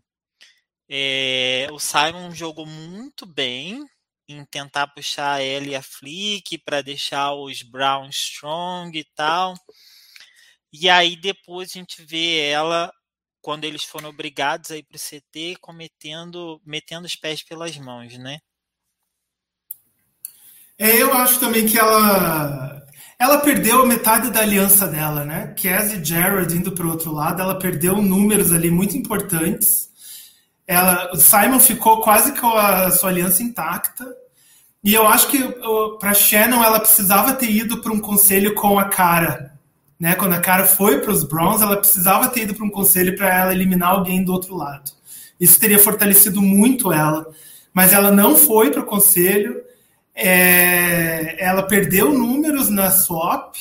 É, 0.89 1.68
o 1.72 1.80
Simon 1.80 2.32
jogou 2.32 2.66
muito 2.66 3.26
bem 3.26 3.84
em 4.28 4.45
tentar 4.45 4.88
puxar 4.88 5.41
ela 5.41 5.66
e 5.68 5.76
a 5.76 5.82
Flick 5.82 6.57
para 6.59 6.82
deixar 6.82 7.34
os 7.34 7.61
Brown 7.64 8.07
strong 8.09 8.97
e 8.97 9.05
tal. 9.16 9.55
E 10.72 10.89
aí 10.89 11.16
depois 11.16 11.72
a 11.72 11.74
gente 11.74 12.03
vê 12.03 12.49
ela 12.49 12.91
quando 13.44 13.66
eles 13.66 13.84
foram 13.84 14.10
obrigados 14.10 14.72
a 14.72 14.78
ir 14.78 14.84
para 14.84 14.96
o 14.96 15.00
CT, 15.00 15.58
cometendo, 15.60 16.62
metendo 16.66 17.06
os 17.06 17.16
pés 17.16 17.44
pelas 17.44 17.78
mãos, 17.78 18.18
né? 18.18 18.39
É, 20.80 21.00
eu 21.00 21.14
acho 21.14 21.39
também 21.41 21.68
que 21.68 21.78
ela 21.78 22.82
ela 23.20 23.39
perdeu 23.39 23.86
metade 23.86 24.32
da 24.32 24.39
aliança 24.39 24.88
dela, 24.88 25.26
né? 25.26 25.54
Cassie 25.62 26.00
e 26.00 26.04
Jared 26.04 26.56
indo 26.56 26.72
para 26.72 26.86
o 26.86 26.89
outro 26.89 27.12
lado, 27.12 27.41
ela 27.41 27.60
perdeu 27.60 28.02
números 28.02 28.52
ali 28.52 28.72
muito 28.72 28.98
importantes. 28.98 29.89
Ela, 30.66 31.12
o 31.14 31.18
Simon 31.18 31.60
ficou 31.60 32.02
quase 32.02 32.34
com 32.39 32.48
a 32.48 32.89
sua 32.91 33.10
aliança 33.10 33.44
intacta. 33.44 34.06
E 34.82 34.94
eu 34.94 35.06
acho 35.06 35.28
que 35.28 35.39
para 36.00 36.14
Shannon 36.14 36.64
ela 36.64 36.80
precisava 36.80 37.34
ter 37.34 37.52
ido 37.52 37.82
para 37.82 37.91
um 37.91 38.00
conselho 38.00 38.56
com 38.56 38.80
a 38.80 38.86
cara 38.86 39.53
né? 40.04 40.16
Quando 40.16 40.34
a 40.34 40.39
cara 40.41 40.66
foi 40.66 40.99
para 40.99 41.14
os 41.14 41.24
Browns, 41.24 41.62
ela 41.62 41.78
precisava 41.78 42.28
ter 42.28 42.41
ido 42.41 42.54
para 42.54 42.66
um 42.66 42.70
conselho 42.70 43.16
para 43.16 43.34
ela 43.34 43.54
eliminar 43.54 43.91
alguém 43.91 44.22
do 44.22 44.34
outro 44.34 44.54
lado. 44.54 44.91
Isso 45.39 45.58
teria 45.58 45.80
fortalecido 45.80 46.41
muito 46.41 46.91
ela, 46.91 47.26
mas 47.74 47.93
ela 47.93 48.12
não 48.12 48.36
foi 48.36 48.70
para 48.70 48.82
o 48.82 48.86
conselho. 48.86 49.64
É, 50.14 51.38
ela 51.41 51.64
perdeu 51.64 52.12
números 52.12 52.70
na 52.70 52.91
swap 52.91 53.56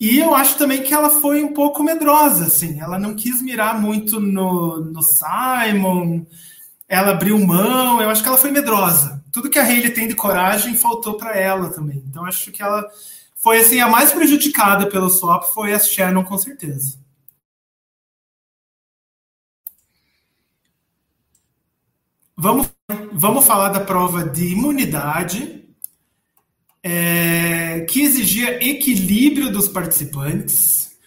e 0.00 0.18
eu 0.18 0.34
acho 0.34 0.56
também 0.56 0.82
que 0.82 0.94
ela 0.94 1.10
foi 1.10 1.44
um 1.44 1.52
pouco 1.52 1.84
medrosa, 1.84 2.46
assim. 2.46 2.80
Ela 2.80 2.98
não 2.98 3.14
quis 3.14 3.42
mirar 3.42 3.78
muito 3.78 4.18
no, 4.18 4.82
no 4.82 5.02
Simon. 5.02 6.24
Ela 6.88 7.10
abriu 7.10 7.38
mão. 7.38 8.00
Eu 8.00 8.08
acho 8.08 8.22
que 8.22 8.28
ela 8.28 8.38
foi 8.38 8.50
medrosa. 8.50 9.22
Tudo 9.30 9.50
que 9.50 9.58
a 9.58 9.62
Hayley 9.62 9.90
tem 9.90 10.08
de 10.08 10.14
coragem 10.14 10.74
faltou 10.74 11.18
para 11.18 11.36
ela 11.36 11.68
também. 11.68 12.02
Então 12.08 12.24
acho 12.24 12.50
que 12.50 12.62
ela 12.62 12.82
foi 13.40 13.60
assim, 13.60 13.80
a 13.80 13.88
mais 13.88 14.12
prejudicada 14.12 14.86
pelo 14.86 15.08
swap 15.08 15.44
foi 15.54 15.72
a 15.72 15.78
Shannon, 15.78 16.22
com 16.22 16.36
certeza. 16.36 16.98
Vamos, 22.36 22.70
vamos 23.12 23.46
falar 23.46 23.70
da 23.70 23.80
prova 23.80 24.24
de 24.24 24.52
imunidade, 24.52 25.64
é, 26.82 27.80
que 27.88 28.02
exigia 28.02 28.62
equilíbrio 28.62 29.50
dos 29.50 29.68
participantes. 29.68 30.98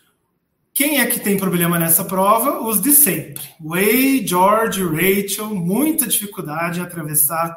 Quem 0.74 1.00
é 1.00 1.06
que 1.06 1.20
tem 1.20 1.38
problema 1.38 1.78
nessa 1.78 2.04
prova? 2.04 2.68
Os 2.68 2.82
de 2.82 2.94
sempre. 2.94 3.44
Way, 3.60 4.28
George, 4.28 4.84
Rachel, 4.84 5.54
muita 5.54 6.08
dificuldade 6.08 6.80
em 6.80 6.84
atravessar 6.84 7.56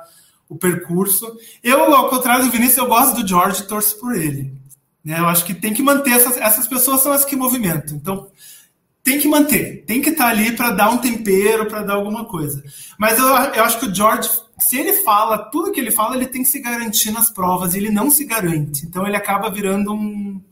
o 0.50 0.56
percurso. 0.56 1.34
Eu, 1.62 1.94
ao 1.94 2.10
contrário 2.10 2.44
do 2.44 2.50
Vinícius, 2.50 2.76
eu 2.76 2.88
gosto 2.88 3.22
do 3.22 3.26
George 3.26 3.62
e 3.62 3.66
torço 3.66 3.98
por 3.98 4.14
ele. 4.14 4.65
Né? 5.06 5.20
Eu 5.20 5.28
acho 5.28 5.44
que 5.44 5.54
tem 5.54 5.72
que 5.72 5.84
manter 5.84 6.10
essas, 6.10 6.36
essas 6.36 6.66
pessoas 6.66 7.00
são 7.00 7.12
as 7.12 7.24
que 7.24 7.36
movimentam. 7.36 7.96
Então 7.96 8.26
tem 9.04 9.20
que 9.20 9.28
manter, 9.28 9.84
tem 9.86 10.02
que 10.02 10.10
estar 10.10 10.26
ali 10.26 10.50
para 10.50 10.72
dar 10.72 10.90
um 10.90 10.98
tempero, 10.98 11.66
para 11.66 11.84
dar 11.84 11.94
alguma 11.94 12.24
coisa. 12.24 12.60
Mas 12.98 13.16
eu, 13.16 13.24
eu 13.24 13.62
acho 13.62 13.78
que 13.78 13.86
o 13.86 13.94
George, 13.94 14.28
se 14.58 14.76
ele 14.76 14.94
fala 14.94 15.38
tudo 15.38 15.70
que 15.70 15.78
ele 15.78 15.92
fala, 15.92 16.16
ele 16.16 16.26
tem 16.26 16.42
que 16.42 16.48
se 16.48 16.58
garantir 16.58 17.12
nas 17.12 17.30
provas 17.30 17.72
e 17.72 17.78
ele 17.78 17.90
não 17.90 18.10
se 18.10 18.24
garante. 18.24 18.84
Então 18.84 19.06
ele 19.06 19.14
acaba 19.14 19.48
virando 19.48 19.92
um, 19.94 20.42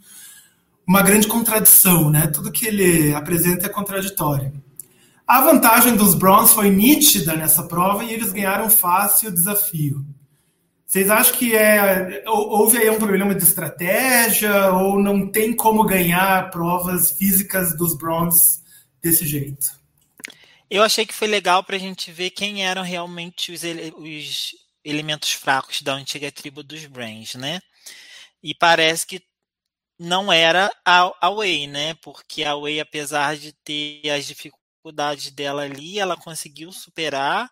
uma 0.87 1.03
grande 1.03 1.27
contradição, 1.27 2.09
né? 2.09 2.29
Tudo 2.29 2.53
que 2.53 2.65
ele 2.65 3.13
apresenta 3.13 3.67
é 3.67 3.69
contraditório. 3.69 4.53
A 5.27 5.41
vantagem 5.41 5.97
dos 5.97 6.15
Browns 6.15 6.53
foi 6.53 6.71
nítida 6.71 7.35
nessa 7.35 7.65
prova 7.65 8.05
e 8.05 8.13
eles 8.13 8.31
ganharam 8.31 8.71
fácil 8.71 9.31
o 9.31 9.35
desafio. 9.35 10.07
Vocês 10.95 11.11
acham 11.11 11.35
que 11.35 11.57
é, 11.57 12.23
houve 12.25 12.79
aí 12.79 12.89
um 12.89 13.01
problema 13.01 13.35
de 13.35 13.43
estratégia 13.43 14.71
ou 14.75 14.97
não 14.97 15.29
tem 15.29 15.53
como 15.53 15.83
ganhar 15.83 16.53
provas 16.53 17.11
físicas 17.19 17.77
dos 17.77 17.99
Browns 17.99 18.63
desse 19.03 19.27
jeito? 19.27 19.77
Eu 20.71 20.85
achei 20.85 21.05
que 21.05 21.13
foi 21.13 21.27
legal 21.27 21.65
para 21.65 21.75
a 21.75 21.81
gente 21.81 22.13
ver 22.13 22.31
quem 22.31 22.65
eram 22.65 22.83
realmente 22.83 23.51
os, 23.51 23.65
ele 23.65 23.93
os, 23.97 24.55
elementos 24.85 25.33
fracos 25.33 25.83
da 25.83 25.95
antiga 25.95 26.31
tribo 26.31 26.63
dos 26.63 26.87
Brains, 26.87 27.35
né? 27.35 27.61
E 28.41 28.55
parece 28.55 29.05
que 29.05 29.21
não 29.99 30.33
era 30.33 30.71
a, 30.87 31.13
a 31.21 31.29
Way, 31.29 31.67
né? 31.67 31.95
Porque 31.95 32.45
a 32.45 32.55
Way, 32.55 32.79
apesar 32.79 33.37
de 33.37 33.53
ter 33.65 34.09
as 34.11 34.27
dificuldades 34.27 35.33
dela 35.33 35.63
ali, 35.63 35.99
ela 35.99 36.17
conseguiu 36.17 36.71
superar 36.71 37.51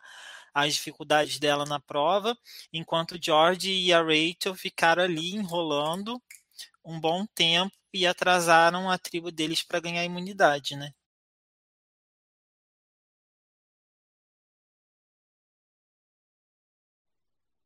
as 0.55 0.74
dificuldades 0.74 1.38
dela 1.38 1.64
na 1.64 1.80
prova, 1.80 2.36
enquanto 2.72 3.22
George 3.22 3.70
e 3.70 3.92
a 3.92 4.03
Rachel 4.03 4.55
ficaram 4.55 5.03
ali 5.03 5.34
enrolando 5.34 6.20
um 6.84 7.00
bom 7.00 7.26
tempo 7.34 7.74
e 7.92 8.07
atrasaram 8.07 8.90
a 8.90 8.98
tribo 8.98 9.30
deles 9.30 9.62
para 9.62 9.80
ganhar 9.80 10.05
imunidade, 10.05 10.76
né? 10.76 10.92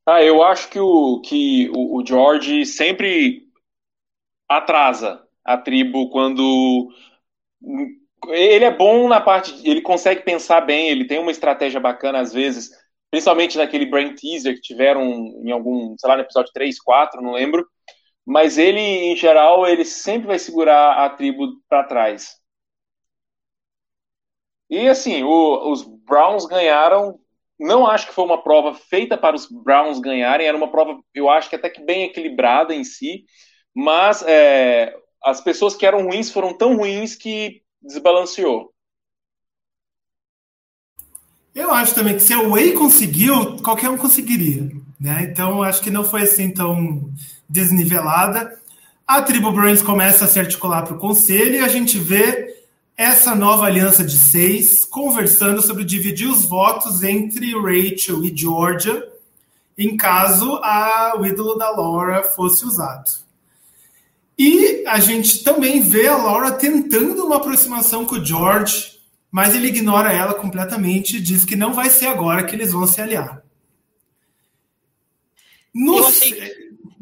Ah, 0.08 0.22
eu 0.22 0.42
acho 0.42 0.70
que 0.70 0.78
o, 0.78 1.20
que 1.20 1.68
o, 1.70 1.96
o 1.98 2.06
George 2.06 2.64
sempre 2.64 3.50
atrasa 4.48 5.26
a 5.44 5.58
tribo 5.58 6.10
quando 6.10 6.92
ele 8.28 8.64
é 8.64 8.70
bom 8.70 9.08
na 9.08 9.20
parte, 9.20 9.54
ele 9.68 9.80
consegue 9.80 10.22
pensar 10.22 10.60
bem, 10.62 10.88
ele 10.88 11.06
tem 11.06 11.18
uma 11.18 11.30
estratégia 11.30 11.80
bacana 11.80 12.20
às 12.20 12.32
vezes, 12.32 12.70
principalmente 13.10 13.58
naquele 13.58 13.86
brain 13.86 14.14
teaser 14.14 14.54
que 14.54 14.60
tiveram 14.60 15.02
em 15.44 15.50
algum, 15.50 15.94
sei 15.98 16.08
lá, 16.08 16.16
no 16.16 16.22
episódio 16.22 16.52
3, 16.52 16.80
4, 16.80 17.22
não 17.22 17.32
lembro. 17.32 17.66
Mas 18.24 18.58
ele, 18.58 18.80
em 18.80 19.16
geral, 19.16 19.66
ele 19.68 19.84
sempre 19.84 20.26
vai 20.26 20.38
segurar 20.38 21.04
a 21.04 21.10
tribo 21.10 21.46
para 21.68 21.84
trás. 21.84 22.36
E 24.68 24.88
assim, 24.88 25.22
o, 25.22 25.70
os 25.70 25.82
Browns 25.82 26.46
ganharam. 26.46 27.20
Não 27.58 27.86
acho 27.86 28.08
que 28.08 28.14
foi 28.14 28.24
uma 28.24 28.42
prova 28.42 28.74
feita 28.74 29.16
para 29.16 29.34
os 29.36 29.46
Browns 29.46 29.98
ganharem, 29.98 30.46
era 30.46 30.56
uma 30.56 30.70
prova, 30.70 31.00
eu 31.14 31.30
acho 31.30 31.48
que 31.48 31.56
até 31.56 31.70
que 31.70 31.82
bem 31.82 32.02
equilibrada 32.04 32.74
em 32.74 32.84
si, 32.84 33.24
mas 33.74 34.22
é, 34.26 34.94
as 35.24 35.40
pessoas 35.40 35.74
que 35.74 35.86
eram 35.86 36.04
ruins 36.04 36.30
foram 36.30 36.52
tão 36.52 36.76
ruins 36.76 37.14
que 37.14 37.62
desbalanceou. 37.86 38.72
Eu 41.54 41.70
acho 41.72 41.94
também 41.94 42.14
que 42.14 42.20
se 42.20 42.34
a 42.34 42.42
Way 42.42 42.72
conseguiu, 42.72 43.56
qualquer 43.62 43.88
um 43.88 43.96
conseguiria. 43.96 44.70
Né? 45.00 45.28
Então, 45.30 45.62
acho 45.62 45.80
que 45.80 45.90
não 45.90 46.04
foi 46.04 46.22
assim 46.22 46.50
tão 46.50 47.10
desnivelada. 47.48 48.60
A 49.06 49.22
tribo 49.22 49.52
Brains 49.52 49.82
começa 49.82 50.24
a 50.24 50.28
se 50.28 50.38
articular 50.38 50.82
para 50.82 50.96
o 50.96 50.98
conselho 50.98 51.54
e 51.54 51.60
a 51.60 51.68
gente 51.68 51.98
vê 51.98 52.56
essa 52.96 53.34
nova 53.34 53.66
aliança 53.66 54.04
de 54.04 54.16
seis 54.16 54.84
conversando 54.84 55.62
sobre 55.62 55.84
dividir 55.84 56.28
os 56.28 56.44
votos 56.44 57.02
entre 57.02 57.52
Rachel 57.52 58.24
e 58.24 58.36
Georgia, 58.36 59.06
em 59.78 59.96
caso 59.96 60.58
a, 60.62 61.14
o 61.18 61.26
ídolo 61.26 61.56
da 61.56 61.70
Laura 61.70 62.22
fosse 62.22 62.64
usado. 62.64 63.25
E 64.38 64.84
a 64.86 65.00
gente 65.00 65.42
também 65.42 65.80
vê 65.80 66.08
a 66.08 66.16
Laura 66.16 66.52
tentando 66.52 67.24
uma 67.24 67.36
aproximação 67.36 68.04
com 68.04 68.16
o 68.16 68.24
George 68.24 68.96
mas 69.36 69.54
ele 69.54 69.66
ignora 69.66 70.10
ela 70.14 70.32
completamente 70.32 71.16
e 71.16 71.20
diz 71.20 71.44
que 71.44 71.54
não 71.54 71.74
vai 71.74 71.90
ser 71.90 72.06
agora 72.06 72.42
que 72.46 72.54
eles 72.54 72.72
vão 72.72 72.86
se 72.86 73.02
aliar. 73.02 73.42
No... 75.74 75.98
Eu 75.98 76.06
achei, 76.06 76.52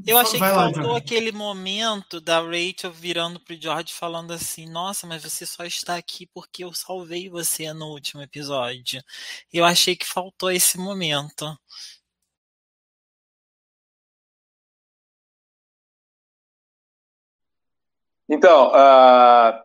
eu 0.05 0.19
achei 0.19 0.41
que 0.41 0.41
lá, 0.41 0.73
faltou 0.73 0.97
aquele 0.97 1.31
momento 1.31 2.21
da 2.21 2.41
Rachel 2.41 2.91
virando 2.91 3.39
pro 3.39 3.55
George 3.55 3.93
falando 3.93 4.33
assim: 4.33 4.69
Nossa, 4.69 5.07
mas 5.07 5.23
você 5.23 5.47
só 5.47 5.65
está 5.65 5.95
aqui 5.95 6.27
porque 6.27 6.65
eu 6.65 6.75
salvei 6.75 7.29
você 7.29 7.73
no 7.73 7.87
último 7.93 8.21
episódio. 8.21 9.01
Eu 9.53 9.65
achei 9.65 9.95
que 9.95 10.05
faltou 10.05 10.51
esse 10.51 10.77
momento. 10.77 11.57
Então, 18.29 18.69
uh, 18.69 19.63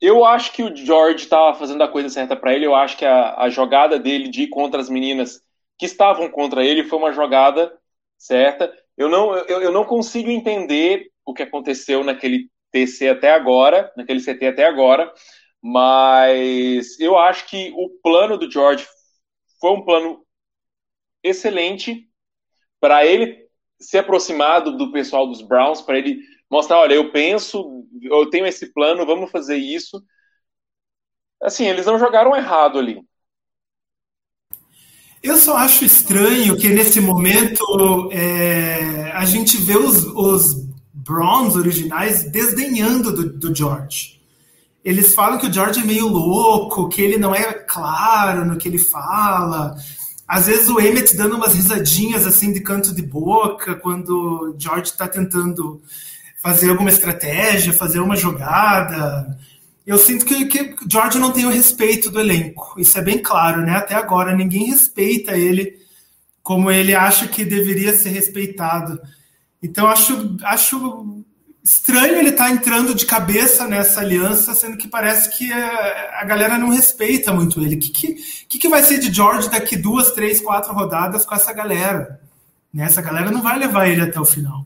eu 0.00 0.24
acho 0.24 0.52
que 0.52 0.62
o 0.62 0.74
George 0.74 1.24
estava 1.24 1.56
fazendo 1.56 1.82
a 1.82 1.88
coisa 1.88 2.08
certa 2.08 2.36
para 2.36 2.54
ele. 2.54 2.66
Eu 2.66 2.74
acho 2.74 2.96
que 2.96 3.04
a, 3.04 3.38
a, 3.38 3.48
jogada 3.50 3.98
dele 3.98 4.28
de 4.28 4.42
ir 4.42 4.48
contra 4.48 4.80
as 4.80 4.88
meninas 4.88 5.42
que 5.78 5.86
estavam 5.86 6.28
contra 6.30 6.64
ele 6.64 6.84
foi 6.84 6.98
uma 6.98 7.12
jogada 7.12 7.72
certa. 8.18 8.72
Eu 8.96 9.08
não, 9.08 9.34
eu, 9.36 9.62
eu 9.62 9.72
não 9.72 9.84
consigo 9.84 10.30
entender 10.30 11.10
o 11.24 11.34
que 11.34 11.42
aconteceu 11.42 12.02
naquele 12.02 12.50
TC 12.72 13.08
até 13.08 13.32
agora, 13.32 13.92
naquele 13.96 14.20
CT 14.20 14.46
até 14.46 14.66
agora, 14.66 15.12
mas 15.62 16.98
eu 16.98 17.18
acho 17.18 17.46
que 17.46 17.72
o 17.76 17.90
plano 18.02 18.38
do 18.38 18.50
George 18.50 18.86
foi 19.60 19.72
um 19.72 19.84
plano 19.84 20.24
excelente 21.22 22.08
para 22.80 23.04
ele 23.04 23.46
se 23.78 23.98
aproximar 23.98 24.62
do, 24.62 24.76
do 24.76 24.92
pessoal 24.92 25.26
dos 25.26 25.42
Browns, 25.42 25.80
para 25.80 25.98
ele 25.98 26.20
mostrar, 26.50 26.80
olha, 26.80 26.94
eu 26.94 27.12
penso, 27.12 27.86
eu 28.02 28.28
tenho 28.28 28.46
esse 28.46 28.72
plano, 28.72 29.06
vamos 29.06 29.30
fazer 29.30 29.56
isso. 29.56 30.02
Assim, 31.42 31.66
eles 31.66 31.86
não 31.86 31.98
jogaram 31.98 32.36
errado 32.36 32.78
ali. 32.78 33.00
Eu 35.22 35.36
só 35.36 35.56
acho 35.58 35.84
estranho 35.84 36.56
que 36.56 36.68
nesse 36.68 37.00
momento 37.00 38.10
é, 38.10 39.12
a 39.12 39.24
gente 39.26 39.58
vê 39.58 39.76
os, 39.76 40.04
os 40.06 40.66
Browns 40.92 41.56
originais 41.56 42.24
desdenhando 42.24 43.12
do, 43.12 43.32
do 43.38 43.54
George. 43.54 44.20
Eles 44.82 45.14
falam 45.14 45.38
que 45.38 45.46
o 45.46 45.52
George 45.52 45.80
é 45.80 45.84
meio 45.84 46.08
louco, 46.08 46.88
que 46.88 47.02
ele 47.02 47.18
não 47.18 47.34
é 47.34 47.52
claro 47.52 48.46
no 48.46 48.56
que 48.56 48.66
ele 48.66 48.78
fala. 48.78 49.76
Às 50.26 50.46
vezes 50.46 50.70
o 50.70 50.80
Emmett 50.80 51.14
dando 51.14 51.36
umas 51.36 51.54
risadinhas 51.54 52.26
assim 52.26 52.50
de 52.50 52.60
canto 52.60 52.94
de 52.94 53.02
boca 53.02 53.74
quando 53.74 54.08
o 54.08 54.54
George 54.58 54.90
está 54.90 55.06
tentando 55.06 55.82
fazer 56.42 56.70
alguma 56.70 56.90
estratégia, 56.90 57.72
fazer 57.72 58.00
uma 58.00 58.16
jogada. 58.16 59.38
Eu 59.86 59.98
sinto 59.98 60.24
que, 60.24 60.46
que 60.46 60.74
George 60.90 61.18
não 61.18 61.32
tem 61.32 61.46
o 61.46 61.50
respeito 61.50 62.10
do 62.10 62.20
elenco. 62.20 62.74
Isso 62.78 62.98
é 62.98 63.02
bem 63.02 63.18
claro, 63.18 63.62
né? 63.62 63.76
Até 63.76 63.94
agora 63.94 64.34
ninguém 64.34 64.66
respeita 64.66 65.36
ele 65.36 65.78
como 66.42 66.70
ele 66.70 66.94
acha 66.94 67.28
que 67.28 67.44
deveria 67.44 67.94
ser 67.94 68.08
respeitado. 68.10 68.98
Então 69.62 69.86
acho, 69.86 70.36
acho 70.42 71.22
estranho 71.62 72.16
ele 72.16 72.30
estar 72.30 72.46
tá 72.46 72.50
entrando 72.50 72.94
de 72.94 73.04
cabeça 73.04 73.68
nessa 73.68 74.00
aliança, 74.00 74.54
sendo 74.54 74.78
que 74.78 74.88
parece 74.88 75.36
que 75.36 75.52
a, 75.52 76.20
a 76.20 76.24
galera 76.24 76.56
não 76.56 76.70
respeita 76.70 77.32
muito 77.32 77.60
ele. 77.60 77.76
O 77.76 77.78
que, 77.78 77.90
que, 78.48 78.58
que, 78.58 78.68
vai 78.68 78.82
ser 78.82 78.98
de 78.98 79.12
George 79.12 79.50
daqui 79.50 79.76
duas, 79.76 80.12
três, 80.12 80.40
quatro 80.40 80.72
rodadas 80.72 81.26
com 81.26 81.34
essa 81.34 81.52
galera? 81.52 82.18
Né? 82.72 82.84
Essa 82.84 83.02
galera 83.02 83.30
não 83.30 83.42
vai 83.42 83.58
levar 83.58 83.88
ele 83.88 84.00
até 84.00 84.18
o 84.18 84.24
final. 84.24 84.64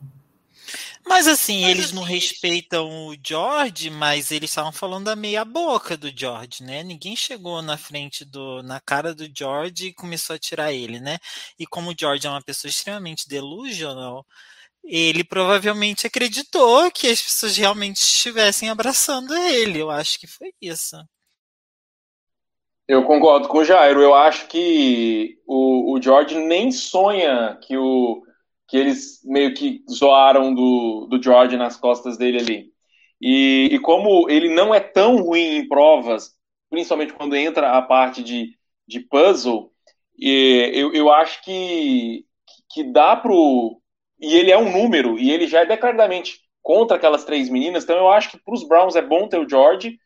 Mas 1.07 1.27
assim, 1.27 1.61
mas, 1.61 1.71
eles 1.71 1.85
assim, 1.85 1.95
não 1.95 2.03
respeitam 2.03 3.07
o 3.07 3.15
George, 3.23 3.89
mas 3.91 4.31
eles 4.31 4.49
estavam 4.49 4.71
falando 4.71 5.05
da 5.05 5.15
meia 5.15 5.45
boca 5.45 5.95
do 5.95 6.11
George, 6.15 6.63
né? 6.63 6.81
Ninguém 6.83 7.15
chegou 7.15 7.61
na 7.61 7.77
frente 7.77 8.25
do, 8.25 8.63
na 8.63 8.79
cara 8.79 9.13
do 9.13 9.29
George 9.33 9.87
e 9.87 9.93
começou 9.93 10.35
a 10.35 10.39
tirar 10.39 10.73
ele, 10.73 10.99
né? 10.99 11.17
E 11.59 11.67
como 11.67 11.91
o 11.91 11.95
George 11.97 12.25
é 12.25 12.29
uma 12.29 12.41
pessoa 12.41 12.69
extremamente 12.69 13.29
delusional, 13.29 14.25
ele 14.83 15.23
provavelmente 15.23 16.07
acreditou 16.07 16.91
que 16.91 17.07
as 17.07 17.21
pessoas 17.21 17.55
realmente 17.55 17.97
estivessem 17.97 18.69
abraçando 18.69 19.35
ele. 19.35 19.79
Eu 19.79 19.91
acho 19.91 20.19
que 20.19 20.27
foi 20.27 20.53
isso. 20.59 20.95
Eu 22.87 23.03
concordo 23.03 23.47
com 23.47 23.59
o 23.59 23.65
Jairo. 23.65 24.01
Eu 24.01 24.13
acho 24.15 24.47
que 24.47 25.39
o, 25.45 25.93
o 25.93 26.01
George 26.01 26.35
nem 26.35 26.71
sonha 26.71 27.57
que 27.61 27.77
o 27.77 28.24
que 28.75 28.79
eles 28.79 29.21
meio 29.23 29.53
que 29.53 29.81
zoaram 29.89 30.53
do, 30.53 31.07
do 31.09 31.23
George 31.23 31.55
nas 31.55 31.77
costas 31.77 32.17
dele 32.17 32.39
ali. 32.39 32.65
E, 33.21 33.69
e 33.71 33.79
como 33.79 34.29
ele 34.29 34.53
não 34.53 34.75
é 34.75 34.81
tão 34.81 35.15
ruim 35.15 35.55
em 35.55 35.67
provas, 35.67 36.31
principalmente 36.69 37.13
quando 37.13 37.37
entra 37.37 37.71
a 37.71 37.81
parte 37.81 38.21
de, 38.21 38.49
de 38.85 38.99
puzzle, 38.99 39.71
e, 40.19 40.71
eu, 40.73 40.93
eu 40.93 41.09
acho 41.09 41.41
que, 41.41 42.25
que 42.69 42.83
dá 42.83 43.15
pro. 43.15 43.79
E 44.19 44.35
ele 44.35 44.51
é 44.51 44.57
um 44.57 44.69
número, 44.69 45.17
e 45.17 45.31
ele 45.31 45.47
já 45.47 45.61
é 45.61 45.65
declaradamente 45.65 46.41
contra 46.61 46.97
aquelas 46.97 47.23
três 47.23 47.47
meninas, 47.47 47.85
então 47.85 47.95
eu 47.95 48.09
acho 48.09 48.31
que 48.31 48.43
para 48.43 48.53
os 48.53 48.67
Browns 48.67 48.97
é 48.97 49.01
bom 49.01 49.29
ter 49.29 49.39
o 49.39 49.47
George 49.47 49.97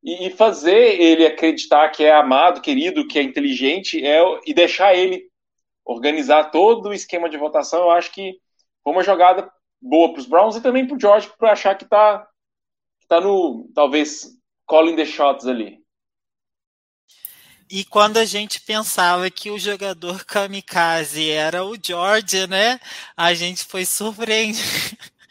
e, 0.00 0.28
e, 0.28 0.30
fazer 0.30 1.00
ele 1.00 1.26
acreditar 1.26 1.88
que 1.88 2.04
é 2.04 2.12
amado, 2.12 2.60
querido, 2.60 3.06
que 3.08 3.18
é 3.18 3.22
inteligente, 3.22 4.04
é, 4.04 4.20
e 4.46 4.54
deixar 4.54 4.94
ele 4.94 5.24
organizar 5.84 6.50
todo 6.50 6.88
o 6.88 6.94
esquema 6.94 7.28
de 7.28 7.36
votação, 7.36 7.80
eu 7.80 7.90
acho 7.90 8.12
que 8.12 8.38
foi 8.82 8.92
uma 8.92 9.02
jogada 9.02 9.50
boa 9.80 10.12
para 10.12 10.20
os 10.20 10.26
Browns 10.26 10.56
e 10.56 10.60
também 10.60 10.86
para 10.86 10.96
o 10.96 11.00
George 11.00 11.30
para 11.38 11.52
achar 11.52 11.76
que 11.76 11.84
está 11.84 12.26
tá 13.08 13.20
no 13.20 13.68
talvez 13.74 14.28
calling 14.68 14.96
the 14.96 15.04
shots 15.04 15.46
ali. 15.46 15.82
E 17.74 17.84
quando 17.84 18.18
a 18.18 18.24
gente 18.26 18.60
pensava 18.60 19.30
que 19.30 19.50
o 19.50 19.58
jogador 19.58 20.26
kamikaze 20.26 21.30
era 21.30 21.64
o 21.64 21.74
George, 21.82 22.46
né? 22.46 22.78
A 23.16 23.32
gente 23.32 23.64
foi 23.64 23.86
surpreendido, 23.86 24.62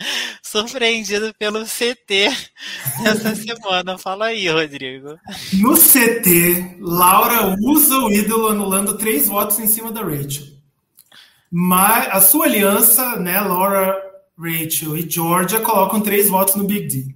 surpreendido 0.43 1.33
pelo 1.37 1.63
CT 1.65 2.27
essa 3.05 3.35
semana. 3.35 3.97
Fala 3.97 4.27
aí, 4.27 4.47
Rodrigo. 4.49 5.17
No 5.53 5.73
CT, 5.75 6.77
Laura 6.79 7.55
usa 7.61 7.97
o 7.97 8.11
ídolo 8.11 8.49
anulando 8.49 8.97
três 8.97 9.27
votos 9.27 9.59
em 9.59 9.67
cima 9.67 9.91
da 9.91 10.01
Rachel. 10.01 10.45
Mas 11.51 12.07
a 12.09 12.21
sua 12.21 12.45
aliança, 12.45 13.17
né, 13.17 13.39
Laura, 13.41 13.97
Rachel 14.37 14.97
e 14.97 15.09
Georgia, 15.09 15.59
colocam 15.59 16.01
três 16.01 16.29
votos 16.29 16.55
no 16.55 16.63
Big 16.63 16.87
D. 16.87 17.15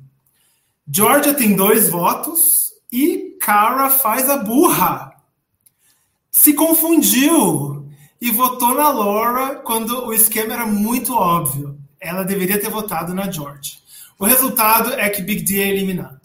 Georgia 0.91 1.33
tem 1.33 1.55
dois 1.55 1.89
votos 1.89 2.73
e 2.91 3.35
Cara 3.39 3.89
faz 3.89 4.29
a 4.29 4.37
burra. 4.37 5.13
Se 6.31 6.53
confundiu 6.53 7.87
e 8.19 8.31
votou 8.31 8.73
na 8.73 8.89
Laura 8.89 9.55
quando 9.57 10.05
o 10.05 10.13
esquema 10.13 10.53
era 10.53 10.65
muito 10.65 11.13
óbvio 11.13 11.84
ela 12.05 12.23
deveria 12.23 12.59
ter 12.59 12.69
votado 12.69 13.13
na 13.13 13.29
George. 13.29 13.79
O 14.17 14.25
resultado 14.25 14.93
é 14.93 15.09
que 15.09 15.21
Big 15.21 15.43
D 15.43 15.61
é 15.61 15.69
eliminado. 15.69 16.21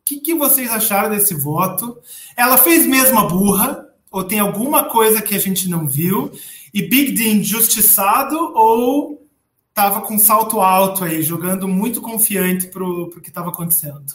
O 0.00 0.04
que, 0.04 0.20
que 0.20 0.34
vocês 0.34 0.70
acharam 0.70 1.10
desse 1.10 1.34
voto? 1.34 1.98
Ela 2.36 2.56
fez 2.56 2.86
mesmo 2.86 3.18
a 3.18 3.24
burra? 3.24 3.86
Ou 4.10 4.24
tem 4.24 4.38
alguma 4.38 4.84
coisa 4.84 5.20
que 5.20 5.34
a 5.34 5.38
gente 5.38 5.68
não 5.68 5.86
viu? 5.86 6.32
E 6.72 6.82
Big 6.82 7.12
D 7.12 7.28
injustiçado 7.28 8.36
ou 8.54 9.26
estava 9.68 10.00
com 10.00 10.18
salto 10.18 10.60
alto 10.60 11.04
aí, 11.04 11.22
jogando 11.22 11.68
muito 11.68 12.00
confiante 12.00 12.68
para 12.68 12.82
o 12.82 13.10
que 13.20 13.28
estava 13.28 13.50
acontecendo? 13.50 14.14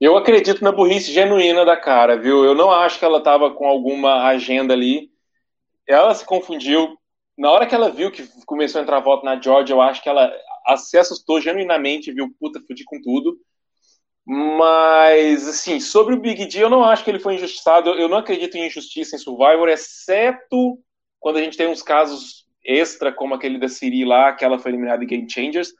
Eu 0.00 0.16
acredito 0.16 0.62
na 0.62 0.70
burrice 0.70 1.12
genuína 1.12 1.64
da 1.64 1.76
cara, 1.76 2.16
viu? 2.16 2.44
Eu 2.44 2.54
não 2.54 2.70
acho 2.70 2.98
que 2.98 3.04
ela 3.04 3.18
estava 3.18 3.50
com 3.52 3.66
alguma 3.66 4.26
agenda 4.26 4.72
ali. 4.72 5.10
Ela 5.88 6.14
se 6.14 6.24
confundiu. 6.24 6.96
Na 7.36 7.50
hora 7.50 7.66
que 7.66 7.74
ela 7.74 7.90
viu 7.90 8.10
que 8.10 8.28
começou 8.44 8.80
a 8.80 8.82
entrar 8.82 9.00
voto 9.00 9.24
na 9.24 9.40
Georgia, 9.40 9.74
eu 9.74 9.80
acho 9.80 10.02
que 10.02 10.08
ela 10.08 10.30
se 10.76 10.98
assustou 10.98 11.40
genuinamente, 11.40 12.12
viu? 12.12 12.34
Puta, 12.38 12.60
fudi 12.60 12.84
com 12.84 13.00
tudo. 13.00 13.38
Mas, 14.26 15.48
assim, 15.48 15.80
sobre 15.80 16.14
o 16.14 16.20
Big 16.20 16.46
D, 16.46 16.62
eu 16.62 16.68
não 16.68 16.84
acho 16.84 17.02
que 17.02 17.10
ele 17.10 17.18
foi 17.18 17.36
injustiçado. 17.36 17.90
Eu 17.90 18.08
não 18.08 18.18
acredito 18.18 18.56
em 18.56 18.66
injustiça 18.66 19.16
em 19.16 19.18
Survivor, 19.18 19.68
exceto 19.68 20.78
quando 21.18 21.38
a 21.38 21.42
gente 21.42 21.56
tem 21.56 21.68
uns 21.68 21.82
casos 21.82 22.46
extra, 22.62 23.10
como 23.10 23.34
aquele 23.34 23.58
da 23.58 23.68
Siri 23.68 24.04
lá, 24.04 24.34
que 24.34 24.44
ela 24.44 24.58
foi 24.58 24.72
eliminada 24.72 25.02
em 25.02 25.06
Game 25.06 25.30
Changers. 25.30 25.72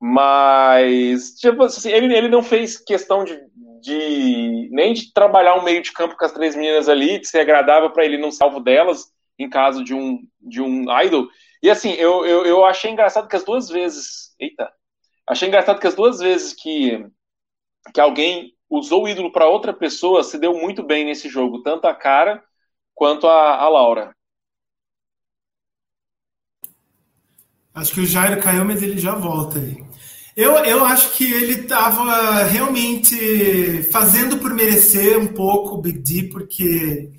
Mas, 0.00 1.34
tipo 1.34 1.64
assim, 1.64 1.90
ele, 1.90 2.16
ele 2.16 2.28
não 2.28 2.42
fez 2.42 2.78
questão 2.78 3.24
de, 3.24 3.38
de 3.82 4.68
nem 4.72 4.94
de 4.94 5.12
trabalhar 5.12 5.56
um 5.56 5.64
meio 5.64 5.82
de 5.82 5.92
campo 5.92 6.16
com 6.16 6.24
as 6.24 6.32
três 6.32 6.56
meninas 6.56 6.88
ali, 6.88 7.18
de 7.18 7.28
ser 7.28 7.40
agradável 7.40 7.90
para 7.90 8.04
ele 8.04 8.16
não 8.16 8.30
salvo 8.30 8.60
delas 8.60 9.13
em 9.38 9.48
caso 9.48 9.82
de 9.82 9.94
um, 9.94 10.26
de 10.40 10.60
um 10.60 10.84
idol. 11.02 11.28
E 11.62 11.70
assim, 11.70 11.92
eu, 11.92 12.24
eu, 12.26 12.44
eu 12.44 12.64
achei 12.64 12.90
engraçado 12.90 13.28
que 13.28 13.36
as 13.36 13.44
duas 13.44 13.68
vezes. 13.68 14.34
Eita! 14.38 14.70
Achei 15.26 15.48
engraçado 15.48 15.80
que 15.80 15.86
as 15.86 15.94
duas 15.94 16.18
vezes 16.18 16.52
que, 16.52 17.06
que 17.94 18.00
alguém 18.00 18.52
usou 18.68 19.04
o 19.04 19.08
ídolo 19.08 19.32
para 19.32 19.48
outra 19.48 19.72
pessoa 19.72 20.22
se 20.22 20.38
deu 20.38 20.52
muito 20.54 20.82
bem 20.82 21.06
nesse 21.06 21.28
jogo, 21.28 21.62
tanto 21.62 21.86
a 21.86 21.94
cara 21.94 22.42
quanto 22.94 23.26
a, 23.26 23.56
a 23.56 23.68
Laura. 23.68 24.14
Acho 27.74 27.94
que 27.94 28.00
o 28.00 28.06
Jairo 28.06 28.40
caiu, 28.40 28.64
mas 28.64 28.82
ele 28.82 28.98
já 28.98 29.14
volta 29.14 29.58
aí. 29.58 29.84
Eu, 30.36 30.52
eu 30.64 30.84
acho 30.84 31.16
que 31.16 31.32
ele 31.32 31.62
estava 31.62 32.42
realmente 32.44 33.84
fazendo 33.84 34.38
por 34.38 34.52
merecer 34.52 35.18
um 35.18 35.28
pouco 35.28 35.76
o 35.76 35.80
Big 35.80 35.98
D, 35.98 36.28
porque 36.28 37.10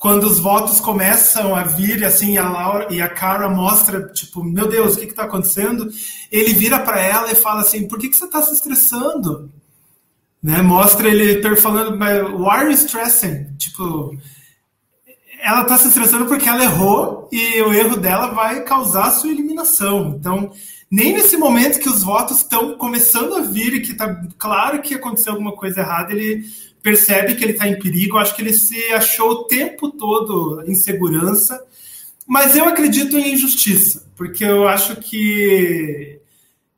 quando 0.00 0.24
os 0.24 0.40
votos 0.40 0.80
começam 0.80 1.54
a 1.54 1.62
vir, 1.62 2.02
assim, 2.06 2.38
a 2.38 2.48
Laura 2.48 2.86
e 2.90 3.02
a 3.02 3.08
Cara 3.08 3.50
mostra, 3.50 4.08
tipo, 4.08 4.42
meu 4.42 4.66
Deus, 4.66 4.94
o 4.94 4.98
que 4.98 5.04
está 5.04 5.24
acontecendo? 5.24 5.92
Ele 6.32 6.54
vira 6.54 6.78
para 6.78 6.98
ela 6.98 7.30
e 7.30 7.34
fala 7.34 7.60
assim, 7.60 7.86
por 7.86 7.98
que, 7.98 8.08
que 8.08 8.16
você 8.16 8.24
está 8.24 8.40
se 8.40 8.54
estressando? 8.54 9.50
Né? 10.42 10.62
Mostra 10.62 11.06
ele 11.06 11.54
falando, 11.56 11.98
why 11.98 12.48
are 12.48 12.70
you 12.70 12.72
stressing? 12.72 13.54
Tipo, 13.58 14.16
ela 15.42 15.62
está 15.62 15.76
se 15.76 15.88
estressando 15.88 16.24
porque 16.24 16.48
ela 16.48 16.64
errou 16.64 17.28
e 17.30 17.60
o 17.60 17.70
erro 17.70 17.98
dela 17.98 18.28
vai 18.28 18.64
causar 18.64 19.10
sua 19.10 19.30
eliminação. 19.30 20.16
Então, 20.18 20.50
nem 20.90 21.12
nesse 21.12 21.36
momento 21.36 21.78
que 21.78 21.90
os 21.90 22.02
votos 22.02 22.38
estão 22.38 22.74
começando 22.78 23.34
a 23.34 23.42
vir 23.42 23.74
e 23.74 23.82
que 23.82 23.92
está 23.92 24.18
claro 24.38 24.80
que 24.80 24.94
aconteceu 24.94 25.34
alguma 25.34 25.52
coisa 25.52 25.80
errada, 25.80 26.10
ele 26.10 26.42
percebe 26.82 27.34
que 27.34 27.44
ele 27.44 27.52
está 27.52 27.66
em 27.68 27.78
perigo. 27.78 28.18
Acho 28.18 28.34
que 28.34 28.42
ele 28.42 28.52
se 28.52 28.80
achou 28.92 29.30
o 29.30 29.44
tempo 29.44 29.90
todo 29.90 30.62
em 30.66 30.74
segurança. 30.74 31.62
Mas 32.26 32.56
eu 32.56 32.64
acredito 32.64 33.18
em 33.18 33.34
injustiça, 33.34 34.06
porque 34.14 34.44
eu 34.44 34.68
acho 34.68 34.96
que 34.96 36.20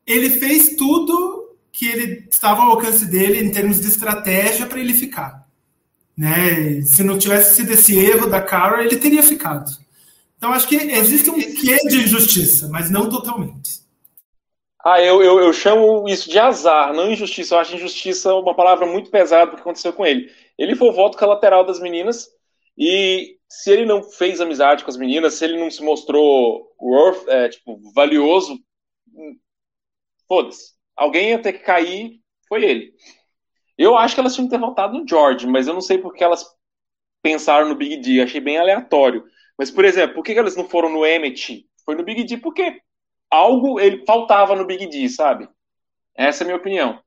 ele 0.07 0.31
fez 0.31 0.77
tudo 0.77 1.51
que 1.71 1.87
ele 1.87 2.27
estava 2.31 2.63
ao 2.63 2.71
alcance 2.71 3.05
dele 3.05 3.41
em 3.41 3.51
termos 3.51 3.81
de 3.81 3.89
estratégia 3.89 4.67
para 4.67 4.81
ele 4.81 4.95
ficar. 4.95 5.47
Né? 6.17 6.81
Se 6.83 7.03
não 7.03 7.19
tivesse 7.19 7.57
sido 7.57 7.73
esse 7.73 7.99
erro 7.99 8.29
da 8.29 8.41
Cara, 8.41 8.85
ele 8.85 8.97
teria 8.97 9.23
ficado. 9.23 9.71
Então 10.39 10.53
acho 10.53 10.67
que 10.67 10.77
existe 10.77 11.31
um 11.31 11.39
quê 11.39 11.77
de 11.89 12.05
injustiça, 12.05 12.69
mas 12.69 12.91
não 12.91 13.09
totalmente. 13.09 13.82
Ah, 14.85 15.01
eu, 15.01 15.23
eu, 15.23 15.39
eu, 15.41 15.53
chamo 15.53 16.09
isso 16.09 16.29
de 16.29 16.39
azar, 16.39 16.93
não 16.93 17.11
injustiça. 17.11 17.55
Eu 17.55 17.59
acho 17.61 17.75
injustiça 17.77 18.35
uma 18.35 18.55
palavra 18.55 18.85
muito 18.85 19.11
pesada 19.11 19.51
do 19.51 19.57
que 19.57 19.61
aconteceu 19.61 19.93
com 19.93 20.05
ele. 20.05 20.31
Ele 20.59 20.75
foi 20.75 20.89
o 20.89 20.93
voto 20.93 21.17
colateral 21.17 21.65
das 21.65 21.81
meninas 21.81 22.29
e 22.77 23.39
se 23.49 23.71
ele 23.71 23.87
não 23.87 24.03
fez 24.03 24.41
amizade 24.41 24.83
com 24.83 24.91
as 24.91 24.97
meninas, 24.97 25.35
se 25.35 25.45
ele 25.45 25.59
não 25.59 25.71
se 25.71 25.83
mostrou 25.83 26.75
worth, 26.81 27.29
é, 27.29 27.49
tipo, 27.49 27.79
valioso, 27.95 28.59
hum, 29.15 29.39
foda-se. 30.27 30.73
Alguém 30.97 31.31
ia 31.31 31.39
ter 31.41 31.53
que 31.55 31.61
cair, 31.61 32.21
foi 32.49 32.65
ele. 32.65 32.95
Eu 33.79 33.97
acho 33.97 34.15
que 34.15 34.21
elas 34.21 34.35
tinham 34.35 34.49
que 34.49 34.55
ter 34.55 34.61
votado 34.61 34.99
no 34.99 35.07
George, 35.09 35.47
mas 35.47 35.69
eu 35.69 35.75
não 35.75 35.81
sei 35.81 35.99
porque 35.99 36.25
elas 36.25 36.45
pensaram 37.23 37.69
no 37.69 37.75
Big 37.75 37.99
D. 37.99 38.23
Achei 38.23 38.41
bem 38.41 38.59
aleatório. 38.59 39.25
Mas, 39.59 39.71
por 39.71 39.85
exemplo, 39.85 40.15
por 40.17 40.25
que 40.25 40.33
elas 40.33 40.57
não 40.57 40.69
foram 40.69 40.91
no 40.91 41.07
Emmett? 41.07 41.67
Foi 41.85 41.95
no 41.95 42.05
Big 42.05 42.25
D 42.25 42.39
porque 42.39 42.81
algo 43.33 43.81
ele 43.81 44.05
faltava 44.05 44.55
no 44.55 44.67
Big 44.67 44.87
D, 44.87 45.09
sabe? 45.09 45.49
Essa 46.15 46.43
é 46.43 46.45
a 46.45 46.47
minha 46.49 46.59
opinião. 46.59 47.01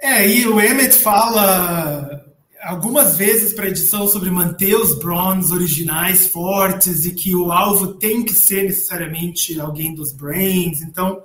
É, 0.00 0.26
e 0.26 0.46
o 0.46 0.60
Emmett 0.60 0.96
fala 0.96 2.24
algumas 2.62 3.16
vezes 3.16 3.52
para 3.52 3.66
a 3.66 3.68
edição 3.68 4.06
sobre 4.08 4.30
manter 4.30 4.74
os 4.74 4.98
Browns 4.98 5.50
originais 5.50 6.28
fortes 6.28 7.04
e 7.04 7.14
que 7.14 7.34
o 7.34 7.52
alvo 7.52 7.94
tem 7.94 8.24
que 8.24 8.32
ser 8.32 8.64
necessariamente 8.64 9.60
alguém 9.60 9.94
dos 9.94 10.12
Brains. 10.12 10.82
Então, 10.82 11.22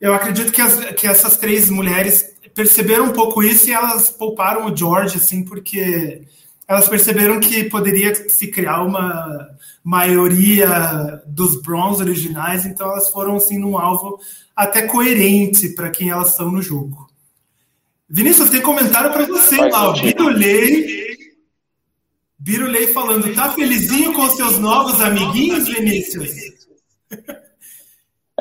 eu 0.00 0.14
acredito 0.14 0.50
que, 0.50 0.60
as, 0.60 0.78
que 0.94 1.06
essas 1.06 1.36
três 1.36 1.70
mulheres 1.70 2.24
perceberam 2.54 3.06
um 3.06 3.12
pouco 3.12 3.42
isso 3.42 3.68
e 3.68 3.72
elas 3.72 4.10
pouparam 4.10 4.66
o 4.66 4.76
George, 4.76 5.16
assim, 5.16 5.44
porque 5.44 6.26
elas 6.70 6.88
perceberam 6.88 7.40
que 7.40 7.64
poderia 7.64 8.14
se 8.28 8.46
criar 8.46 8.84
uma 8.84 9.58
maioria 9.82 11.20
dos 11.26 11.60
Browns 11.60 11.98
originais, 11.98 12.64
então 12.64 12.92
elas 12.92 13.10
foram, 13.10 13.34
assim, 13.34 13.58
num 13.58 13.76
alvo 13.76 14.20
até 14.54 14.82
coerente 14.82 15.70
para 15.70 15.90
quem 15.90 16.10
elas 16.10 16.36
são 16.36 16.48
no 16.52 16.62
jogo. 16.62 17.10
Vinícius, 18.08 18.50
tem 18.50 18.62
comentário 18.62 19.12
para 19.12 19.26
você 19.26 19.56
lá, 19.56 19.90
o 19.90 20.00
Birulei. 20.00 21.16
Birulei 22.38 22.86
falando, 22.86 23.34
tá 23.34 23.50
felizinho 23.50 24.12
com 24.12 24.30
seus 24.30 24.56
novos 24.60 25.00
amiguinhos, 25.00 25.66
Vinícius? 25.66 26.30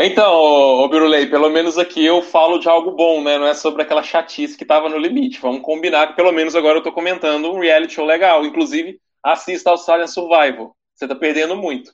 Então, 0.01 0.31
ô, 0.31 0.87
Birulei, 0.87 1.25
pelo 1.25 1.49
menos 1.49 1.77
aqui 1.77 2.05
eu 2.05 2.21
falo 2.21 2.57
de 2.57 2.69
algo 2.69 2.91
bom, 2.91 3.21
né? 3.21 3.37
Não 3.37 3.45
é 3.45 3.53
sobre 3.53 3.81
aquela 3.81 4.01
chatice 4.01 4.57
que 4.57 4.63
tava 4.63 4.87
no 4.87 4.97
limite. 4.97 5.41
Vamos 5.41 5.61
combinar 5.61 6.07
que 6.07 6.15
pelo 6.15 6.31
menos 6.31 6.55
agora 6.55 6.77
eu 6.77 6.81
tô 6.81 6.89
comentando 6.89 7.51
um 7.51 7.59
reality 7.59 7.95
show 7.95 8.05
legal. 8.05 8.45
Inclusive, 8.45 8.97
assista 9.21 9.69
ao 9.69 9.75
Australian 9.75 10.07
Survival. 10.07 10.73
Você 10.95 11.05
tá 11.05 11.13
perdendo 11.15 11.57
muito. 11.57 11.91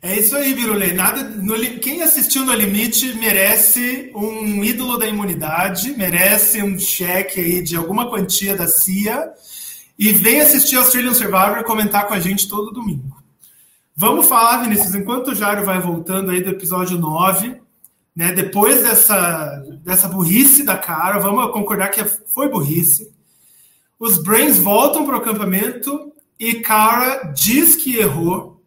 É 0.00 0.18
isso 0.18 0.34
aí, 0.34 0.54
Birulei. 0.54 0.94
Nada, 0.94 1.22
no, 1.22 1.54
quem 1.78 2.02
assistiu 2.02 2.46
no 2.46 2.54
limite 2.54 3.12
merece 3.18 4.10
um 4.14 4.64
ídolo 4.64 4.96
da 4.96 5.06
imunidade, 5.06 5.94
merece 5.98 6.62
um 6.62 6.78
cheque 6.78 7.38
aí 7.38 7.62
de 7.62 7.76
alguma 7.76 8.08
quantia 8.08 8.56
da 8.56 8.66
CIA 8.66 9.34
e 9.98 10.12
vem 10.12 10.40
assistir 10.40 10.76
Australian 10.76 11.12
Survivor 11.12 11.58
e 11.58 11.64
comentar 11.64 12.08
com 12.08 12.14
a 12.14 12.20
gente 12.20 12.48
todo 12.48 12.72
domingo. 12.72 13.21
Vamos 13.94 14.26
falar, 14.26 14.62
Vinícius, 14.62 14.94
enquanto 14.94 15.28
o 15.28 15.34
Jário 15.34 15.64
vai 15.64 15.78
voltando 15.78 16.30
aí 16.30 16.42
do 16.42 16.50
episódio 16.50 16.98
9, 16.98 17.60
né, 18.16 18.32
depois 18.32 18.82
dessa, 18.82 19.62
dessa 19.82 20.08
burrice 20.08 20.64
da 20.64 20.76
cara, 20.76 21.18
vamos 21.18 21.52
concordar 21.52 21.90
que 21.90 22.04
foi 22.04 22.48
burrice. 22.48 23.10
Os 23.98 24.18
Brains 24.18 24.58
voltam 24.58 25.04
para 25.04 25.16
o 25.16 25.18
acampamento 25.18 26.12
e 26.38 26.54
Cara 26.54 27.24
diz 27.32 27.76
que 27.76 27.98
errou 27.98 28.60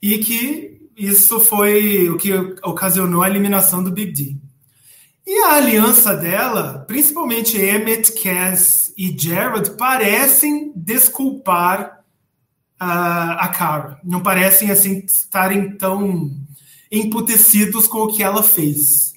e 0.00 0.18
que 0.18 0.88
isso 0.96 1.40
foi 1.40 2.08
o 2.08 2.16
que 2.16 2.32
ocasionou 2.62 3.22
a 3.22 3.28
eliminação 3.28 3.82
do 3.82 3.90
Big 3.90 4.12
D. 4.12 4.36
E 5.26 5.38
a 5.44 5.54
aliança 5.54 6.14
dela, 6.14 6.84
principalmente 6.86 7.56
Emmett, 7.56 8.12
Cass 8.12 8.92
e 8.96 9.16
Jared, 9.18 9.70
parecem 9.70 10.70
desculpar 10.76 12.03
a, 12.84 13.44
a 13.44 13.48
Cara. 13.48 13.98
Não 14.04 14.22
parecem 14.22 14.70
assim 14.70 15.04
estarem 15.06 15.76
tão 15.76 16.30
emputecidos 16.90 17.86
com 17.86 17.98
o 17.98 18.08
que 18.14 18.22
ela 18.22 18.42
fez. 18.42 19.12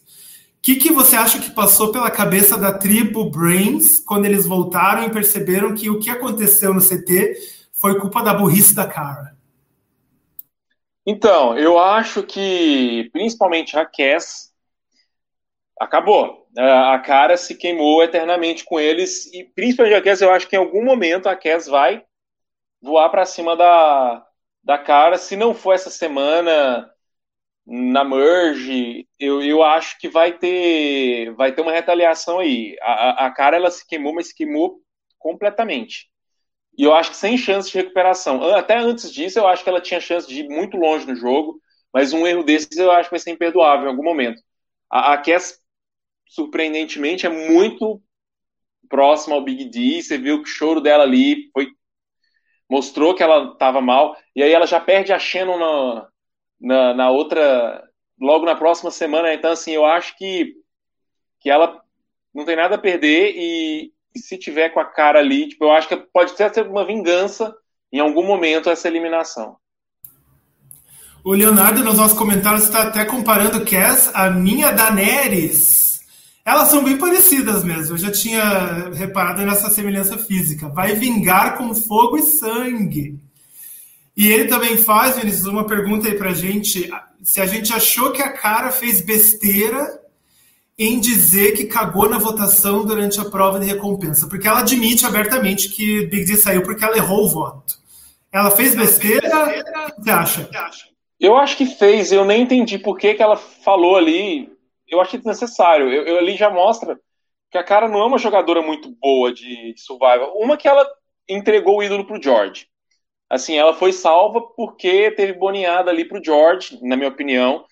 O 0.57 0.61
que, 0.61 0.75
que 0.75 0.91
você 0.91 1.15
acha 1.15 1.39
que 1.39 1.51
passou 1.51 1.91
pela 1.91 2.11
cabeça 2.11 2.57
da 2.57 2.73
tribo 2.73 3.29
Brains 3.29 3.99
quando 3.99 4.25
eles 4.25 4.45
voltaram 4.45 5.03
e 5.03 5.11
perceberam 5.11 5.73
que 5.73 5.89
o 5.89 5.99
que 5.99 6.09
aconteceu 6.09 6.73
no 6.73 6.81
CT 6.81 7.35
foi 7.71 7.99
culpa 7.99 8.21
da 8.21 8.33
burrice 8.33 8.75
da 8.75 8.85
Cara? 8.85 9.37
Então, 11.05 11.57
eu 11.57 11.79
acho 11.79 12.21
que 12.23 13.09
principalmente 13.13 13.77
a 13.77 13.85
Cass 13.85 14.51
acabou. 15.79 16.45
A 16.57 16.99
cara 16.99 17.37
se 17.37 17.55
queimou 17.55 18.03
eternamente 18.03 18.65
com 18.65 18.79
eles 18.79 19.31
e 19.31 19.43
principalmente 19.43 19.95
a 19.95 20.01
Cass, 20.01 20.21
eu 20.21 20.31
acho 20.31 20.47
que 20.49 20.55
em 20.55 20.59
algum 20.59 20.83
momento 20.83 21.29
a 21.29 21.35
Cass 21.35 21.67
vai 21.67 22.03
voar 22.81 23.09
para 23.09 23.25
cima 23.25 23.55
da, 23.55 24.25
da 24.63 24.77
cara. 24.77 25.17
Se 25.17 25.35
não 25.35 25.53
for 25.53 25.73
essa 25.73 25.89
semana 25.89 26.89
na 27.65 28.03
merge, 28.03 29.07
eu, 29.19 29.41
eu 29.43 29.63
acho 29.63 29.99
que 29.99 30.09
vai 30.09 30.33
ter 30.37 31.33
vai 31.35 31.53
ter 31.53 31.61
uma 31.61 31.71
retaliação 31.73 32.39
aí. 32.39 32.77
A, 32.81 33.27
a 33.27 33.31
cara 33.31 33.57
ela 33.57 33.71
se 33.71 33.85
queimou, 33.87 34.13
mas 34.13 34.29
se 34.29 34.35
queimou 34.35 34.81
completamente. 35.19 36.09
E 36.77 36.83
eu 36.83 36.93
acho 36.93 37.11
que 37.11 37.17
sem 37.17 37.37
chance 37.37 37.71
de 37.71 37.77
recuperação. 37.77 38.43
Até 38.55 38.77
antes 38.77 39.11
disso, 39.11 39.39
eu 39.39 39.47
acho 39.47 39.63
que 39.63 39.69
ela 39.69 39.81
tinha 39.81 39.99
chance 39.99 40.27
de 40.27 40.41
ir 40.41 40.49
muito 40.49 40.77
longe 40.77 41.07
no 41.07 41.15
jogo, 41.15 41.59
mas 41.93 42.13
um 42.13 42.25
erro 42.27 42.43
desses 42.43 42.77
eu 42.77 42.91
acho 42.91 43.09
que 43.09 43.13
vai 43.15 43.19
ser 43.19 43.31
imperdoável 43.31 43.87
em 43.87 43.89
algum 43.89 44.03
momento. 44.03 44.41
A, 44.89 45.13
a 45.13 45.17
Cass, 45.17 45.59
surpreendentemente, 46.27 47.25
é 47.25 47.29
muito 47.29 48.01
próxima 48.89 49.35
ao 49.35 49.43
Big 49.43 49.65
D. 49.65 50.01
Você 50.01 50.17
viu 50.17 50.43
que 50.43 50.49
o 50.49 50.53
choro 50.53 50.81
dela 50.81 51.03
ali 51.03 51.49
foi 51.53 51.71
mostrou 52.69 53.13
que 53.13 53.23
ela 53.23 53.51
estava 53.53 53.81
mal, 53.81 54.15
e 54.35 54.43
aí 54.43 54.51
ela 54.51 54.67
já 54.67 54.79
perde 54.79 55.13
a 55.13 55.19
Shannon 55.19 55.57
na, 55.57 56.07
na, 56.59 56.93
na, 56.93 57.09
outra, 57.09 57.83
logo 58.19 58.45
na 58.45 58.55
próxima 58.55 58.91
semana. 58.91 59.33
Então, 59.33 59.51
assim, 59.51 59.71
eu 59.71 59.85
acho 59.85 60.17
que, 60.17 60.53
que 61.39 61.49
ela 61.49 61.81
não 62.33 62.45
tem 62.45 62.55
nada 62.55 62.75
a 62.75 62.79
perder, 62.79 63.33
e, 63.35 63.91
e 64.15 64.19
se 64.19 64.37
tiver 64.37 64.69
com 64.69 64.79
a 64.79 64.85
cara 64.85 65.19
ali, 65.19 65.47
tipo, 65.47 65.65
eu 65.65 65.71
acho 65.71 65.87
que 65.87 65.95
pode 65.95 66.31
ser 66.35 66.67
uma 66.67 66.85
vingança 66.85 67.55
em 67.91 67.99
algum 67.99 68.23
momento 68.23 68.69
essa 68.69 68.87
eliminação. 68.87 69.57
O 71.23 71.33
Leonardo, 71.33 71.83
nos 71.83 71.97
nossos 71.97 72.17
comentários, 72.17 72.63
está 72.63 72.83
até 72.83 73.03
comparando 73.03 73.65
Cass, 73.65 74.11
a 74.13 74.29
minha 74.29 74.71
Daenerys. 74.71 75.86
Elas 76.47 76.69
são 76.69 76.81
bem 76.81 76.97
parecidas 76.97 77.61
mesmo. 77.61 77.95
Eu 77.95 77.97
já 77.97 78.09
tinha 78.09 78.89
reparado 78.93 79.41
nessa 79.41 79.69
semelhança 79.69 80.17
física. 80.17 80.69
Vai 80.69 80.95
vingar 80.95 81.57
com 81.57 81.75
fogo 81.75 82.17
e 82.17 82.21
sangue. 82.21 83.19
E 84.15 84.31
ele 84.31 84.45
também 84.45 84.77
faz, 84.77 85.17
Vinícius, 85.17 85.45
uma 85.45 85.67
pergunta 85.67 86.07
aí 86.07 86.15
pra 86.15 86.31
gente. 86.31 86.89
Se 87.21 87.41
a 87.41 87.45
gente 87.45 87.73
achou 87.73 88.13
que 88.13 88.21
a 88.21 88.31
cara 88.31 88.71
fez 88.71 89.01
besteira 89.01 90.01
em 90.79 91.01
dizer 91.01 91.51
que 91.51 91.65
cagou 91.65 92.07
na 92.07 92.17
votação 92.17 92.85
durante 92.85 93.19
a 93.19 93.25
prova 93.25 93.59
de 93.59 93.65
recompensa. 93.65 94.25
Porque 94.27 94.47
ela 94.47 94.59
admite 94.59 95.05
abertamente 95.05 95.67
que 95.67 96.05
Big 96.05 96.23
D 96.23 96.37
saiu 96.37 96.63
porque 96.63 96.85
ela 96.85 96.95
errou 96.95 97.25
o 97.25 97.29
voto. 97.29 97.77
Ela 98.31 98.51
fez 98.51 98.73
besteira? 98.73 99.27
O 99.27 99.95
que 99.95 100.01
você 100.01 100.11
acha? 100.11 100.49
Eu 101.19 101.35
acho 101.35 101.57
que 101.57 101.65
fez. 101.65 102.09
Eu 102.09 102.23
nem 102.23 102.43
entendi 102.43 102.79
por 102.79 102.97
que, 102.97 103.15
que 103.15 103.21
ela 103.21 103.35
falou 103.35 103.97
ali 103.97 104.55
eu 104.87 105.01
achei 105.01 105.19
desnecessário. 105.19 105.91
Eu, 105.91 106.03
eu, 106.05 106.17
ali 106.17 106.35
já 106.35 106.49
mostra 106.49 106.99
que 107.51 107.57
a 107.57 107.63
cara 107.63 107.87
não 107.87 107.99
é 107.99 108.05
uma 108.05 108.17
jogadora 108.17 108.61
muito 108.61 108.89
boa 108.99 109.33
de, 109.33 109.73
de 109.73 109.81
survival. 109.81 110.37
Uma 110.37 110.57
que 110.57 110.67
ela 110.67 110.87
entregou 111.27 111.77
o 111.77 111.83
ídolo 111.83 112.05
pro 112.05 112.21
George. 112.21 112.67
Assim, 113.29 113.57
ela 113.57 113.73
foi 113.73 113.91
salva 113.91 114.41
porque 114.55 115.11
teve 115.11 115.33
boneada 115.33 115.91
ali 115.91 116.05
pro 116.05 116.23
George, 116.23 116.79
na 116.81 116.95
minha 116.95 117.09
opinião. 117.09 117.65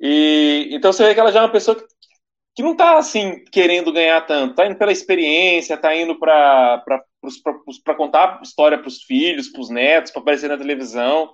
E 0.00 0.68
então 0.72 0.92
você 0.92 1.04
vê 1.04 1.14
que 1.14 1.20
ela 1.20 1.32
já 1.32 1.40
é 1.40 1.42
uma 1.42 1.52
pessoa 1.52 1.76
que, 1.76 1.84
que 2.54 2.62
não 2.62 2.74
tá 2.76 2.96
assim 2.98 3.44
querendo 3.52 3.92
ganhar 3.92 4.20
tanto, 4.22 4.54
tá 4.54 4.66
indo 4.66 4.78
pela 4.78 4.92
experiência, 4.92 5.76
tá 5.76 5.94
indo 5.94 6.18
para 6.18 6.82
contar 7.96 8.40
história 8.42 8.78
para 8.78 8.88
os 8.88 9.02
filhos, 9.02 9.48
para 9.48 9.60
os 9.60 9.70
netos, 9.70 10.12
para 10.12 10.22
aparecer 10.22 10.48
na 10.48 10.56
televisão 10.56 11.32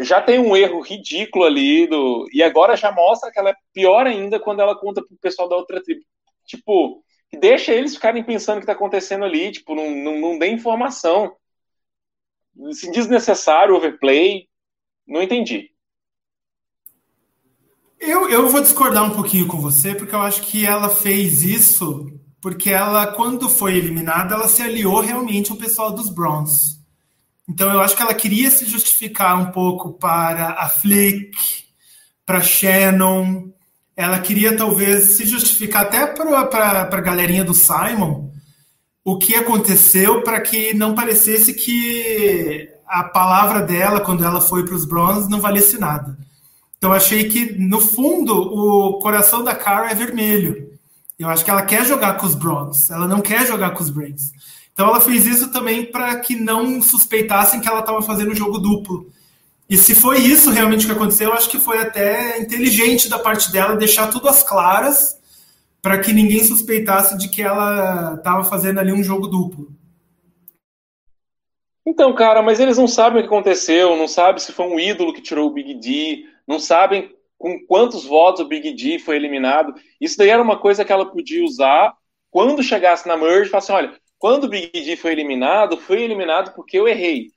já 0.00 0.20
tem 0.20 0.38
um 0.38 0.56
erro 0.56 0.80
ridículo 0.80 1.44
ali 1.44 1.86
do 1.86 2.26
e 2.32 2.42
agora 2.42 2.76
já 2.76 2.92
mostra 2.92 3.30
que 3.30 3.38
ela 3.38 3.50
é 3.50 3.56
pior 3.72 4.06
ainda 4.06 4.38
quando 4.38 4.60
ela 4.60 4.78
conta 4.78 5.02
pro 5.02 5.16
pessoal 5.18 5.48
da 5.48 5.56
outra 5.56 5.82
tribo. 5.82 6.02
Tipo, 6.44 7.02
deixa 7.38 7.72
eles 7.72 7.94
ficarem 7.94 8.22
pensando 8.22 8.58
o 8.58 8.60
que 8.60 8.66
tá 8.66 8.72
acontecendo 8.72 9.24
ali, 9.24 9.52
tipo, 9.52 9.74
não, 9.74 9.90
não, 9.90 10.18
não 10.18 10.38
dê 10.38 10.48
informação. 10.48 11.34
Assim, 12.68 12.90
desnecessário, 12.90 13.74
overplay, 13.74 14.48
não 15.06 15.22
entendi. 15.22 15.70
Eu, 17.98 18.28
eu 18.28 18.48
vou 18.48 18.60
discordar 18.60 19.04
um 19.04 19.14
pouquinho 19.14 19.46
com 19.46 19.58
você, 19.58 19.94
porque 19.94 20.14
eu 20.14 20.20
acho 20.20 20.42
que 20.42 20.64
ela 20.64 20.88
fez 20.88 21.42
isso 21.42 22.06
porque 22.46 22.70
ela, 22.70 23.08
quando 23.08 23.48
foi 23.48 23.76
eliminada, 23.76 24.36
ela 24.36 24.46
se 24.46 24.62
aliou 24.62 25.00
realmente 25.00 25.50
ao 25.50 25.58
pessoal 25.58 25.90
dos 25.90 26.08
Browns. 26.08 26.75
Então 27.48 27.72
eu 27.72 27.80
acho 27.80 27.96
que 27.96 28.02
ela 28.02 28.14
queria 28.14 28.50
se 28.50 28.64
justificar 28.64 29.38
um 29.40 29.52
pouco 29.52 29.92
para 29.92 30.50
a 30.58 30.68
Flick, 30.68 31.36
para 32.24 32.40
Shannon. 32.40 33.50
Ela 33.96 34.18
queria 34.18 34.56
talvez 34.56 35.12
se 35.12 35.24
justificar 35.24 35.82
até 35.82 36.06
para 36.06 36.80
a 36.82 37.00
galerinha 37.00 37.44
do 37.44 37.54
Simon 37.54 38.26
o 39.04 39.16
que 39.16 39.36
aconteceu 39.36 40.22
para 40.22 40.40
que 40.40 40.74
não 40.74 40.92
parecesse 40.92 41.54
que 41.54 42.68
a 42.88 43.04
palavra 43.04 43.62
dela, 43.62 44.00
quando 44.00 44.24
ela 44.24 44.40
foi 44.40 44.64
para 44.64 44.74
os 44.74 44.84
Bronze, 44.84 45.30
não 45.30 45.40
valesse 45.40 45.78
nada. 45.78 46.18
Então 46.76 46.92
achei 46.92 47.28
que, 47.28 47.52
no 47.52 47.80
fundo, 47.80 48.34
o 48.34 48.98
coração 48.98 49.44
da 49.44 49.54
Cara 49.54 49.92
é 49.92 49.94
vermelho. 49.94 50.72
Eu 51.16 51.28
acho 51.28 51.44
que 51.44 51.50
ela 51.50 51.62
quer 51.62 51.86
jogar 51.86 52.14
com 52.14 52.26
os 52.26 52.34
Bronze, 52.34 52.92
ela 52.92 53.06
não 53.06 53.20
quer 53.20 53.46
jogar 53.46 53.70
com 53.70 53.82
os 53.82 53.90
Brains. 53.90 54.32
Então 54.76 54.88
ela 54.88 55.00
fez 55.00 55.24
isso 55.26 55.50
também 55.50 55.90
para 55.90 56.20
que 56.20 56.36
não 56.36 56.82
suspeitassem 56.82 57.62
que 57.62 57.66
ela 57.66 57.80
estava 57.80 58.02
fazendo 58.02 58.34
jogo 58.34 58.58
duplo. 58.58 59.10
E 59.70 59.74
se 59.74 59.94
foi 59.94 60.18
isso 60.18 60.50
realmente 60.50 60.84
que 60.84 60.92
aconteceu, 60.92 61.30
eu 61.30 61.34
acho 61.34 61.48
que 61.48 61.58
foi 61.58 61.78
até 61.78 62.38
inteligente 62.38 63.08
da 63.08 63.18
parte 63.18 63.50
dela 63.50 63.74
deixar 63.74 64.08
tudo 64.08 64.28
às 64.28 64.42
claras 64.42 65.18
para 65.80 65.98
que 65.98 66.12
ninguém 66.12 66.44
suspeitasse 66.44 67.16
de 67.16 67.30
que 67.30 67.40
ela 67.40 68.16
estava 68.18 68.44
fazendo 68.44 68.78
ali 68.78 68.92
um 68.92 69.02
jogo 69.02 69.28
duplo. 69.28 69.74
Então, 71.86 72.14
cara, 72.14 72.42
mas 72.42 72.60
eles 72.60 72.76
não 72.76 72.86
sabem 72.86 73.20
o 73.20 73.22
que 73.22 73.32
aconteceu, 73.32 73.96
não 73.96 74.06
sabem 74.06 74.40
se 74.40 74.52
foi 74.52 74.66
um 74.66 74.78
ídolo 74.78 75.14
que 75.14 75.22
tirou 75.22 75.48
o 75.48 75.54
Big 75.54 75.72
D, 75.72 76.26
não 76.46 76.60
sabem 76.60 77.16
com 77.38 77.58
quantos 77.66 78.04
votos 78.04 78.42
o 78.42 78.48
Big 78.48 78.74
D 78.74 78.98
foi 78.98 79.16
eliminado. 79.16 79.72
Isso 79.98 80.18
daí 80.18 80.28
era 80.28 80.42
uma 80.42 80.58
coisa 80.58 80.84
que 80.84 80.92
ela 80.92 81.06
podia 81.06 81.42
usar 81.42 81.94
quando 82.30 82.62
chegasse 82.62 83.08
na 83.08 83.16
merge 83.16 83.48
e 83.48 83.50
falar 83.50 83.62
assim, 83.62 83.72
olha, 83.72 84.05
quando 84.18 84.44
o 84.44 84.48
Big 84.48 84.70
D 84.72 84.96
foi 84.96 85.12
eliminado, 85.12 85.76
foi 85.76 86.02
eliminado 86.02 86.54
porque 86.54 86.78
eu 86.78 86.88
errei. 86.88 87.30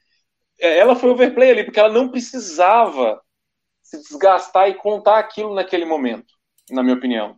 É, 0.59 0.77
ela 0.77 0.95
foi 0.95 1.09
overplay 1.09 1.51
ali, 1.51 1.63
porque 1.63 1.80
ela 1.80 1.91
não 1.91 2.09
precisava 2.09 3.21
se 3.82 3.97
desgastar 3.97 4.69
e 4.69 4.75
contar 4.75 5.19
aquilo 5.19 5.53
naquele 5.53 5.86
momento, 5.86 6.34
na 6.69 6.84
minha 6.84 6.95
opinião. 6.95 7.38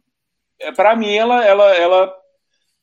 É, 0.60 0.72
para 0.72 0.96
mim, 0.96 1.14
ela, 1.14 1.44
ela, 1.46 1.76
ela 1.76 2.14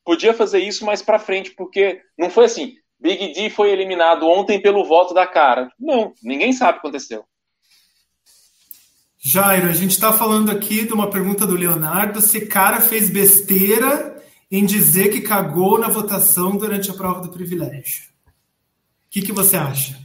podia 0.05 0.33
fazer 0.33 0.61
isso 0.61 0.85
mais 0.85 1.03
para 1.03 1.19
frente, 1.19 1.51
porque 1.51 2.01
não 2.17 2.31
foi 2.31 2.47
assim. 2.47 2.75
Big 2.99 3.33
D 3.33 3.51
foi 3.51 3.71
eliminado 3.71 4.27
ontem 4.27 4.61
pelo 4.61 4.85
voto 4.85 5.15
da 5.15 5.27
cara. 5.27 5.71
Não, 5.79 6.13
ninguém 6.23 6.53
sabe 6.53 6.79
o 6.79 6.81
que 6.81 6.87
aconteceu. 6.87 7.25
Jairo, 9.21 9.69
a 9.69 9.73
gente 9.73 9.91
está 9.91 10.13
falando 10.13 10.51
aqui 10.51 10.87
de 10.87 10.93
uma 10.93 11.11
pergunta 11.11 11.47
do 11.47 11.55
Leonardo: 11.55 12.21
se 12.21 12.47
cara 12.47 12.81
fez 12.81 13.11
besteira 13.11 14.17
em 14.51 14.65
dizer 14.65 15.11
que 15.11 15.21
cagou 15.21 15.79
na 15.79 15.89
votação 15.89 16.57
durante 16.57 16.91
a 16.91 16.95
prova 16.95 17.21
do 17.21 17.33
privilégio. 17.33 18.09
O 18.27 19.11
que, 19.11 19.23
que 19.23 19.33
você 19.33 19.57
acha? 19.57 19.99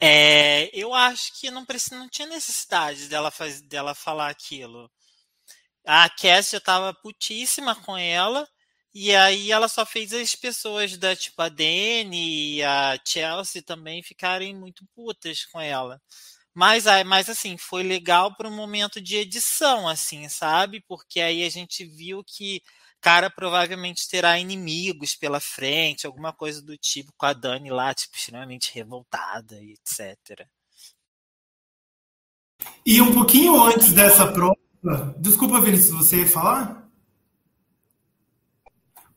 É, 0.00 0.70
eu 0.72 0.94
acho 0.94 1.38
que 1.38 1.50
não, 1.50 1.64
precisa, 1.64 1.98
não 1.98 2.08
tinha 2.08 2.26
necessidade 2.26 3.06
dela, 3.08 3.30
faz, 3.30 3.60
dela 3.60 3.94
falar 3.94 4.30
aquilo. 4.30 4.90
A 5.84 6.08
Cass 6.08 6.50
já 6.50 6.58
estava 6.58 6.94
putíssima 6.94 7.74
com 7.74 7.96
ela, 7.96 8.48
e 8.94 9.14
aí 9.14 9.52
ela 9.52 9.68
só 9.68 9.84
fez 9.84 10.12
as 10.12 10.34
pessoas 10.34 10.96
da 10.96 11.14
tipo 11.14 11.40
a 11.42 11.48
Dani 11.48 12.56
e 12.56 12.62
a 12.62 12.98
Chelsea 13.06 13.62
também 13.62 14.02
ficarem 14.02 14.56
muito 14.56 14.84
putas 14.94 15.44
com 15.46 15.60
ela. 15.60 16.00
Mas, 16.60 16.84
mas 17.06 17.26
assim, 17.30 17.56
foi 17.56 17.82
legal 17.82 18.36
para 18.36 18.46
um 18.46 18.54
momento 18.54 19.00
de 19.00 19.16
edição, 19.16 19.88
assim, 19.88 20.28
sabe? 20.28 20.84
Porque 20.86 21.18
aí 21.18 21.42
a 21.42 21.48
gente 21.48 21.86
viu 21.86 22.22
que 22.22 22.60
cara 23.00 23.30
provavelmente 23.30 24.06
terá 24.06 24.38
inimigos 24.38 25.14
pela 25.14 25.40
frente, 25.40 26.06
alguma 26.06 26.34
coisa 26.34 26.60
do 26.60 26.76
tipo, 26.76 27.14
com 27.16 27.24
a 27.24 27.32
Dani 27.32 27.70
lá, 27.70 27.94
tipo, 27.94 28.14
extremamente 28.14 28.74
revoltada 28.74 29.58
e 29.58 29.72
etc. 29.72 30.46
E 32.84 33.00
um 33.00 33.14
pouquinho 33.14 33.58
antes 33.62 33.94
dessa 33.94 34.30
prova, 34.30 34.54
desculpa, 35.16 35.62
Vinícius, 35.62 35.96
você 35.96 36.18
ia 36.18 36.26
falar? 36.26 36.86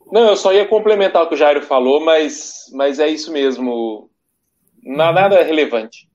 Não, 0.10 0.30
eu 0.30 0.38
só 0.38 0.54
ia 0.54 0.66
complementar 0.66 1.22
o 1.24 1.28
que 1.28 1.36
o 1.36 1.38
Jairo 1.38 1.62
falou, 1.64 2.06
mas, 2.06 2.72
mas 2.72 3.00
é 3.00 3.10
isso 3.10 3.34
mesmo. 3.34 4.10
Nada 4.82 5.44
relevante. 5.44 6.08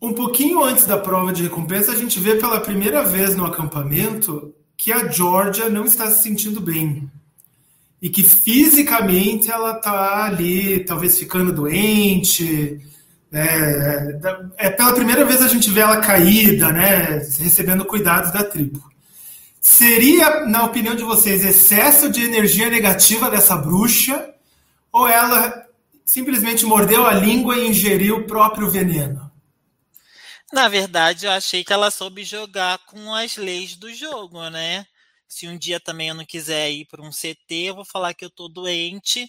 Um 0.00 0.12
pouquinho 0.12 0.62
antes 0.62 0.86
da 0.86 0.98
prova 0.98 1.32
de 1.32 1.42
recompensa, 1.42 1.92
a 1.92 1.96
gente 1.96 2.20
vê 2.20 2.34
pela 2.34 2.60
primeira 2.60 3.02
vez 3.02 3.34
no 3.34 3.46
acampamento 3.46 4.54
que 4.76 4.92
a 4.92 5.08
Georgia 5.08 5.70
não 5.70 5.84
está 5.84 6.10
se 6.10 6.22
sentindo 6.22 6.60
bem. 6.60 7.10
E 8.00 8.10
que 8.10 8.22
fisicamente 8.22 9.50
ela 9.50 9.76
está 9.76 10.24
ali, 10.24 10.84
talvez 10.84 11.18
ficando 11.18 11.52
doente. 11.52 12.78
É, 13.32 14.18
é, 14.58 14.70
pela 14.70 14.92
primeira 14.92 15.24
vez 15.24 15.40
a 15.40 15.48
gente 15.48 15.70
vê 15.70 15.80
ela 15.80 15.96
caída, 15.96 16.70
né, 16.70 17.18
recebendo 17.38 17.84
cuidados 17.84 18.32
da 18.32 18.44
tribo. 18.44 18.82
Seria, 19.60 20.46
na 20.46 20.64
opinião 20.64 20.94
de 20.94 21.02
vocês, 21.02 21.44
excesso 21.44 22.08
de 22.08 22.22
energia 22.22 22.68
negativa 22.68 23.30
dessa 23.30 23.56
bruxa 23.56 24.30
ou 24.92 25.08
ela 25.08 25.66
simplesmente 26.04 26.64
mordeu 26.64 27.04
a 27.04 27.14
língua 27.14 27.56
e 27.56 27.68
ingeriu 27.68 28.18
o 28.18 28.24
próprio 28.24 28.70
veneno? 28.70 29.25
Na 30.52 30.68
verdade, 30.68 31.26
eu 31.26 31.32
achei 31.32 31.64
que 31.64 31.72
ela 31.72 31.90
soube 31.90 32.22
jogar 32.22 32.78
com 32.86 33.14
as 33.14 33.36
leis 33.36 33.76
do 33.76 33.92
jogo, 33.92 34.48
né? 34.48 34.86
Se 35.28 35.48
um 35.48 35.58
dia 35.58 35.80
também 35.80 36.08
eu 36.08 36.14
não 36.14 36.24
quiser 36.24 36.70
ir 36.70 36.86
para 36.86 37.02
um 37.02 37.10
CT, 37.10 37.54
eu 37.68 37.74
vou 37.74 37.84
falar 37.84 38.14
que 38.14 38.24
eu 38.24 38.30
tô 38.30 38.48
doente 38.48 39.28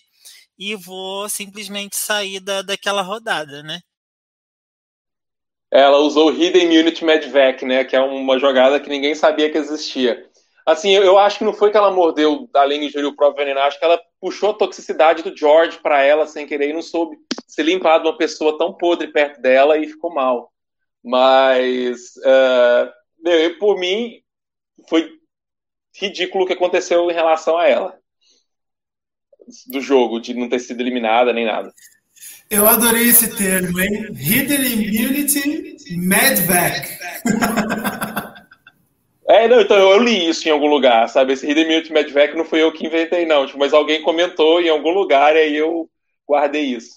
e 0.57 0.75
vou 0.75 1.27
simplesmente 1.27 1.97
sair 1.97 2.39
da, 2.39 2.61
daquela 2.61 3.01
rodada, 3.01 3.63
né? 3.63 3.79
Ela 5.71 5.97
usou 5.97 6.29
o 6.29 6.33
Hidden 6.33 6.79
Unit 6.79 7.03
Medvac, 7.03 7.65
né? 7.65 7.83
Que 7.83 7.95
é 7.95 7.99
uma 7.99 8.39
jogada 8.39 8.79
que 8.79 8.89
ninguém 8.89 9.15
sabia 9.15 9.51
que 9.51 9.57
existia. 9.57 10.23
Assim, 10.65 10.91
eu, 10.91 11.03
eu 11.03 11.17
acho 11.17 11.39
que 11.39 11.43
não 11.45 11.53
foi 11.53 11.71
que 11.71 11.77
ela 11.77 11.91
mordeu 11.91 12.47
da 12.53 12.63
língua 12.63 12.85
e 12.85 12.87
ingeriu 12.89 13.09
o 13.09 13.15
próprio 13.15 13.43
veneno, 13.45 13.61
acho 13.61 13.79
que 13.79 13.85
ela 13.85 13.99
puxou 14.19 14.51
a 14.51 14.53
toxicidade 14.53 15.23
do 15.23 15.35
George 15.35 15.79
para 15.79 16.03
ela 16.03 16.27
sem 16.27 16.45
querer 16.45 16.69
e 16.69 16.73
não 16.73 16.81
soube 16.81 17.17
se 17.47 17.63
limpar 17.63 17.99
de 17.99 18.07
uma 18.07 18.17
pessoa 18.17 18.57
tão 18.57 18.73
podre 18.73 19.07
perto 19.07 19.41
dela 19.41 19.77
e 19.77 19.87
ficou 19.87 20.13
mal. 20.13 20.51
Mas, 21.07 22.17
uh, 22.17 22.91
meu, 23.23 23.57
por 23.57 23.79
mim, 23.79 24.21
foi 24.89 25.09
ridículo 25.95 26.43
o 26.43 26.47
que 26.47 26.51
aconteceu 26.51 27.09
em 27.09 27.13
relação 27.13 27.57
a 27.57 27.65
ela. 27.65 27.97
Do 29.67 29.79
jogo, 29.79 30.19
de 30.19 30.33
não 30.33 30.49
ter 30.49 30.59
sido 30.59 30.81
eliminada 30.81 31.31
nem 31.31 31.45
nada. 31.45 31.73
Eu 32.49 32.67
adorei 32.67 33.07
esse 33.07 33.33
termo, 33.37 33.79
hein? 33.79 34.07
Hidden 34.11 34.73
Immunity 34.73 35.77
Medvac. 35.97 36.89
É, 39.29 39.45
não, 39.45 39.59
então 39.59 39.77
eu 39.77 40.01
li 40.01 40.29
isso 40.29 40.47
em 40.47 40.51
algum 40.53 40.67
lugar, 40.67 41.09
sabe? 41.09 41.33
Esse 41.33 41.45
Hidden 41.45 41.65
Immunity 41.65 41.91
Medvac 41.91 42.33
não 42.33 42.45
foi 42.45 42.63
eu 42.63 42.71
que 42.71 42.87
inventei, 42.87 43.25
não. 43.25 43.45
Tipo, 43.45 43.59
mas 43.59 43.73
alguém 43.73 44.01
comentou 44.01 44.61
em 44.61 44.69
algum 44.69 44.91
lugar 44.91 45.35
e 45.35 45.39
aí 45.39 45.57
eu 45.57 45.89
guardei 46.25 46.63
isso. 46.63 46.91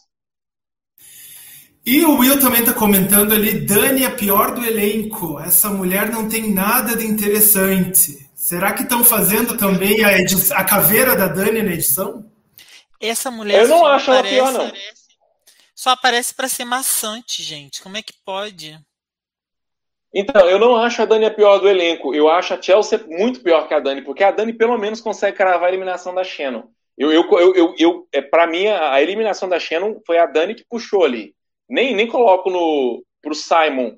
E 1.84 2.04
o 2.04 2.18
Will 2.18 2.38
também 2.38 2.60
está 2.60 2.74
comentando 2.74 3.32
ali, 3.32 3.60
Dani 3.66 4.04
é 4.04 4.10
pior 4.10 4.54
do 4.54 4.64
elenco. 4.64 5.40
Essa 5.40 5.70
mulher 5.70 6.10
não 6.10 6.28
tem 6.28 6.52
nada 6.52 6.94
de 6.94 7.06
interessante. 7.06 8.30
Será 8.34 8.72
que 8.72 8.82
estão 8.82 9.02
fazendo 9.02 9.56
também 9.56 10.04
a, 10.04 10.10
a 10.56 10.64
caveira 10.64 11.16
da 11.16 11.26
Dani 11.26 11.62
na 11.62 11.72
edição? 11.72 12.30
Essa 13.00 13.30
mulher. 13.30 13.62
Eu 13.62 13.68
não 13.68 13.86
acho 13.86 14.10
aparece, 14.10 14.34
ela 14.34 14.48
pior, 14.48 14.66
não. 14.66 14.72
Só 15.74 15.90
aparece 15.90 16.34
para 16.34 16.48
ser 16.48 16.66
maçante, 16.66 17.42
gente. 17.42 17.80
Como 17.80 17.96
é 17.96 18.02
que 18.02 18.12
pode? 18.24 18.78
Então, 20.12 20.48
eu 20.50 20.58
não 20.58 20.76
acho 20.76 21.00
a 21.00 21.06
Dani 21.06 21.24
a 21.24 21.30
pior 21.30 21.58
do 21.58 21.68
elenco. 21.68 22.14
Eu 22.14 22.28
acho 22.28 22.52
a 22.52 22.60
Chelsea 22.60 23.02
muito 23.06 23.40
pior 23.40 23.66
que 23.66 23.72
a 23.72 23.80
Dani, 23.80 24.02
porque 24.02 24.22
a 24.22 24.30
Dani 24.30 24.52
pelo 24.52 24.76
menos 24.76 25.00
consegue 25.00 25.36
cravar 25.36 25.64
a 25.64 25.68
eliminação 25.68 26.14
da 26.14 26.24
Shannon. 26.24 26.64
Eu, 26.98 27.10
eu, 27.10 27.24
eu, 27.38 27.54
eu, 27.54 27.74
eu 27.78 28.08
é, 28.12 28.20
para 28.20 28.46
mim, 28.46 28.66
a 28.66 29.00
eliminação 29.00 29.48
da 29.48 29.58
Shannon 29.58 30.00
foi 30.06 30.18
a 30.18 30.26
Dani 30.26 30.54
que 30.54 30.66
puxou 30.68 31.04
ali. 31.04 31.34
Nem, 31.70 31.94
nem 31.94 32.08
coloco 32.08 32.50
no 32.50 33.04
pro 33.22 33.34
Simon 33.34 33.96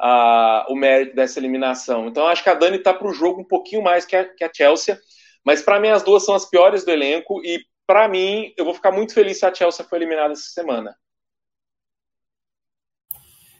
a, 0.00 0.66
o 0.68 0.76
mérito 0.76 1.16
dessa 1.16 1.38
eliminação. 1.38 2.06
Então, 2.06 2.26
acho 2.26 2.42
que 2.42 2.50
a 2.50 2.54
Dani 2.54 2.78
tá 2.78 2.94
pro 2.94 3.12
jogo 3.12 3.40
um 3.40 3.44
pouquinho 3.44 3.82
mais 3.82 4.06
que 4.06 4.14
a, 4.14 4.24
que 4.24 4.44
a 4.44 4.50
Chelsea. 4.54 4.98
Mas 5.44 5.60
para 5.60 5.80
mim, 5.80 5.88
as 5.88 6.02
duas 6.02 6.24
são 6.24 6.34
as 6.34 6.48
piores 6.48 6.84
do 6.84 6.90
elenco. 6.90 7.40
E 7.44 7.60
para 7.86 8.08
mim, 8.08 8.52
eu 8.56 8.64
vou 8.64 8.74
ficar 8.74 8.92
muito 8.92 9.14
feliz 9.14 9.38
se 9.38 9.46
a 9.46 9.52
Chelsea 9.52 9.84
for 9.84 9.96
eliminada 9.96 10.32
essa 10.32 10.50
semana. 10.50 10.94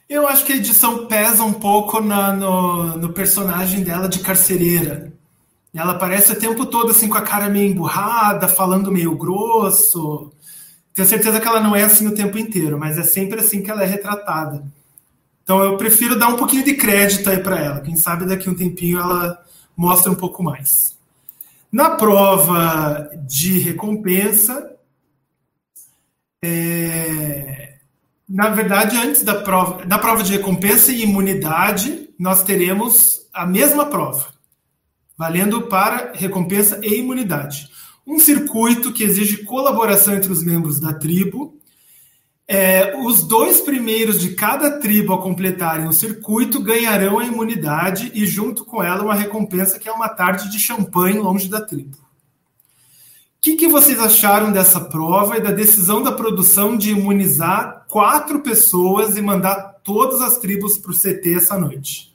Eu 0.09 0.27
acho 0.27 0.45
que 0.45 0.53
a 0.53 0.57
edição 0.57 1.07
pesa 1.07 1.43
um 1.43 1.53
pouco 1.53 2.01
na, 2.01 2.33
no, 2.33 2.97
no, 2.97 3.13
personagem 3.13 3.83
dela 3.83 4.09
de 4.09 4.21
carcereira. 4.21 5.13
Ela 5.75 5.93
aparece 5.93 6.33
o 6.33 6.39
tempo 6.39 6.65
todo 6.65 6.91
assim 6.91 7.11
com 7.11 7.19
a 7.19 7.23
cara 7.23 7.51
meio 7.51 7.71
emburrada, 7.71 8.49
falando 8.49 8.91
meio 8.91 9.15
grosso. 9.17 10.33
Tenho 10.95 11.09
certeza 11.09 11.41
que 11.41 11.47
ela 11.47 11.61
não 11.61 11.77
é 11.77 11.85
assim 11.85 12.07
o 12.07 12.15
tempo 12.15 12.39
inteiro, 12.39 12.79
mas 12.79 12.99
é 12.99 13.03
sempre 13.03 13.41
assim 13.41 13.63
que 13.63 13.71
ela 13.71 13.83
é 13.83 13.87
retratada. 13.87 14.65
Então 15.43 15.63
eu 15.63 15.77
prefiro 15.77 16.19
dar 16.19 16.29
um 16.29 16.37
pouquinho 16.37 16.65
de 16.65 16.75
crédito 16.75 17.31
aí 17.31 17.39
para 17.39 17.59
ela. 17.59 17.81
Quem 17.81 17.97
sabe 17.97 18.27
daqui 18.27 18.51
um 18.51 18.55
tempinho 18.55 18.99
ela 18.99 19.43
mostra 19.77 20.11
um 20.11 20.15
pouco 20.15 20.43
mais. 20.43 20.99
Na 21.71 21.91
prova 21.91 23.11
de 23.27 23.59
recompensa, 23.59 24.75
é, 26.43 27.79
na 28.29 28.51
verdade, 28.51 28.97
antes 28.97 29.23
da 29.23 29.37
prova, 29.37 29.87
da 29.87 29.99
prova 29.99 30.23
de 30.23 30.33
recompensa 30.33 30.93
e 30.93 31.03
imunidade, 31.03 32.11
nós 32.19 32.43
teremos 32.43 33.27
a 33.33 33.47
mesma 33.47 33.87
prova, 33.87 34.27
valendo 35.17 35.63
para 35.63 36.13
recompensa 36.15 36.79
e 36.83 36.99
imunidade. 36.99 37.71
Um 38.09 38.19
circuito 38.19 38.91
que 38.91 39.05
exige 39.05 39.45
colaboração 39.45 40.15
entre 40.15 40.33
os 40.33 40.43
membros 40.43 40.81
da 40.81 40.95
tribo. 40.95 41.59
É, 42.49 42.97
os 42.97 43.23
dois 43.23 43.61
primeiros 43.61 44.19
de 44.19 44.31
cada 44.31 44.79
tribo 44.81 45.13
a 45.13 45.21
completarem 45.21 45.87
o 45.87 45.93
circuito 45.93 46.63
ganharão 46.63 47.19
a 47.19 47.27
imunidade 47.27 48.11
e, 48.15 48.27
junto 48.27 48.65
com 48.65 48.83
ela, 48.83 49.05
uma 49.05 49.15
recompensa 49.15 49.79
que 49.79 49.87
é 49.87 49.93
uma 49.93 50.09
tarde 50.09 50.51
de 50.51 50.59
champanhe 50.59 51.19
longe 51.19 51.51
da 51.51 51.61
tribo. 51.61 51.99
O 51.99 53.41
que, 53.43 53.57
que, 53.57 53.69
vocês 53.69 54.01
acharam 54.01 54.51
dessa 54.51 54.81
prova 54.81 55.37
e 55.37 55.43
da 55.43 55.53
decisão 55.53 56.03
da 56.03 56.11
produção 56.11 56.79
de 56.79 56.93
imunizar 56.93 57.85
quatro 57.89 58.41
pessoas 58.41 59.19
e 59.19 59.23
mandar 59.23 59.81
todas 59.85 60.23
as 60.23 60.39
tribos 60.39 60.79
para 60.79 60.93
o 60.93 60.99
CT 60.99 61.35
essa 61.35 61.59
noite? 61.59 62.08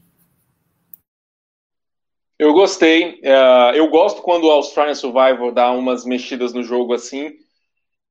Eu 2.44 2.52
gostei. 2.52 3.22
Uh, 3.22 3.74
eu 3.74 3.90
gosto 3.90 4.22
quando 4.22 4.44
o 4.44 4.52
Australian 4.52 4.96
Survivor 4.96 5.54
dá 5.54 5.72
umas 5.72 6.04
mexidas 6.04 6.52
no 6.52 6.62
jogo 6.62 6.94
assim. 6.94 7.32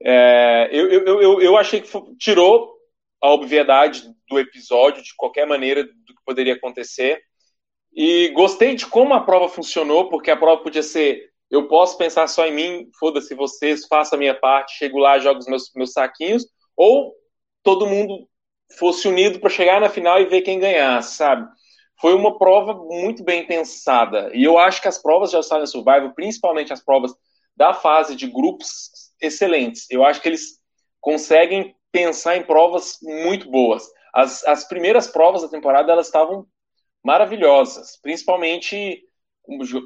É, 0.02 0.70
eu, 0.72 0.88
eu, 0.88 1.20
eu, 1.20 1.40
eu, 1.42 1.56
achei 1.58 1.82
que 1.82 2.16
tirou 2.16 2.72
a 3.20 3.30
obviedade 3.30 4.04
do 4.30 4.38
episódio 4.38 5.02
de 5.02 5.14
qualquer 5.18 5.46
maneira 5.46 5.84
do 5.84 6.14
que 6.14 6.24
poderia 6.24 6.54
acontecer. 6.54 7.20
E 7.94 8.30
gostei 8.30 8.74
de 8.74 8.86
como 8.86 9.12
a 9.12 9.20
prova 9.20 9.50
funcionou, 9.50 10.08
porque 10.08 10.30
a 10.30 10.36
prova 10.36 10.62
podia 10.62 10.82
ser 10.82 11.30
eu 11.50 11.68
posso 11.68 11.98
pensar 11.98 12.26
só 12.26 12.46
em 12.46 12.54
mim, 12.54 12.90
foda-se 12.98 13.34
vocês, 13.34 13.86
faço 13.86 14.14
a 14.14 14.18
minha 14.18 14.34
parte, 14.34 14.78
chego 14.78 14.98
lá, 14.98 15.18
jogo 15.18 15.40
os 15.40 15.46
meus, 15.46 15.70
meus 15.76 15.92
saquinhos, 15.92 16.46
ou 16.74 17.14
todo 17.62 17.86
mundo 17.86 18.26
fosse 18.78 19.06
unido 19.06 19.38
para 19.40 19.50
chegar 19.50 19.78
na 19.78 19.90
final 19.90 20.18
e 20.18 20.24
ver 20.24 20.40
quem 20.40 20.58
ganhasse, 20.58 21.16
sabe? 21.16 21.46
Foi 22.02 22.14
uma 22.14 22.36
prova 22.36 22.74
muito 22.74 23.22
bem 23.22 23.46
pensada. 23.46 24.32
E 24.34 24.42
eu 24.42 24.58
acho 24.58 24.82
que 24.82 24.88
as 24.88 25.00
provas 25.00 25.30
de 25.30 25.36
Australian 25.36 25.66
Survival, 25.66 26.12
principalmente 26.12 26.72
as 26.72 26.84
provas 26.84 27.14
da 27.56 27.72
fase 27.72 28.16
de 28.16 28.26
grupos, 28.26 28.90
excelentes. 29.20 29.86
Eu 29.88 30.04
acho 30.04 30.20
que 30.20 30.28
eles 30.28 30.58
conseguem 31.00 31.76
pensar 31.92 32.36
em 32.36 32.42
provas 32.42 32.98
muito 33.00 33.48
boas. 33.48 33.88
As, 34.12 34.44
as 34.48 34.66
primeiras 34.66 35.06
provas 35.06 35.42
da 35.42 35.48
temporada 35.48 35.92
elas 35.92 36.06
estavam 36.06 36.44
maravilhosas, 37.04 37.96
principalmente 38.02 39.00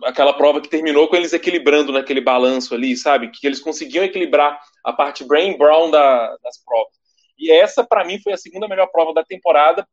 aquela 0.05 0.33
prova 0.33 0.63
que 0.63 0.71
terminou 0.71 1.09
com 1.09 1.17
eles 1.17 1.35
equilibrando 1.35 1.93
naquele 1.93 2.23
balanço 2.23 2.75
ali, 2.75 2.97
sabe? 2.97 3.31
Que 3.31 3.47
eles 3.47 3.61
conseguiam 3.61 4.03
equilibrar 4.03 4.59
a 4.83 4.91
parte 4.91 5.23
brain 5.23 5.59
brown 5.59 5.91
da, 5.91 6.35
das 6.43 6.65
provas. 6.65 6.95
E 7.39 7.53
essa, 7.53 7.85
para 7.87 8.07
mim, 8.07 8.19
foi 8.19 8.33
a 8.33 8.39
segunda 8.39 8.67
melhor 8.67 8.87
prova 8.87 9.13
da 9.13 9.23
temporada, 9.23 9.87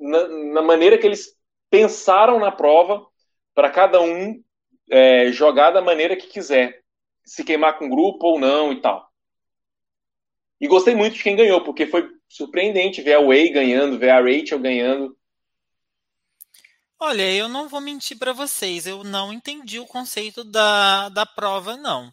na, 0.00 0.28
na 0.28 0.62
maneira 0.62 0.96
que 0.96 1.06
eles 1.06 1.41
pensaram 1.72 2.38
na 2.38 2.52
prova, 2.52 3.06
para 3.54 3.70
cada 3.70 3.98
um 3.98 4.44
é, 4.90 5.32
jogar 5.32 5.70
da 5.70 5.80
maneira 5.80 6.14
que 6.14 6.26
quiser, 6.26 6.82
se 7.24 7.42
queimar 7.42 7.78
com 7.78 7.88
grupo 7.88 8.26
ou 8.26 8.38
não 8.38 8.70
e 8.70 8.80
tal. 8.82 9.10
E 10.60 10.68
gostei 10.68 10.94
muito 10.94 11.16
de 11.16 11.22
quem 11.22 11.34
ganhou, 11.34 11.64
porque 11.64 11.86
foi 11.86 12.10
surpreendente 12.28 13.00
ver 13.00 13.14
a 13.14 13.22
Way 13.22 13.48
ganhando, 13.48 13.98
ver 13.98 14.10
a 14.10 14.20
Rachel 14.20 14.58
ganhando. 14.58 15.16
Olha, 17.00 17.34
eu 17.34 17.48
não 17.48 17.70
vou 17.70 17.80
mentir 17.80 18.18
para 18.18 18.34
vocês, 18.34 18.86
eu 18.86 19.02
não 19.02 19.32
entendi 19.32 19.80
o 19.80 19.86
conceito 19.86 20.44
da, 20.44 21.08
da 21.08 21.24
prova, 21.24 21.74
não. 21.74 22.12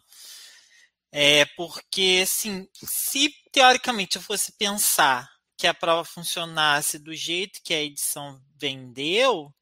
É 1.12 1.44
porque, 1.54 2.20
assim, 2.22 2.66
se 2.72 3.30
teoricamente 3.52 4.16
eu 4.16 4.22
fosse 4.22 4.56
pensar 4.56 5.28
que 5.60 5.66
a 5.66 5.74
prova 5.74 6.04
funcionasse 6.04 6.98
do 6.98 7.14
jeito 7.14 7.60
que 7.62 7.74
a 7.74 7.82
edição 7.82 8.40
vendeu, 8.58 9.52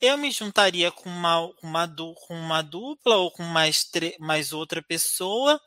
eu 0.00 0.18
me 0.18 0.32
juntaria 0.32 0.90
com 0.90 1.08
uma, 1.08 1.48
uma, 1.62 1.88
com 2.26 2.34
uma 2.34 2.60
dupla 2.60 3.16
ou 3.16 3.30
com 3.30 3.44
mais, 3.44 3.88
mais 4.18 4.52
outra 4.52 4.82
pessoa 4.82 5.60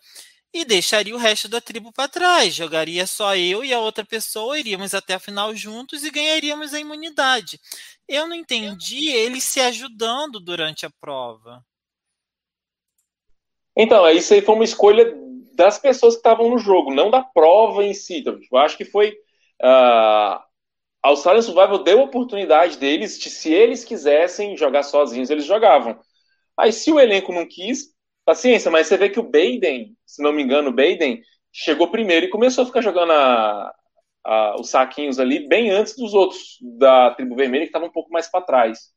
e 0.53 0.65
deixaria 0.65 1.15
o 1.15 1.17
resto 1.17 1.47
da 1.47 1.61
tribo 1.61 1.93
para 1.93 2.09
trás. 2.09 2.53
Jogaria 2.53 3.07
só 3.07 3.35
eu 3.35 3.63
e 3.63 3.73
a 3.73 3.79
outra 3.79 4.03
pessoa, 4.03 4.59
iríamos 4.59 4.93
até 4.93 5.13
a 5.13 5.19
final 5.19 5.55
juntos 5.55 6.03
e 6.03 6.11
ganharíamos 6.11 6.73
a 6.73 6.79
imunidade. 6.79 7.59
Eu 8.07 8.27
não 8.27 8.35
entendi 8.35 9.07
eles 9.07 9.45
se 9.45 9.61
ajudando 9.61 10.39
durante 10.39 10.85
a 10.85 10.91
prova. 10.99 11.63
Então, 13.75 14.05
isso 14.09 14.33
aí 14.33 14.41
foi 14.41 14.55
uma 14.55 14.63
escolha 14.65 15.15
das 15.53 15.77
pessoas 15.77 16.15
que 16.15 16.19
estavam 16.19 16.49
no 16.49 16.57
jogo, 16.57 16.93
não 16.93 17.09
da 17.09 17.21
prova 17.21 17.83
em 17.83 17.93
si. 17.93 18.17
Então, 18.17 18.37
eu 18.51 18.57
acho 18.57 18.77
que 18.77 18.85
foi. 18.85 19.17
Uh, 19.61 20.39
a 21.01 21.07
Australian 21.09 21.41
Survival 21.41 21.83
deu 21.83 21.99
a 22.01 22.03
oportunidade 22.03 22.77
deles 22.77 23.17
de, 23.19 23.29
se 23.29 23.53
eles 23.53 23.83
quisessem 23.83 24.57
jogar 24.57 24.83
sozinhos, 24.83 25.29
eles 25.29 25.45
jogavam. 25.45 25.99
Aí, 26.57 26.73
se 26.73 26.91
o 26.91 26.99
elenco 26.99 27.33
não 27.33 27.47
quis, 27.47 27.93
paciência, 28.25 28.69
mas 28.69 28.87
você 28.87 28.97
vê 28.97 29.09
que 29.09 29.19
o 29.19 29.23
Baden, 29.23 29.95
se 30.05 30.21
não 30.21 30.33
me 30.33 30.43
engano, 30.43 30.69
o 30.69 30.73
Baden, 30.73 31.21
chegou 31.51 31.89
primeiro 31.89 32.25
e 32.25 32.29
começou 32.29 32.63
a 32.63 32.67
ficar 32.67 32.81
jogando 32.81 33.11
a, 33.13 33.73
a, 34.25 34.55
os 34.59 34.69
saquinhos 34.69 35.19
ali 35.19 35.47
bem 35.47 35.71
antes 35.71 35.95
dos 35.95 36.13
outros 36.13 36.57
da 36.77 37.11
tribo 37.11 37.35
vermelha 37.35 37.63
que 37.63 37.69
estavam 37.69 37.87
um 37.87 37.91
pouco 37.91 38.11
mais 38.11 38.29
para 38.29 38.45
trás. 38.45 38.91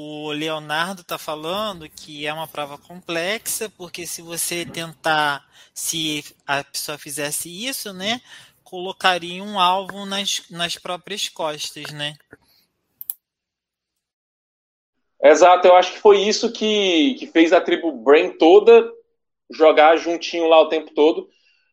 O 0.00 0.30
Leonardo 0.30 1.00
está 1.00 1.18
falando 1.18 1.88
que 1.88 2.24
é 2.24 2.32
uma 2.32 2.46
prova 2.46 2.78
complexa, 2.78 3.68
porque 3.76 4.06
se 4.06 4.22
você 4.22 4.64
tentar, 4.64 5.44
se 5.74 6.24
a 6.46 6.62
pessoa 6.62 6.96
fizesse 6.96 7.48
isso, 7.66 7.92
né, 7.92 8.20
colocaria 8.62 9.42
um 9.42 9.58
alvo 9.58 10.06
nas, 10.06 10.48
nas 10.50 10.76
próprias 10.76 11.28
costas, 11.28 11.92
né? 11.92 12.14
Exato, 15.20 15.66
eu 15.66 15.74
acho 15.74 15.94
que 15.94 15.98
foi 15.98 16.20
isso 16.20 16.52
que, 16.52 17.14
que 17.14 17.26
fez 17.26 17.52
a 17.52 17.60
tribo 17.60 17.90
Brain 17.90 18.38
toda 18.38 18.88
jogar 19.50 19.96
juntinho 19.96 20.46
lá 20.46 20.60
o 20.60 20.68
tempo 20.68 20.94
todo. 20.94 21.28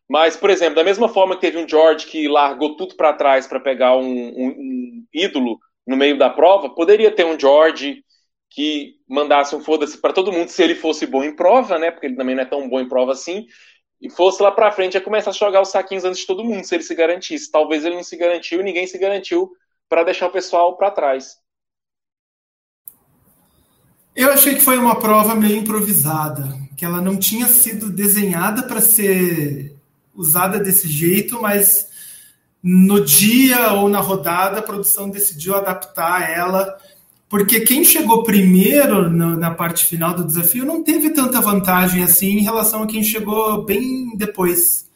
Mas, 0.08 0.36
por 0.36 0.50
exemplo, 0.50 0.74
da 0.74 0.82
mesma 0.82 1.08
forma 1.08 1.36
que 1.36 1.42
teve 1.42 1.58
um 1.58 1.68
George 1.68 2.06
que 2.06 2.26
largou 2.26 2.76
tudo 2.76 2.96
para 2.96 3.12
trás 3.12 3.46
para 3.46 3.60
pegar 3.60 3.96
um, 3.96 4.02
um, 4.02 4.48
um, 4.48 5.06
ídolo 5.14 5.60
no 5.86 5.96
meio 5.96 6.18
da 6.18 6.28
prova, 6.28 6.68
poderia 6.68 7.12
ter 7.12 7.24
um 7.24 7.38
George 7.38 8.04
que 8.50 8.96
mandasse 9.08 9.54
um 9.54 9.60
foda-se 9.60 9.98
para 9.98 10.12
todo 10.12 10.32
mundo 10.32 10.48
se 10.48 10.62
ele 10.62 10.74
fosse 10.74 11.06
bom 11.06 11.22
em 11.22 11.34
prova, 11.34 11.78
né? 11.78 11.90
Porque 11.90 12.06
ele 12.06 12.16
também 12.16 12.34
não 12.34 12.42
é 12.42 12.46
tão 12.46 12.68
bom 12.68 12.80
em 12.80 12.88
prova 12.88 13.12
assim. 13.12 13.46
E 14.00 14.10
fosse 14.10 14.42
lá 14.42 14.50
para 14.50 14.72
frente 14.72 14.96
e 14.96 15.00
começar 15.00 15.30
a 15.30 15.32
jogar 15.32 15.62
os 15.62 15.70
saquinhos 15.70 16.04
antes 16.04 16.20
de 16.20 16.26
todo 16.26 16.44
mundo, 16.44 16.64
se 16.64 16.74
ele 16.74 16.82
se 16.82 16.94
garantisse. 16.94 17.50
Talvez 17.50 17.84
ele 17.84 17.96
não 17.96 18.02
se 18.02 18.16
garantiu, 18.16 18.62
ninguém 18.62 18.86
se 18.86 18.98
garantiu 18.98 19.50
para 19.88 20.04
deixar 20.04 20.26
o 20.26 20.32
pessoal 20.32 20.76
para 20.76 20.90
trás. 20.90 21.36
Eu 24.14 24.32
achei 24.32 24.54
que 24.54 24.60
foi 24.60 24.78
uma 24.78 24.98
prova 24.98 25.34
meio 25.34 25.56
improvisada, 25.56 26.48
que 26.76 26.84
ela 26.84 27.02
não 27.02 27.18
tinha 27.18 27.46
sido 27.46 27.90
desenhada 27.90 28.62
para 28.62 28.80
ser 28.80 29.76
usada 30.14 30.58
desse 30.58 30.88
jeito, 30.88 31.40
mas 31.40 31.90
no 32.62 33.04
dia 33.04 33.74
ou 33.74 33.88
na 33.88 34.00
rodada 34.00 34.58
a 34.58 34.62
produção 34.62 35.10
decidiu 35.10 35.54
adaptar 35.54 36.30
ela, 36.30 36.76
porque 37.28 37.60
quem 37.60 37.84
chegou 37.84 38.22
primeiro 38.22 39.10
na 39.10 39.50
parte 39.50 39.84
final 39.86 40.14
do 40.14 40.24
desafio 40.24 40.64
não 40.64 40.82
teve 40.82 41.10
tanta 41.10 41.40
vantagem 41.40 42.02
assim 42.02 42.38
em 42.38 42.42
relação 42.42 42.82
a 42.82 42.86
quem 42.86 43.02
chegou 43.02 43.64
bem 43.64 44.16
depois. 44.16 44.86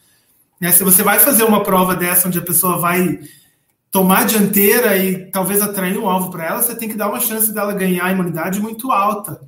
Né? 0.61 0.71
Se 0.71 0.85
você 0.85 1.03
vai 1.03 1.19
fazer 1.19 1.43
uma 1.45 1.63
prova 1.63 1.97
dessa 1.97 2.29
onde 2.29 2.39
a 2.39 2.43
pessoa 2.43 2.79
vai 2.79 3.19
tomar 3.91 4.21
a 4.21 4.25
dianteira 4.25 4.97
e 4.97 5.31
talvez 5.31 5.61
atrair 5.61 5.99
um 5.99 6.09
alvo 6.09 6.31
para 6.31 6.47
ela, 6.47 6.63
você 6.63 6.77
tem 6.77 6.89
que 6.89 6.97
dar 6.97 7.09
uma 7.09 7.19
chance 7.19 7.53
dela 7.53 7.73
ganhar 7.73 8.05
a 8.05 8.13
imunidade 8.13 8.61
muito 8.61 8.93
alta. 8.93 9.41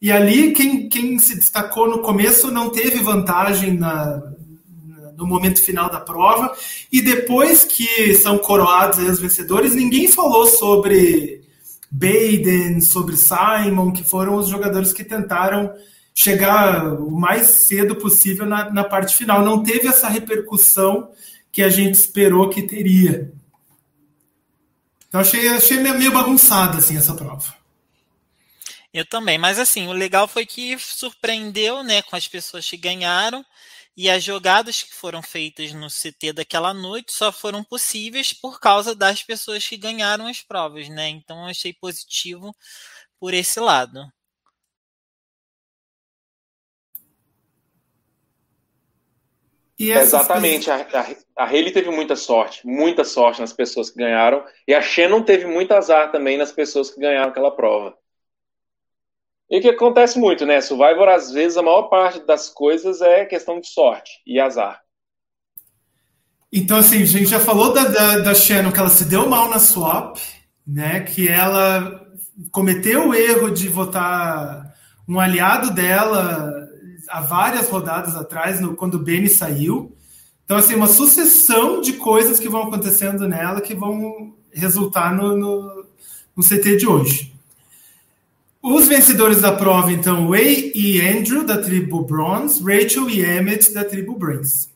E 0.00 0.10
ali, 0.10 0.52
quem, 0.52 0.88
quem 0.88 1.18
se 1.18 1.36
destacou 1.36 1.88
no 1.88 2.00
começo 2.00 2.50
não 2.50 2.70
teve 2.70 3.00
vantagem 3.00 3.78
na, 3.78 4.20
no 5.16 5.26
momento 5.26 5.62
final 5.62 5.88
da 5.88 6.00
prova. 6.00 6.52
E 6.90 7.00
depois 7.00 7.64
que 7.64 8.14
são 8.14 8.38
coroados 8.38 8.98
os 8.98 9.20
vencedores, 9.20 9.74
ninguém 9.74 10.08
falou 10.08 10.46
sobre 10.46 11.42
Baden, 11.92 12.80
sobre 12.80 13.18
Simon, 13.18 13.92
que 13.92 14.02
foram 14.02 14.36
os 14.36 14.48
jogadores 14.48 14.94
que 14.94 15.04
tentaram 15.04 15.74
chegar 16.14 16.86
o 16.94 17.10
mais 17.10 17.48
cedo 17.48 17.94
possível 17.96 18.46
na, 18.46 18.70
na 18.70 18.82
parte 18.82 19.14
final. 19.14 19.44
Não 19.44 19.62
teve 19.62 19.88
essa 19.88 20.08
repercussão 20.08 21.12
que 21.52 21.62
a 21.62 21.68
gente 21.68 21.94
esperou 21.94 22.48
que 22.48 22.62
teria. 22.62 23.30
Então 25.06 25.20
achei, 25.20 25.46
achei 25.48 25.80
meio 25.80 26.10
bagunçada 26.10 26.78
assim 26.78 26.96
essa 26.96 27.14
prova. 27.14 27.54
Eu 28.94 29.04
também, 29.04 29.36
mas 29.36 29.58
assim, 29.58 29.86
o 29.86 29.92
legal 29.92 30.26
foi 30.26 30.46
que 30.46 30.78
surpreendeu, 30.78 31.82
né, 31.82 32.00
com 32.02 32.16
as 32.16 32.26
pessoas 32.26 32.68
que 32.68 32.76
ganharam 32.76 33.44
e 33.96 34.08
as 34.10 34.22
jogadas 34.24 34.82
que 34.82 34.94
foram 34.94 35.22
feitas 35.22 35.72
no 35.72 35.88
CT 35.88 36.32
daquela 36.32 36.72
noite 36.72 37.12
só 37.12 37.30
foram 37.30 37.62
possíveis 37.62 38.32
por 38.32 38.58
causa 38.60 38.94
das 38.94 39.22
pessoas 39.22 39.66
que 39.66 39.76
ganharam 39.76 40.26
as 40.26 40.40
provas, 40.40 40.88
né? 40.88 41.08
Então 41.08 41.42
eu 41.42 41.46
achei 41.50 41.72
positivo 41.74 42.54
por 43.20 43.34
esse 43.34 43.60
lado. 43.60 44.00
Exatamente. 49.78 50.70
A, 50.70 50.76
a, 50.76 51.42
a 51.42 51.46
Haley 51.46 51.72
teve 51.72 51.90
muita 51.90 52.14
sorte, 52.14 52.66
muita 52.66 53.04
sorte 53.04 53.40
nas 53.40 53.52
pessoas 53.52 53.90
que 53.90 53.98
ganharam. 53.98 54.44
E 54.66 54.74
a 54.74 54.80
Shannon 54.80 55.22
teve 55.22 55.46
muito 55.46 55.72
azar 55.72 56.12
também 56.12 56.36
nas 56.38 56.52
pessoas 56.52 56.90
que 56.90 57.00
ganharam 57.00 57.30
aquela 57.30 57.50
prova. 57.54 57.96
E 59.52 59.58
o 59.58 59.60
que 59.60 59.68
acontece 59.68 60.18
muito, 60.18 60.46
né? 60.46 60.62
Survivor, 60.62 61.06
às 61.10 61.30
vezes, 61.30 61.58
a 61.58 61.62
maior 61.62 61.82
parte 61.82 62.26
das 62.26 62.48
coisas 62.48 63.02
é 63.02 63.26
questão 63.26 63.60
de 63.60 63.68
sorte 63.68 64.22
e 64.26 64.40
azar. 64.40 64.80
Então, 66.50 66.78
assim, 66.78 67.02
a 67.02 67.04
gente 67.04 67.26
já 67.26 67.38
falou 67.38 67.70
da, 67.70 67.84
da, 67.84 68.18
da 68.20 68.34
Shannon 68.34 68.72
que 68.72 68.80
ela 68.80 68.88
se 68.88 69.04
deu 69.04 69.28
mal 69.28 69.50
na 69.50 69.58
swap, 69.58 70.16
né? 70.66 71.00
Que 71.00 71.28
ela 71.28 72.00
cometeu 72.50 73.10
o 73.10 73.14
erro 73.14 73.50
de 73.50 73.68
votar 73.68 74.74
um 75.06 75.20
aliado 75.20 75.70
dela 75.70 76.66
há 77.10 77.20
várias 77.20 77.68
rodadas 77.68 78.16
atrás, 78.16 78.58
no, 78.58 78.74
quando 78.74 78.94
o 78.94 79.02
Benny 79.02 79.28
saiu. 79.28 79.94
Então, 80.46 80.56
assim, 80.56 80.74
uma 80.74 80.88
sucessão 80.88 81.82
de 81.82 81.92
coisas 81.92 82.40
que 82.40 82.48
vão 82.48 82.62
acontecendo 82.62 83.28
nela 83.28 83.60
que 83.60 83.74
vão 83.74 84.34
resultar 84.50 85.14
no, 85.14 85.36
no, 85.36 85.86
no 86.34 86.42
CT 86.42 86.78
de 86.78 86.86
hoje. 86.86 87.31
Os 88.62 88.86
vencedores 88.86 89.40
da 89.40 89.50
prova, 89.50 89.90
então, 89.90 90.28
Way 90.28 90.70
e 90.72 91.00
Andrew, 91.00 91.44
da 91.44 91.60
tribo 91.60 92.04
Bronze, 92.04 92.62
Rachel 92.62 93.10
e 93.10 93.20
Emmett, 93.20 93.72
da 93.72 93.84
tribo 93.84 94.14
Brains. 94.14 94.70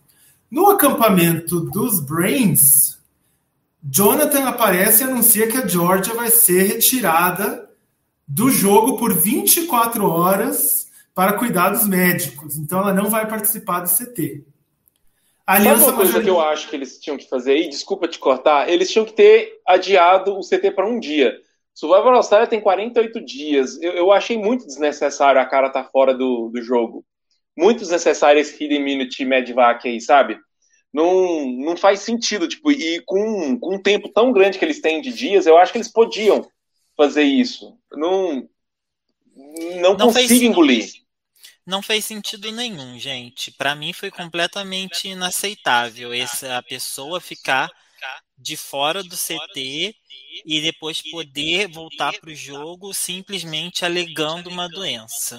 No 0.51 0.71
acampamento 0.71 1.61
dos 1.61 2.01
Brains, 2.01 2.99
Jonathan 3.81 4.49
aparece 4.49 5.05
e 5.05 5.07
anuncia 5.07 5.47
que 5.47 5.57
a 5.57 5.67
Georgia 5.67 6.15
vai 6.15 6.31
ser 6.31 6.65
retirada 6.65 7.71
do 8.27 8.51
jogo 8.51 8.97
por 8.97 9.15
24 9.15 10.05
horas 10.05 10.89
para 11.15 11.35
cuidados 11.35 11.87
médicos. 11.87 12.57
Então 12.57 12.81
ela 12.81 12.93
não 12.93 13.09
vai 13.09 13.29
participar 13.29 13.81
do 13.81 13.89
CT. 13.89 14.43
A 15.47 15.55
Aliança 15.55 15.79
Sabe 15.79 15.93
uma 15.93 15.97
coisa 15.97 16.21
que 16.21 16.29
eu 16.29 16.41
acho 16.41 16.69
que 16.69 16.75
eles 16.75 16.99
tinham 16.99 17.17
que 17.17 17.29
fazer 17.29 17.53
aí? 17.53 17.69
Desculpa 17.69 18.09
te 18.09 18.19
cortar. 18.19 18.69
Eles 18.69 18.91
tinham 18.91 19.07
que 19.07 19.13
ter 19.13 19.61
adiado 19.65 20.37
o 20.37 20.41
CT 20.41 20.73
para 20.73 20.89
um 20.89 20.99
dia. 20.99 21.41
Survival 21.77 22.15
Australia 22.15 22.47
tem 22.47 22.59
48 22.59 23.23
dias. 23.23 23.79
Eu, 23.83 23.93
eu, 23.93 24.11
achei 24.11 24.39
muito 24.39 24.67
desnecessário 24.67 25.39
a 25.39 25.45
cara 25.45 25.67
estar 25.67 25.85
tá 25.85 25.91
fora 25.91 26.15
do, 26.15 26.49
do 26.49 26.63
jogo. 26.63 27.05
Muito 27.55 27.81
desnecessário 27.81 28.41
esse 28.41 28.55
Hidden 28.55 28.83
Minute 28.83 29.23
Medvac 29.27 29.87
aí, 29.87 30.01
sabe? 30.01 30.39
Não, 30.91 31.47
não 31.47 31.77
faz 31.77 32.01
sentido. 32.01 32.49
Tipo, 32.49 32.73
e 32.73 33.03
com, 33.05 33.59
com 33.61 33.75
um 33.75 33.83
tempo 33.83 34.09
tão 34.09 34.33
grande 34.33 34.59
que 34.59 34.65
eles 34.65 34.81
têm 34.81 35.03
de 35.03 35.13
dias, 35.13 35.47
eu 35.47 35.59
acho 35.59 35.71
que 35.71 35.77
eles 35.77 35.93
podiam 35.93 36.49
fazer 36.97 37.25
isso. 37.25 37.79
Não, 37.93 38.49
não, 39.37 39.95
não 39.99 40.13
consigo 40.13 40.45
engolir 40.45 41.07
não 41.67 41.83
fez 41.83 42.05
sentido 42.05 42.53
nenhum, 42.53 42.97
gente. 42.97 43.51
Para 43.51 43.75
mim 43.75 43.93
foi 43.93 44.09
completamente 44.09 45.09
inaceitável 45.09 46.13
essa 46.13 46.63
pessoa 46.63 47.21
ficar 47.21 47.69
de 48.37 48.57
fora 48.57 49.03
do 49.03 49.17
CT 49.17 49.95
e 50.45 50.61
depois 50.61 51.03
poder 51.11 51.69
voltar 51.69 52.13
para 52.21 52.31
o 52.31 52.35
jogo 52.35 52.93
simplesmente 52.93 53.85
alegando 53.85 54.51
uma 54.51 54.69
doença. 54.69 55.39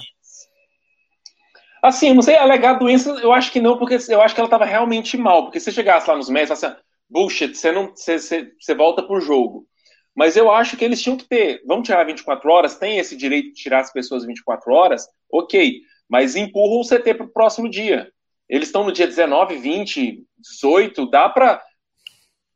Assim, 1.81 2.14
não 2.14 2.22
sei, 2.22 2.35
alegar 2.35 2.73
doença, 2.73 3.10
eu 3.22 3.31
acho 3.31 3.52
que 3.52 3.61
não, 3.61 3.77
porque 3.77 3.98
eu 4.10 4.22
acho 4.22 4.34
que 4.34 4.41
ela 4.41 4.48
estava 4.48 4.65
realmente 4.65 5.15
mal. 5.15 5.44
Porque 5.44 5.60
se 5.60 5.72
chegasse 5.72 6.10
lá 6.10 6.18
nos 6.18 6.30
médicos, 6.30 6.64
assim, 6.64 6.76
bullshit, 7.10 7.56
você 7.56 7.72
não, 7.72 7.95
você, 7.95 8.18
você, 8.18 8.52
você 8.60 8.73
volta 8.73 9.03
pro 9.03 9.22
jogo. 9.22 9.68
Mas 10.15 10.35
eu 10.35 10.52
acho 10.52 10.76
que 10.76 10.84
eles 10.84 11.02
tinham 11.02 11.15
que 11.15 11.26
ter, 11.26 11.61
vamos 11.68 11.88
tirar 11.88 12.03
24 12.03 12.52
horas, 12.52 12.77
tem 12.77 12.98
esse 12.98 13.15
direito 13.15 13.49
de 13.49 13.61
tirar 13.61 13.81
as 13.81 13.94
pessoas 13.94 14.26
24 14.26 14.73
horas, 14.73 15.07
ok 15.31 15.81
mas 16.10 16.35
empurram 16.35 16.80
o 16.80 16.88
CT 16.88 17.14
para 17.14 17.26
o 17.26 17.30
próximo 17.30 17.69
dia. 17.69 18.11
Eles 18.48 18.69
estão 18.69 18.85
no 18.85 18.91
dia 18.91 19.06
19, 19.06 19.57
20, 19.57 20.26
18, 20.38 21.10
dá 21.10 21.27
para 21.27 21.61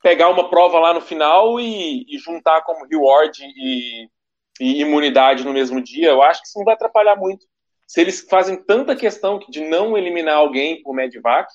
pegar 0.01 0.29
uma 0.29 0.49
prova 0.49 0.79
lá 0.79 0.93
no 0.93 1.01
final 1.01 1.59
e, 1.59 2.05
e 2.09 2.17
juntar 2.17 2.61
como 2.63 2.85
reward 2.85 3.39
e, 3.43 4.07
e, 4.59 4.81
imunidade 4.81 5.43
no 5.43 5.53
mesmo 5.53 5.81
dia. 5.81 6.09
Eu 6.09 6.21
acho 6.21 6.41
que 6.41 6.47
isso 6.47 6.57
não 6.57 6.65
vai 6.65 6.73
atrapalhar 6.73 7.15
muito. 7.15 7.45
Se 7.87 8.01
eles 8.01 8.21
fazem 8.21 8.55
tanta 8.55 8.95
questão 8.95 9.39
de 9.49 9.61
não 9.61 9.97
eliminar 9.97 10.37
alguém 10.37 10.81
por 10.81 10.95
Medvac. 10.95 11.51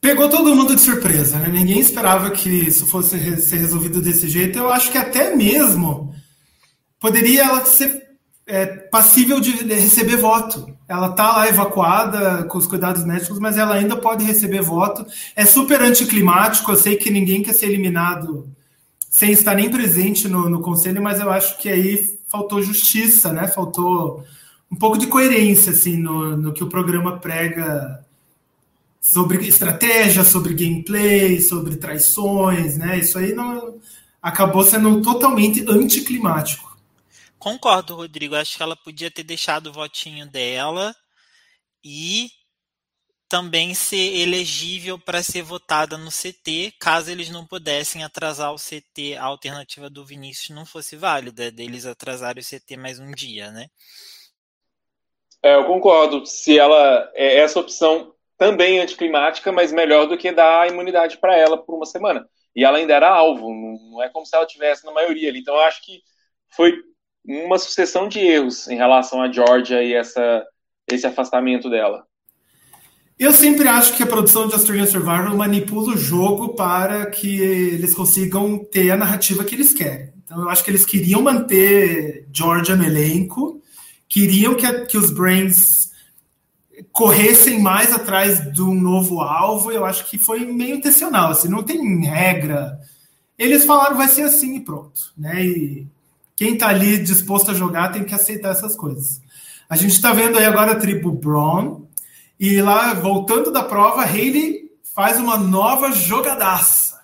Pegou 0.00 0.30
todo 0.30 0.54
mundo 0.54 0.74
de 0.74 0.80
surpresa, 0.80 1.38
né? 1.38 1.48
Ninguém 1.48 1.78
esperava 1.78 2.30
que 2.30 2.48
isso 2.48 2.86
fosse 2.86 3.18
ser 3.42 3.56
resolvido 3.56 4.00
desse 4.00 4.28
jeito. 4.28 4.58
Eu 4.58 4.70
acho 4.70 4.90
que 4.90 4.98
até 4.98 5.34
mesmo 5.34 6.14
poderia 6.98 7.42
ela 7.42 7.64
ser 7.64 8.08
é, 8.46 8.66
passível 8.66 9.40
de 9.40 9.50
receber 9.74 10.16
voto. 10.16 10.66
Ela 10.90 11.10
está 11.10 11.30
lá 11.30 11.48
evacuada 11.48 12.42
com 12.42 12.58
os 12.58 12.66
cuidados 12.66 13.04
médicos, 13.04 13.38
mas 13.38 13.56
ela 13.56 13.76
ainda 13.76 13.94
pode 13.94 14.24
receber 14.24 14.60
voto. 14.60 15.06
É 15.36 15.46
super 15.46 15.80
anticlimático. 15.80 16.68
Eu 16.68 16.76
sei 16.76 16.96
que 16.96 17.12
ninguém 17.12 17.44
quer 17.44 17.52
ser 17.52 17.66
eliminado 17.66 18.50
sem 19.08 19.30
estar 19.30 19.54
nem 19.54 19.70
presente 19.70 20.26
no, 20.26 20.50
no 20.50 20.60
conselho, 20.60 21.00
mas 21.00 21.20
eu 21.20 21.30
acho 21.30 21.56
que 21.58 21.68
aí 21.68 22.18
faltou 22.26 22.60
justiça, 22.60 23.32
né? 23.32 23.46
Faltou 23.46 24.24
um 24.68 24.74
pouco 24.74 24.98
de 24.98 25.06
coerência 25.06 25.70
assim 25.70 25.96
no, 25.96 26.36
no 26.36 26.52
que 26.52 26.64
o 26.64 26.68
programa 26.68 27.18
prega 27.18 28.04
sobre 29.00 29.46
estratégia, 29.46 30.24
sobre 30.24 30.54
gameplay, 30.54 31.40
sobre 31.40 31.76
traições, 31.76 32.76
né? 32.76 32.98
Isso 32.98 33.16
aí 33.16 33.32
não 33.32 33.76
acabou 34.20 34.64
sendo 34.64 35.00
totalmente 35.02 35.64
anticlimático. 35.68 36.69
Concordo, 37.40 37.96
Rodrigo. 37.96 38.36
Acho 38.36 38.56
que 38.56 38.62
ela 38.62 38.76
podia 38.76 39.10
ter 39.10 39.22
deixado 39.22 39.68
o 39.68 39.72
votinho 39.72 40.26
dela 40.30 40.94
e 41.82 42.28
também 43.30 43.72
ser 43.74 44.20
elegível 44.20 44.98
para 44.98 45.22
ser 45.22 45.40
votada 45.42 45.96
no 45.96 46.10
CT, 46.10 46.74
caso 46.80 47.10
eles 47.10 47.30
não 47.30 47.46
pudessem 47.46 48.02
atrasar 48.04 48.52
o 48.52 48.58
CT, 48.58 49.16
a 49.16 49.24
alternativa 49.24 49.88
do 49.88 50.04
Vinícius 50.04 50.54
não 50.54 50.66
fosse 50.66 50.96
válida, 50.96 51.50
deles 51.50 51.86
atrasarem 51.86 52.42
o 52.42 52.44
CT 52.44 52.76
mais 52.76 52.98
um 52.98 53.12
dia, 53.12 53.50
né? 53.52 53.68
É, 55.42 55.54
eu 55.54 55.64
concordo. 55.64 56.26
Se 56.26 56.58
ela 56.58 57.10
é 57.14 57.38
essa 57.38 57.58
opção 57.58 58.12
também 58.36 58.80
anticlimática, 58.80 59.50
mas 59.50 59.72
melhor 59.72 60.06
do 60.06 60.18
que 60.18 60.30
dar 60.32 60.68
imunidade 60.68 61.16
para 61.16 61.36
ela 61.36 61.56
por 61.56 61.76
uma 61.76 61.86
semana. 61.86 62.28
E 62.54 62.64
ela 62.64 62.78
ainda 62.78 62.94
era 62.94 63.08
alvo, 63.08 63.48
não 63.48 64.02
é 64.02 64.10
como 64.10 64.26
se 64.26 64.36
ela 64.36 64.44
tivesse 64.44 64.84
na 64.84 64.92
maioria 64.92 65.30
ali. 65.30 65.38
Então 65.38 65.58
acho 65.60 65.82
que 65.82 66.02
foi 66.50 66.74
uma 67.24 67.58
sucessão 67.58 68.08
de 68.08 68.18
erros 68.18 68.68
em 68.68 68.76
relação 68.76 69.22
à 69.22 69.30
Georgia 69.30 69.82
e 69.82 69.92
essa, 69.92 70.44
esse 70.88 71.06
afastamento 71.06 71.68
dela. 71.68 72.04
Eu 73.18 73.34
sempre 73.34 73.68
acho 73.68 73.94
que 73.96 74.02
a 74.02 74.06
produção 74.06 74.48
de 74.48 74.54
Australian 74.54 74.86
Survivor 74.86 75.36
manipula 75.36 75.92
o 75.92 75.98
jogo 75.98 76.54
para 76.54 77.04
que 77.04 77.38
eles 77.38 77.94
consigam 77.94 78.58
ter 78.58 78.90
a 78.90 78.96
narrativa 78.96 79.44
que 79.44 79.54
eles 79.54 79.74
querem. 79.74 80.10
Então 80.24 80.40
eu 80.40 80.48
acho 80.48 80.64
que 80.64 80.70
eles 80.70 80.86
queriam 80.86 81.20
manter 81.20 82.26
Georgia 82.32 82.74
no 82.74 82.84
elenco, 82.84 83.60
queriam 84.08 84.54
que, 84.54 84.64
a, 84.64 84.86
que 84.86 84.96
os 84.96 85.10
Brains 85.10 85.90
corressem 86.92 87.60
mais 87.60 87.92
atrás 87.92 88.50
de 88.52 88.62
um 88.62 88.74
novo 88.74 89.20
alvo. 89.20 89.70
Eu 89.70 89.84
acho 89.84 90.08
que 90.08 90.16
foi 90.16 90.46
meio 90.46 90.76
intencional, 90.76 91.32
assim, 91.32 91.48
não 91.48 91.62
tem 91.62 92.02
regra. 92.02 92.78
Eles 93.36 93.66
falaram 93.66 93.98
vai 93.98 94.08
ser 94.08 94.22
assim 94.22 94.56
e 94.56 94.60
pronto, 94.60 95.12
né? 95.14 95.44
E 95.44 95.86
quem 96.40 96.54
está 96.54 96.68
ali 96.68 96.96
disposto 96.96 97.50
a 97.50 97.54
jogar 97.54 97.92
tem 97.92 98.02
que 98.02 98.14
aceitar 98.14 98.52
essas 98.52 98.74
coisas. 98.74 99.20
A 99.68 99.76
gente 99.76 99.92
está 99.92 100.10
vendo 100.10 100.38
aí 100.38 100.46
agora 100.46 100.72
a 100.72 100.76
tribo 100.76 101.12
Braun, 101.12 101.84
e 102.38 102.62
lá, 102.62 102.94
voltando 102.94 103.52
da 103.52 103.62
prova, 103.62 104.06
Hayley 104.06 104.70
faz 104.94 105.18
uma 105.18 105.36
nova 105.36 105.92
jogadaça. 105.92 106.98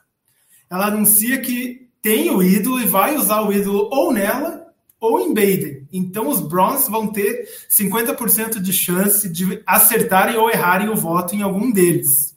Ela 0.71 0.87
anuncia 0.87 1.39
que 1.39 1.87
tem 2.01 2.31
o 2.31 2.43
ídolo 2.43 2.81
e 2.81 2.87
vai 2.87 3.15
usar 3.15 3.43
o 3.43 3.53
ídolo 3.53 3.91
ou 3.93 4.11
nela 4.11 4.73
ou 4.99 5.21
em 5.21 5.35
Baden. 5.35 5.87
Então 5.93 6.31
os 6.31 6.41
Browns 6.41 6.89
vão 6.89 7.07
ter 7.07 7.47
50% 7.69 8.59
de 8.59 8.73
chance 8.73 9.29
de 9.29 9.63
acertarem 9.67 10.39
ou 10.39 10.49
errarem 10.49 10.89
o 10.89 10.97
voto 10.97 11.37
em 11.37 11.43
algum 11.43 11.71
deles. 11.71 12.35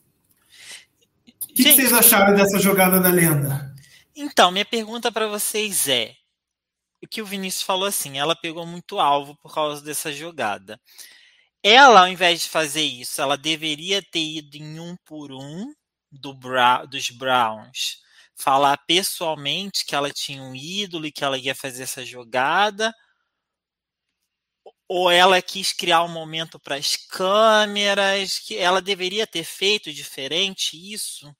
O 1.49 1.53
que, 1.53 1.63
que 1.63 1.75
vocês 1.75 1.93
acharam 1.93 2.35
dessa 2.35 2.59
jogada 2.59 2.99
da 2.99 3.07
lenda? 3.07 3.73
Então, 4.13 4.51
minha 4.51 4.65
pergunta 4.65 5.09
para 5.09 5.29
vocês 5.29 5.87
é: 5.87 6.18
o 7.03 7.07
que 7.07 7.21
o 7.21 7.25
Vinícius 7.25 7.63
falou 7.63 7.85
assim, 7.87 8.17
ela 8.17 8.35
pegou 8.35 8.65
muito 8.65 8.99
alvo 8.99 9.35
por 9.37 9.53
causa 9.53 9.81
dessa 9.83 10.11
jogada. 10.11 10.79
Ela, 11.63 12.01
ao 12.01 12.07
invés 12.07 12.41
de 12.43 12.49
fazer 12.49 12.83
isso, 12.83 13.21
ela 13.21 13.37
deveria 13.37 14.01
ter 14.03 14.19
ido 14.19 14.57
em 14.57 14.79
um 14.79 14.95
por 15.05 15.31
um 15.31 15.73
do 16.11 16.33
Bra 16.33 16.85
dos 16.85 17.09
Browns, 17.11 17.99
falar 18.35 18.77
pessoalmente 18.87 19.85
que 19.85 19.95
ela 19.95 20.11
tinha 20.11 20.41
um 20.41 20.55
ídolo 20.55 21.05
e 21.07 21.11
que 21.11 21.23
ela 21.23 21.37
ia 21.37 21.55
fazer 21.55 21.83
essa 21.83 22.05
jogada, 22.05 22.93
ou 24.87 25.09
ela 25.11 25.41
quis 25.41 25.71
criar 25.71 26.03
um 26.03 26.07
momento 26.09 26.59
para 26.59 26.75
as 26.75 26.95
câmeras, 26.95 28.39
que 28.39 28.57
ela 28.57 28.81
deveria 28.81 29.25
ter 29.27 29.43
feito 29.43 29.93
diferente 29.93 30.75
isso? 30.93 31.33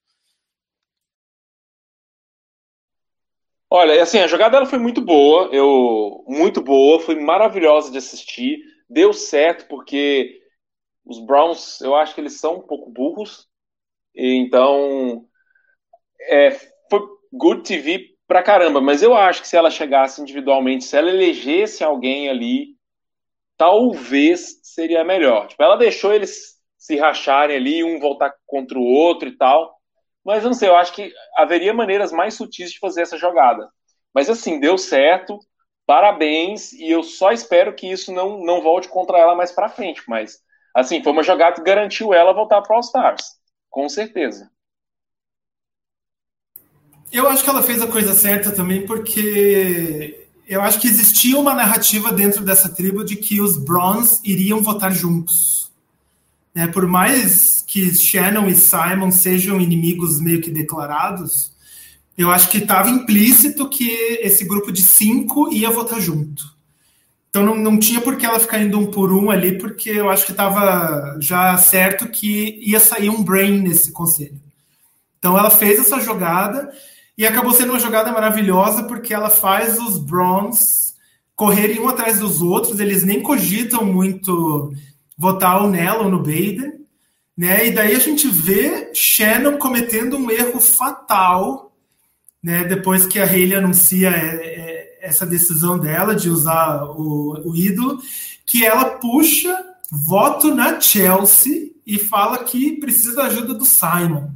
Olha, 3.70 4.02
assim, 4.02 4.20
a 4.20 4.28
jogada 4.28 4.52
dela 4.54 4.66
foi 4.66 4.80
muito 4.80 5.02
boa, 5.02 5.50
eu 5.54 6.24
muito 6.28 6.62
boa, 6.62 7.00
foi 7.00 7.16
maravilhosa 7.20 7.91
de 7.91 7.98
assistir 7.98 8.60
deu 8.90 9.14
certo 9.14 9.68
porque 9.68 10.41
os 11.06 11.20
Browns, 11.20 11.82
eu 11.82 11.96
acho 11.96 12.16
que 12.16 12.22
eles 12.22 12.40
são 12.40 12.58
um 12.58 12.62
pouco 12.68 12.91
burros. 12.91 13.48
Então, 14.16 15.26
é, 16.22 16.52
foi 16.90 17.02
good 17.34 17.64
TV 17.64 18.08
pra 18.28 18.44
caramba. 18.44 18.82
Mas 18.82 19.04
eu 19.04 19.16
acho 19.16 19.41
que 19.41 19.48
se 19.48 19.58
ela 19.58 19.72
chegasse 19.72 20.22
individualmente, 20.22 20.84
se 20.86 20.98
ela 20.98 21.10
elegesse 21.10 21.84
alguém 21.84 22.30
ali, 22.30 22.76
talvez 23.58 24.60
seria 24.64 25.04
melhor. 25.04 25.48
Tipo, 25.48 25.64
ela 25.64 25.78
deixou 25.78 26.14
eles 26.14 26.58
se 26.78 26.98
racharem 26.98 27.58
ali, 27.58 27.84
um 27.84 28.00
voltar 28.00 28.34
contra 28.48 28.80
o 28.80 28.84
outro 28.84 29.30
e 29.30 29.38
tal. 29.38 29.79
Mas 30.26 30.44
eu 30.44 30.50
não 30.50 30.54
sei, 30.54 30.70
eu 30.70 30.76
acho 30.76 30.94
que 30.94 31.12
haveria 31.36 31.74
maneiras 31.74 32.12
mais 32.12 32.34
sutis 32.34 32.72
de 32.72 32.80
fazer 32.80 33.02
essa 33.02 33.18
jogada. 33.18 33.70
Mas 34.14 34.30
assim, 34.30 34.60
deu 34.60 34.78
certo 34.78 35.40
parabéns 35.90 36.72
e 36.74 36.88
eu 36.88 37.02
só 37.02 37.32
espero 37.32 37.74
que 37.74 37.91
isso 37.91 38.14
não, 38.14 38.46
não 38.46 38.62
volte 38.62 38.88
contra 38.88 39.18
ela 39.18 39.34
mais 39.34 39.52
para 39.52 39.68
frente. 39.68 40.04
Mas, 40.08 40.38
assim, 40.76 41.02
foi 41.02 41.12
uma 41.12 41.24
jogada 41.24 41.56
que 41.56 41.64
garantiu 41.64 42.14
ela 42.14 42.32
voltar 42.32 42.62
para 42.62 42.76
All 42.76 42.82
Stars, 42.82 43.24
com 43.72 43.90
certeza. 43.90 44.52
Eu 47.12 47.28
acho 47.28 47.44
que 47.44 47.50
ela 47.50 47.64
fez 47.64 47.82
a 47.82 47.88
coisa 47.88 48.14
certa 48.14 48.52
também, 48.52 48.86
porque 48.86 50.30
eu 50.48 50.62
acho 50.62 50.80
que 50.80 50.88
existia 50.88 51.40
uma 51.40 51.56
narrativa 51.56 52.12
dentro 52.12 52.46
dessa 52.46 52.72
tribo 52.72 53.04
de 53.04 53.16
que 53.16 53.41
os 53.41 53.58
Bronze 53.58 54.22
iriam 54.24 54.62
votar 54.62 54.91
juntos. 54.91 55.69
Né? 56.54 56.68
Por 56.68 56.88
mais 56.88 57.64
que 57.66 57.94
Shannon 57.94 58.48
e 58.48 58.56
Simon 58.56 59.12
sejam 59.12 59.60
inimigos 59.60 60.20
meio 60.20 60.42
que 60.42 60.50
declarados, 60.50 61.54
eu 62.18 62.30
acho 62.30 62.50
que 62.50 62.58
estava 62.58 62.90
implícito 62.90 63.70
que 63.70 63.90
esse 64.22 64.44
grupo 64.44 64.72
de 64.72 64.82
cinco 64.82 65.52
ia 65.54 65.70
votar 65.70 66.02
junto. 66.02 66.58
Então 67.30 67.46
não, 67.46 67.56
não 67.56 67.80
tinha 67.80 68.02
por 68.02 68.18
que 68.18 68.26
ela 68.26 68.40
ficar 68.40 68.60
indo 68.60 68.80
um 68.80 68.88
por 68.88 69.14
um 69.14 69.30
ali, 69.30 69.58
porque 69.58 69.90
eu 69.90 70.10
acho 70.10 70.26
que 70.26 70.32
estava 70.32 71.18
já 71.22 71.56
certo 71.58 72.10
que 72.10 72.60
ia 72.62 72.80
sair 72.80 73.10
um 73.10 73.24
brain 73.24 73.62
nesse 73.62 73.92
conselho. 73.92 74.42
Então 75.20 75.38
ela 75.38 75.50
fez 75.50 75.80
essa 75.80 76.00
jogada 76.00 76.72
e 77.18 77.26
acabou 77.26 77.54
sendo 77.54 77.72
uma 77.74 77.80
jogada 77.80 78.12
maravilhosa 78.12 78.84
porque 78.84 79.14
ela 79.14 79.30
faz 79.30 79.78
os 79.78 79.98
Browns 79.98 80.96
correrem 81.36 81.80
um 81.80 81.88
atrás 81.88 82.20
dos 82.20 82.42
outros, 82.42 82.82
eles 82.82 83.04
nem 83.04 83.22
cogitam 83.22 83.86
muito 83.86 84.74
votar 85.20 85.62
ou 85.62 85.70
nela 85.70 86.04
ou 86.04 86.10
no 86.10 86.20
Baden, 86.20 86.80
né? 87.38 87.68
E 87.68 87.72
daí 87.72 87.94
a 87.94 88.00
gente 88.00 88.26
vê 88.30 88.90
Shannon 88.94 89.58
cometendo 89.58 90.18
um 90.18 90.32
erro 90.32 90.62
fatal 90.62 91.74
né, 92.41 92.64
depois 92.64 93.06
que 93.06 93.20
a 93.20 93.26
Hayley 93.26 93.56
anuncia 93.56 94.10
é, 94.12 94.14
é, 94.14 95.00
essa 95.02 95.26
decisão 95.26 95.78
dela 95.78 96.16
de 96.16 96.30
usar 96.30 96.86
o, 96.86 97.50
o 97.50 97.54
ídolo, 97.54 98.02
que 98.46 98.66
ela 98.66 98.86
puxa 98.91 99.54
voto 99.91 100.56
na 100.56 100.80
Chelsea 100.80 101.72
e 101.86 102.00
fala 102.00 102.44
que 102.46 102.80
precisa 102.80 103.18
da 103.18 103.24
ajuda 103.26 103.54
do 103.54 103.66
Simon. 103.66 104.32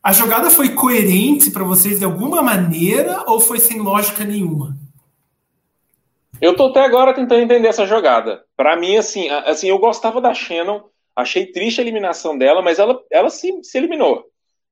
A 0.00 0.12
jogada 0.12 0.50
foi 0.50 0.70
coerente 0.70 1.50
para 1.50 1.64
vocês 1.64 1.98
de 1.98 2.04
alguma 2.04 2.42
maneira 2.42 3.24
ou 3.26 3.40
foi 3.40 3.58
sem 3.58 3.80
lógica 3.80 4.24
nenhuma? 4.24 4.79
Eu 6.40 6.56
tô 6.56 6.66
até 6.66 6.80
agora 6.80 7.14
tentando 7.14 7.42
entender 7.42 7.68
essa 7.68 7.86
jogada. 7.86 8.44
Para 8.56 8.76
mim, 8.76 8.96
assim, 8.96 9.28
assim, 9.28 9.68
eu 9.68 9.78
gostava 9.78 10.20
da 10.20 10.32
Shannon, 10.32 10.82
achei 11.14 11.46
triste 11.46 11.80
a 11.80 11.82
eliminação 11.82 12.36
dela, 12.38 12.62
mas 12.62 12.78
ela, 12.78 12.98
ela 13.10 13.28
se, 13.28 13.62
se 13.62 13.76
eliminou. 13.76 14.24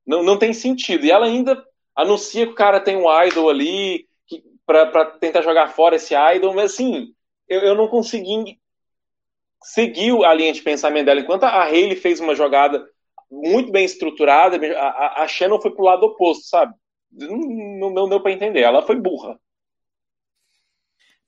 Não, 0.05 0.23
não 0.23 0.37
tem 0.37 0.51
sentido. 0.51 1.05
E 1.05 1.11
ela 1.11 1.27
ainda 1.27 1.63
anuncia 1.95 2.45
que 2.45 2.53
o 2.53 2.55
cara 2.55 2.79
tem 2.79 2.95
um 2.97 3.07
idol 3.23 3.49
ali 3.49 4.07
para 4.65 5.05
tentar 5.05 5.41
jogar 5.41 5.69
fora 5.69 5.95
esse 5.95 6.13
idol, 6.35 6.53
mas 6.53 6.73
assim, 6.73 7.13
eu, 7.47 7.59
eu 7.61 7.75
não 7.75 7.87
consegui 7.87 8.59
seguir 9.61 10.13
a 10.23 10.33
linha 10.33 10.53
de 10.53 10.61
pensamento 10.61 11.05
dela. 11.05 11.19
Enquanto 11.19 11.43
a 11.43 11.63
Hayley 11.63 11.95
fez 11.95 12.19
uma 12.19 12.35
jogada 12.35 12.87
muito 13.29 13.71
bem 13.71 13.85
estruturada, 13.85 14.59
a, 14.77 15.23
a 15.23 15.27
Shannon 15.27 15.61
foi 15.61 15.71
pro 15.71 15.83
lado 15.83 16.03
oposto, 16.05 16.45
sabe? 16.45 16.73
Não, 17.11 17.37
não, 17.37 17.89
não 17.91 18.09
deu 18.09 18.21
para 18.21 18.31
entender. 18.31 18.61
Ela 18.61 18.81
foi 18.81 18.95
burra. 18.95 19.39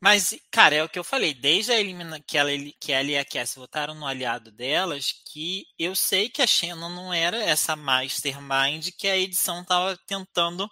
Mas, 0.02 0.36
cara, 0.50 0.76
é 0.76 0.84
o 0.84 0.90
que 0.90 0.98
eu 0.98 1.04
falei, 1.04 1.32
desde 1.34 1.72
a 1.72 1.80
elimina 1.80 2.20
que 2.20 2.36
ela 2.38 2.50
que 2.80 2.92
ela 2.92 3.12
e 3.12 3.18
a 3.18 3.24
Cass 3.24 3.54
votaram 3.56 3.94
no 3.94 4.08
aliado 4.08 4.52
delas, 4.52 5.14
que 5.32 5.66
eu 5.78 5.96
sei 5.96 6.28
que 6.28 6.42
a 6.42 6.48
Shannon 6.48 6.90
não 6.90 7.14
era 7.14 7.38
essa 7.38 7.76
mastermind 7.76 8.90
que 8.98 9.08
a 9.08 9.16
edição 9.18 9.62
estava 9.62 9.96
tentando 10.08 10.68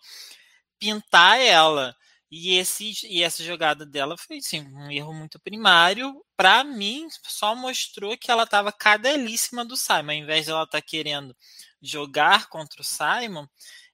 pintar 0.80 1.40
ela. 1.40 1.96
E, 2.32 2.58
esse, 2.58 2.94
e 3.06 3.24
essa 3.24 3.44
jogada 3.44 3.86
dela 3.86 4.16
foi 4.18 4.38
assim, 4.38 4.62
um 4.62 4.92
erro 4.92 5.14
muito 5.14 5.40
primário. 5.40 6.24
Para 6.38 6.64
mim, 6.64 7.08
só 7.24 7.56
mostrou 7.56 8.18
que 8.18 8.32
ela 8.32 8.44
estava 8.44 8.72
cadelíssima 8.72 9.66
do 9.66 9.78
Simon. 9.78 10.12
Ao 10.12 10.18
invés 10.18 10.46
de 10.46 10.52
ela 10.52 10.64
estar 10.64 10.82
tá 10.82 10.88
querendo 10.88 11.36
jogar 11.82 12.48
contra 12.50 12.82
o 12.82 12.86
Simon, 12.86 13.48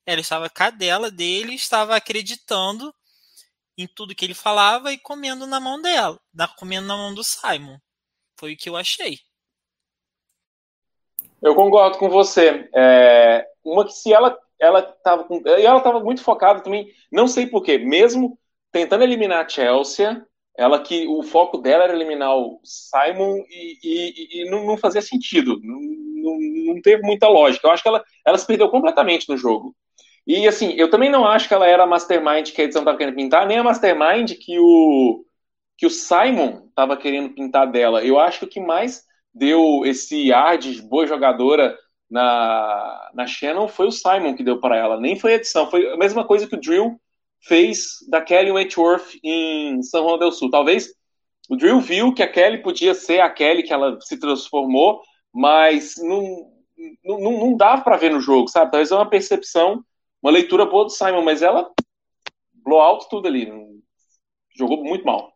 ela 0.06 0.22
estava 0.22 0.50
cadela 0.50 1.12
dele, 1.12 1.56
estava 1.56 1.96
acreditando 1.96 2.94
em 3.78 3.88
tudo 3.88 4.16
que 4.16 4.24
ele 4.24 4.34
falava 4.34 4.92
e 4.92 4.98
comendo 4.98 5.46
na 5.46 5.60
mão 5.60 5.82
dela, 5.82 6.20
comendo 6.58 6.88
na 6.88 6.96
mão 6.96 7.14
do 7.14 7.24
Simon. 7.24 7.78
Foi 8.40 8.54
o 8.54 8.58
que 8.58 8.70
eu 8.70 8.76
achei. 8.76 9.20
Eu 11.42 11.56
concordo 11.56 11.98
com 11.98 12.10
você. 12.10 12.70
É, 12.74 13.46
uma 13.64 13.86
que 13.86 13.94
se 13.94 14.14
ela 14.14 14.38
ela 14.60 14.80
estava 14.80 15.28
ela 15.46 15.78
estava 15.78 16.00
muito 16.00 16.24
focada 16.24 16.62
também, 16.62 16.90
não 17.12 17.28
sei 17.28 17.46
porquê, 17.46 17.78
mesmo 17.78 18.40
tentando 18.72 19.04
eliminar 19.04 19.46
a 19.46 19.50
Chelsea, 19.50 20.26
ela 20.58 20.82
que 20.82 21.08
o 21.08 21.22
foco 21.24 21.58
dela 21.58 21.84
era 21.84 21.94
eliminar 21.94 22.36
o 22.38 22.60
Simon 22.64 23.38
e, 23.50 23.78
e, 23.84 24.42
e 24.42 24.50
não, 24.50 24.66
não, 24.66 24.78
fazia 24.78 25.02
sentido, 25.02 25.60
não, 25.62 25.80
não, 25.80 26.74
não, 26.74 26.82
teve 26.82 27.04
muita 27.04 27.28
lógica. 27.28 27.68
Eu 27.68 27.72
acho 27.72 27.84
que 27.84 27.90
ela, 27.90 28.04
ela 28.26 28.38
se 28.38 28.48
perdeu 28.48 28.70
completamente 28.70 29.28
no 29.30 29.38
jogo. 29.38 29.76
E 30.26 30.48
assim, 30.48 30.74
eu 30.76 30.90
também 30.90 31.10
não 31.10 31.26
acho 31.26 31.48
que 31.48 31.54
ela 31.54 31.68
era 31.68 31.84
a 31.84 31.88
mastermind 31.88 32.52
que 32.52 32.62
a 32.62 32.64
edição 32.64 32.82
estava 32.82 32.98
querendo 32.98 33.16
pintar, 33.16 33.46
nem 33.46 33.60
a 33.60 33.64
mastermind 33.64 34.34
que 34.34 34.60
o 34.60 35.24
que 35.78 35.86
o 35.86 35.90
Simon 35.90 36.68
estava 36.70 36.96
querendo 36.96 37.34
pintar 37.34 37.70
dela. 37.70 38.04
Eu 38.04 38.18
acho 38.18 38.40
que 38.40 38.46
o 38.46 38.50
que 38.50 38.62
mais 38.62 39.04
deu 39.34 39.86
esse 39.86 40.32
ar 40.32 40.58
de 40.58 40.82
boa 40.82 41.06
jogadora 41.06 41.78
na, 42.10 43.12
na 43.14 43.28
Shannon 43.28 43.68
foi 43.68 43.88
o 43.88 43.92
Simon 43.92 44.36
que 44.36 44.44
deu 44.44 44.60
para 44.60 44.78
ela, 44.78 45.00
nem 45.00 45.20
foi 45.20 45.34
a 45.34 45.36
edição. 45.36 45.70
Foi 45.70 45.92
a 45.92 45.98
mesma 45.98 46.24
coisa 46.26 46.48
que 46.48 46.56
o 46.56 46.60
Drill 46.60 47.00
fez 47.42 47.98
da 48.10 48.22
Kelly 48.22 48.52
Wentworth 48.52 49.20
em 49.24 49.82
São 49.84 50.08
Juan 50.08 50.18
del 50.18 50.32
Sul. 50.32 50.50
Talvez 50.50 50.90
o 51.50 51.56
Drill 51.56 51.80
viu 51.80 52.14
que 52.14 52.24
a 52.24 52.32
Kelly 52.32 52.62
podia 52.62 52.94
ser 52.94 53.20
a 53.20 53.30
Kelly 53.30 53.64
que 53.64 53.74
ela 53.74 54.00
se 54.02 54.20
transformou, 54.20 55.02
mas 55.34 55.96
não, 55.98 56.50
não, 57.04 57.20
não 57.20 57.58
dava 57.58 57.84
para 57.84 57.98
ver 57.98 58.12
no 58.12 58.20
jogo, 58.20 58.48
sabe? 58.48 58.72
Talvez 58.72 58.92
é 58.92 58.96
uma 58.96 59.10
percepção, 59.10 59.84
uma 60.26 60.32
leitura 60.32 60.66
boa 60.66 60.86
do 60.86 60.90
Simon, 60.90 61.22
mas 61.24 61.44
ela 61.44 61.70
blow 62.52 62.80
out 62.80 63.08
tudo 63.12 63.28
ali. 63.28 63.48
Jogou 64.58 64.84
muito 64.84 65.06
mal. 65.06 65.32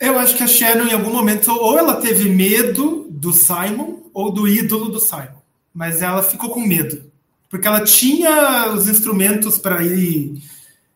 Eu 0.00 0.18
acho 0.18 0.34
que 0.34 0.42
a 0.42 0.46
Shannon, 0.46 0.86
em 0.86 0.94
algum 0.94 1.12
momento, 1.12 1.52
ou 1.52 1.78
ela 1.78 2.00
teve 2.00 2.30
medo 2.30 3.06
do 3.10 3.30
Simon, 3.30 4.04
ou 4.14 4.32
do 4.32 4.48
ídolo 4.48 4.88
do 4.88 4.98
Simon. 4.98 5.42
Mas 5.74 6.00
ela 6.00 6.22
ficou 6.22 6.48
com 6.48 6.60
medo. 6.60 7.12
Porque 7.50 7.68
ela 7.68 7.84
tinha 7.84 8.72
os 8.72 8.88
instrumentos 8.88 9.58
para 9.58 9.82
ir 9.82 10.42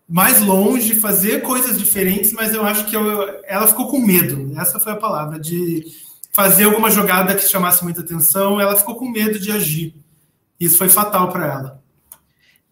mais 0.08 0.40
longe, 0.40 0.94
fazer 0.94 1.42
coisas 1.42 1.78
diferentes, 1.78 2.32
mas 2.32 2.54
eu 2.54 2.64
acho 2.64 2.86
que 2.86 2.96
eu, 2.96 3.04
ela 3.44 3.66
ficou 3.66 3.88
com 3.88 3.98
medo. 3.98 4.50
Essa 4.58 4.80
foi 4.80 4.92
a 4.92 4.96
palavra, 4.96 5.38
de 5.38 5.84
fazer 6.32 6.64
alguma 6.64 6.90
jogada 6.90 7.34
que 7.34 7.46
chamasse 7.46 7.84
muita 7.84 8.00
atenção. 8.00 8.58
Ela 8.58 8.76
ficou 8.76 8.94
com 8.94 9.10
medo 9.10 9.38
de 9.38 9.52
agir. 9.52 10.03
Isso 10.58 10.78
foi 10.78 10.88
fatal 10.88 11.30
para 11.32 11.46
ela. 11.46 11.84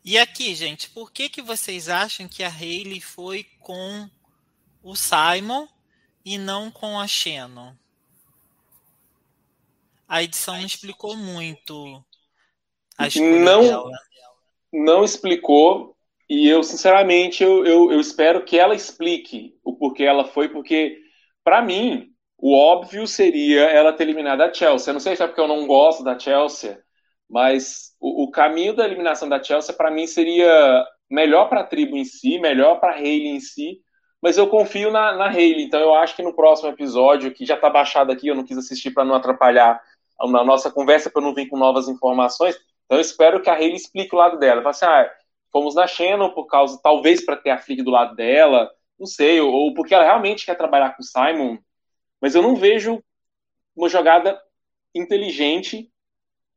E 0.05 0.19
aqui, 0.19 0.55
gente, 0.55 0.91
por 0.91 1.13
que, 1.13 1.29
que 1.29 1.43
vocês 1.43 1.89
acham 1.89 2.27
que 2.29 2.43
a 2.43 2.49
Hayley 2.49 3.01
foi 3.01 3.47
com 3.61 4.09
o 4.83 4.97
Simon 4.97 5.69
e 6.25 6.39
não 6.39 6.71
com 6.71 6.99
a 6.99 7.07
Shannon. 7.07 7.73
A 10.09 10.23
edição 10.23 10.57
não 10.57 10.67
explicou 10.67 11.17
muito 11.17 12.05
a 12.99 13.05
não, 13.21 13.63
dela. 13.63 13.99
Não 14.73 15.05
explicou, 15.05 15.97
e 16.29 16.49
eu, 16.49 16.63
sinceramente, 16.63 17.43
eu, 17.43 17.65
eu, 17.65 17.93
eu 17.93 18.01
espero 18.01 18.45
que 18.45 18.59
ela 18.59 18.75
explique 18.75 19.57
o 19.65 19.75
porquê 19.75 20.05
ela 20.05 20.25
foi, 20.25 20.49
porque, 20.49 20.99
para 21.43 21.63
mim, 21.63 22.13
o 22.37 22.55
óbvio 22.55 23.07
seria 23.07 23.63
ela 23.63 23.93
ter 23.93 24.05
eliminado 24.05 24.43
a 24.43 24.53
Chelsea. 24.53 24.91
Eu 24.91 24.95
não 24.95 25.01
sei 25.01 25.17
se 25.17 25.23
é 25.23 25.27
porque 25.27 25.41
eu 25.41 25.49
não 25.49 25.67
gosto 25.67 26.05
da 26.05 26.19
Chelsea, 26.19 26.83
mas 27.33 27.97
o, 27.99 28.25
o 28.25 28.31
caminho 28.31 28.77
da 28.77 28.85
eliminação 28.85 29.27
da 29.27 29.43
Chelsea, 29.43 29.75
para 29.75 29.91
mim, 29.91 30.07
seria 30.07 30.87
melhor 31.11 31.49
para 31.49 31.63
a 31.63 31.65
tribo 31.65 31.97
em 31.97 32.05
si, 32.05 32.39
melhor 32.39 32.79
para 32.79 32.93
a 32.93 32.97
Hayley 32.97 33.29
em 33.29 33.41
si, 33.41 33.81
mas 34.21 34.37
eu 34.37 34.47
confio 34.47 34.91
na, 34.93 35.17
na 35.17 35.29
Hayley, 35.29 35.65
então 35.65 35.81
eu 35.81 35.95
acho 35.95 36.15
que 36.15 36.23
no 36.23 36.37
próximo 36.37 36.69
episódio, 36.69 37.33
que 37.33 37.47
já 37.47 37.55
está 37.55 37.71
baixado 37.71 38.13
aqui, 38.13 38.29
eu 38.29 38.35
não 38.35 38.45
quis 38.45 38.59
assistir 38.59 38.91
para 38.91 39.05
não 39.05 39.15
atrapalhar 39.15 39.81
a 40.21 40.27
nossa 40.45 40.71
conversa, 40.71 41.11
para 41.11 41.23
não 41.23 41.35
vir 41.35 41.49
com 41.49 41.57
novas 41.57 41.89
informações, 41.89 42.55
então 42.85 42.99
eu 42.99 43.01
espero 43.01 43.41
que 43.41 43.49
a 43.49 43.55
Hayley 43.55 43.77
explique 43.77 44.15
o 44.15 44.19
lado 44.19 44.39
dela. 44.39 44.61
Fala 44.61 44.71
assim, 44.71 44.85
ah, 44.85 45.11
fomos 45.51 45.75
na 45.75 45.87
Shannon 45.87 46.31
por 46.31 46.47
causa, 46.47 46.79
talvez 46.83 47.25
para 47.25 47.37
ter 47.37 47.51
a 47.51 47.59
Flick 47.59 47.83
do 47.83 47.91
lado 47.91 48.15
dela, 48.15 48.71
não 49.01 49.07
sei, 49.07 49.41
ou, 49.41 49.51
ou 49.51 49.75
porque 49.75 49.95
ela 49.95 50.05
realmente 50.05 50.45
quer 50.45 50.55
trabalhar 50.55 50.95
com 50.95 51.03
o 51.03 51.05
Simon, 51.05 51.57
mas 52.21 52.35
eu 52.35 52.43
não 52.43 52.55
vejo 52.55 53.03
uma 53.75 53.89
jogada 53.89 54.39
inteligente 54.95 55.92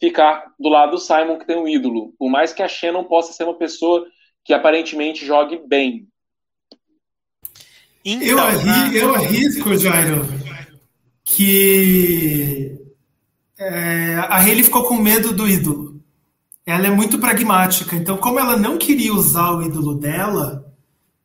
ficar 0.06 0.54
do 0.60 0.70
lado 0.70 0.92
do 0.92 0.98
Simon, 1.00 1.38
que 1.40 1.48
tem 1.48 1.58
um 1.58 1.68
ídolo. 1.68 2.14
Por 2.18 2.30
mais 2.30 2.54
que 2.54 2.62
a 2.62 2.68
Shannon 2.68 3.04
possa 3.04 3.34
ser 3.34 3.44
uma 3.44 3.58
pessoa 3.58 4.06
que 4.44 4.54
aparentemente 4.54 5.26
jogue 5.26 5.60
bem. 5.68 6.08
Então, 8.04 8.28
eu, 8.28 8.40
arri, 8.40 8.98
eu 8.98 9.16
arrisco, 9.16 9.76
Jairo, 9.76 10.28
que 11.24 12.78
é, 13.58 14.16
a 14.16 14.38
Hayley 14.38 14.64
ficou 14.64 14.84
com 14.84 14.96
medo 14.96 15.34
do 15.34 15.50
ídolo. 15.50 16.00
Ela 16.66 16.88
é 16.88 16.92
muito 16.92 17.18
pragmática. 17.18 17.96
Então, 17.96 18.18
como 18.18 18.40
ela 18.40 18.56
não 18.56 18.78
queria 18.78 19.14
usar 19.14 19.52
o 19.52 19.64
ídolo 19.64 19.96
dela, 19.96 20.72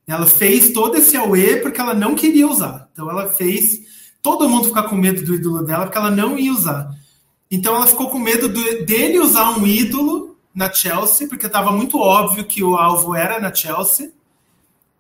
ela 0.07 0.27
fez 0.27 0.73
todo 0.73 0.97
esse 0.97 1.17
auê 1.17 1.57
porque 1.57 1.81
ela 1.81 1.93
não 1.93 2.15
queria 2.15 2.49
usar. 2.49 2.89
Então, 2.93 3.11
ela 3.11 3.29
fez 3.29 3.81
todo 4.23 4.49
mundo 4.49 4.69
ficar 4.69 4.85
com 4.85 4.97
medo 4.97 5.23
do 5.23 5.35
ídolo 5.35 5.63
dela 5.63 5.85
porque 5.85 5.99
ela 5.99 6.11
não 6.11 6.39
ia 6.39 6.53
usar. 6.53 6.89
Então, 7.51 7.75
ela 7.75 7.87
ficou 7.87 8.11
com 8.11 8.19
medo 8.19 8.49
do, 8.49 8.85
dele 8.85 9.19
usar 9.19 9.51
um 9.51 9.67
ídolo 9.67 10.39
na 10.55 10.73
Chelsea, 10.73 11.29
porque 11.29 11.47
estava 11.47 11.73
muito 11.73 11.99
óbvio 11.99 12.45
que 12.45 12.63
o 12.63 12.77
alvo 12.77 13.15
era 13.15 13.41
na 13.41 13.55
Chelsea 13.55 14.13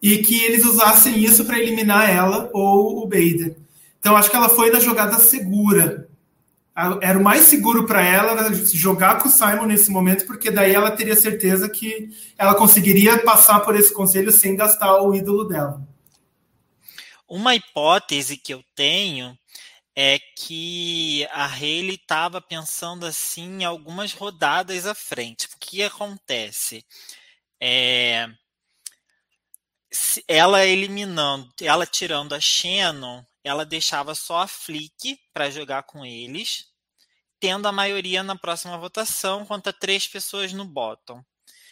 e 0.02 0.18
que 0.18 0.42
eles 0.44 0.64
usassem 0.64 1.22
isso 1.22 1.44
para 1.44 1.58
eliminar 1.58 2.08
ela 2.08 2.48
ou 2.52 3.02
o 3.02 3.06
Bader. 3.06 3.56
Então 3.98 4.16
acho 4.16 4.30
que 4.30 4.36
ela 4.36 4.48
foi 4.48 4.70
na 4.70 4.80
jogada 4.80 5.18
segura. 5.18 6.08
Era 7.02 7.18
o 7.18 7.22
mais 7.22 7.42
seguro 7.42 7.84
para 7.84 8.02
ela 8.02 8.54
jogar 8.54 9.18
com 9.18 9.28
o 9.28 9.30
Simon 9.30 9.66
nesse 9.66 9.90
momento, 9.90 10.24
porque 10.24 10.50
daí 10.50 10.74
ela 10.74 10.90
teria 10.90 11.14
certeza 11.14 11.68
que 11.68 12.08
ela 12.38 12.54
conseguiria 12.54 13.18
passar 13.18 13.60
por 13.60 13.76
esse 13.76 13.92
conselho 13.92 14.32
sem 14.32 14.56
gastar 14.56 15.02
o 15.02 15.14
ídolo 15.14 15.44
dela. 15.44 15.86
Uma 17.28 17.54
hipótese 17.54 18.36
que 18.38 18.54
eu 18.54 18.62
tenho 18.74 19.36
é 19.94 20.18
que 20.18 21.26
a 21.30 21.46
Haley 21.46 21.94
estava 21.94 22.40
pensando 22.40 23.06
assim 23.06 23.64
algumas 23.64 24.12
rodadas 24.12 24.86
à 24.86 24.94
frente. 24.94 25.46
O 25.46 25.58
que 25.58 25.82
acontece? 25.82 26.84
É, 27.60 28.28
ela 30.28 30.64
eliminando, 30.64 31.52
ela 31.60 31.86
tirando 31.86 32.34
a 32.34 32.40
Shannon, 32.40 33.24
ela 33.42 33.66
deixava 33.66 34.14
só 34.14 34.38
a 34.38 34.46
Flick 34.46 35.18
para 35.32 35.50
jogar 35.50 35.82
com 35.82 36.04
eles, 36.04 36.66
tendo 37.40 37.66
a 37.66 37.72
maioria 37.72 38.22
na 38.22 38.36
próxima 38.36 38.78
votação 38.78 39.44
contra 39.44 39.72
três 39.72 40.06
pessoas 40.06 40.52
no 40.52 40.64
bottom. 40.64 41.24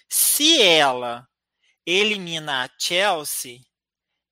Se 0.09 0.61
ela 0.61 1.29
elimina 1.87 2.65
a 2.65 2.71
Chelsea, 2.79 3.61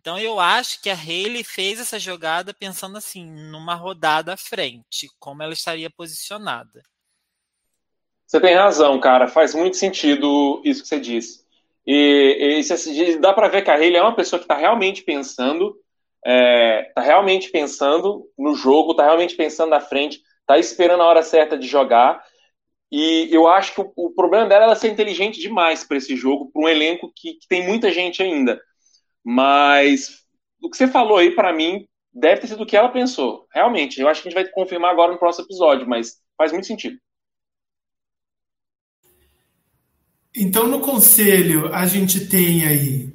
Então 0.00 0.18
eu 0.18 0.40
acho 0.40 0.82
que 0.82 0.90
a 0.90 0.94
Haley 0.94 1.44
fez 1.44 1.78
essa 1.78 1.98
jogada 1.98 2.52
pensando 2.52 2.98
assim, 2.98 3.24
numa 3.24 3.76
rodada 3.76 4.34
à 4.34 4.36
frente, 4.36 5.08
como 5.20 5.44
ela 5.44 5.52
estaria 5.52 5.88
posicionada. 5.88 6.82
Você 8.32 8.40
tem 8.40 8.54
razão, 8.54 8.98
cara. 8.98 9.28
Faz 9.28 9.54
muito 9.54 9.76
sentido 9.76 10.62
isso 10.64 10.80
que 10.80 10.88
você 10.88 10.98
disse. 10.98 11.42
E, 11.86 12.58
e 12.58 13.18
dá 13.18 13.34
para 13.34 13.48
ver 13.48 13.60
que 13.60 13.70
a 13.70 13.74
Hayley 13.74 13.96
é 13.96 14.02
uma 14.02 14.16
pessoa 14.16 14.38
que 14.38 14.46
está 14.46 14.56
realmente 14.56 15.02
pensando, 15.02 15.76
está 16.24 16.32
é, 16.32 16.92
tá 16.94 17.02
realmente 17.02 17.50
pensando 17.50 18.26
no 18.38 18.54
jogo, 18.54 18.92
está 18.92 19.04
realmente 19.04 19.36
pensando 19.36 19.68
na 19.68 19.80
frente, 19.80 20.22
está 20.40 20.58
esperando 20.58 21.02
a 21.02 21.06
hora 21.06 21.22
certa 21.22 21.58
de 21.58 21.66
jogar. 21.66 22.24
E 22.90 23.28
eu 23.30 23.46
acho 23.46 23.74
que 23.74 23.82
o, 23.82 23.92
o 23.94 24.14
problema 24.14 24.48
dela 24.48 24.64
é 24.64 24.66
ela 24.66 24.76
ser 24.76 24.90
inteligente 24.90 25.38
demais 25.38 25.84
para 25.84 25.98
esse 25.98 26.16
jogo, 26.16 26.50
para 26.50 26.62
um 26.62 26.68
elenco 26.68 27.12
que, 27.14 27.34
que, 27.34 27.46
tem 27.46 27.66
muita 27.66 27.92
gente 27.92 28.22
ainda. 28.22 28.58
Mas 29.22 30.24
o 30.62 30.70
que 30.70 30.78
você 30.78 30.88
falou 30.88 31.18
aí, 31.18 31.32
para 31.32 31.52
mim, 31.52 31.86
deve 32.10 32.40
ter 32.40 32.46
sido 32.46 32.62
o 32.62 32.66
que 32.66 32.78
ela 32.78 32.88
pensou. 32.88 33.46
Realmente, 33.52 34.00
eu 34.00 34.08
acho 34.08 34.22
que 34.22 34.28
a 34.28 34.30
gente 34.30 34.42
vai 34.42 34.50
confirmar 34.50 34.90
agora 34.90 35.12
no 35.12 35.18
próximo 35.18 35.44
episódio, 35.44 35.86
mas 35.86 36.14
faz 36.38 36.50
muito 36.50 36.66
sentido. 36.66 36.96
Então, 40.34 40.66
no 40.66 40.80
conselho, 40.80 41.72
a 41.74 41.86
gente 41.86 42.26
tem 42.26 42.64
aí 42.64 43.12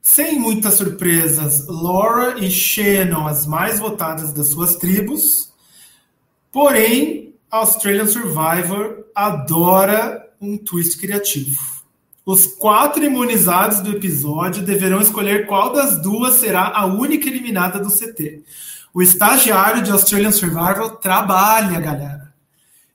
Sem 0.00 0.38
muitas 0.38 0.74
surpresas, 0.74 1.66
Laura 1.68 2.38
e 2.44 2.50
Shannon, 2.50 3.26
as 3.26 3.46
mais 3.46 3.78
votadas 3.78 4.32
das 4.32 4.48
suas 4.48 4.74
tribos. 4.74 5.52
Porém, 6.50 7.34
Australian 7.48 8.06
Survivor 8.06 9.04
adora 9.14 10.28
um 10.40 10.58
twist 10.58 10.98
criativo. 10.98 11.60
Os 12.26 12.46
quatro 12.46 13.04
imunizados 13.04 13.80
do 13.80 13.92
episódio 13.92 14.64
deverão 14.64 15.00
escolher 15.00 15.46
qual 15.46 15.72
das 15.72 16.02
duas 16.02 16.34
será 16.34 16.72
a 16.74 16.84
única 16.84 17.28
eliminada 17.28 17.78
do 17.78 17.90
CT. 17.90 18.42
O 18.92 19.02
estagiário 19.02 19.82
de 19.82 19.90
Australian 19.92 20.32
Survival 20.32 20.96
trabalha, 20.96 21.78
galera. 21.78 22.34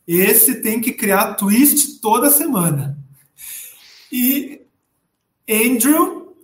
Esse 0.08 0.62
tem 0.62 0.82
que 0.82 0.92
criar 0.92 1.36
twist 1.36 2.00
toda 2.02 2.30
semana. 2.30 2.97
E 4.12 4.62
Andrew 5.50 6.36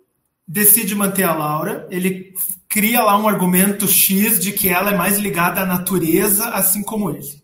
decide 0.47 0.95
manter 0.95 1.23
a 1.23 1.33
Laura. 1.33 1.87
Ele 1.89 2.33
cria 2.69 3.03
lá 3.03 3.17
um 3.17 3.27
argumento 3.27 3.87
X 3.87 4.39
de 4.39 4.51
que 4.51 4.69
ela 4.69 4.91
é 4.91 4.97
mais 4.97 5.17
ligada 5.17 5.61
à 5.61 5.65
natureza, 5.65 6.49
assim 6.49 6.81
como 6.81 7.09
ele. 7.09 7.43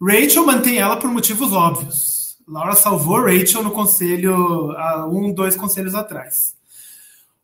Rachel 0.00 0.44
mantém 0.44 0.78
ela 0.78 0.96
por 0.96 1.10
motivos 1.10 1.52
óbvios. 1.52 2.36
Laura 2.46 2.74
salvou 2.74 3.24
Rachel 3.24 3.62
no 3.62 3.70
conselho 3.70 4.72
há 4.72 5.06
um, 5.06 5.32
dois 5.32 5.54
conselhos 5.54 5.94
atrás. 5.94 6.54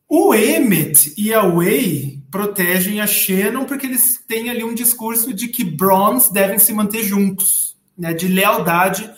O 0.09 0.35
Emmett 0.35 1.15
e 1.17 1.33
a 1.33 1.43
Way 1.43 2.23
protegem 2.31 3.01
a 3.01 3.07
Shannon 3.07 3.65
porque 3.65 3.87
eles 3.87 4.23
têm 4.27 4.51
ali 4.51 4.65
um 4.65 4.75
discurso 4.75 5.33
de 5.33 5.49
que 5.49 5.63
Bronze 5.63 6.33
devem 6.33 6.59
se 6.59 6.73
manter 6.73 7.05
juntos, 7.05 7.77
né, 7.97 8.13
de 8.13 8.27
lealdade 8.27 9.11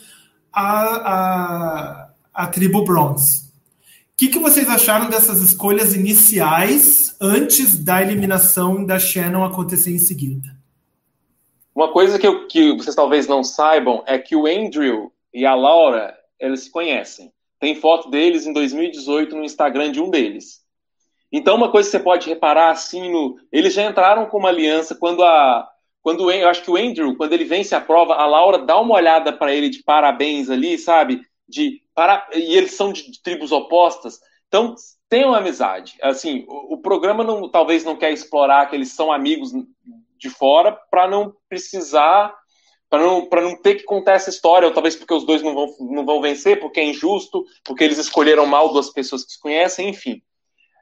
à, 0.52 0.82
à, 0.82 1.99
à 2.32 2.46
tribo 2.46 2.84
Bronze. 2.84 3.50
O 4.12 4.16
que, 4.16 4.28
que 4.28 4.38
vocês 4.38 4.68
acharam 4.68 5.08
dessas 5.08 5.40
escolhas 5.40 5.94
iniciais 5.94 7.16
antes 7.20 7.82
da 7.82 8.02
eliminação 8.02 8.84
da 8.84 8.98
Shannon 8.98 9.44
acontecer 9.44 9.90
em 9.90 9.98
seguida? 9.98 10.48
Uma 11.74 11.92
coisa 11.92 12.18
que, 12.18 12.26
eu, 12.26 12.46
que 12.46 12.72
vocês 12.72 12.94
talvez 12.94 13.26
não 13.26 13.42
saibam 13.42 14.02
é 14.06 14.18
que 14.18 14.36
o 14.36 14.46
Andrew 14.46 15.10
e 15.32 15.46
a 15.46 15.54
Laura, 15.54 16.14
eles 16.38 16.64
se 16.64 16.70
conhecem. 16.70 17.32
Tem 17.58 17.74
foto 17.74 18.10
deles 18.10 18.46
em 18.46 18.52
2018 18.52 19.36
no 19.36 19.44
Instagram 19.44 19.92
de 19.92 20.00
um 20.00 20.10
deles. 20.10 20.60
Então, 21.32 21.56
uma 21.56 21.70
coisa 21.70 21.88
que 21.88 21.96
você 21.96 22.02
pode 22.02 22.28
reparar 22.28 22.70
assim, 22.70 23.10
no, 23.10 23.36
eles 23.52 23.72
já 23.72 23.88
entraram 23.88 24.26
com 24.26 24.38
uma 24.38 24.48
aliança 24.48 24.94
quando 24.94 25.22
a. 25.22 25.68
Quando 26.02 26.30
eu 26.30 26.48
acho 26.48 26.62
que 26.62 26.70
o 26.70 26.76
Andrew, 26.76 27.14
quando 27.14 27.34
ele 27.34 27.44
vence 27.44 27.74
a 27.74 27.80
prova, 27.80 28.14
a 28.14 28.24
Laura 28.24 28.58
dá 28.58 28.80
uma 28.80 28.94
olhada 28.94 29.34
para 29.34 29.54
ele 29.54 29.68
de 29.68 29.82
parabéns 29.82 30.48
ali, 30.48 30.78
sabe? 30.78 31.20
De 31.50 31.82
para, 31.94 32.28
e 32.32 32.56
eles 32.56 32.72
são 32.72 32.92
de, 32.92 33.10
de 33.10 33.22
tribos 33.22 33.52
opostas. 33.52 34.20
Então, 34.48 34.74
uma 35.26 35.38
amizade. 35.38 35.96
Assim, 36.02 36.44
o, 36.48 36.74
o 36.74 36.78
programa 36.78 37.24
não, 37.24 37.48
talvez 37.48 37.84
não 37.84 37.96
quer 37.96 38.12
explorar 38.12 38.66
que 38.70 38.76
eles 38.76 38.92
são 38.92 39.12
amigos 39.12 39.52
de 40.16 40.30
fora 40.30 40.72
para 40.90 41.08
não 41.08 41.34
precisar 41.48 42.34
para 42.90 43.04
não, 43.04 43.28
não 43.30 43.56
ter 43.62 43.76
que 43.76 43.84
contar 43.84 44.14
essa 44.14 44.30
história, 44.30 44.66
ou 44.66 44.74
talvez 44.74 44.96
porque 44.96 45.14
os 45.14 45.24
dois 45.24 45.42
não 45.42 45.54
vão, 45.54 45.68
não 45.78 46.04
vão 46.04 46.20
vencer, 46.20 46.58
porque 46.58 46.80
é 46.80 46.84
injusto, 46.84 47.46
porque 47.64 47.84
eles 47.84 47.98
escolheram 47.98 48.44
mal 48.44 48.72
duas 48.72 48.90
pessoas 48.90 49.24
que 49.24 49.32
se 49.32 49.40
conhecem, 49.40 49.88
enfim. 49.88 50.20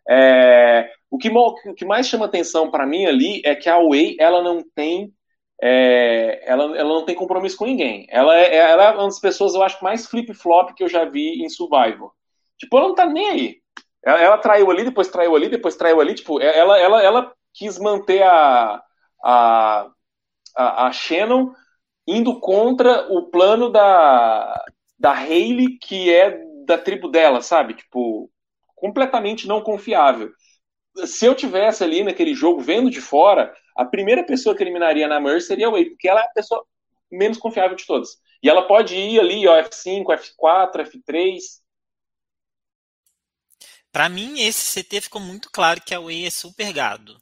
É, 0.09 0.91
o, 1.11 1.19
que, 1.19 1.29
o, 1.29 1.75
que, 1.75 1.85
mais 1.85 2.09
chama 2.09 2.25
atenção 2.25 2.71
para 2.71 2.87
mim 2.87 3.05
ali 3.05 3.43
é 3.45 3.55
que 3.55 3.69
a 3.69 3.79
Way 3.79 4.17
ela 4.19 4.43
não 4.43 4.65
tem 4.75 5.13
é, 5.61 6.51
ela, 6.51 6.65
ela 6.77 6.89
não 6.89 7.05
tem 7.05 7.15
compromisso 7.15 7.57
com 7.57 7.67
ninguém. 7.67 8.07
Ela 8.11 8.37
é, 8.37 8.57
ela 8.57 8.85
é 8.85 8.91
uma 8.93 9.05
das 9.05 9.21
pessoas, 9.21 9.55
eu 9.55 9.63
acho, 9.63 9.83
mais 9.83 10.07
flip-flop 10.07 10.73
que 10.75 10.85
eu 10.85 10.89
já 10.89 11.05
vi 11.05 11.43
em 11.43 11.49
Survival. 11.49 12.15
Tipo, 12.57 12.79
ela 12.79 12.89
não 12.89 12.95
tá 12.95 13.07
nem 13.07 13.29
aí. 13.29 13.57
Ela, 14.05 14.21
ela, 14.21 14.39
traiu 14.39 14.71
ali, 14.71 14.85
depois 14.85 15.09
traiu 15.09 15.35
ali, 15.35 15.49
depois 15.49 15.77
traiu 15.77 16.01
ali. 16.01 16.15
Tipo, 16.15 16.41
ela, 16.41 16.79
ela, 16.79 17.03
ela 17.03 17.33
quis 17.53 17.79
manter 17.79 18.23
a, 18.23 18.83
a, 19.25 19.91
a, 20.57 20.87
a 20.87 20.93
Shannon 20.93 21.53
indo 22.07 22.41
contra 22.41 23.07
o 23.13 23.29
plano 23.31 23.69
da, 23.69 24.65
da 24.99 25.13
Hayley, 25.13 25.79
que 25.79 26.15
é 26.15 26.41
da 26.65 26.79
tribo 26.79 27.09
dela, 27.09 27.43
sabe? 27.43 27.75
Tipo, 27.75 28.31
completamente 28.75 29.47
não 29.49 29.61
confiável. 29.61 30.31
Se 31.05 31.27
eu 31.27 31.35
tivesse 31.35 31.85
ali 31.85 32.03
naquele 32.03 32.35
jogo 32.35 32.61
vendo 32.61 32.91
de 32.91 33.01
fora, 33.01 33.53
a 33.79 33.85
primeira 33.85 34.25
pessoa 34.25 34.55
que 34.55 34.63
eliminaria 34.63 35.07
na 35.07 35.21
Mercy 35.21 35.49
seria 35.49 35.69
a 35.69 35.71
Way, 35.71 35.91
porque 35.91 36.09
ela 36.09 36.21
é 36.21 36.25
a 36.25 36.31
pessoa 36.31 36.65
menos 37.11 37.39
confiável 37.39 37.77
de 37.77 37.87
todas. 37.87 38.19
E 38.43 38.49
ela 38.49 38.67
pode 38.67 38.95
ir 38.95 39.19
ali, 39.21 39.47
ó, 39.47 39.57
F5, 39.63 40.05
F4, 40.05 40.91
F3. 40.91 41.39
Para 43.91 44.09
mim, 44.09 44.41
esse 44.41 44.83
CT 44.83 45.03
ficou 45.03 45.21
muito 45.21 45.51
claro 45.51 45.81
que 45.81 45.95
a 45.95 46.01
Way 46.01 46.27
é 46.27 46.31
super 46.31 46.73
gado 46.73 47.17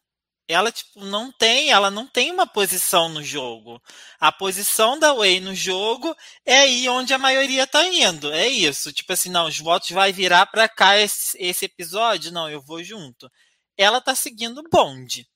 ela 0.49 0.71
tipo 0.71 1.05
não 1.05 1.33
tem, 1.33 1.71
ela 1.71 1.91
não 1.91 2.07
tem 2.07 2.31
uma 2.31 2.47
posição 2.47 3.09
no 3.09 3.23
jogo. 3.23 3.83
A 4.21 4.31
posição 4.31 4.99
da 4.99 5.13
Way 5.13 5.41
no 5.41 5.55
jogo 5.55 6.15
é 6.45 6.59
aí 6.59 6.89
onde 6.89 7.13
a 7.13 7.19
maioria 7.19 7.67
tá 7.67 7.85
indo. 7.87 8.33
É 8.33 8.47
isso. 8.49 8.93
Tipo 8.93 9.13
assim, 9.13 9.31
não, 9.31 9.47
os 9.47 9.59
votos 9.59 9.91
vai 9.91 10.13
virar 10.13 10.47
para 10.47 10.69
cá 10.69 10.97
esse, 10.99 11.37
esse, 11.39 11.65
episódio, 11.65 12.33
não, 12.33 12.49
eu 12.49 12.61
vou 12.63 12.83
junto. 12.83 13.31
Ela 13.77 14.01
tá 14.01 14.15
seguindo 14.15 14.59
o 14.59 14.69
bonde. 14.71 15.27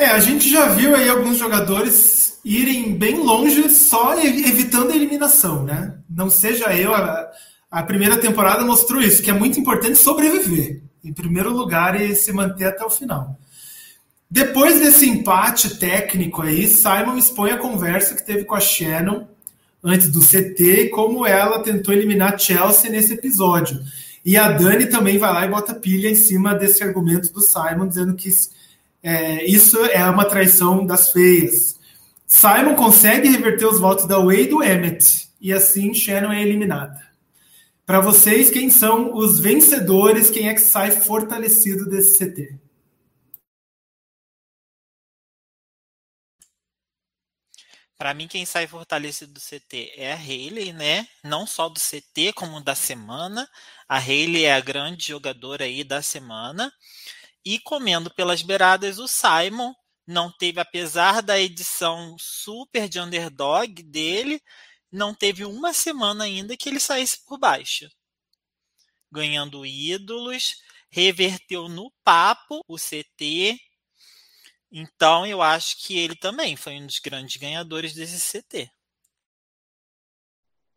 É, 0.00 0.06
a 0.06 0.18
gente 0.18 0.48
já 0.48 0.64
viu 0.64 0.96
aí 0.96 1.10
alguns 1.10 1.36
jogadores 1.36 2.40
irem 2.42 2.94
bem 2.96 3.18
longe 3.18 3.68
só 3.68 4.18
evitando 4.18 4.92
a 4.92 4.96
eliminação, 4.96 5.62
né? 5.62 5.94
Não 6.08 6.30
seja 6.30 6.74
eu, 6.74 6.94
a, 6.94 7.30
a 7.70 7.82
primeira 7.82 8.16
temporada 8.16 8.64
mostrou 8.64 9.02
isso, 9.02 9.22
que 9.22 9.28
é 9.28 9.34
muito 9.34 9.60
importante 9.60 9.98
sobreviver 9.98 10.80
em 11.04 11.12
primeiro 11.12 11.50
lugar 11.50 12.00
e 12.00 12.14
se 12.16 12.32
manter 12.32 12.64
até 12.64 12.82
o 12.82 12.88
final. 12.88 13.38
Depois 14.30 14.80
desse 14.80 15.06
empate 15.06 15.76
técnico 15.78 16.40
aí, 16.40 16.66
Simon 16.66 17.18
expõe 17.18 17.50
a 17.50 17.58
conversa 17.58 18.14
que 18.14 18.24
teve 18.24 18.44
com 18.44 18.54
a 18.54 18.60
Shannon 18.60 19.26
antes 19.84 20.08
do 20.08 20.20
CT 20.20 20.84
e 20.84 20.88
como 20.88 21.26
ela 21.26 21.62
tentou 21.62 21.92
eliminar 21.92 22.38
Chelsea 22.38 22.90
nesse 22.90 23.12
episódio. 23.12 23.78
E 24.24 24.38
a 24.38 24.50
Dani 24.50 24.86
também 24.86 25.18
vai 25.18 25.30
lá 25.30 25.44
e 25.44 25.50
bota 25.50 25.74
pilha 25.74 26.08
em 26.08 26.14
cima 26.14 26.54
desse 26.54 26.82
argumento 26.82 27.30
do 27.34 27.42
Simon, 27.42 27.86
dizendo 27.86 28.14
que 28.14 28.30
é, 29.02 29.44
isso 29.44 29.78
é 29.86 30.04
uma 30.08 30.24
traição 30.24 30.84
das 30.84 31.12
feias. 31.12 31.78
Simon 32.26 32.74
consegue 32.74 33.28
reverter 33.28 33.66
os 33.66 33.80
votos 33.80 34.06
da 34.06 34.18
Wade 34.18 34.42
e 34.42 34.46
do 34.48 34.62
Emmett, 34.62 35.28
e 35.40 35.52
assim 35.52 35.92
Shannon 35.92 36.32
é 36.32 36.42
eliminada. 36.42 37.00
Para 37.84 38.00
vocês, 38.00 38.50
quem 38.50 38.70
são 38.70 39.16
os 39.16 39.40
vencedores? 39.40 40.30
Quem 40.30 40.48
é 40.48 40.54
que 40.54 40.60
sai 40.60 40.92
fortalecido 40.92 41.88
desse 41.88 42.18
CT? 42.18 42.60
Para 48.00 48.14
mim, 48.14 48.26
quem 48.26 48.46
sai 48.46 48.66
fortalecido 48.66 49.34
do 49.34 49.40
CT 49.40 49.92
é 49.94 50.12
a 50.12 50.16
Hayley, 50.16 50.72
né? 50.72 51.06
Não 51.22 51.46
só 51.46 51.68
do 51.68 51.78
CT, 51.78 52.32
como 52.32 52.58
da 52.58 52.74
semana. 52.74 53.46
A 53.86 53.98
Hayley 53.98 54.44
é 54.44 54.54
a 54.54 54.60
grande 54.60 55.08
jogadora 55.08 55.64
aí 55.64 55.84
da 55.84 56.00
semana. 56.00 56.72
E 57.44 57.58
comendo 57.58 58.12
pelas 58.12 58.42
beiradas, 58.42 58.98
o 58.98 59.08
Simon 59.08 59.72
não 60.06 60.30
teve, 60.30 60.60
apesar 60.60 61.22
da 61.22 61.38
edição 61.40 62.16
super 62.18 62.88
de 62.88 63.00
underdog 63.00 63.82
dele, 63.82 64.42
não 64.90 65.14
teve 65.14 65.44
uma 65.44 65.72
semana 65.72 66.24
ainda 66.24 66.56
que 66.56 66.68
ele 66.68 66.80
saísse 66.80 67.24
por 67.24 67.38
baixo. 67.38 67.88
Ganhando 69.10 69.64
ídolos, 69.64 70.56
reverteu 70.90 71.68
no 71.68 71.92
papo 72.02 72.60
o 72.66 72.76
CT. 72.76 73.58
Então 74.70 75.26
eu 75.26 75.40
acho 75.40 75.78
que 75.84 75.98
ele 75.98 76.16
também 76.16 76.56
foi 76.56 76.74
um 76.74 76.86
dos 76.86 76.98
grandes 76.98 77.36
ganhadores 77.36 77.94
desse 77.94 78.20
CT. 78.20 78.70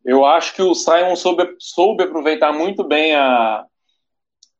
Eu 0.04 0.24
acho 0.24 0.54
que 0.54 0.62
o 0.62 0.74
Simon 0.74 1.16
soube, 1.16 1.56
soube 1.58 2.04
aproveitar 2.04 2.52
muito 2.52 2.84
bem 2.84 3.14
a, 3.14 3.66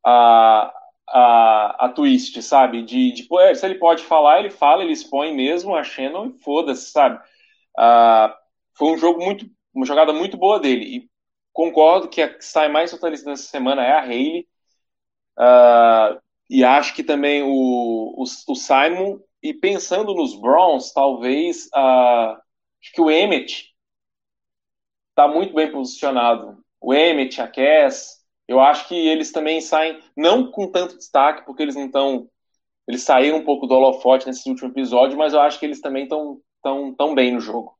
a, 0.03 0.74
a, 1.07 1.85
a 1.85 1.89
twist, 1.89 2.41
sabe? 2.41 2.83
De, 2.83 3.11
de, 3.11 3.27
se 3.55 3.65
ele 3.65 3.75
pode 3.75 4.03
falar, 4.03 4.39
ele 4.39 4.49
fala, 4.49 4.83
ele 4.83 4.93
expõe 4.93 5.33
mesmo 5.33 5.75
a 5.75 5.83
Shannon 5.83 6.27
e 6.27 6.39
foda-se, 6.39 6.91
sabe? 6.91 7.19
Foi 8.73 8.93
um 8.93 8.97
jogo 8.97 9.23
muito, 9.23 9.49
uma 9.73 9.85
jogada 9.85 10.11
muito 10.13 10.37
boa 10.37 10.59
dele. 10.59 10.97
E 10.97 11.09
concordo 11.53 12.09
que 12.09 12.21
a 12.21 12.33
que 12.33 12.43
sai 12.43 12.67
mais 12.67 12.91
fortalecida 12.91 13.31
nessa 13.31 13.47
semana 13.47 13.83
é 13.85 13.91
a 13.91 14.01
Hayley. 14.01 14.47
Uh, 15.37 16.21
e 16.49 16.63
acho 16.63 16.93
que 16.93 17.03
também 17.03 17.41
o, 17.43 17.47
o, 17.47 18.23
o, 18.23 18.55
Simon. 18.55 19.19
E 19.41 19.53
pensando 19.53 20.13
nos 20.13 20.35
Browns, 20.39 20.91
talvez 20.91 21.67
uh, 21.67 22.37
acho 22.81 22.91
que 22.93 23.01
o 23.01 23.09
Emmett 23.09 23.73
está 25.09 25.27
muito 25.27 25.53
bem 25.53 25.71
posicionado. 25.71 26.63
O 26.81 26.93
Emmett, 26.93 27.41
a 27.41 27.47
Cass, 27.47 28.24
eu 28.47 28.59
acho 28.59 28.87
que 28.87 28.95
eles 28.95 29.31
também 29.31 29.61
saem, 29.61 29.99
não 30.15 30.51
com 30.51 30.71
tanto 30.71 30.97
destaque, 30.97 31.45
porque 31.45 31.63
eles 31.63 31.75
não 31.75 31.85
estão. 31.85 32.29
Eles 32.87 33.03
saíram 33.03 33.37
um 33.39 33.45
pouco 33.45 33.67
do 33.67 33.73
holofote 33.73 34.27
nesse 34.27 34.49
último 34.49 34.69
episódio, 34.69 35.17
mas 35.17 35.33
eu 35.33 35.41
acho 35.41 35.59
que 35.59 35.65
eles 35.65 35.81
também 35.81 36.03
estão 36.03 36.39
tão, 36.61 36.93
tão 36.93 37.15
bem 37.15 37.33
no 37.33 37.39
jogo. 37.39 37.75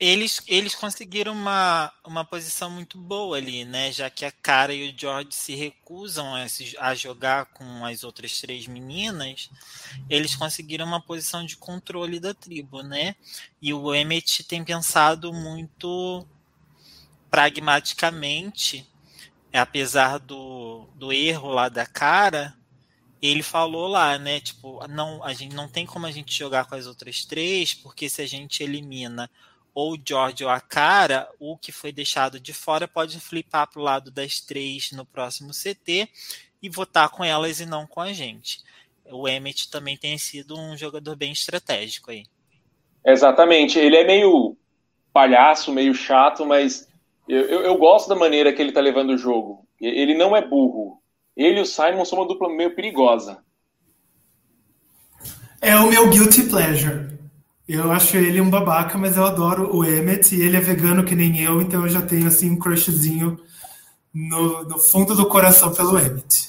eles, 0.00 0.40
eles 0.46 0.74
conseguiram 0.76 1.32
uma, 1.32 1.92
uma 2.06 2.24
posição 2.24 2.70
muito 2.70 2.96
boa 2.96 3.36
ali, 3.36 3.64
né? 3.64 3.90
Já 3.90 4.08
que 4.08 4.24
a 4.24 4.30
Cara 4.30 4.72
e 4.72 4.90
o 4.90 4.94
George 4.96 5.30
se 5.32 5.54
recusam 5.56 6.36
a, 6.36 6.46
a 6.80 6.94
jogar 6.94 7.46
com 7.46 7.84
as 7.84 8.04
outras 8.04 8.40
três 8.40 8.68
meninas, 8.68 9.50
eles 10.08 10.36
conseguiram 10.36 10.86
uma 10.86 11.00
posição 11.00 11.44
de 11.44 11.56
controle 11.56 12.20
da 12.20 12.32
tribo, 12.32 12.82
né? 12.82 13.16
E 13.60 13.74
o 13.74 13.92
Emmett 13.92 14.44
tem 14.44 14.62
pensado 14.64 15.32
muito 15.32 16.24
pragmaticamente, 17.30 18.88
apesar 19.52 20.18
do, 20.18 20.88
do 20.94 21.12
erro 21.12 21.48
lá 21.48 21.68
da 21.68 21.86
Cara, 21.86 22.54
ele 23.20 23.42
falou 23.42 23.88
lá, 23.88 24.18
né? 24.18 24.40
Tipo, 24.40 24.86
não, 24.88 25.22
a 25.24 25.32
gente 25.32 25.54
não 25.54 25.68
tem 25.68 25.84
como 25.84 26.06
a 26.06 26.10
gente 26.10 26.34
jogar 26.34 26.66
com 26.66 26.74
as 26.74 26.86
outras 26.86 27.24
três, 27.24 27.74
porque 27.74 28.08
se 28.08 28.22
a 28.22 28.26
gente 28.26 28.62
elimina 28.62 29.30
ou 29.74 29.94
o 29.94 29.98
George 30.04 30.44
ou 30.44 30.50
a 30.50 30.60
cara, 30.60 31.28
o 31.38 31.56
que 31.56 31.70
foi 31.70 31.92
deixado 31.92 32.40
de 32.40 32.52
fora 32.52 32.88
pode 32.88 33.20
flipar 33.20 33.68
para 33.70 33.80
o 33.80 33.84
lado 33.84 34.10
das 34.10 34.40
três 34.40 34.90
no 34.92 35.04
próximo 35.04 35.50
CT 35.52 36.08
e 36.62 36.68
votar 36.68 37.08
com 37.10 37.24
elas 37.24 37.60
e 37.60 37.66
não 37.66 37.86
com 37.86 38.00
a 38.00 38.12
gente. 38.12 38.60
O 39.04 39.28
Emmett 39.28 39.70
também 39.70 39.96
tem 39.96 40.18
sido 40.18 40.58
um 40.58 40.76
jogador 40.76 41.16
bem 41.16 41.32
estratégico 41.32 42.10
aí. 42.10 42.24
Exatamente. 43.04 43.78
Ele 43.78 43.96
é 43.96 44.04
meio 44.04 44.56
palhaço, 45.12 45.72
meio 45.72 45.94
chato, 45.94 46.44
mas 46.44 46.87
eu, 47.28 47.42
eu, 47.42 47.60
eu 47.62 47.76
gosto 47.76 48.08
da 48.08 48.16
maneira 48.16 48.52
que 48.52 48.62
ele 48.62 48.70
está 48.70 48.80
levando 48.80 49.10
o 49.10 49.18
jogo. 49.18 49.66
Ele 49.80 50.14
não 50.14 50.36
é 50.36 50.46
burro. 50.46 51.00
Ele 51.36 51.58
e 51.58 51.62
o 51.62 51.66
Simon 51.66 52.04
são 52.04 52.18
uma 52.18 52.26
dupla 52.26 52.48
meio 52.48 52.74
perigosa. 52.74 53.38
É 55.60 55.76
o 55.76 55.88
meu 55.88 56.08
guilty 56.08 56.44
pleasure. 56.44 57.08
Eu 57.68 57.92
acho 57.92 58.16
ele 58.16 58.40
um 58.40 58.48
babaca, 58.48 58.96
mas 58.96 59.16
eu 59.16 59.26
adoro 59.26 59.76
o 59.76 59.84
Emmett 59.84 60.34
e 60.34 60.42
ele 60.42 60.56
é 60.56 60.60
vegano 60.60 61.04
que 61.04 61.14
nem 61.14 61.42
eu, 61.42 61.60
então 61.60 61.82
eu 61.82 61.88
já 61.88 62.00
tenho 62.00 62.26
assim 62.26 62.50
um 62.50 62.58
crushzinho 62.58 63.38
no, 64.14 64.64
no 64.64 64.78
fundo 64.78 65.14
do 65.14 65.26
coração 65.26 65.74
pelo 65.74 65.98
Emmett. 65.98 66.48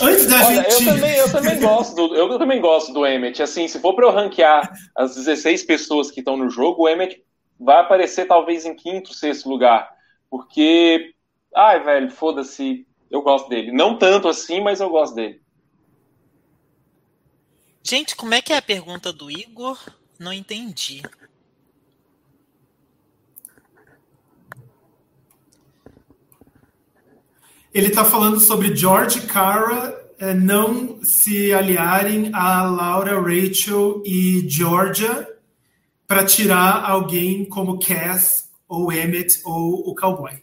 Antes 0.00 0.26
da 0.26 0.46
Olha, 0.46 0.70
gente. 0.70 0.84
Eu 0.84 0.94
também, 0.94 1.16
eu 1.16 1.32
também 1.32 1.58
gosto 1.60 1.94
do, 1.94 2.14
eu 2.14 2.38
também 2.38 2.60
gosto 2.60 2.92
do 2.92 3.06
Emmett. 3.06 3.42
Assim, 3.42 3.68
se 3.68 3.78
for 3.78 3.94
para 3.94 4.06
eu 4.06 4.12
ranquear 4.12 4.72
as 4.96 5.14
16 5.14 5.62
pessoas 5.62 6.10
que 6.10 6.20
estão 6.20 6.36
no 6.36 6.50
jogo, 6.50 6.82
o 6.82 6.88
Emmett 6.88 7.22
vai 7.58 7.80
aparecer 7.80 8.26
talvez 8.26 8.64
em 8.64 8.74
quinto, 8.74 9.14
sexto 9.14 9.48
lugar. 9.48 9.88
Porque. 10.30 11.14
Ai, 11.54 11.82
velho, 11.82 12.10
foda-se. 12.10 12.86
Eu 13.10 13.22
gosto 13.22 13.48
dele. 13.48 13.72
Não 13.72 13.98
tanto 13.98 14.28
assim, 14.28 14.60
mas 14.60 14.80
eu 14.80 14.90
gosto 14.90 15.14
dele. 15.14 15.40
Gente, 17.82 18.14
como 18.14 18.34
é 18.34 18.42
que 18.42 18.52
é 18.52 18.58
a 18.58 18.62
pergunta 18.62 19.12
do 19.12 19.30
Igor? 19.30 19.78
Não 20.18 20.32
entendi. 20.32 21.02
Ele 27.72 27.86
está 27.86 28.04
falando 28.04 28.40
sobre 28.40 28.74
George 28.74 29.20
e 29.20 29.26
Cara 29.26 30.12
eh, 30.18 30.34
não 30.34 31.02
se 31.02 31.52
aliarem 31.52 32.30
a 32.34 32.62
Laura, 32.62 33.20
Rachel 33.20 34.02
e 34.04 34.44
Georgia 34.48 35.28
para 36.06 36.24
tirar 36.24 36.84
alguém 36.90 37.44
como 37.44 37.78
Cass 37.78 38.47
ou 38.68 38.92
Emmett 38.92 39.40
ou 39.44 39.88
o 39.88 39.94
Cowboy. 39.94 40.42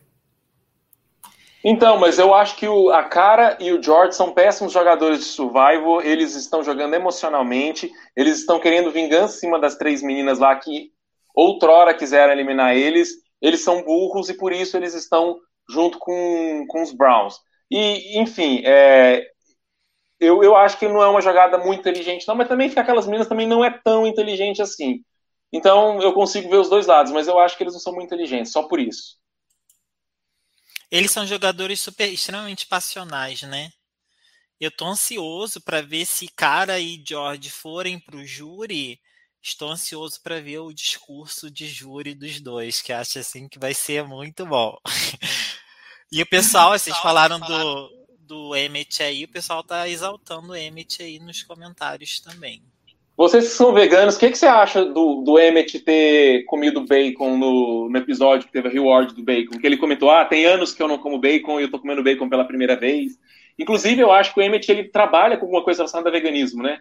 Então, 1.68 1.98
mas 1.98 2.20
eu 2.20 2.34
acho 2.34 2.58
que 2.58 2.68
o, 2.68 2.92
a 2.92 3.04
Cara 3.04 3.58
e 3.60 3.72
o 3.72 3.82
George 3.82 4.16
são 4.16 4.32
péssimos 4.32 4.72
jogadores 4.72 5.20
de 5.20 5.26
survival, 5.26 6.02
eles 6.02 6.36
estão 6.36 6.64
jogando 6.64 6.94
emocionalmente, 6.94 7.92
eles 8.16 8.40
estão 8.40 8.60
querendo 8.60 8.92
vingança 8.92 9.36
em 9.36 9.40
cima 9.40 9.60
das 9.60 9.76
três 9.76 10.04
meninas 10.04 10.38
lá 10.38 10.56
que 10.56 10.92
outrora 11.34 11.94
quiseram 11.94 12.34
eliminar 12.34 12.76
eles, 12.76 13.10
eles 13.42 13.62
são 13.62 13.84
burros 13.84 14.30
e 14.30 14.38
por 14.38 14.54
isso 14.54 14.78
eles 14.78 14.94
estão 14.94 15.40
junto 15.68 15.98
com, 15.98 16.66
com 16.68 16.84
os 16.84 16.94
Browns. 16.94 17.36
E, 17.70 18.20
enfim, 18.20 18.62
é, 18.64 19.26
eu, 20.20 20.44
eu 20.44 20.56
acho 20.56 20.78
que 20.78 20.88
não 20.88 21.02
é 21.02 21.08
uma 21.08 21.22
jogada 21.22 21.58
muito 21.58 21.80
inteligente, 21.80 22.28
não, 22.28 22.36
mas 22.36 22.48
também 22.48 22.70
que 22.70 22.80
aquelas 22.80 23.06
meninas 23.06 23.28
também 23.28 23.48
não 23.48 23.66
é 23.66 23.72
tão 23.84 24.06
inteligente 24.06 24.62
assim. 24.62 25.04
Então 25.56 26.02
eu 26.02 26.12
consigo 26.12 26.50
ver 26.50 26.58
os 26.58 26.70
dois 26.70 26.86
lados, 26.86 27.14
mas 27.14 27.30
eu 27.30 27.40
acho 27.40 27.56
que 27.56 27.64
eles 27.64 27.74
não 27.74 27.80
são 27.80 27.94
muito 27.94 28.08
inteligentes, 28.08 28.52
só 28.52 28.64
por 28.64 28.78
isso. 28.78 29.18
Eles 30.92 31.12
são 31.12 31.26
jogadores 31.26 31.80
super, 31.80 32.12
extremamente 32.12 32.68
passionais, 32.68 33.42
né? 33.44 33.72
Eu 34.60 34.70
tô 34.70 34.86
ansioso 34.86 35.62
para 35.62 35.82
ver 35.82 36.06
se 36.06 36.28
Cara 36.28 36.78
e 36.78 37.02
George 37.08 37.50
forem 37.50 37.98
pro 37.98 38.26
júri. 38.26 39.00
Estou 39.42 39.70
ansioso 39.72 40.22
para 40.22 40.42
ver 40.42 40.60
o 40.60 40.74
discurso 40.74 41.50
de 41.50 41.70
júri 41.70 42.14
dos 42.14 42.42
dois, 42.42 42.82
que 42.82 42.92
acho 42.92 43.20
assim 43.20 43.48
que 43.48 43.58
vai 43.58 43.74
ser 43.74 44.04
muito 44.04 44.46
bom. 44.46 44.78
e 46.12 46.22
o 46.22 46.28
pessoal, 46.28 46.78
vocês 46.78 46.98
falaram 46.98 47.40
do, 47.40 48.08
do 48.20 48.56
Emmett 48.58 49.02
aí, 49.02 49.24
o 49.24 49.30
pessoal 49.32 49.64
tá 49.64 49.88
exaltando 49.88 50.52
o 50.52 50.56
Emmett 50.56 51.02
aí 51.02 51.18
nos 51.18 51.44
comentários 51.44 52.20
também. 52.20 52.62
Vocês 53.18 53.46
que 53.46 53.52
são 53.52 53.74
veganos, 53.74 54.16
o 54.16 54.20
que, 54.20 54.30
que 54.30 54.38
você 54.38 54.46
acha 54.46 54.84
do, 54.84 55.22
do 55.22 55.40
Emmett 55.40 55.80
ter 55.80 56.44
comido 56.44 56.86
bacon 56.86 57.38
no, 57.38 57.90
no 57.90 57.98
episódio 57.98 58.46
que 58.46 58.52
teve 58.52 58.68
a 58.68 58.72
reward 58.72 59.16
do 59.16 59.24
bacon? 59.24 59.58
Que 59.58 59.66
ele 59.66 59.78
comentou, 59.78 60.12
ah, 60.12 60.26
tem 60.26 60.46
anos 60.46 60.74
que 60.74 60.84
eu 60.84 60.88
não 60.88 60.98
como 60.98 61.18
bacon 61.18 61.60
e 61.60 61.64
eu 61.64 61.72
tô 61.72 61.80
comendo 61.80 62.04
bacon 62.04 62.28
pela 62.28 62.44
primeira 62.44 62.78
vez. 62.78 63.14
Inclusive, 63.58 64.02
eu 64.02 64.12
acho 64.12 64.34
que 64.34 64.42
o 64.42 64.44
Emmett, 64.44 64.70
ele 64.70 64.90
trabalha 64.90 65.38
com 65.38 65.46
alguma 65.46 65.64
coisa 65.64 65.80
relacionada 65.80 66.10
a 66.10 66.12
veganismo, 66.12 66.62
né? 66.62 66.80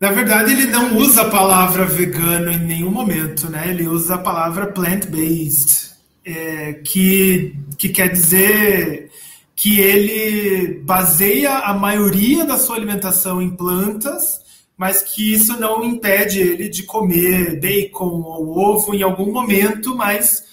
Na 0.00 0.12
verdade, 0.12 0.52
ele 0.52 0.66
não 0.66 0.96
usa 0.96 1.22
a 1.22 1.30
palavra 1.30 1.84
vegano 1.84 2.52
em 2.52 2.60
nenhum 2.60 2.90
momento, 2.90 3.50
né? 3.50 3.64
Ele 3.70 3.88
usa 3.88 4.14
a 4.14 4.18
palavra 4.18 4.68
plant-based, 4.68 5.96
é, 6.24 6.74
que, 6.74 7.56
que 7.76 7.88
quer 7.88 8.08
dizer 8.12 9.10
que 9.56 9.80
ele 9.80 10.80
baseia 10.84 11.58
a 11.58 11.74
maioria 11.74 12.44
da 12.44 12.56
sua 12.56 12.76
alimentação 12.76 13.42
em 13.42 13.50
plantas 13.50 14.46
mas 14.78 15.02
que 15.02 15.34
isso 15.34 15.58
não 15.58 15.84
impede 15.84 16.38
ele 16.38 16.68
de 16.68 16.84
comer 16.84 17.58
bacon 17.60 18.22
ou 18.22 18.56
ovo 18.56 18.94
em 18.94 19.02
algum 19.02 19.32
momento, 19.32 19.96
mas 19.96 20.44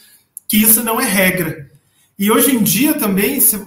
que 0.48 0.58
isso 0.58 0.84
não 0.84 1.00
é 1.00 1.06
regra. 1.06 1.70
E 2.18 2.32
hoje 2.32 2.56
em 2.56 2.64
dia 2.64 2.96
também 2.96 3.40
se, 3.40 3.56
uh, 3.56 3.66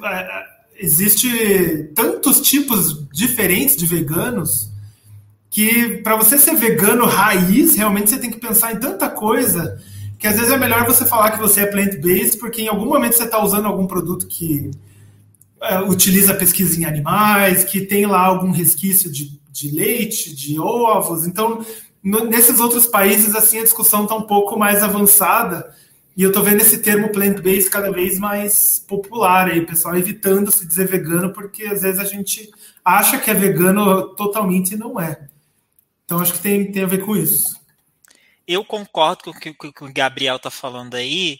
existe 0.76 1.92
tantos 1.94 2.40
tipos 2.40 3.08
diferentes 3.12 3.76
de 3.76 3.86
veganos 3.86 4.68
que 5.48 5.98
para 5.98 6.16
você 6.16 6.36
ser 6.36 6.56
vegano 6.56 7.06
raiz, 7.06 7.76
realmente 7.76 8.10
você 8.10 8.18
tem 8.18 8.30
que 8.30 8.40
pensar 8.40 8.72
em 8.72 8.80
tanta 8.80 9.08
coisa 9.08 9.80
que 10.18 10.26
às 10.26 10.34
vezes 10.34 10.50
é 10.50 10.56
melhor 10.56 10.84
você 10.84 11.06
falar 11.06 11.30
que 11.30 11.38
você 11.38 11.60
é 11.60 11.66
plant-based, 11.66 12.38
porque 12.38 12.62
em 12.62 12.68
algum 12.68 12.86
momento 12.86 13.14
você 13.14 13.22
está 13.22 13.40
usando 13.40 13.66
algum 13.66 13.86
produto 13.86 14.26
que 14.26 14.72
uh, 15.62 15.88
utiliza 15.88 16.34
pesquisa 16.34 16.80
em 16.80 16.84
animais, 16.84 17.62
que 17.62 17.82
tem 17.82 18.06
lá 18.06 18.22
algum 18.22 18.50
resquício 18.50 19.10
de 19.12 19.38
de 19.58 19.70
leite, 19.70 20.34
de 20.34 20.58
ovos. 20.58 21.26
Então, 21.26 21.64
no, 22.02 22.24
nesses 22.24 22.60
outros 22.60 22.86
países, 22.86 23.34
assim, 23.34 23.58
a 23.58 23.64
discussão 23.64 24.04
está 24.04 24.14
um 24.14 24.22
pouco 24.22 24.58
mais 24.58 24.82
avançada. 24.82 25.74
E 26.16 26.22
eu 26.22 26.30
estou 26.30 26.42
vendo 26.42 26.60
esse 26.60 26.78
termo 26.78 27.10
plant-based 27.10 27.70
cada 27.70 27.92
vez 27.92 28.18
mais 28.18 28.78
popular 28.78 29.48
aí, 29.48 29.64
pessoal 29.64 29.96
evitando 29.96 30.50
se 30.50 30.66
dizer 30.66 30.88
vegano, 30.88 31.32
porque 31.32 31.64
às 31.64 31.82
vezes 31.82 32.00
a 32.00 32.04
gente 32.04 32.50
acha 32.84 33.18
que 33.18 33.30
é 33.30 33.34
vegano 33.34 34.14
totalmente 34.16 34.72
e 34.72 34.76
não 34.76 35.00
é. 35.00 35.28
Então 36.04 36.18
acho 36.18 36.32
que 36.32 36.40
tem, 36.40 36.72
tem 36.72 36.82
a 36.82 36.88
ver 36.88 37.04
com 37.04 37.16
isso. 37.16 37.56
Eu 38.46 38.64
concordo 38.64 39.24
com 39.24 39.30
o 39.30 39.34
que, 39.34 39.84
o 39.84 39.92
Gabriel 39.92 40.36
está 40.36 40.50
falando 40.50 40.94
aí, 40.94 41.38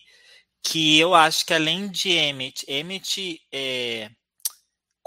que 0.63 0.99
eu 0.99 1.15
acho 1.15 1.45
que 1.45 1.55
além 1.55 1.89
de 1.89 2.11
Emmett, 2.11 2.65
Emmett 2.69 3.41
é, 3.51 4.11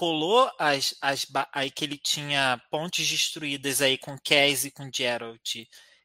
colou 0.02 0.52
as, 0.58 0.96
as 1.00 1.28
aí 1.54 1.70
que 1.70 1.86
ele 1.86 1.96
tinha 1.96 2.60
pontes 2.72 3.08
destruídas 3.08 3.84
aí 3.84 4.00
com 4.00 4.18
Cass 4.18 4.66
e 4.66 4.72
com 4.72 4.90
Geralt 4.92 5.58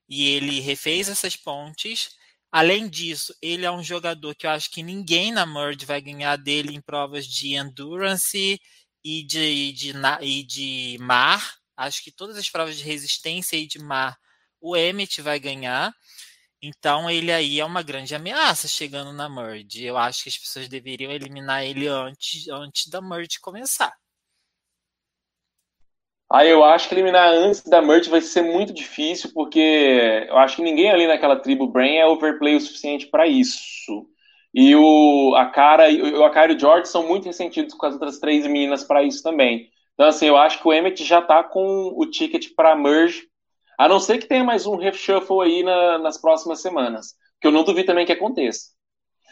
e 0.06 0.28
ele 0.28 0.60
refez 0.60 1.09
essas 1.09 1.35
pontes. 1.35 2.10
Além 2.52 2.90
disso, 2.90 3.35
ele 3.40 3.64
é 3.64 3.73
um 3.73 3.82
jogador 3.82 4.35
que 4.35 4.47
eu 4.47 4.51
acho 4.51 4.70
que 4.70 4.82
ninguém 4.82 5.32
na 5.32 5.47
Merge 5.47 5.86
vai 5.86 6.02
ganhar 6.02 6.36
dele 6.36 6.74
em 6.74 6.81
provas 6.82 7.27
de 7.27 7.55
endurance 7.55 8.60
e 9.02 9.23
de, 9.24 9.73
de, 9.73 9.93
e 10.20 10.43
de 10.44 10.98
mar. 11.01 11.56
Acho 11.74 12.05
que 12.05 12.12
todas 12.12 12.36
as 12.36 12.51
provas 12.51 12.77
de 12.77 12.85
resistência 12.85 13.56
e 13.56 13.66
de 13.66 13.78
mar 13.78 14.14
o 14.60 14.77
Emmet 14.77 15.23
vai 15.23 15.40
ganhar. 15.40 15.90
Então 16.66 17.09
ele 17.09 17.30
aí 17.32 17.60
é 17.60 17.64
uma 17.64 17.82
grande 17.82 18.14
ameaça 18.14 18.66
chegando 18.66 19.12
na 19.12 19.28
merge. 19.28 19.84
Eu 19.84 19.97
acho 19.97 20.24
que 20.24 20.28
as 20.28 20.36
pessoas 20.38 20.68
deveriam 20.68 21.12
eliminar 21.12 21.64
ele 21.64 21.86
antes, 21.86 22.48
antes 22.48 22.88
da 22.88 23.01
merge 23.01 23.38
começar. 23.40 23.93
Ah, 26.28 26.44
eu 26.44 26.64
acho 26.64 26.88
que 26.88 26.94
eliminar 26.94 27.28
antes 27.32 27.62
da 27.62 27.80
merge 27.80 28.10
vai 28.10 28.20
ser 28.20 28.43
muito 28.43 28.72
difícil, 28.72 29.30
porque 29.32 30.26
eu 30.28 30.36
acho 30.38 30.56
que 30.56 30.62
ninguém 30.62 30.90
ali 30.90 31.06
naquela 31.06 31.36
tribo 31.36 31.68
Brain 31.68 31.97
é 31.98 32.06
overplay 32.06 32.56
o 32.56 32.60
suficiente 32.60 33.06
para 33.06 33.28
isso. 33.28 34.09
E 34.52 34.74
o 34.74 35.34
a 35.36 35.47
cara, 35.47 35.84
o 35.93 36.24
a 36.24 36.30
cara 36.30 36.52
e 36.52 36.56
o 36.56 36.59
George 36.59 36.88
são 36.88 37.06
muito 37.06 37.26
ressentidos 37.26 37.74
com 37.74 37.86
as 37.86 37.94
outras 37.94 38.18
três 38.18 38.44
meninas 38.47 38.82
para 38.82 39.05
isso 39.05 39.22
também. 39.22 39.70
Então 39.94 40.06
assim, 40.09 40.26
eu 40.26 40.36
acho 40.36 40.60
que 40.60 40.66
o 40.66 40.72
Emmett 40.72 41.05
já 41.05 41.22
tá 41.22 41.44
com 41.44 41.93
o 41.97 42.06
ticket 42.10 42.48
para 42.56 42.74
merge 42.74 43.28
a 43.78 43.89
não 43.89 44.01
ser 44.01 44.19
que 44.19 44.27
tenha 44.27 44.44
mais 44.44 44.66
um 44.66 44.77
reshuffle 44.77 45.43
aí 45.43 45.62
na, 45.62 45.98
nas 45.98 46.19
próximas 46.20 46.61
semanas. 46.61 47.15
que 47.40 47.47
eu 47.47 47.53
não 47.53 47.65
duvido 47.65 47.86
também 47.86 48.07
que 48.07 48.12
aconteça. 48.12 48.74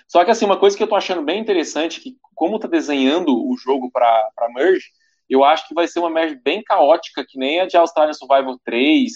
Só 0.09 0.25
que 0.25 0.31
assim, 0.31 0.45
uma 0.45 0.59
coisa 0.59 0.77
que 0.77 0.83
eu 0.83 0.87
tô 0.87 0.95
achando 0.95 1.23
bem 1.23 1.41
interessante, 1.41 2.01
que 2.01 2.16
como 2.35 2.59
tá 2.59 2.69
desenhando 2.69 3.31
o 3.35 3.57
jogo 3.57 3.91
para 3.91 4.31
Merge, 4.55 4.87
eu 5.29 5.43
acho 5.45 5.66
que 5.66 5.75
vai 5.75 5.89
ser 5.89 6.01
uma 6.01 6.11
Merge 6.11 6.39
bem 6.45 6.62
caótica, 6.62 7.25
que 7.27 7.39
nem 7.39 7.61
a 7.61 7.66
de 7.66 7.77
Australian 7.77 8.12
Survival 8.12 8.59
3, 8.65 9.12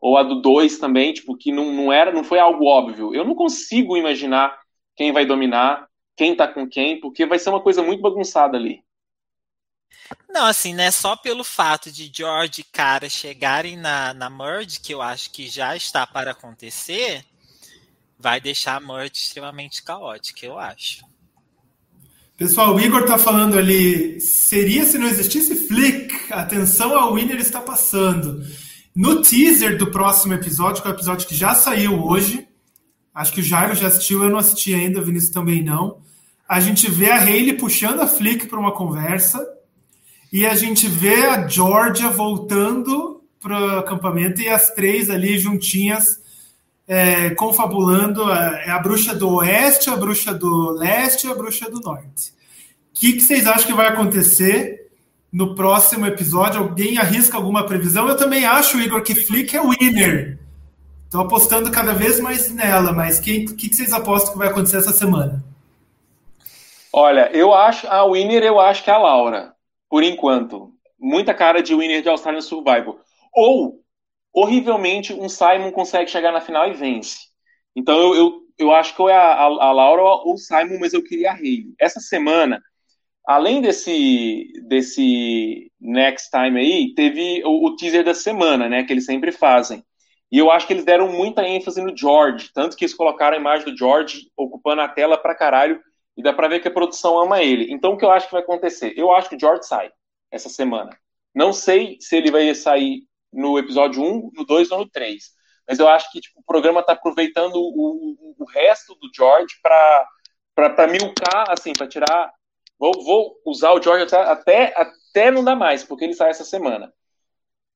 ou 0.00 0.18
a 0.18 0.22
do 0.22 0.40
2 0.42 0.78
também, 0.78 1.12
tipo, 1.12 1.36
que 1.36 1.52
não, 1.52 1.72
não 1.72 1.92
era, 1.92 2.12
não 2.12 2.24
foi 2.24 2.38
algo 2.38 2.66
óbvio. 2.66 3.14
Eu 3.14 3.24
não 3.24 3.34
consigo 3.34 3.96
imaginar 3.96 4.58
quem 4.96 5.12
vai 5.12 5.24
dominar, 5.24 5.88
quem 6.16 6.36
tá 6.36 6.46
com 6.46 6.68
quem, 6.68 7.00
porque 7.00 7.26
vai 7.26 7.38
ser 7.38 7.50
uma 7.50 7.62
coisa 7.62 7.82
muito 7.82 8.02
bagunçada 8.02 8.56
ali. 8.56 8.82
Não, 10.28 10.46
assim, 10.46 10.74
né? 10.74 10.90
Só 10.90 11.16
pelo 11.16 11.44
fato 11.44 11.90
de 11.90 12.10
George 12.12 12.60
e 12.60 12.64
Cara 12.64 13.08
chegarem 13.08 13.76
na, 13.76 14.12
na 14.12 14.28
Merge, 14.28 14.80
que 14.80 14.92
eu 14.92 15.00
acho 15.00 15.30
que 15.30 15.48
já 15.48 15.76
está 15.76 16.06
para 16.06 16.32
acontecer, 16.32 17.24
vai 18.18 18.40
deixar 18.40 18.76
a 18.76 18.80
Merge 18.80 19.12
extremamente 19.14 19.82
caótica, 19.82 20.44
eu 20.44 20.58
acho. 20.58 21.04
Pessoal, 22.36 22.74
o 22.74 22.80
Igor 22.80 23.06
tá 23.06 23.16
falando 23.16 23.56
ali, 23.56 24.20
seria 24.20 24.84
se 24.84 24.98
não 24.98 25.06
existisse 25.06 25.68
Flick, 25.68 26.32
atenção 26.32 26.98
ao 26.98 27.14
Winner 27.14 27.38
está 27.38 27.60
passando. 27.60 28.44
No 28.94 29.22
teaser 29.22 29.78
do 29.78 29.88
próximo 29.88 30.34
episódio, 30.34 30.82
que 30.82 30.88
é 30.88 30.90
o 30.90 30.94
episódio 30.94 31.28
que 31.28 31.34
já 31.34 31.54
saiu 31.54 32.04
hoje, 32.04 32.46
acho 33.14 33.32
que 33.32 33.40
o 33.40 33.42
Jairo 33.42 33.76
já 33.76 33.86
assistiu, 33.86 34.24
eu 34.24 34.30
não 34.30 34.38
assisti 34.38 34.74
ainda, 34.74 35.00
o 35.00 35.04
Vinícius 35.04 35.32
também 35.32 35.62
não. 35.62 36.02
A 36.48 36.58
gente 36.58 36.90
vê 36.90 37.12
a 37.12 37.20
Hayley 37.20 37.56
puxando 37.56 38.00
a 38.00 38.06
Flick 38.08 38.46
para 38.46 38.58
uma 38.58 38.72
conversa 38.72 39.53
e 40.34 40.44
a 40.44 40.56
gente 40.56 40.88
vê 40.88 41.26
a 41.26 41.46
Georgia 41.46 42.10
voltando 42.10 43.22
para 43.40 43.56
o 43.56 43.78
acampamento 43.78 44.42
e 44.42 44.48
as 44.48 44.72
três 44.72 45.08
ali 45.08 45.38
juntinhas 45.38 46.20
é, 46.88 47.30
confabulando 47.30 48.24
a, 48.24 48.60
é 48.66 48.70
a 48.70 48.80
bruxa 48.80 49.14
do 49.14 49.32
oeste, 49.36 49.90
a 49.90 49.96
bruxa 49.96 50.34
do 50.34 50.72
leste 50.72 51.28
e 51.28 51.30
a 51.30 51.36
bruxa 51.36 51.70
do 51.70 51.78
norte. 51.78 52.32
O 52.90 52.98
que, 52.98 53.12
que 53.12 53.20
vocês 53.20 53.46
acham 53.46 53.68
que 53.68 53.74
vai 53.74 53.86
acontecer 53.86 54.90
no 55.32 55.54
próximo 55.54 56.04
episódio? 56.04 56.62
Alguém 56.62 56.98
arrisca 56.98 57.36
alguma 57.36 57.64
previsão? 57.64 58.08
Eu 58.08 58.16
também 58.16 58.44
acho, 58.44 58.80
Igor, 58.80 59.04
que 59.04 59.14
Flick 59.14 59.56
é 59.56 59.62
winner. 59.62 60.40
Estou 61.04 61.20
apostando 61.20 61.70
cada 61.70 61.92
vez 61.92 62.18
mais 62.18 62.50
nela, 62.50 62.92
mas 62.92 63.20
o 63.20 63.22
que, 63.22 63.44
que, 63.54 63.68
que 63.68 63.76
vocês 63.76 63.92
apostam 63.92 64.32
que 64.32 64.38
vai 64.38 64.48
acontecer 64.48 64.78
essa 64.78 64.92
semana? 64.92 65.44
Olha, 66.92 67.30
eu 67.32 67.54
acho 67.54 67.86
a 67.86 68.04
winner, 68.04 68.42
eu 68.42 68.58
acho 68.58 68.82
que 68.82 68.90
é 68.90 68.94
a 68.94 68.98
Laura, 68.98 69.53
por 69.88 70.02
enquanto. 70.02 70.72
Muita 70.98 71.34
cara 71.34 71.62
de 71.62 71.74
winner 71.74 72.02
de 72.02 72.08
Australian 72.08 72.40
Survival. 72.40 72.98
Ou 73.34 73.84
horrivelmente 74.32 75.14
um 75.14 75.28
Simon 75.28 75.70
consegue 75.70 76.10
chegar 76.10 76.32
na 76.32 76.40
final 76.40 76.68
e 76.68 76.74
vence. 76.74 77.18
Então 77.76 77.98
eu, 77.98 78.14
eu, 78.14 78.40
eu 78.58 78.72
acho 78.72 78.94
que 78.94 79.02
ou 79.02 79.08
é 79.08 79.14
a, 79.14 79.32
a, 79.32 79.44
a 79.44 79.72
Laura 79.72 80.02
ou 80.02 80.34
o 80.34 80.38
Simon, 80.38 80.78
mas 80.80 80.92
eu 80.92 81.02
queria 81.02 81.30
a 81.30 81.34
Hayley. 81.34 81.74
Essa 81.78 82.00
semana, 82.00 82.60
além 83.26 83.60
desse, 83.60 84.52
desse 84.66 85.70
Next 85.80 86.30
Time 86.30 86.58
aí, 86.58 86.94
teve 86.94 87.42
o, 87.44 87.66
o, 87.66 87.76
teaser 87.76 88.04
da 88.04 88.14
semana, 88.14 88.68
né, 88.68 88.82
que 88.82 88.92
eles 88.92 89.06
sempre 89.06 89.30
fazem. 89.30 89.84
E 90.32 90.38
eu 90.38 90.50
acho 90.50 90.66
que 90.66 90.72
eles 90.72 90.84
deram 90.84 91.12
muita 91.12 91.46
ênfase 91.46 91.80
no 91.80 91.96
George, 91.96 92.50
tanto 92.52 92.76
que 92.76 92.84
eles 92.84 92.94
colocaram 92.94 93.36
a 93.36 93.40
imagem 93.40 93.66
do 93.66 93.76
George 93.76 94.28
ocupando 94.36 94.82
a 94.82 94.88
tela 94.88 95.16
pra 95.16 95.34
caralho, 95.34 95.80
e 96.16 96.22
dá 96.22 96.32
pra 96.32 96.48
ver 96.48 96.60
que 96.60 96.68
a 96.68 96.72
produção 96.72 97.18
ama 97.18 97.42
ele. 97.42 97.72
Então 97.72 97.92
o 97.92 97.96
que 97.96 98.04
eu 98.04 98.10
acho 98.10 98.26
que 98.26 98.32
vai 98.32 98.42
acontecer? 98.42 98.92
Eu 98.96 99.12
acho 99.12 99.28
que 99.28 99.36
o 99.36 99.40
George 99.40 99.66
sai 99.66 99.90
essa 100.30 100.48
semana. 100.48 100.90
Não 101.34 101.52
sei 101.52 101.96
se 102.00 102.16
ele 102.16 102.30
vai 102.30 102.54
sair 102.54 103.02
no 103.32 103.58
episódio 103.58 104.02
1, 104.02 104.30
no 104.32 104.44
2 104.44 104.70
ou 104.70 104.78
no 104.78 104.88
3. 104.88 105.34
Mas 105.68 105.78
eu 105.78 105.88
acho 105.88 106.10
que 106.12 106.20
tipo, 106.20 106.40
o 106.40 106.44
programa 106.44 106.80
está 106.80 106.92
aproveitando 106.92 107.56
o, 107.56 108.34
o, 108.38 108.44
resto 108.44 108.94
do 108.96 109.10
George 109.14 109.54
para 109.62 110.86
milcar, 110.88 111.50
assim, 111.50 111.72
para 111.72 111.88
tirar. 111.88 112.32
Vou, 112.78 112.92
vou, 113.04 113.40
usar 113.46 113.72
o 113.72 113.82
George 113.82 114.04
até, 114.04 114.16
até, 114.18 114.74
até 114.76 115.30
não 115.30 115.42
dá 115.42 115.56
mais, 115.56 115.82
porque 115.82 116.04
ele 116.04 116.14
sai 116.14 116.30
essa 116.30 116.44
semana. 116.44 116.92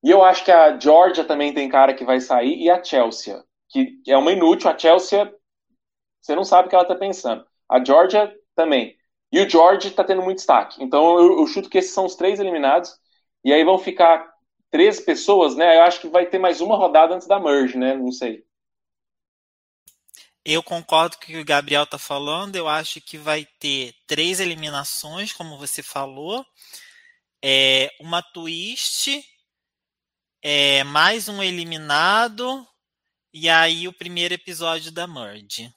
E 0.03 0.09
eu 0.09 0.23
acho 0.23 0.45
que 0.45 0.51
a 0.51 0.79
Georgia 0.79 1.25
também 1.25 1.53
tem 1.53 1.67
cara 1.67 1.93
que 1.93 2.05
vai 2.05 2.21
sair, 2.21 2.57
e 2.61 2.69
a 2.69 2.81
Chelsea, 2.81 3.43
que 3.69 4.01
é 4.07 4.15
uma 4.17 4.31
inútil. 4.31 4.69
A 4.69 4.77
Chelsea, 4.77 5.33
você 6.21 6.35
não 6.35 6.43
sabe 6.43 6.67
o 6.67 6.69
que 6.69 6.75
ela 6.75 6.83
está 6.83 6.95
pensando. 6.95 7.45
A 7.69 7.83
Georgia 7.83 8.33
também. 8.55 8.97
E 9.31 9.39
o 9.39 9.49
George 9.49 9.89
está 9.89 10.03
tendo 10.03 10.21
muito 10.21 10.37
destaque. 10.37 10.83
Então 10.83 11.19
eu, 11.19 11.39
eu 11.39 11.47
chuto 11.47 11.69
que 11.69 11.77
esses 11.77 11.93
são 11.93 12.05
os 12.05 12.15
três 12.15 12.39
eliminados. 12.39 12.97
E 13.43 13.53
aí 13.53 13.63
vão 13.63 13.77
ficar 13.77 14.27
três 14.71 14.99
pessoas, 14.99 15.55
né? 15.55 15.77
Eu 15.77 15.83
acho 15.83 16.01
que 16.01 16.09
vai 16.09 16.25
ter 16.25 16.39
mais 16.39 16.61
uma 16.61 16.75
rodada 16.75 17.15
antes 17.15 17.27
da 17.27 17.39
merge, 17.39 17.77
né? 17.77 17.95
Não 17.95 18.11
sei. 18.11 18.43
Eu 20.43 20.63
concordo 20.63 21.17
com 21.17 21.23
o 21.23 21.27
que 21.27 21.37
o 21.37 21.45
Gabriel 21.45 21.83
está 21.83 21.99
falando. 21.99 22.55
Eu 22.55 22.67
acho 22.67 22.99
que 23.01 23.17
vai 23.17 23.45
ter 23.59 23.93
três 24.07 24.39
eliminações, 24.39 25.31
como 25.31 25.57
você 25.57 25.83
falou. 25.83 26.45
É, 27.43 27.91
uma 27.99 28.21
twist, 28.21 29.23
é, 30.41 30.83
mais 30.83 31.29
um 31.29 31.41
eliminado, 31.41 32.67
e 33.33 33.47
aí 33.47 33.87
o 33.87 33.93
primeiro 33.93 34.33
episódio 34.33 34.91
da 34.91 35.07
Merge. 35.07 35.73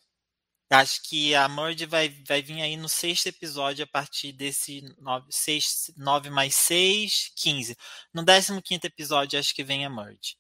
Acho 0.72 1.02
que 1.02 1.34
a 1.34 1.46
Merge 1.50 1.84
vai, 1.84 2.10
vai 2.26 2.40
vir 2.40 2.62
aí 2.62 2.78
no 2.78 2.88
sexto 2.88 3.26
episódio 3.26 3.84
a 3.84 3.86
partir 3.86 4.32
desse 4.32 4.82
9, 5.02 5.26
6, 5.28 5.92
9 5.98 6.30
mais 6.30 6.54
6, 6.54 7.32
15. 7.36 7.76
No 8.14 8.24
15 8.24 8.80
episódio, 8.84 9.38
acho 9.38 9.54
que 9.54 9.62
vem 9.62 9.84
a 9.84 9.90
Merge. 9.90 10.34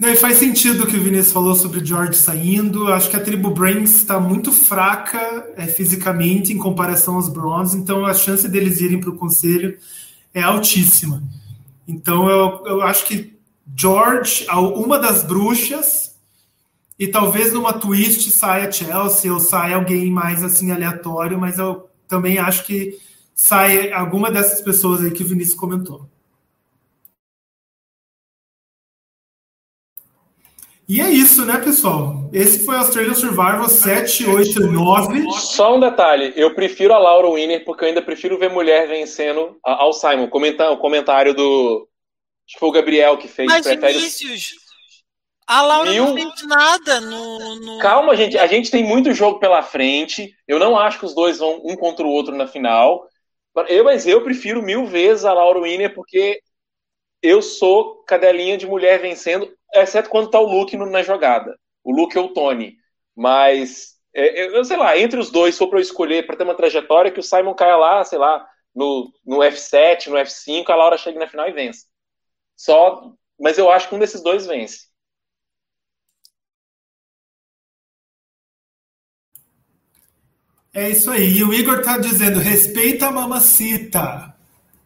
Não, 0.00 0.08
e 0.08 0.16
faz 0.16 0.38
sentido 0.38 0.84
o 0.84 0.86
que 0.86 0.96
o 0.96 1.02
Vinícius 1.02 1.34
falou 1.34 1.54
sobre 1.54 1.84
George 1.84 2.16
saindo. 2.16 2.90
Acho 2.90 3.10
que 3.10 3.16
a 3.16 3.22
tribo 3.22 3.50
Brains 3.50 3.94
está 3.94 4.18
muito 4.18 4.50
fraca 4.50 5.52
é, 5.54 5.66
fisicamente 5.66 6.50
em 6.54 6.58
comparação 6.58 7.16
aos 7.16 7.28
Bronze, 7.28 7.76
então 7.76 8.06
a 8.06 8.14
chance 8.14 8.48
deles 8.48 8.80
irem 8.80 8.98
para 8.98 9.10
o 9.10 9.18
conselho 9.18 9.78
é 10.32 10.40
altíssima. 10.40 11.22
Então 11.86 12.28
eu, 12.30 12.66
eu 12.66 12.82
acho 12.82 13.04
que 13.04 13.38
George, 13.76 14.46
uma 14.48 14.98
das 14.98 15.22
bruxas, 15.24 16.11
e 17.02 17.08
talvez 17.08 17.52
numa 17.52 17.72
twist 17.72 18.30
saia 18.30 18.70
Chelsea 18.70 19.32
ou 19.32 19.40
saia 19.40 19.74
alguém 19.74 20.08
mais 20.08 20.44
assim 20.44 20.70
aleatório, 20.70 21.36
mas 21.36 21.58
eu 21.58 21.90
também 22.06 22.38
acho 22.38 22.64
que 22.64 22.96
sai 23.34 23.92
alguma 23.92 24.30
dessas 24.30 24.60
pessoas 24.60 25.02
aí 25.02 25.10
que 25.10 25.24
o 25.24 25.26
Vinícius 25.26 25.58
comentou. 25.58 26.08
E 30.88 31.00
é 31.00 31.10
isso, 31.10 31.44
né, 31.44 31.58
pessoal? 31.58 32.30
Esse 32.32 32.64
foi 32.64 32.76
Australian 32.76 33.14
Survival 33.14 33.68
789. 33.68 35.28
Só 35.40 35.76
um 35.76 35.80
detalhe, 35.80 36.32
eu 36.36 36.54
prefiro 36.54 36.94
a 36.94 36.98
Laura 36.98 37.30
Winner 37.30 37.64
porque 37.64 37.82
eu 37.82 37.88
ainda 37.88 38.02
prefiro 38.02 38.38
ver 38.38 38.48
mulher 38.48 38.86
vencendo 38.86 39.58
ao 39.64 39.92
Simon. 39.92 40.28
Comenta, 40.28 40.70
o 40.70 40.76
comentário 40.76 41.34
do. 41.34 41.88
Acho 42.46 42.54
que 42.54 42.60
foi 42.60 42.68
o 42.68 42.72
Gabriel 42.72 43.18
que 43.18 43.26
fez. 43.26 43.48
Mas 43.48 43.66
prefere... 43.66 43.94
Vinícius, 43.94 44.61
a 45.46 45.62
Laura 45.62 45.90
Mil... 45.90 46.06
não 46.06 46.14
fez 46.14 46.46
nada 46.46 47.00
no, 47.00 47.56
no, 47.56 47.78
Calma, 47.78 48.16
gente. 48.16 48.38
A 48.38 48.46
gente 48.46 48.70
tem 48.70 48.84
muito 48.84 49.12
jogo 49.12 49.38
pela 49.38 49.62
frente. 49.62 50.34
Eu 50.46 50.58
não 50.58 50.78
acho 50.78 50.98
que 50.98 51.04
os 51.04 51.14
dois 51.14 51.38
vão 51.38 51.60
um 51.64 51.76
contra 51.76 52.06
o 52.06 52.10
outro 52.10 52.34
na 52.34 52.46
final. 52.46 53.08
Eu, 53.68 53.84
mas 53.84 54.06
eu 54.06 54.22
prefiro 54.22 54.62
mil 54.62 54.86
vezes 54.86 55.24
a 55.24 55.32
Laura 55.32 55.60
Winner 55.60 55.92
porque 55.94 56.40
eu 57.22 57.42
sou 57.42 58.02
cadelinha 58.04 58.56
de 58.56 58.66
mulher 58.66 59.00
vencendo, 59.00 59.52
exceto 59.74 60.08
quando 60.10 60.30
tá 60.30 60.40
o 60.40 60.46
Luke 60.46 60.76
na 60.76 61.02
jogada. 61.02 61.56
O 61.84 61.92
Luke 61.92 62.18
ou 62.18 62.26
o 62.26 62.32
Tony. 62.32 62.76
Mas, 63.14 63.96
é, 64.14 64.56
eu 64.56 64.64
sei 64.64 64.76
lá, 64.76 64.96
entre 64.98 65.20
os 65.20 65.30
dois, 65.30 65.54
se 65.54 65.58
for 65.58 65.68
pra 65.68 65.78
eu 65.78 65.82
escolher 65.82 66.26
para 66.26 66.36
ter 66.36 66.44
uma 66.44 66.54
trajetória, 66.54 67.10
que 67.10 67.20
o 67.20 67.22
Simon 67.22 67.54
caia 67.54 67.76
lá, 67.76 68.04
sei 68.04 68.18
lá, 68.18 68.46
no, 68.74 69.12
no 69.24 69.38
F7, 69.38 70.06
no 70.08 70.16
F5, 70.16 70.68
a 70.70 70.74
Laura 70.74 70.96
chegue 70.96 71.18
na 71.18 71.28
final 71.28 71.48
e 71.48 71.52
vence. 71.52 71.86
Só, 72.56 73.12
mas 73.38 73.58
eu 73.58 73.70
acho 73.70 73.88
que 73.88 73.94
um 73.94 73.98
desses 73.98 74.22
dois 74.22 74.46
vence. 74.46 74.91
É 80.72 80.88
isso 80.88 81.10
aí. 81.10 81.38
E 81.38 81.44
o 81.44 81.52
Igor 81.52 81.80
está 81.80 81.98
dizendo: 81.98 82.38
respeita 82.38 83.08
a 83.08 83.12
mamacita. 83.12 84.34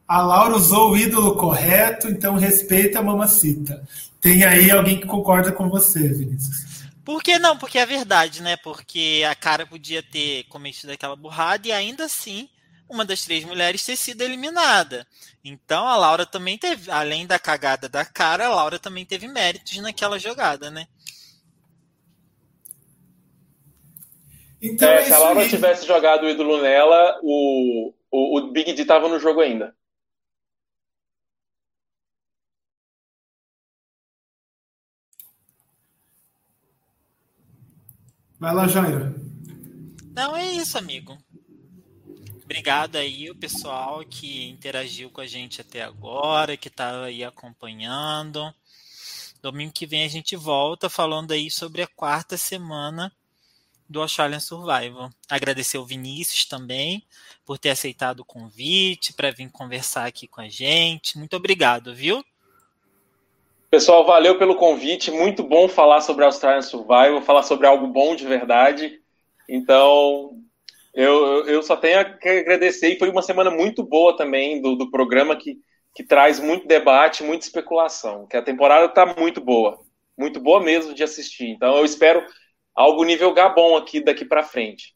A 0.06 0.22
Laura 0.22 0.56
usou 0.56 0.92
o 0.92 0.96
ídolo 0.96 1.36
correto, 1.36 2.08
então 2.08 2.36
respeita 2.36 3.00
a 3.00 3.02
mamacita. 3.02 3.86
Tem 4.20 4.44
aí 4.44 4.70
alguém 4.70 5.00
que 5.00 5.06
concorda 5.06 5.52
com 5.52 5.68
você, 5.68 6.08
Vinícius. 6.08 6.86
Por 7.04 7.22
que 7.22 7.38
não? 7.38 7.56
Porque 7.56 7.78
é 7.78 7.86
verdade, 7.86 8.42
né? 8.42 8.56
Porque 8.56 9.24
a 9.28 9.34
cara 9.34 9.66
podia 9.66 10.02
ter 10.02 10.44
cometido 10.44 10.92
aquela 10.92 11.14
burrada 11.14 11.68
e 11.68 11.72
ainda 11.72 12.04
assim 12.04 12.48
uma 12.88 13.04
das 13.04 13.22
três 13.22 13.44
mulheres 13.44 13.84
ter 13.84 13.96
sido 13.96 14.22
eliminada. 14.22 15.06
Então 15.44 15.86
a 15.86 15.96
Laura 15.96 16.24
também 16.24 16.56
teve, 16.56 16.90
além 16.90 17.26
da 17.26 17.38
cagada 17.38 17.88
da 17.88 18.04
cara, 18.04 18.46
a 18.46 18.54
Laura 18.54 18.78
também 18.78 19.04
teve 19.04 19.26
méritos 19.28 19.76
naquela 19.78 20.18
jogada, 20.18 20.70
né? 20.70 20.86
Então, 24.60 24.88
é, 24.88 25.02
é 25.02 25.04
se 25.04 25.12
a 25.12 25.18
Laura 25.18 25.48
tivesse 25.48 25.86
jogado 25.86 26.24
o 26.24 26.28
ídolo 26.28 26.60
nela, 26.62 27.18
o, 27.22 27.92
o, 28.10 28.38
o 28.38 28.50
Big 28.52 28.72
D 28.72 28.84
tava 28.84 29.08
no 29.08 29.18
jogo 29.18 29.40
ainda. 29.40 29.74
Vai 38.38 38.54
lá, 38.54 38.68
Jairo. 38.68 39.14
Não, 40.14 40.36
é 40.36 40.46
isso, 40.52 40.76
amigo. 40.76 41.16
Obrigado 42.44 42.96
aí 42.96 43.30
o 43.30 43.34
pessoal 43.34 44.04
que 44.04 44.48
interagiu 44.48 45.10
com 45.10 45.20
a 45.20 45.26
gente 45.26 45.60
até 45.60 45.82
agora, 45.82 46.56
que 46.56 46.68
está 46.68 47.04
aí 47.04 47.24
acompanhando. 47.24 48.54
Domingo 49.42 49.72
que 49.72 49.86
vem 49.86 50.04
a 50.04 50.08
gente 50.08 50.36
volta 50.36 50.88
falando 50.88 51.32
aí 51.32 51.50
sobre 51.50 51.82
a 51.82 51.86
quarta 51.86 52.36
semana 52.36 53.12
do 53.88 54.00
Australian 54.00 54.40
Survival. 54.40 55.10
Agradecer 55.28 55.78
o 55.78 55.84
Vinícius 55.84 56.44
também 56.44 57.04
por 57.44 57.58
ter 57.58 57.70
aceitado 57.70 58.20
o 58.20 58.24
convite 58.24 59.12
para 59.12 59.30
vir 59.30 59.50
conversar 59.50 60.06
aqui 60.06 60.26
com 60.26 60.40
a 60.40 60.48
gente. 60.48 61.18
Muito 61.18 61.36
obrigado, 61.36 61.94
viu? 61.94 62.24
Pessoal, 63.70 64.06
valeu 64.06 64.38
pelo 64.38 64.56
convite. 64.56 65.10
Muito 65.10 65.42
bom 65.42 65.68
falar 65.68 66.00
sobre 66.00 66.24
Australian 66.24 66.62
Survival, 66.62 67.20
falar 67.22 67.42
sobre 67.42 67.66
algo 67.66 67.86
bom 67.86 68.16
de 68.16 68.26
verdade. 68.26 69.00
Então, 69.48 70.30
eu, 70.94 71.46
eu 71.46 71.62
só 71.62 71.76
tenho 71.76 72.16
que 72.18 72.28
agradecer. 72.28 72.88
E 72.88 72.98
foi 72.98 73.10
uma 73.10 73.22
semana 73.22 73.50
muito 73.50 73.82
boa 73.82 74.16
também 74.16 74.62
do, 74.62 74.76
do 74.76 74.90
programa 74.90 75.36
que, 75.36 75.58
que 75.94 76.02
traz 76.02 76.40
muito 76.40 76.66
debate, 76.66 77.22
muita 77.22 77.44
especulação. 77.44 78.26
Que 78.26 78.36
a 78.36 78.42
temporada 78.42 78.86
está 78.86 79.04
muito 79.04 79.40
boa. 79.40 79.78
Muito 80.16 80.40
boa 80.40 80.62
mesmo 80.62 80.94
de 80.94 81.02
assistir. 81.02 81.48
Então, 81.48 81.76
eu 81.76 81.84
espero 81.84 82.24
algo 82.76 83.02
nível 83.04 83.32
Gabon 83.32 83.76
aqui 83.76 84.00
daqui 84.00 84.24
para 84.24 84.42
frente. 84.42 84.94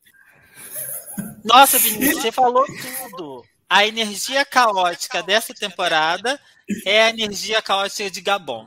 Nossa, 1.42 1.78
Vinícius, 1.78 2.22
você 2.22 2.30
falou 2.30 2.64
tudo. 2.66 3.42
A 3.68 3.86
energia 3.86 4.44
caótica 4.44 5.22
dessa 5.22 5.54
temporada 5.54 6.38
é 6.84 7.02
a 7.02 7.10
energia 7.10 7.62
caótica 7.62 8.10
de 8.10 8.20
Gabon. 8.20 8.66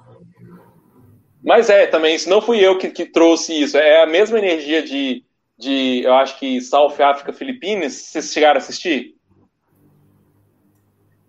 Mas 1.43 1.69
é, 1.69 1.85
também, 1.87 2.15
isso 2.15 2.29
não 2.29 2.41
fui 2.41 2.59
eu 2.65 2.77
que, 2.77 2.89
que 2.89 3.05
trouxe 3.05 3.61
isso. 3.61 3.77
É 3.77 4.01
a 4.01 4.07
mesma 4.07 4.39
energia 4.39 4.81
de, 4.81 5.23
de 5.57 6.01
eu 6.03 6.13
acho 6.15 6.39
que 6.39 6.59
South 6.61 6.95
Africa, 7.01 7.33
Filipinas. 7.33 7.93
Vocês 7.93 8.31
chegaram 8.31 8.55
a 8.55 8.63
assistir? 8.63 9.15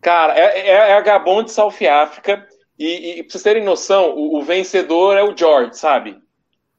Cara, 0.00 0.38
é, 0.38 0.60
é, 0.60 0.70
é 0.70 0.92
a 0.92 1.00
Gabon 1.00 1.42
de 1.42 1.50
South 1.50 1.84
Africa. 1.90 2.46
E, 2.78 3.18
e 3.18 3.22
pra 3.22 3.32
vocês 3.32 3.42
terem 3.42 3.64
noção, 3.64 4.14
o, 4.16 4.38
o 4.38 4.42
vencedor 4.42 5.16
é 5.16 5.22
o 5.22 5.36
George, 5.36 5.76
sabe? 5.76 6.23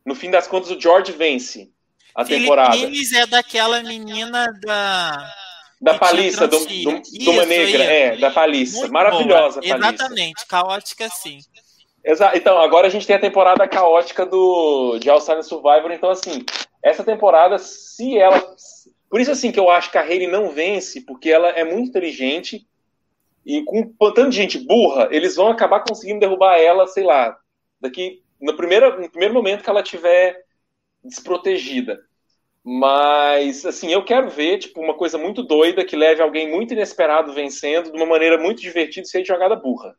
No 0.05 0.15
fim 0.15 0.29
das 0.29 0.47
contas, 0.47 0.71
o 0.71 0.79
George 0.79 1.11
vence 1.11 1.71
a 2.13 2.23
temporada. 2.23 2.73
Filipinas 2.73 3.11
é 3.13 3.25
daquela 3.27 3.83
menina 3.83 4.47
da. 4.61 5.33
Da 5.81 5.99
Palissa, 5.99 6.47
do, 6.47 6.57
do, 6.59 7.01
do 7.01 7.31
uma 7.31 7.45
negra, 7.45 7.83
é, 7.83 8.17
da 8.17 8.31
Palissa. 8.31 8.87
Maravilhosa, 8.87 9.59
boa. 9.59 9.75
Exatamente, 9.75 10.45
caótica 10.47 11.09
sim. 11.09 11.39
Exato. 12.03 12.37
Então, 12.37 12.57
agora 12.59 12.87
a 12.87 12.89
gente 12.89 13.05
tem 13.05 13.15
a 13.15 13.19
temporada 13.19 13.67
caótica 13.67 14.25
do 14.25 14.97
de 14.99 15.09
All 15.09 15.19
Survivor. 15.19 15.91
Então, 15.91 16.09
assim, 16.09 16.45
essa 16.81 17.03
temporada, 17.03 17.57
se 17.57 18.17
ela. 18.17 18.41
Por 19.09 19.19
isso, 19.19 19.31
assim, 19.31 19.51
que 19.51 19.59
eu 19.59 19.69
acho 19.69 19.91
que 19.91 19.97
a 19.97 20.01
Hayley 20.01 20.27
não 20.27 20.49
vence, 20.49 21.01
porque 21.01 21.29
ela 21.29 21.49
é 21.49 21.63
muito 21.63 21.89
inteligente 21.89 22.65
e 23.45 23.63
com 23.63 23.81
um 23.81 24.11
tanto 24.13 24.29
de 24.29 24.37
gente 24.37 24.57
burra, 24.57 25.07
eles 25.11 25.35
vão 25.35 25.49
acabar 25.49 25.81
conseguindo 25.81 26.19
derrubar 26.19 26.57
ela, 26.57 26.87
sei 26.87 27.03
lá, 27.03 27.37
daqui 27.79 28.23
no 28.45 28.55
primeiro, 28.55 29.01
no 29.01 29.09
primeiro 29.09 29.33
momento 29.33 29.63
que 29.63 29.69
ela 29.69 29.83
tiver 29.83 30.43
desprotegida. 31.03 31.99
Mas, 32.63 33.65
assim, 33.65 33.91
eu 33.91 34.03
quero 34.03 34.29
ver, 34.29 34.57
tipo, 34.59 34.81
uma 34.81 34.95
coisa 34.95 35.17
muito 35.17 35.43
doida 35.43 35.85
que 35.85 35.95
leve 35.95 36.21
alguém 36.21 36.49
muito 36.49 36.73
inesperado 36.73 37.33
vencendo 37.33 37.91
de 37.91 37.97
uma 37.97 38.05
maneira 38.05 38.37
muito 38.37 38.61
divertida 38.61 39.05
sem 39.05 39.23
jogada 39.23 39.55
burra. 39.55 39.95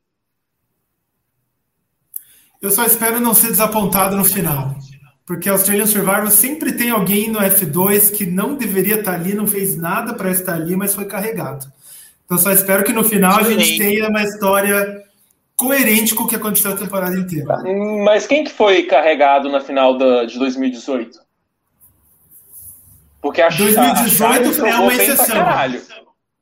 Eu 2.61 2.71
só 2.71 2.85
espero 2.85 3.21
não 3.21 3.35
ser 3.35 3.49
desapontado 3.49 4.17
no 4.17 4.25
final. 4.25 4.75
Porque 5.25 5.49
Australian 5.49 5.87
Survivor 5.87 6.31
sempre 6.31 6.73
tem 6.73 6.91
alguém 6.91 7.31
no 7.31 7.41
F2 7.41 8.17
que 8.17 8.27
não 8.27 8.55
deveria 8.55 9.01
estar 9.01 9.15
ali, 9.15 9.35
não 9.35 9.47
fez 9.47 9.77
nada 9.77 10.15
para 10.15 10.31
estar 10.31 10.55
ali, 10.55 10.77
mas 10.77 10.95
foi 10.95 11.05
carregado. 11.05 11.67
Então 12.25 12.39
só 12.39 12.53
espero 12.53 12.85
que 12.85 12.93
no 12.93 13.03
final 13.03 13.39
a 13.39 13.43
gente 13.43 13.77
tenha 13.77 14.09
uma 14.09 14.23
história 14.23 14.96
coerente 15.57 16.15
com 16.15 16.25
o 16.25 16.29
que 16.29 16.37
aconteceu 16.37 16.73
a 16.73 16.77
temporada 16.77 17.17
inteira. 17.17 17.63
Mas 18.05 18.27
quem 18.27 18.45
que 18.45 18.53
foi 18.53 18.83
carregado 18.85 19.51
na 19.51 19.61
final 19.61 19.97
da, 19.97 20.25
de 20.25 20.39
2018? 20.39 21.19
Porque 23.21 23.41
a 23.41 23.49
2018 23.49 24.65
a, 24.65 24.69
é 24.69 24.75
uma 24.77 24.95
exceção. 24.95 25.37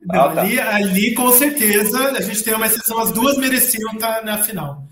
Não, 0.07 0.25
ah, 0.25 0.29
tá. 0.29 0.41
ali, 0.41 0.59
ali, 0.59 1.13
com 1.15 1.31
certeza, 1.31 2.11
a 2.11 2.21
gente 2.21 2.43
tem 2.43 2.53
uma 2.53 2.67
exceção. 2.67 2.99
As 2.99 3.11
duas 3.11 3.37
mereciam 3.37 3.91
estar 3.93 4.23
na 4.23 4.37
final. 4.37 4.83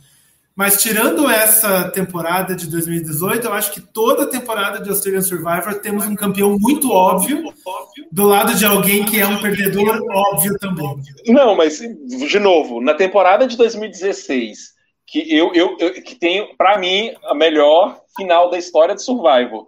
Mas 0.55 0.81
tirando 0.81 1.27
essa 1.27 1.89
temporada 1.89 2.55
de 2.55 2.69
2018, 2.69 3.47
eu 3.47 3.53
acho 3.53 3.71
que 3.71 3.81
toda 3.81 4.30
temporada 4.30 4.80
de 4.80 4.89
Australian 4.89 5.21
Survivor 5.21 5.80
temos 5.80 6.05
um 6.05 6.15
campeão 6.15 6.57
muito 6.59 6.91
óbvio 6.91 7.51
do 8.11 8.27
lado 8.27 8.53
de 8.53 8.63
alguém 8.63 9.03
que 9.03 9.19
é 9.19 9.25
um 9.25 9.41
perdedor 9.41 9.99
óbvio 10.11 10.57
também. 10.59 10.95
Não, 11.27 11.55
mas 11.55 11.80
de 11.80 12.39
novo, 12.39 12.80
na 12.80 12.93
temporada 12.93 13.47
de 13.47 13.57
2016, 13.57 14.73
que 15.07 15.35
eu, 15.35 15.51
eu, 15.55 15.75
eu 15.80 15.93
que 16.03 16.13
tem 16.13 16.55
para 16.55 16.77
mim 16.77 17.11
a 17.23 17.34
melhor 17.34 17.99
final 18.15 18.51
da 18.51 18.57
história 18.57 18.93
de 18.93 19.01
Survivor. 19.01 19.67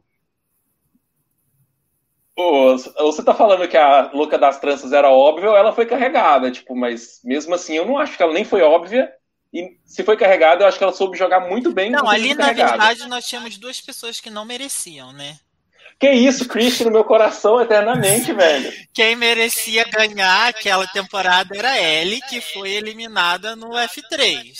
Você 2.99 3.24
tá 3.24 3.34
falando 3.34 3.68
que 3.68 3.78
a 3.78 4.12
louca 4.14 4.38
das 4.38 4.60
tranças 4.60 4.94
era 4.94 5.10
óbvia, 5.10 5.48
ela 5.48 5.74
foi 5.74 5.88
carregada, 5.88 6.52
tipo, 6.52 6.76
mas 6.76 7.22
mesmo 7.24 7.56
assim 7.56 7.76
eu 7.76 7.86
não 7.86 7.98
acho 7.98 8.16
que 8.16 8.22
ela 8.22 8.34
nem 8.34 8.44
foi 8.44 8.62
óbvia 8.62 9.12
e 9.56 9.77
se 9.86 10.03
foi 10.03 10.18
carregada, 10.18 10.64
eu 10.64 10.68
acho 10.68 10.77
que 10.77 10.84
ela 10.84 10.91
soube 10.91 11.18
jogar 11.18 11.40
muito 11.40 11.72
bem. 11.72 11.90
Não, 11.90 12.10
ali 12.10 12.36
na 12.36 12.52
verdade 12.52 13.07
nós 13.07 13.26
tínhamos 13.26 13.57
duas 13.57 13.80
pessoas 13.80 14.19
que 14.19 14.30
não 14.30 14.44
mereciam, 14.44 15.14
né? 15.14 15.38
Que 15.98 16.11
isso, 16.11 16.45
Christian 16.45 16.88
no 16.88 16.91
meu 16.91 17.06
coração 17.06 17.61
eternamente, 17.61 18.34
velho. 18.36 18.69
Quem 18.94 19.15
merecia 19.15 19.86
ganhar 19.86 20.49
aquela 20.49 20.86
temporada 20.88 21.57
era 21.57 21.82
Ellie, 21.82 22.19
que 22.27 22.41
foi 22.41 22.72
eliminada 22.72 23.56
no 23.56 23.69
F3. 23.69 24.52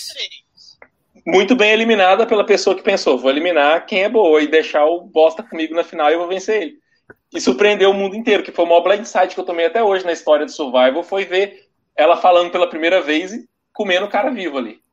Muito 1.28 1.58
bem 1.58 1.74
eliminada 1.74 2.26
pela 2.26 2.46
pessoa 2.46 2.74
que 2.74 2.82
pensou, 2.82 3.18
vou 3.18 3.30
eliminar 3.30 3.86
quem 3.86 4.04
é 4.04 4.08
boa 4.08 4.42
e 4.42 4.48
deixar 4.48 4.86
o 4.86 5.02
bosta 5.02 5.44
comigo 5.44 5.76
na 5.76 5.84
final 5.84 6.10
e 6.10 6.14
eu 6.14 6.20
vou 6.20 6.30
vencer 6.30 6.62
ele. 6.62 6.76
E 7.34 7.42
surpreendeu 7.42 7.90
o 7.90 7.94
mundo 7.94 8.16
inteiro, 8.16 8.44
que 8.44 8.52
foi 8.52 8.64
o 8.64 8.68
maior 8.70 8.82
blindside 8.82 9.36
que 9.36 9.42
eu 9.42 9.46
tomei 9.46 9.66
até 9.66 9.84
hoje 9.84 10.06
na 10.06 10.14
história 10.14 10.46
do 10.46 10.52
Survival, 10.52 11.04
foi 11.04 11.26
ver 11.26 11.66
ela 11.98 12.16
falando 12.16 12.50
pela 12.50 12.70
primeira 12.70 13.02
vez 13.02 13.34
e 13.34 13.46
comendo 13.74 14.06
o 14.06 14.10
cara 14.10 14.30
vivo 14.30 14.58
ali 14.58 14.85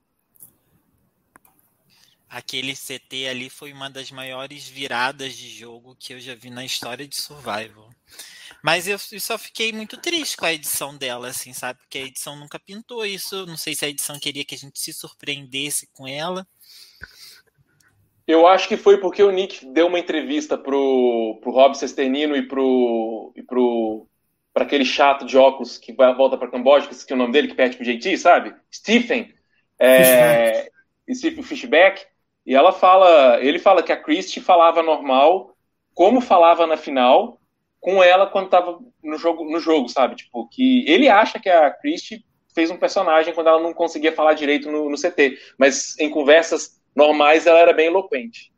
aquele 2.32 2.72
CT 2.72 3.28
ali 3.28 3.50
foi 3.50 3.74
uma 3.74 3.90
das 3.90 4.10
maiores 4.10 4.66
viradas 4.66 5.36
de 5.36 5.50
jogo 5.50 5.94
que 6.00 6.14
eu 6.14 6.20
já 6.20 6.34
vi 6.34 6.48
na 6.48 6.64
história 6.64 7.06
de 7.06 7.14
Survival. 7.14 7.90
Mas 8.64 8.88
eu, 8.88 8.96
eu, 9.12 9.20
só 9.20 9.36
fiquei 9.36 9.70
muito 9.72 9.98
triste 9.98 10.36
com 10.36 10.46
a 10.46 10.52
edição 10.52 10.96
dela, 10.96 11.28
assim, 11.28 11.52
sabe? 11.52 11.80
Porque 11.80 11.98
a 11.98 12.06
edição 12.06 12.34
nunca 12.36 12.58
pintou 12.58 13.04
isso. 13.04 13.44
Não 13.44 13.56
sei 13.56 13.74
se 13.74 13.84
a 13.84 13.88
edição 13.88 14.18
queria 14.18 14.44
que 14.44 14.54
a 14.54 14.58
gente 14.58 14.80
se 14.80 14.92
surpreendesse 14.94 15.88
com 15.92 16.08
ela. 16.08 16.46
Eu 18.26 18.46
acho 18.46 18.66
que 18.66 18.76
foi 18.76 18.98
porque 18.98 19.22
o 19.22 19.30
Nick 19.30 19.66
deu 19.66 19.88
uma 19.88 19.98
entrevista 19.98 20.56
pro, 20.56 21.38
pro 21.42 21.50
Rob 21.50 21.76
Cesternino 21.76 22.34
e 22.34 22.42
pro, 22.48 23.32
e 23.36 23.42
pro 23.42 24.08
para 24.54 24.64
aquele 24.64 24.84
chato 24.84 25.24
de 25.24 25.36
óculos 25.36 25.78
que 25.78 25.92
vai, 25.92 26.14
volta 26.14 26.36
para 26.36 26.50
Camboja, 26.50 26.86
que 26.86 26.92
esqueci 26.92 27.12
o 27.12 27.16
nome 27.16 27.32
dele, 27.32 27.48
que 27.48 27.54
perde 27.54 27.76
pro 27.76 27.84
JT, 27.84 28.18
sabe? 28.18 28.54
Stephen. 28.72 29.34
É, 29.78 30.70
Stephen 31.10 31.42
Fishback. 31.42 32.11
E 32.44 32.54
ela 32.54 32.72
fala, 32.72 33.40
ele 33.40 33.58
fala 33.58 33.82
que 33.82 33.92
a 33.92 33.96
Christie 33.96 34.40
falava 34.40 34.82
normal, 34.82 35.54
como 35.94 36.20
falava 36.20 36.66
na 36.66 36.76
final, 36.76 37.40
com 37.80 38.02
ela 38.02 38.26
quando 38.26 38.46
estava 38.46 38.78
no 39.02 39.18
jogo, 39.18 39.44
no 39.44 39.60
jogo, 39.60 39.88
sabe? 39.88 40.16
Tipo, 40.16 40.48
que 40.48 40.84
ele 40.88 41.08
acha 41.08 41.38
que 41.38 41.48
a 41.48 41.70
Christie 41.70 42.24
fez 42.54 42.70
um 42.70 42.76
personagem 42.76 43.34
quando 43.34 43.48
ela 43.48 43.62
não 43.62 43.74
conseguia 43.74 44.12
falar 44.12 44.34
direito 44.34 44.70
no, 44.70 44.88
no 44.90 44.96
CT, 44.96 45.38
mas 45.58 45.98
em 45.98 46.10
conversas 46.10 46.80
normais 46.94 47.46
ela 47.46 47.58
era 47.58 47.72
bem 47.72 47.86
eloquente. 47.86 48.52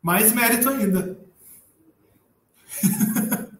Mais 0.00 0.32
mérito 0.32 0.68
ainda. 0.68 1.18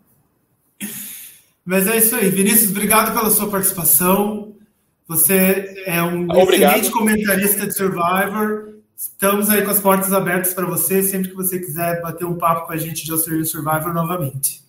mas 1.64 1.86
é 1.86 1.96
isso 1.96 2.14
aí, 2.16 2.30
Vinícius, 2.30 2.70
obrigado 2.70 3.12
pela 3.14 3.30
sua 3.30 3.50
participação. 3.50 4.55
Você 5.08 5.84
é 5.86 6.02
um 6.02 6.24
Obrigado. 6.24 6.74
excelente 6.74 6.90
comentarista 6.90 7.66
de 7.66 7.72
Survivor. 7.72 8.74
Estamos 8.96 9.48
aí 9.50 9.62
com 9.62 9.70
as 9.70 9.78
portas 9.78 10.12
abertas 10.12 10.52
para 10.52 10.66
você, 10.66 11.02
sempre 11.02 11.30
que 11.30 11.36
você 11.36 11.58
quiser 11.58 12.00
bater 12.00 12.24
um 12.24 12.36
papo 12.36 12.66
com 12.66 12.72
a 12.72 12.76
gente 12.76 13.04
de 13.04 13.12
Australian 13.12 13.44
Survivor 13.44 13.92
novamente. 13.92 14.64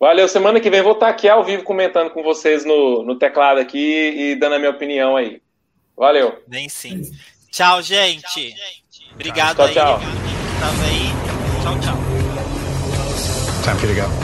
Valeu, 0.00 0.28
semana 0.28 0.60
que 0.60 0.70
vem 0.70 0.82
vou 0.82 0.92
estar 0.92 1.08
aqui 1.08 1.28
ao 1.28 1.44
vivo 1.44 1.62
comentando 1.64 2.10
com 2.10 2.22
vocês 2.22 2.64
no, 2.64 3.02
no 3.02 3.16
teclado 3.16 3.60
aqui 3.60 4.12
e 4.16 4.36
dando 4.36 4.54
a 4.54 4.58
minha 4.58 4.70
opinião 4.70 5.16
aí. 5.16 5.42
Valeu. 5.96 6.40
Bem 6.46 6.68
sim. 6.68 7.02
Tchau, 7.50 7.82
gente. 7.82 8.54
Obrigado 9.14 9.56
tchau, 9.56 9.66
aí. 9.66 9.74
Tchau, 9.74 10.00
aí. 10.84 11.62
Tchau, 11.62 11.80
tchau. 11.80 11.98
Time 13.64 13.78
for 13.78 13.88
you 13.88 13.94
to 13.94 14.00
go. 14.00 14.17